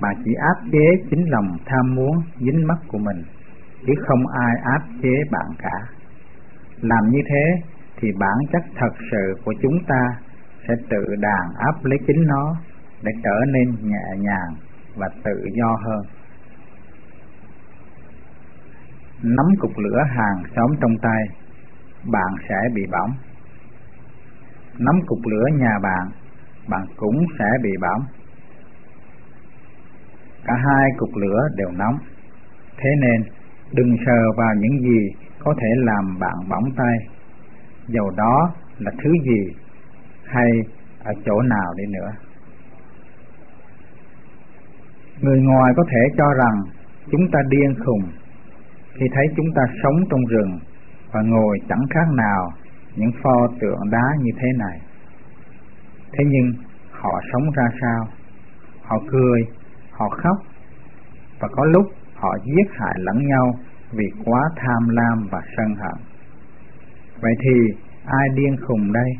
mà 0.00 0.08
chỉ 0.24 0.30
áp 0.34 0.70
chế 0.72 0.86
chính 1.10 1.30
lòng 1.30 1.56
tham 1.66 1.94
muốn, 1.94 2.22
dính 2.38 2.66
mắc 2.66 2.78
của 2.88 2.98
mình, 2.98 3.22
chứ 3.86 3.92
không 4.06 4.26
ai 4.26 4.54
áp 4.64 4.82
chế 5.02 5.14
bạn 5.30 5.46
cả. 5.58 5.78
Làm 6.80 7.08
như 7.10 7.18
thế 7.28 7.62
thì 7.96 8.08
bản 8.18 8.38
chất 8.52 8.62
thật 8.76 8.94
sự 9.10 9.34
của 9.44 9.54
chúng 9.62 9.78
ta 9.88 10.02
sẽ 10.68 10.74
tự 10.90 11.04
đàn 11.18 11.54
áp 11.58 11.84
lấy 11.84 11.98
chính 12.06 12.26
nó 12.26 12.56
để 13.02 13.12
trở 13.24 13.40
nên 13.46 13.88
nhẹ 13.88 14.06
nhàng 14.18 14.54
và 14.96 15.08
tự 15.24 15.44
do 15.54 15.78
hơn. 15.84 16.06
Nắm 19.22 19.46
cục 19.60 19.78
lửa 19.78 20.02
hàng 20.08 20.42
xóm 20.56 20.70
trong 20.80 20.98
tay, 21.02 21.22
bạn 22.12 22.34
sẽ 22.48 22.56
bị 22.74 22.82
bỏng. 22.92 23.10
Nắm 24.78 24.94
cục 25.06 25.18
lửa 25.24 25.46
nhà 25.58 25.78
bạn 25.82 26.10
bạn 26.68 26.86
cũng 26.96 27.26
sẽ 27.38 27.44
bị 27.62 27.70
bỏng 27.80 28.04
cả 30.44 30.54
hai 30.66 30.90
cục 30.98 31.10
lửa 31.16 31.40
đều 31.56 31.70
nóng. 31.70 31.98
Thế 32.76 32.90
nên, 33.00 33.22
đừng 33.72 33.96
sờ 34.06 34.32
vào 34.36 34.54
những 34.58 34.80
gì 34.80 35.08
có 35.38 35.54
thể 35.60 35.68
làm 35.76 36.18
bạn 36.20 36.48
bỏng 36.48 36.64
tay. 36.76 36.96
Dầu 37.86 38.10
đó 38.16 38.54
là 38.78 38.90
thứ 39.04 39.10
gì? 39.24 39.54
Hay 40.24 40.50
ở 41.04 41.12
chỗ 41.24 41.42
nào 41.42 41.74
đi 41.76 41.84
nữa? 41.86 42.10
Người 45.20 45.40
ngoài 45.40 45.72
có 45.76 45.84
thể 45.90 46.00
cho 46.18 46.24
rằng 46.34 46.62
chúng 47.12 47.30
ta 47.32 47.38
điên 47.48 47.74
khùng 47.84 48.02
khi 48.94 49.06
thấy 49.14 49.26
chúng 49.36 49.46
ta 49.54 49.62
sống 49.82 49.96
trong 50.10 50.24
rừng 50.24 50.58
và 51.12 51.22
ngồi 51.22 51.58
chẳng 51.68 51.84
khác 51.90 52.06
nào 52.14 52.52
những 52.96 53.10
pho 53.22 53.48
tượng 53.60 53.90
đá 53.90 54.06
như 54.20 54.30
thế 54.36 54.48
này. 54.58 54.78
Thế 56.12 56.24
nhưng 56.28 56.52
họ 56.90 57.20
sống 57.32 57.50
ra 57.50 57.64
sao? 57.80 58.08
Họ 58.82 58.98
cười 59.10 59.42
họ 59.98 60.08
khóc. 60.08 60.36
Và 61.40 61.48
có 61.52 61.64
lúc 61.64 61.86
họ 62.14 62.36
giết 62.44 62.68
hại 62.70 62.94
lẫn 62.96 63.26
nhau 63.26 63.54
vì 63.92 64.04
quá 64.24 64.40
tham 64.56 64.88
lam 64.88 65.28
và 65.30 65.40
sân 65.56 65.74
hận. 65.74 66.04
Vậy 67.20 67.32
thì 67.40 67.74
ai 68.04 68.28
điên 68.34 68.56
khùng 68.66 68.92
đây? 68.92 69.10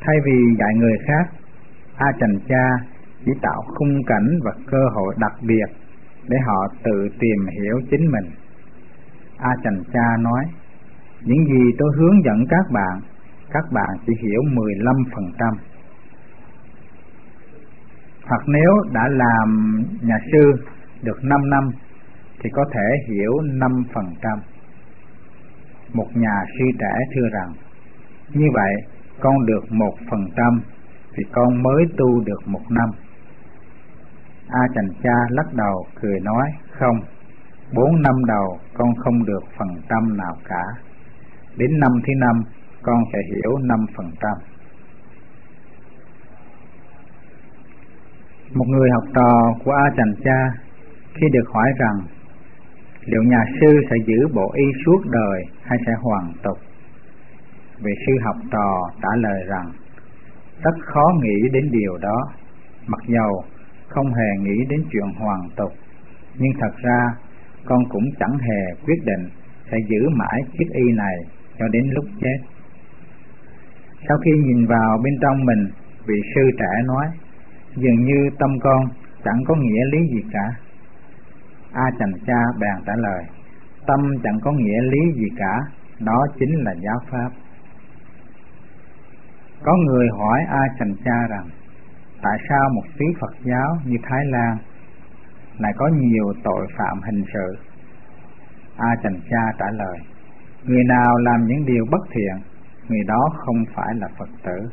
Thay 0.00 0.16
vì 0.24 0.38
dạy 0.58 0.74
người 0.76 0.96
khác, 1.06 1.30
a 1.96 2.06
trần 2.20 2.38
cha 2.48 2.86
chỉ 3.24 3.32
tạo 3.42 3.62
khung 3.66 4.04
cảnh 4.06 4.38
và 4.44 4.52
cơ 4.66 4.84
hội 4.94 5.14
đặc 5.18 5.32
biệt 5.42 5.66
để 6.28 6.36
họ 6.46 6.66
tự 6.82 7.08
tìm 7.20 7.46
hiểu 7.60 7.80
chính 7.90 8.10
mình. 8.12 8.30
A 9.38 9.50
trần 9.64 9.82
cha 9.92 10.16
nói, 10.20 10.44
những 11.22 11.44
gì 11.46 11.70
tôi 11.78 11.90
hướng 11.96 12.24
dẫn 12.24 12.46
các 12.50 12.70
bạn 12.72 13.00
các 13.52 13.64
bạn 13.72 13.88
chỉ 14.06 14.12
hiểu 14.22 14.42
15%. 14.42 15.54
Hoặc 18.30 18.42
nếu 18.46 18.72
đã 18.92 19.08
làm 19.08 19.78
nhà 20.02 20.18
sư 20.32 20.52
được 21.02 21.24
5 21.24 21.50
năm 21.50 21.70
thì 22.40 22.50
có 22.52 22.64
thể 22.72 22.86
hiểu 23.08 23.32
5%. 23.42 24.38
Một 25.92 26.06
nhà 26.14 26.44
sư 26.58 26.64
trẻ 26.78 26.92
thưa 27.14 27.28
rằng, 27.32 27.52
như 28.34 28.46
vậy 28.54 28.72
con 29.20 29.46
được 29.46 29.64
1% 29.70 30.60
thì 31.14 31.22
con 31.32 31.62
mới 31.62 31.84
tu 31.96 32.20
được 32.24 32.40
một 32.46 32.62
năm. 32.68 32.90
A 34.48 34.60
chành 34.74 34.88
Cha 35.02 35.14
lắc 35.28 35.54
đầu 35.54 35.86
cười 36.00 36.20
nói, 36.20 36.50
không, 36.78 37.00
bốn 37.74 38.02
năm 38.02 38.24
đầu 38.26 38.58
con 38.74 38.94
không 38.94 39.24
được 39.24 39.42
phần 39.58 39.68
trăm 39.88 40.16
nào 40.16 40.36
cả. 40.48 40.64
Đến 41.56 41.70
năm 41.80 41.92
thứ 42.06 42.12
năm 42.18 42.42
con 42.82 42.98
sẽ 43.12 43.18
hiểu 43.34 43.58
năm 43.58 43.86
phần 43.96 44.10
trăm. 44.20 44.49
Một 48.54 48.64
người 48.68 48.90
học 48.90 49.04
trò 49.14 49.54
của 49.64 49.72
A 49.72 49.90
Trần 49.96 50.14
Cha 50.24 50.40
khi 51.14 51.26
được 51.32 51.48
hỏi 51.54 51.68
rằng 51.78 51.98
liệu 53.04 53.22
nhà 53.22 53.44
sư 53.60 53.80
sẽ 53.90 53.96
giữ 54.06 54.28
bộ 54.34 54.52
y 54.54 54.64
suốt 54.84 55.00
đời 55.10 55.44
hay 55.62 55.78
sẽ 55.86 55.92
hoàn 56.02 56.32
tục? 56.42 56.58
Vị 57.82 57.92
sư 58.06 58.12
học 58.22 58.36
trò 58.52 58.90
trả 59.02 59.08
lời 59.16 59.44
rằng 59.46 59.72
rất 60.62 60.74
khó 60.84 61.12
nghĩ 61.22 61.48
đến 61.52 61.70
điều 61.70 61.98
đó, 61.98 62.18
mặc 62.86 63.00
dầu 63.06 63.44
không 63.88 64.14
hề 64.14 64.28
nghĩ 64.42 64.64
đến 64.68 64.80
chuyện 64.90 65.08
hoàn 65.18 65.40
tục, 65.56 65.72
nhưng 66.38 66.52
thật 66.60 66.76
ra 66.82 67.06
con 67.64 67.84
cũng 67.88 68.04
chẳng 68.20 68.38
hề 68.38 68.74
quyết 68.86 69.04
định 69.04 69.30
sẽ 69.70 69.76
giữ 69.88 70.08
mãi 70.08 70.40
chiếc 70.52 70.68
y 70.72 70.92
này 70.92 71.16
cho 71.58 71.68
đến 71.68 71.90
lúc 71.90 72.04
chết. 72.20 72.38
Sau 74.08 74.18
khi 74.24 74.30
nhìn 74.30 74.66
vào 74.66 74.98
bên 75.04 75.14
trong 75.22 75.44
mình, 75.44 75.66
vị 76.06 76.20
sư 76.34 76.40
trẻ 76.58 76.82
nói, 76.86 77.06
dường 77.76 78.04
như 78.04 78.30
tâm 78.38 78.50
con 78.62 78.82
chẳng 79.24 79.38
có 79.46 79.54
nghĩa 79.54 79.84
lý 79.92 79.98
gì 80.14 80.22
cả. 80.32 80.50
A 81.72 81.90
Chành 81.98 82.12
Cha 82.26 82.40
bèn 82.60 82.84
trả 82.86 82.92
lời, 82.96 83.24
tâm 83.86 84.00
chẳng 84.22 84.38
có 84.42 84.52
nghĩa 84.52 84.80
lý 84.82 85.12
gì 85.14 85.28
cả, 85.36 85.58
đó 85.98 86.26
chính 86.38 86.64
là 86.64 86.72
giáo 86.72 86.98
pháp. 87.10 87.30
Có 89.62 89.76
người 89.86 90.08
hỏi 90.18 90.40
A 90.48 90.62
Chành 90.78 90.94
Cha 91.04 91.26
rằng, 91.30 91.48
tại 92.22 92.38
sao 92.48 92.68
một 92.74 92.84
xứ 92.98 93.04
Phật 93.20 93.34
giáo 93.42 93.76
như 93.84 93.96
Thái 94.02 94.24
Lan 94.24 94.56
lại 95.58 95.72
có 95.76 95.88
nhiều 95.88 96.32
tội 96.44 96.66
phạm 96.78 97.00
hình 97.02 97.24
sự? 97.34 97.56
A 98.76 98.96
Chành 99.02 99.20
Cha 99.30 99.52
trả 99.58 99.66
lời, 99.72 99.98
người 100.64 100.84
nào 100.84 101.18
làm 101.18 101.46
những 101.46 101.66
điều 101.66 101.84
bất 101.90 102.00
thiện 102.10 102.50
người 102.90 103.04
đó 103.06 103.30
không 103.36 103.64
phải 103.74 103.94
là 103.94 104.08
Phật 104.18 104.28
tử. 104.42 104.68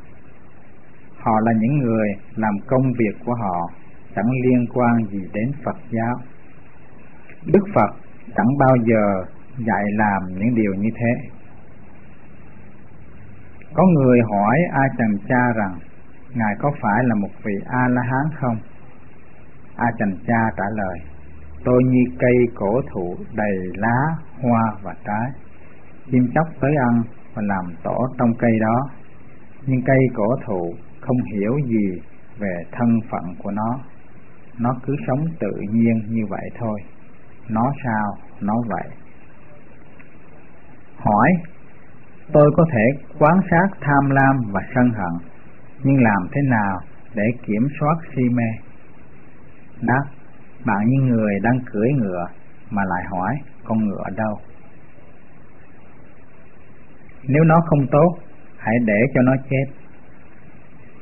Họ 1.28 1.40
là 1.40 1.52
những 1.60 1.78
người 1.78 2.08
làm 2.36 2.54
công 2.68 2.94
việc 3.00 3.16
của 3.26 3.34
họ 3.34 3.70
chẳng 4.16 4.32
liên 4.44 4.66
quan 4.74 5.06
gì 5.12 5.20
đến 5.34 5.52
Phật 5.66 5.78
giáo. 5.90 6.16
Đức 7.46 7.66
Phật 7.76 7.92
chẳng 8.36 8.58
bao 8.60 8.76
giờ 8.86 9.24
dạy 9.58 9.84
làm 9.92 10.22
những 10.28 10.56
điều 10.56 10.74
như 10.74 10.90
thế. 10.96 11.30
Có 13.74 13.84
người 13.84 14.20
hỏi 14.32 14.58
A 14.72 14.84
Trần 14.98 15.18
Cha 15.30 15.54
rằng, 15.56 15.80
Ngài 16.34 16.56
có 16.60 16.72
phải 16.82 17.04
là 17.04 17.16
một 17.16 17.32
vị 17.44 17.54
A-la-hán 17.66 18.26
không? 18.40 18.58
A 19.76 19.86
Trần 20.00 20.18
Cha 20.28 20.52
trả 20.58 20.64
lời, 20.76 21.00
tôi 21.66 21.84
như 21.84 22.02
cây 22.20 22.36
cổ 22.56 22.82
thụ 22.94 23.16
đầy 23.34 23.58
lá, 23.76 23.98
hoa 24.42 24.72
và 24.84 24.94
trái. 25.06 25.32
Chim 26.12 26.28
chóc 26.36 26.48
tới 26.62 26.72
ăn 26.90 27.02
và 27.34 27.42
làm 27.46 27.66
tổ 27.84 28.08
trong 28.18 28.34
cây 28.40 28.52
đó 28.62 28.90
nhưng 29.66 29.82
cây 29.86 30.00
cổ 30.16 30.36
thụ 30.46 30.74
không 31.08 31.18
hiểu 31.34 31.58
gì 31.68 32.02
về 32.40 32.64
thân 32.72 33.00
phận 33.10 33.36
của 33.44 33.52
nó. 33.52 33.80
Nó 34.60 34.74
cứ 34.86 34.96
sống 35.08 35.26
tự 35.40 35.52
nhiên 35.72 36.02
như 36.10 36.22
vậy 36.30 36.50
thôi. 36.60 36.80
Nó 37.50 37.72
sao? 37.84 38.18
Nó 38.42 38.54
vậy. 38.68 38.88
Hỏi, 40.98 41.30
tôi 42.34 42.52
có 42.58 42.66
thể 42.72 43.06
quan 43.20 43.40
sát 43.52 43.78
tham 43.82 44.10
lam 44.10 44.36
và 44.52 44.62
sân 44.76 44.90
hận, 44.90 45.30
nhưng 45.84 46.04
làm 46.04 46.28
thế 46.32 46.42
nào 46.50 46.80
để 47.14 47.24
kiểm 47.46 47.68
soát 47.80 47.96
si 48.16 48.22
mê? 48.30 48.50
Đáp, 49.82 50.04
bạn 50.66 50.88
như 50.88 51.00
người 51.02 51.34
đang 51.44 51.60
cưỡi 51.72 51.90
ngựa 51.92 52.26
mà 52.70 52.82
lại 52.86 53.04
hỏi, 53.12 53.36
con 53.64 53.88
ngựa 53.88 54.04
đâu? 54.16 54.40
Nếu 57.24 57.44
nó 57.44 57.56
không 57.66 57.88
tốt, 57.92 58.18
hãy 58.58 58.76
để 58.86 59.00
cho 59.14 59.22
nó 59.22 59.34
chết 59.50 59.87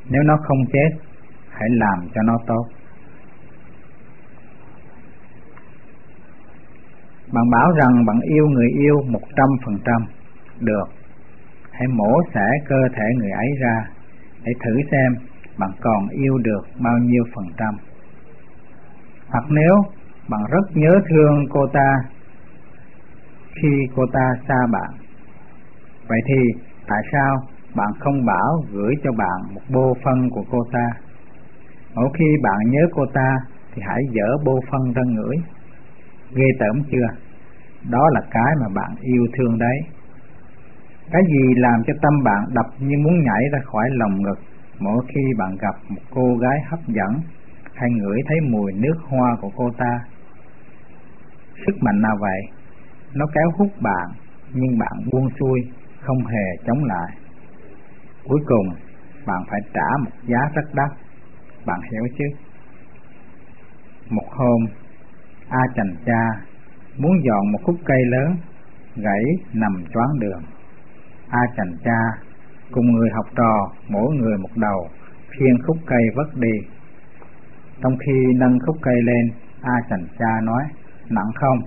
nếu 0.10 0.24
nó 0.24 0.38
không 0.44 0.66
chết, 0.74 0.90
hãy 1.50 1.70
làm 1.70 2.08
cho 2.16 2.22
nó 2.22 2.38
tốt. 2.48 2.66
Bạn 7.34 7.50
bảo 7.52 7.72
rằng 7.72 8.06
bạn 8.06 8.20
yêu 8.22 8.48
người 8.48 8.70
yêu 8.70 9.02
một 9.08 9.22
trăm 9.36 9.48
phần 9.66 9.78
trăm, 9.86 10.02
được. 10.60 10.86
Hãy 11.72 11.88
mổ 11.88 12.22
xẻ 12.34 12.48
cơ 12.68 12.76
thể 12.96 13.04
người 13.18 13.32
ấy 13.32 13.48
ra, 13.62 13.86
để 14.44 14.52
thử 14.66 14.76
xem 14.92 15.28
bạn 15.58 15.72
còn 15.82 16.08
yêu 16.10 16.38
được 16.38 16.62
bao 16.80 16.98
nhiêu 16.98 17.24
phần 17.36 17.46
trăm. 17.58 17.76
Hoặc 19.28 19.44
nếu 19.50 19.76
bạn 20.30 20.42
rất 20.50 20.78
nhớ 20.78 21.00
thương 21.10 21.46
cô 21.50 21.68
ta 21.74 21.96
khi 23.56 23.70
cô 23.96 24.04
ta 24.14 24.34
xa 24.48 24.68
bạn, 24.72 24.92
vậy 26.08 26.20
thì 26.28 26.62
tại 26.88 27.02
sao 27.12 27.55
bạn 27.76 27.92
không 28.00 28.26
bảo 28.26 28.64
gửi 28.72 28.94
cho 29.04 29.12
bạn 29.12 29.56
một 29.56 29.62
bô 29.74 29.94
phân 30.04 30.30
của 30.30 30.44
cô 30.52 30.58
ta. 30.72 30.88
Mỗi 31.96 32.10
khi 32.18 32.26
bạn 32.44 32.60
nhớ 32.70 32.80
cô 32.96 33.06
ta 33.14 33.38
thì 33.74 33.82
hãy 33.86 34.02
dỡ 34.16 34.38
bô 34.46 34.60
phân 34.72 34.94
ra 34.94 35.04
ngửi. 35.06 35.36
Ghê 36.36 36.46
tởm 36.60 36.84
chưa? 36.92 37.08
Đó 37.90 38.10
là 38.12 38.22
cái 38.32 38.56
mà 38.62 38.68
bạn 38.76 38.96
yêu 39.02 39.28
thương 39.38 39.58
đấy. 39.60 39.78
Cái 41.12 41.22
gì 41.28 41.54
làm 41.56 41.84
cho 41.88 41.94
tâm 42.02 42.14
bạn 42.24 42.44
đập 42.54 42.66
như 42.80 42.96
muốn 43.04 43.24
nhảy 43.24 43.44
ra 43.52 43.60
khỏi 43.66 43.90
lòng 43.92 44.22
ngực 44.22 44.40
mỗi 44.80 45.06
khi 45.08 45.22
bạn 45.38 45.56
gặp 45.60 45.76
một 45.90 46.02
cô 46.10 46.36
gái 46.42 46.58
hấp 46.70 46.80
dẫn 46.88 47.22
hay 47.74 47.90
ngửi 47.92 48.20
thấy 48.28 48.38
mùi 48.42 48.72
nước 48.74 48.96
hoa 49.10 49.38
của 49.42 49.50
cô 49.56 49.70
ta? 49.78 50.00
Sức 51.66 51.76
mạnh 51.82 52.02
nào 52.02 52.16
vậy? 52.20 52.42
Nó 53.14 53.26
kéo 53.34 53.52
hút 53.58 53.72
bạn, 53.82 54.10
nhưng 54.54 54.78
bạn 54.80 54.94
buông 55.12 55.30
xuôi, 55.40 55.60
không 56.02 56.26
hề 56.26 56.64
chống 56.66 56.84
lại 56.84 57.25
cuối 58.28 58.40
cùng, 58.46 58.68
bạn 59.26 59.42
phải 59.50 59.60
trả 59.74 59.98
một 60.04 60.12
giá 60.28 60.40
rất 60.56 60.74
đắt. 60.74 60.92
Bạn 61.66 61.80
hiểu 61.92 62.04
chứ? 62.18 62.26
Một 64.10 64.28
hôm, 64.32 64.66
a 65.50 65.60
chành 65.76 65.96
cha 66.06 66.46
muốn 66.98 67.12
dọn 67.24 67.52
một 67.52 67.60
khúc 67.64 67.76
cây 67.86 68.02
lớn, 68.06 68.36
gãy 68.96 69.24
nằm 69.54 69.84
choáng 69.94 70.20
đường. 70.20 70.42
A 71.30 71.40
chành 71.58 71.72
cha 71.84 72.00
cùng 72.72 72.92
người 72.92 73.10
học 73.16 73.26
trò 73.36 73.72
mỗi 73.90 74.16
người 74.16 74.38
một 74.38 74.50
đầu, 74.56 74.90
khiêng 75.30 75.58
khúc 75.68 75.78
cây 75.86 76.04
vất 76.16 76.36
đi. 76.36 76.68
Trong 77.82 77.98
khi 77.98 78.34
nâng 78.36 78.60
khúc 78.66 78.78
cây 78.82 78.96
lên, 79.04 79.32
a 79.62 79.74
chành 79.90 80.06
cha 80.20 80.42
nói, 80.44 80.64
nặng 81.10 81.32
không? 81.36 81.58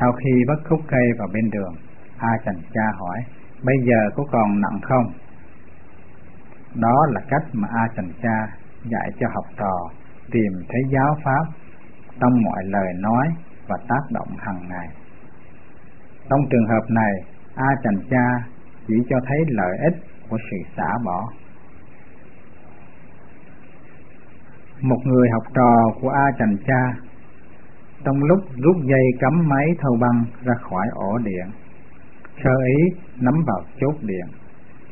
Sau 0.00 0.12
khi 0.12 0.30
vất 0.48 0.68
khúc 0.68 0.80
cây 0.88 1.06
vào 1.18 1.28
bên 1.34 1.50
đường, 1.50 1.74
a 2.18 2.30
chành 2.44 2.58
cha 2.74 2.82
hỏi 2.98 3.18
bây 3.64 3.76
giờ 3.84 4.10
có 4.16 4.24
còn 4.32 4.60
nặng 4.60 4.80
không? 4.82 5.06
Đó 6.74 7.06
là 7.10 7.20
cách 7.28 7.42
mà 7.52 7.68
a 7.72 7.88
Trần 7.96 8.12
cha 8.22 8.56
dạy 8.84 9.10
cho 9.20 9.26
học 9.34 9.44
trò 9.56 9.90
tìm 10.30 10.52
thấy 10.68 10.82
giáo 10.90 11.16
pháp 11.24 11.44
trong 12.20 12.42
mọi 12.44 12.64
lời 12.64 12.92
nói 12.98 13.28
và 13.68 13.76
tác 13.88 14.02
động 14.10 14.28
hàng 14.38 14.68
ngày. 14.68 14.88
Trong 16.30 16.40
trường 16.50 16.68
hợp 16.68 16.90
này, 16.90 17.12
a 17.54 17.68
Trần 17.84 17.94
cha 18.10 18.46
chỉ 18.86 18.94
cho 19.08 19.16
thấy 19.26 19.38
lợi 19.48 19.76
ích 19.78 20.02
của 20.28 20.38
sự 20.50 20.56
xả 20.76 20.98
bỏ. 21.04 21.28
Một 24.80 24.98
người 25.04 25.28
học 25.32 25.42
trò 25.54 25.90
của 26.00 26.08
a 26.08 26.26
Trần 26.38 26.56
cha 26.66 27.04
trong 28.04 28.22
lúc 28.22 28.38
rút 28.56 28.76
dây 28.84 29.06
cắm 29.20 29.48
máy 29.48 29.66
thâu 29.80 29.96
băng 30.00 30.24
ra 30.44 30.54
khỏi 30.60 30.86
ổ 30.94 31.18
điện 31.18 31.46
sơ 32.42 32.50
ý 32.66 32.96
nắm 33.20 33.34
vào 33.46 33.62
chốt 33.80 33.94
điện 34.02 34.26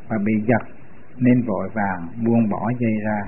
và 0.07 0.17
bị 0.25 0.33
giật 0.47 0.73
nên 1.17 1.41
vội 1.41 1.69
vàng 1.73 2.07
buông 2.25 2.49
bỏ 2.49 2.71
dây 2.79 2.93
ra. 3.05 3.19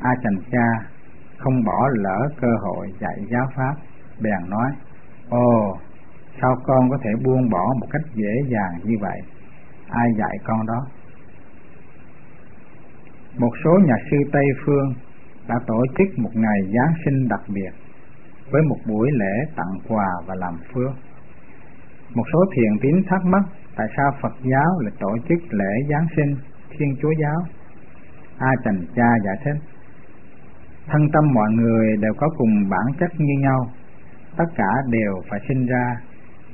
A 0.00 0.10
chành 0.22 0.36
cha 0.52 0.88
không 1.38 1.64
bỏ 1.64 1.88
lỡ 1.92 2.28
cơ 2.40 2.48
hội 2.60 2.92
dạy 3.00 3.26
giáo 3.30 3.46
pháp, 3.56 3.74
bèn 4.20 4.50
nói, 4.50 4.70
ồ, 5.28 5.78
sao 6.40 6.56
con 6.64 6.90
có 6.90 6.98
thể 7.02 7.10
buông 7.24 7.50
bỏ 7.50 7.74
một 7.80 7.86
cách 7.90 8.02
dễ 8.14 8.34
dàng 8.48 8.80
như 8.84 8.94
vậy? 9.00 9.20
Ai 9.88 10.08
dạy 10.18 10.38
con 10.44 10.66
đó? 10.66 10.86
Một 13.38 13.50
số 13.64 13.70
nhà 13.86 13.94
sư 14.10 14.16
tây 14.32 14.44
phương 14.64 14.94
đã 15.48 15.54
tổ 15.66 15.84
chức 15.98 16.18
một 16.18 16.30
ngày 16.34 16.58
giáng 16.62 16.94
sinh 17.04 17.28
đặc 17.28 17.40
biệt 17.48 17.70
với 18.50 18.62
một 18.62 18.76
buổi 18.86 19.10
lễ 19.12 19.52
tặng 19.56 19.78
quà 19.88 20.06
và 20.26 20.34
làm 20.34 20.54
phước 20.74 21.03
một 22.14 22.24
số 22.32 22.44
thiền 22.54 22.78
tín 22.82 23.02
thắc 23.06 23.24
mắc 23.24 23.42
tại 23.76 23.86
sao 23.96 24.10
phật 24.22 24.34
giáo 24.42 24.80
lại 24.80 24.92
tổ 25.00 25.16
chức 25.28 25.38
lễ 25.50 25.72
giáng 25.90 26.06
sinh 26.16 26.36
thiên 26.70 26.96
chúa 27.02 27.12
giáo? 27.20 27.40
A 28.38 28.50
Trần 28.64 28.86
cha 28.96 29.08
giải 29.24 29.36
thích, 29.44 29.60
thân 30.86 31.08
tâm 31.12 31.24
mọi 31.34 31.50
người 31.50 31.96
đều 31.96 32.12
có 32.16 32.28
cùng 32.36 32.68
bản 32.70 32.86
chất 33.00 33.10
như 33.18 33.34
nhau. 33.40 33.66
Tất 34.36 34.44
cả 34.56 34.70
đều 34.90 35.22
phải 35.30 35.40
sinh 35.48 35.66
ra, 35.66 35.96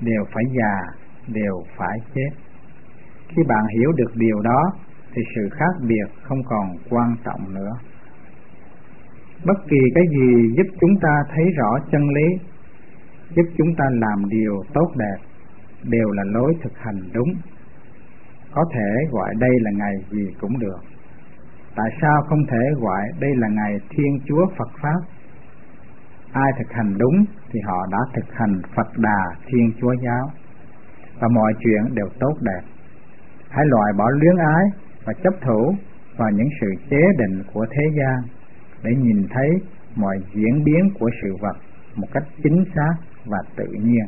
đều 0.01 0.25
phải 0.35 0.45
già, 0.59 0.81
đều 1.29 1.63
phải 1.77 1.99
chết. 2.15 2.31
Khi 3.29 3.43
bạn 3.49 3.67
hiểu 3.67 3.93
được 3.93 4.13
điều 4.15 4.41
đó, 4.41 4.73
thì 5.15 5.23
sự 5.35 5.49
khác 5.53 5.75
biệt 5.89 6.09
không 6.23 6.43
còn 6.45 6.77
quan 6.91 7.17
trọng 7.25 7.55
nữa. 7.55 7.73
Bất 9.45 9.59
kỳ 9.71 9.79
cái 9.95 10.05
gì 10.11 10.55
giúp 10.57 10.77
chúng 10.81 11.01
ta 11.03 11.23
thấy 11.35 11.45
rõ 11.57 11.79
chân 11.93 12.09
lý, 12.09 12.39
giúp 13.37 13.47
chúng 13.59 13.75
ta 13.79 13.85
làm 13.91 14.29
điều 14.29 14.63
tốt 14.75 14.93
đẹp 14.97 15.30
đều 15.85 16.11
là 16.11 16.23
lối 16.27 16.55
thực 16.63 16.79
hành 16.79 17.01
đúng. 17.13 17.35
Có 18.53 18.65
thể 18.75 18.91
gọi 19.11 19.35
đây 19.39 19.51
là 19.61 19.71
ngày 19.71 19.95
gì 20.11 20.35
cũng 20.41 20.59
được. 20.59 20.81
Tại 21.77 21.91
sao 22.01 22.23
không 22.29 22.47
thể 22.51 22.81
gọi 22.81 23.03
đây 23.21 23.31
là 23.37 23.49
ngày 23.49 23.81
thiên 23.91 24.19
chúa 24.25 24.47
phật 24.59 24.71
pháp? 24.83 25.01
Ai 26.33 26.53
thực 26.59 26.73
hành 26.73 26.99
đúng 26.99 27.25
thì 27.53 27.61
họ 27.61 27.87
đã 27.93 27.99
thực 28.15 28.33
hành 28.33 28.61
phật 28.77 28.99
đà 28.99 29.37
thiên 29.47 29.73
chúa 29.81 29.93
giáo, 29.93 30.31
và 31.21 31.29
mọi 31.29 31.53
chuyện 31.61 31.95
đều 31.95 32.07
tốt 32.21 32.35
đẹp. 32.41 32.61
Hãy 33.49 33.65
loại 33.67 33.93
bỏ 33.99 34.11
luyến 34.11 34.37
ái 34.37 34.65
và 35.05 35.13
chấp 35.13 35.35
thủ 35.41 35.75
vào 36.17 36.31
những 36.31 36.49
sự 36.61 36.67
chế 36.91 37.03
định 37.19 37.43
của 37.53 37.67
thế 37.71 37.85
gian 37.99 38.23
để 38.83 38.95
nhìn 38.95 39.27
thấy 39.31 39.49
mọi 39.97 40.17
diễn 40.35 40.65
biến 40.65 40.91
của 40.99 41.11
sự 41.23 41.37
vật 41.41 41.57
một 41.97 42.07
cách 42.13 42.25
chính 42.43 42.65
xác 42.75 42.95
và 43.25 43.39
tự 43.57 43.67
nhiên. 43.67 44.07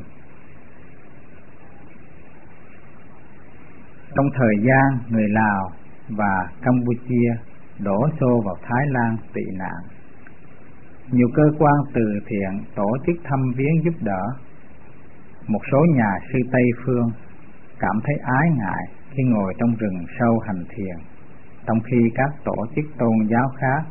Trong 4.15 4.27
thời 4.35 4.55
gian 4.67 4.99
người 5.09 5.29
lào 5.29 5.71
và 6.09 6.49
campuchia 6.63 7.31
đổ 7.79 8.01
xô 8.21 8.41
vào 8.45 8.57
thái 8.63 8.87
lan 8.89 9.17
tị 9.35 9.43
nạn, 9.59 9.83
nhiều 11.11 11.29
cơ 11.35 11.43
quan 11.59 11.75
từ 11.95 12.05
thiện 12.27 12.65
tổ 12.75 12.97
chức 13.07 13.17
thăm 13.25 13.41
viếng 13.57 13.85
giúp 13.85 13.95
đỡ. 14.01 14.23
Một 15.47 15.61
số 15.73 15.79
nhà 15.97 16.11
sư 16.33 16.39
tây 16.53 16.63
phương 16.85 17.11
cảm 17.79 18.01
thấy 18.05 18.15
ái 18.23 18.49
ngại 18.59 18.85
khi 19.11 19.23
ngồi 19.23 19.55
trong 19.59 19.75
rừng 19.79 20.05
sâu 20.19 20.39
hành 20.47 20.65
thiền, 20.69 20.97
trong 21.67 21.81
khi 21.81 21.97
các 22.15 22.31
tổ 22.45 22.67
chức 22.77 22.85
tôn 22.99 23.27
giáo 23.31 23.49
khác 23.59 23.83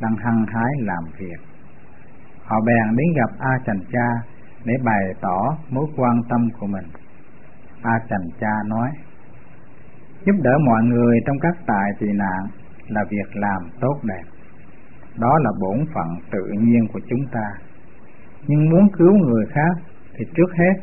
đang 0.00 0.16
hăng 0.16 0.44
hái 0.46 0.72
làm 0.78 1.04
việc. 1.18 1.40
Họ 2.44 2.60
bèn 2.66 2.96
đến 2.96 3.06
gặp 3.16 3.30
a 3.38 3.58
Trần 3.64 3.76
cha 3.92 4.08
để 4.64 4.74
bày 4.84 5.04
tỏ 5.20 5.56
mối 5.70 5.86
quan 5.96 6.22
tâm 6.28 6.48
của 6.60 6.66
mình. 6.66 6.86
A 7.82 7.98
Trần 8.08 8.20
cha 8.40 8.52
nói 8.66 8.90
giúp 10.24 10.36
đỡ 10.42 10.50
mọi 10.66 10.82
người 10.82 11.18
trong 11.26 11.38
các 11.38 11.54
tài 11.66 11.90
tị 11.98 12.06
nạn 12.06 12.42
là 12.88 13.04
việc 13.10 13.36
làm 13.36 13.70
tốt 13.80 14.00
đẹp. 14.02 14.24
Đó 15.18 15.38
là 15.38 15.50
bổn 15.60 15.86
phận 15.94 16.08
tự 16.30 16.46
nhiên 16.60 16.88
của 16.92 17.00
chúng 17.08 17.26
ta. 17.32 17.46
Nhưng 18.46 18.70
muốn 18.70 18.88
cứu 18.98 19.12
người 19.16 19.46
khác 19.50 19.82
thì 20.14 20.24
trước 20.36 20.52
hết 20.58 20.74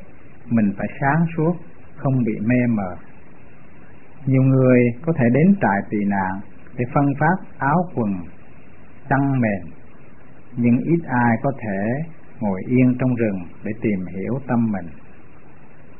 mình 0.50 0.74
phải 0.78 0.88
sáng 1.02 1.26
suốt, 1.38 1.54
không 1.96 2.24
bị 2.24 2.34
mê 2.40 2.68
mờ. 2.70 2.96
Nhiều 4.26 4.42
người 4.42 4.80
có 5.06 5.14
thể 5.18 5.26
đến 5.34 5.56
trại 5.62 5.82
tị 5.90 5.98
nạn 6.06 6.40
để 6.78 6.86
phân 6.94 7.06
phát 7.20 7.36
áo 7.58 7.78
quần, 7.96 8.12
chăn 9.10 9.42
mền, 9.42 9.74
nhưng 10.58 10.78
ít 10.78 11.00
ai 11.08 11.38
có 11.44 11.52
thể 11.62 12.04
ngồi 12.40 12.62
yên 12.68 12.96
trong 13.00 13.16
rừng 13.16 13.40
để 13.64 13.72
tìm 13.82 14.06
hiểu 14.06 14.34
tâm 14.48 14.72
mình. 14.72 14.86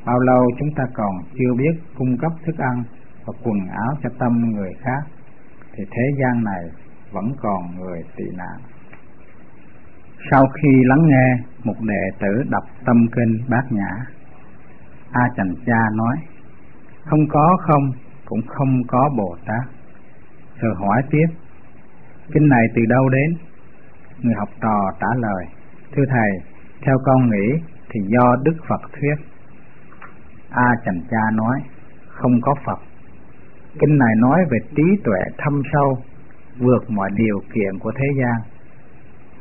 Bao 0.04 0.18
lâu 0.18 0.50
chúng 0.58 0.74
ta 0.76 0.84
còn 0.94 1.16
chưa 1.38 1.54
biết 1.58 1.80
cung 1.98 2.16
cấp 2.18 2.32
thức 2.46 2.58
ăn 2.58 2.82
và 3.28 3.34
quần 3.42 3.58
áo 3.68 3.94
cho 4.02 4.10
tâm 4.18 4.32
người 4.50 4.72
khác, 4.80 5.02
thì 5.72 5.84
thế 5.90 6.02
gian 6.20 6.44
này 6.44 6.64
vẫn 7.12 7.32
còn 7.40 7.76
người 7.76 8.02
tị 8.16 8.24
nạn. 8.36 8.58
Sau 10.30 10.46
khi 10.54 10.68
lắng 10.84 11.06
nghe, 11.06 11.44
một 11.64 11.74
đệ 11.80 12.18
tử 12.20 12.42
đọc 12.50 12.64
tâm 12.84 12.96
kinh 13.12 13.38
bát 13.48 13.72
nhã, 13.72 13.90
a 15.12 15.22
chành 15.36 15.54
cha 15.66 15.80
nói, 15.94 16.16
không 17.04 17.28
có 17.28 17.56
không, 17.60 17.92
cũng 18.24 18.40
không 18.46 18.82
có 18.88 19.10
bồ 19.16 19.36
tát. 19.46 19.68
Rồi 20.60 20.74
hỏi 20.74 21.02
tiếp, 21.10 21.26
kinh 22.32 22.48
này 22.48 22.66
từ 22.74 22.82
đâu 22.88 23.08
đến? 23.08 23.38
Người 24.20 24.34
học 24.38 24.48
trò 24.60 24.90
trả 25.00 25.06
lời, 25.16 25.44
thưa 25.96 26.04
thầy, 26.10 26.30
theo 26.82 26.96
con 27.04 27.30
nghĩ 27.30 27.62
thì 27.90 28.00
do 28.06 28.36
đức 28.42 28.56
phật 28.68 28.80
thuyết. 28.92 29.14
A 30.50 30.68
chành 30.84 31.00
cha 31.10 31.22
nói, 31.32 31.62
không 32.08 32.40
có 32.42 32.54
phật 32.66 32.87
kinh 33.80 33.98
này 33.98 34.14
nói 34.18 34.38
về 34.50 34.58
trí 34.76 34.82
tuệ 35.04 35.20
thâm 35.38 35.62
sâu, 35.72 35.98
vượt 36.58 36.90
mọi 36.90 37.10
điều 37.16 37.40
kiện 37.54 37.78
của 37.78 37.92
thế 37.96 38.06
gian. 38.18 38.36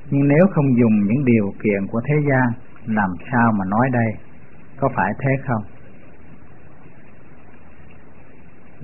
Nhưng 0.09 0.27
nếu 0.27 0.47
không 0.51 0.77
dùng 0.79 1.07
những 1.07 1.25
điều 1.25 1.53
kiện 1.63 1.87
của 1.91 2.01
thế 2.07 2.15
gian, 2.29 2.47
làm 2.85 3.09
sao 3.31 3.51
mà 3.51 3.65
nói 3.65 3.89
đây? 3.93 4.11
Có 4.79 4.89
phải 4.95 5.13
thế 5.19 5.31
không? 5.47 5.63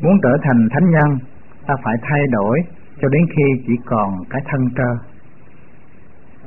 Muốn 0.01 0.19
trở 0.23 0.37
thành 0.43 0.67
thánh 0.71 0.91
nhân, 0.91 1.17
ta 1.67 1.75
phải 1.83 1.95
thay 2.01 2.27
đổi 2.31 2.59
cho 3.01 3.07
đến 3.09 3.21
khi 3.35 3.63
chỉ 3.67 3.73
còn 3.85 4.09
cái 4.29 4.41
thân 4.45 4.61
trơ. 4.75 5.13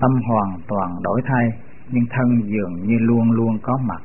Tâm 0.01 0.11
hoàn 0.29 0.61
toàn 0.69 1.03
đổi 1.03 1.23
thay, 1.27 1.49
nhưng 1.91 2.05
thân 2.11 2.41
dường 2.45 2.75
như 2.87 2.97
luôn 3.01 3.31
luôn 3.31 3.59
có 3.63 3.79
mặt. 3.89 4.03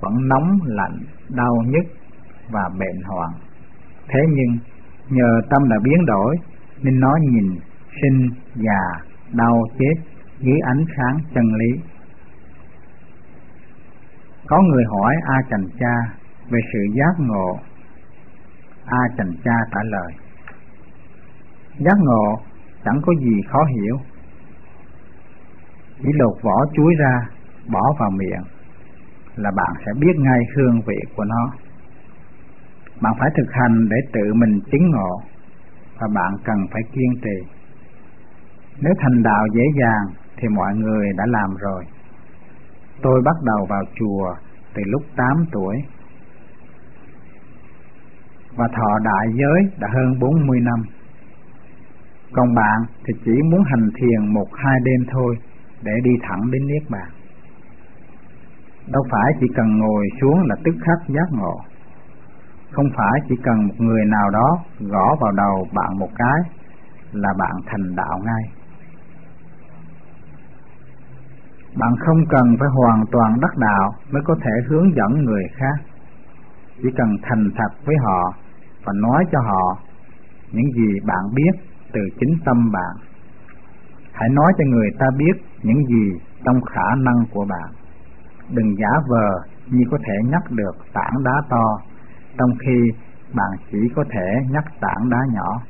Vẫn 0.00 0.28
nóng 0.28 0.58
lạnh, 0.64 0.98
đau 1.28 1.54
nhức 1.66 1.84
và 2.50 2.68
bệnh 2.78 3.02
hoạn 3.04 3.30
thế 4.08 4.20
nhưng, 4.28 4.58
nhờ 5.08 5.40
tâm 5.50 5.68
đã 5.68 5.76
biến 5.82 6.06
đổi, 6.06 6.36
nên 6.82 7.00
nó 7.00 7.16
nhìn, 7.20 7.58
sinh 8.02 8.28
già, 8.54 9.04
đau 9.32 9.64
chết, 9.78 9.94
dưới 10.40 10.58
ánh 10.62 10.84
sáng 10.96 11.18
chân 11.34 11.44
lý. 11.54 11.80
Có 14.46 14.62
người 14.62 14.84
hỏi 14.84 15.14
a 15.22 15.36
chành 15.50 15.66
cha 15.78 15.94
về 16.50 16.60
sự 16.72 16.78
giác 16.94 17.26
ngộ. 17.26 17.58
A 18.86 18.98
chành 19.16 19.32
cha 19.44 19.54
trả 19.72 19.80
lời, 19.84 20.12
giác 21.78 21.98
ngộ 21.98 22.36
chẳng 22.84 23.00
có 23.06 23.12
gì 23.20 23.42
khó 23.48 23.64
hiểu. 23.64 23.96
Chỉ 25.98 26.08
lột 26.14 26.42
vỏ 26.42 26.66
chuối 26.72 26.94
ra, 26.98 27.20
bỏ 27.72 27.82
vào 28.00 28.10
miệng, 28.10 28.44
là 29.36 29.50
bạn 29.56 29.72
sẽ 29.86 29.92
biết 30.00 30.16
ngay 30.16 30.40
hương 30.56 30.80
vị 30.86 30.96
của 31.16 31.24
nó 31.24 31.52
bạn 33.00 33.12
phải 33.18 33.30
thực 33.36 33.52
hành 33.52 33.88
để 33.88 33.96
tự 34.12 34.34
mình 34.34 34.60
chứng 34.70 34.90
ngộ, 34.90 35.20
và 36.00 36.08
bạn 36.14 36.32
cần 36.44 36.56
phải 36.72 36.82
kiên 36.92 37.12
trì 37.22 37.48
nếu 38.80 38.94
thành 38.98 39.22
đạo 39.22 39.46
dễ 39.54 39.62
dàng, 39.80 40.14
thì 40.36 40.48
mọi 40.48 40.74
người 40.74 41.06
đã 41.16 41.24
làm 41.26 41.56
rồi 41.56 41.84
tôi 43.02 43.22
bắt 43.24 43.36
đầu 43.42 43.66
vào 43.68 43.82
chùa 43.94 44.34
từ 44.74 44.82
lúc 44.86 45.02
8 45.16 45.26
tuổi 45.52 45.76
và 48.56 48.68
thọ 48.76 48.98
đại 49.04 49.26
giới 49.34 49.78
đã 49.78 49.88
hơn 49.94 50.18
40 50.20 50.60
năm 50.60 50.82
còn 52.32 52.54
bạn 52.54 52.78
thì 53.04 53.14
chỉ 53.24 53.32
muốn 53.50 53.62
hành 53.64 53.88
thiền 53.94 54.34
một 54.34 54.48
hai 54.54 54.80
đêm 54.84 55.06
thôi, 55.10 55.36
để 55.82 55.92
đi 56.04 56.10
thẳng 56.22 56.50
đến 56.50 56.66
Niết 56.66 56.82
Bàn. 56.90 57.08
Đâu 58.92 59.02
phải 59.10 59.32
chỉ 59.40 59.46
cần 59.56 59.78
ngồi 59.78 60.06
xuống 60.20 60.42
là 60.46 60.56
tức 60.64 60.74
khắc 60.80 61.08
giác 61.08 61.28
ngộ. 61.30 61.60
Không 62.72 62.86
phải 62.96 63.20
chỉ 63.28 63.34
cần 63.42 63.66
một 63.66 63.74
người 63.78 64.04
nào 64.04 64.30
đó 64.30 64.58
gõ 64.80 65.16
vào 65.20 65.32
đầu 65.32 65.66
bạn 65.74 65.98
một 65.98 66.08
cái 66.14 66.38
là 67.12 67.28
bạn 67.38 67.56
thành 67.66 67.96
đạo 67.96 68.20
ngay. 68.24 68.42
Bạn 71.76 71.96
không 72.06 72.26
cần 72.28 72.56
phải 72.60 72.68
hoàn 72.68 73.04
toàn 73.12 73.40
đắc 73.40 73.56
đạo 73.56 73.94
mới 74.10 74.22
có 74.24 74.34
thể 74.42 74.50
hướng 74.68 74.94
dẫn 74.96 75.24
người 75.24 75.44
khác. 75.54 75.84
Chỉ 76.82 76.88
cần 76.96 77.08
thành 77.22 77.50
thật 77.56 77.76
với 77.84 77.96
họ 78.04 78.32
và 78.84 78.92
nói 79.02 79.24
cho 79.32 79.38
họ 79.40 79.78
những 80.52 80.72
gì 80.76 81.00
bạn 81.06 81.34
biết 81.34 81.60
từ 81.92 82.00
chính 82.20 82.34
tâm 82.44 82.72
bạn. 82.72 82.96
Hãy 84.12 84.28
nói 84.28 84.52
cho 84.58 84.64
người 84.64 84.90
ta 84.98 85.06
biết 85.18 85.44
những 85.62 85.86
gì 85.86 86.20
trong 86.44 86.60
khả 86.60 86.94
năng 86.98 87.24
của 87.32 87.44
bạn. 87.48 87.70
Đừng 88.50 88.76
giả 88.78 88.90
vờ 89.08 89.28
như 89.66 89.84
có 89.90 89.98
thể 90.06 90.14
nhắc 90.30 90.42
được 90.50 90.76
tảng 90.92 91.24
đá 91.24 91.42
to, 91.48 91.78
trong 92.38 92.50
khi 92.60 92.92
bạn 93.34 93.50
chỉ 93.70 93.78
có 93.96 94.04
thể 94.10 94.28
nhắc 94.50 94.64
tảng 94.80 95.10
đá 95.10 95.18
nhỏ. 95.32 95.60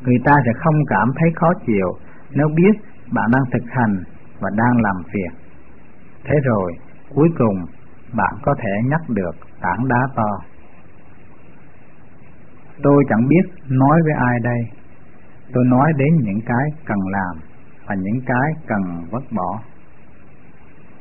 Người 0.00 0.18
ta 0.24 0.32
sẽ 0.44 0.52
không 0.56 0.74
cảm 0.88 1.08
thấy 1.16 1.30
khó 1.34 1.52
chịu 1.66 1.88
nếu 2.30 2.48
biết 2.56 2.80
bạn 3.12 3.30
đang 3.32 3.42
thực 3.52 3.64
hành 3.70 4.02
và 4.40 4.50
đang 4.56 4.82
làm 4.82 4.96
việc. 5.12 5.38
Thế 6.24 6.34
rồi, 6.44 6.72
cuối 7.14 7.28
cùng 7.38 7.56
bạn 8.12 8.34
có 8.42 8.54
thể 8.58 8.70
nhắc 8.84 9.00
được 9.08 9.36
tảng 9.60 9.88
đá 9.88 10.00
to. 10.16 10.38
Tôi 12.82 13.04
chẳng 13.08 13.28
biết 13.28 13.62
nói 13.68 14.00
với 14.04 14.12
ai 14.12 14.38
đây. 14.42 14.60
Tôi 15.52 15.64
nói 15.64 15.92
đến 15.96 16.16
những 16.16 16.40
cái 16.46 16.64
cần 16.84 16.98
làm 17.10 17.36
và 17.86 17.94
những 17.94 18.20
cái 18.26 18.52
cần 18.66 18.82
vứt 19.10 19.24
bỏ. 19.36 19.60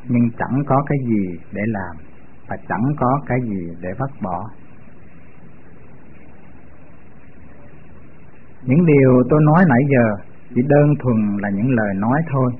Nhưng 0.03 0.29
chẳng 0.37 0.63
có 0.67 0.83
cái 0.87 0.97
gì 1.07 1.39
để 1.51 1.61
làm 1.65 2.06
và 2.47 2.57
chẳng 2.69 2.93
có 2.99 3.21
cái 3.25 3.37
gì 3.41 3.75
để 3.81 3.89
vứt 3.99 4.11
bỏ. 4.21 4.49
Những 8.63 8.85
điều 8.85 9.23
tôi 9.29 9.41
nói 9.43 9.65
nãy 9.67 9.81
giờ 9.89 10.23
chỉ 10.55 10.61
đơn 10.67 10.93
thuần 10.99 11.37
là 11.41 11.49
những 11.49 11.69
lời 11.69 11.93
nói 11.95 12.21
thôi. 12.31 12.51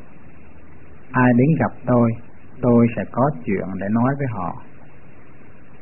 Ai 1.11 1.33
đến 1.37 1.47
gặp 1.59 1.71
tôi 1.85 2.11
tôi 2.61 2.87
sẽ 2.95 3.03
có 3.11 3.29
chuyện 3.45 3.67
để 3.79 3.87
nói 3.91 4.15
với 4.17 4.27
họ. 4.29 4.61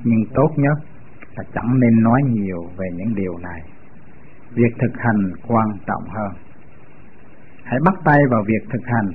Nhưng 0.04 0.20
tốt 0.34 0.50
nhất 0.56 0.78
là 1.36 1.44
chẳng 1.54 1.80
nên 1.80 2.04
nói 2.04 2.22
nhiều 2.24 2.64
về 2.78 2.88
những 2.94 3.16
điều 3.16 3.38
này. 3.38 3.62
Việc 4.52 4.76
thực 4.82 4.98
hành 4.98 5.32
quan 5.48 5.68
trọng 5.88 6.04
hơn. 6.10 6.32
Hãy 7.64 7.80
bắt 7.86 7.94
tay 8.06 8.20
vào 8.32 8.44
việc 8.48 8.70
thực 8.70 8.82
hành, 8.86 9.12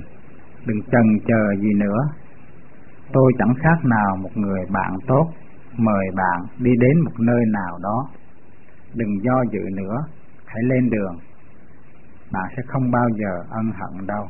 đừng 0.65 0.81
chần 0.91 1.19
chờ 1.27 1.61
gì 1.61 1.73
nữa 1.73 1.99
tôi 3.13 3.31
chẳng 3.39 3.53
khác 3.63 3.85
nào 3.85 4.15
một 4.15 4.29
người 4.35 4.65
bạn 4.69 4.91
tốt, 5.07 5.25
mời 5.77 6.05
bạn 6.15 6.39
đi 6.59 6.71
đến 6.79 6.99
một 7.05 7.19
nơi 7.19 7.45
nào 7.53 7.77
đó. 7.81 8.07
Đừng 8.93 9.23
do 9.23 9.43
dự 9.51 9.59
nữa, 9.73 9.97
hãy 10.45 10.63
lên 10.63 10.89
đường. 10.89 11.15
Bạn 12.31 12.45
sẽ 12.57 12.63
không 12.67 12.91
bao 12.91 13.07
giờ 13.09 13.43
ân 13.49 13.65
hận 13.65 14.07
đâu. 14.07 14.27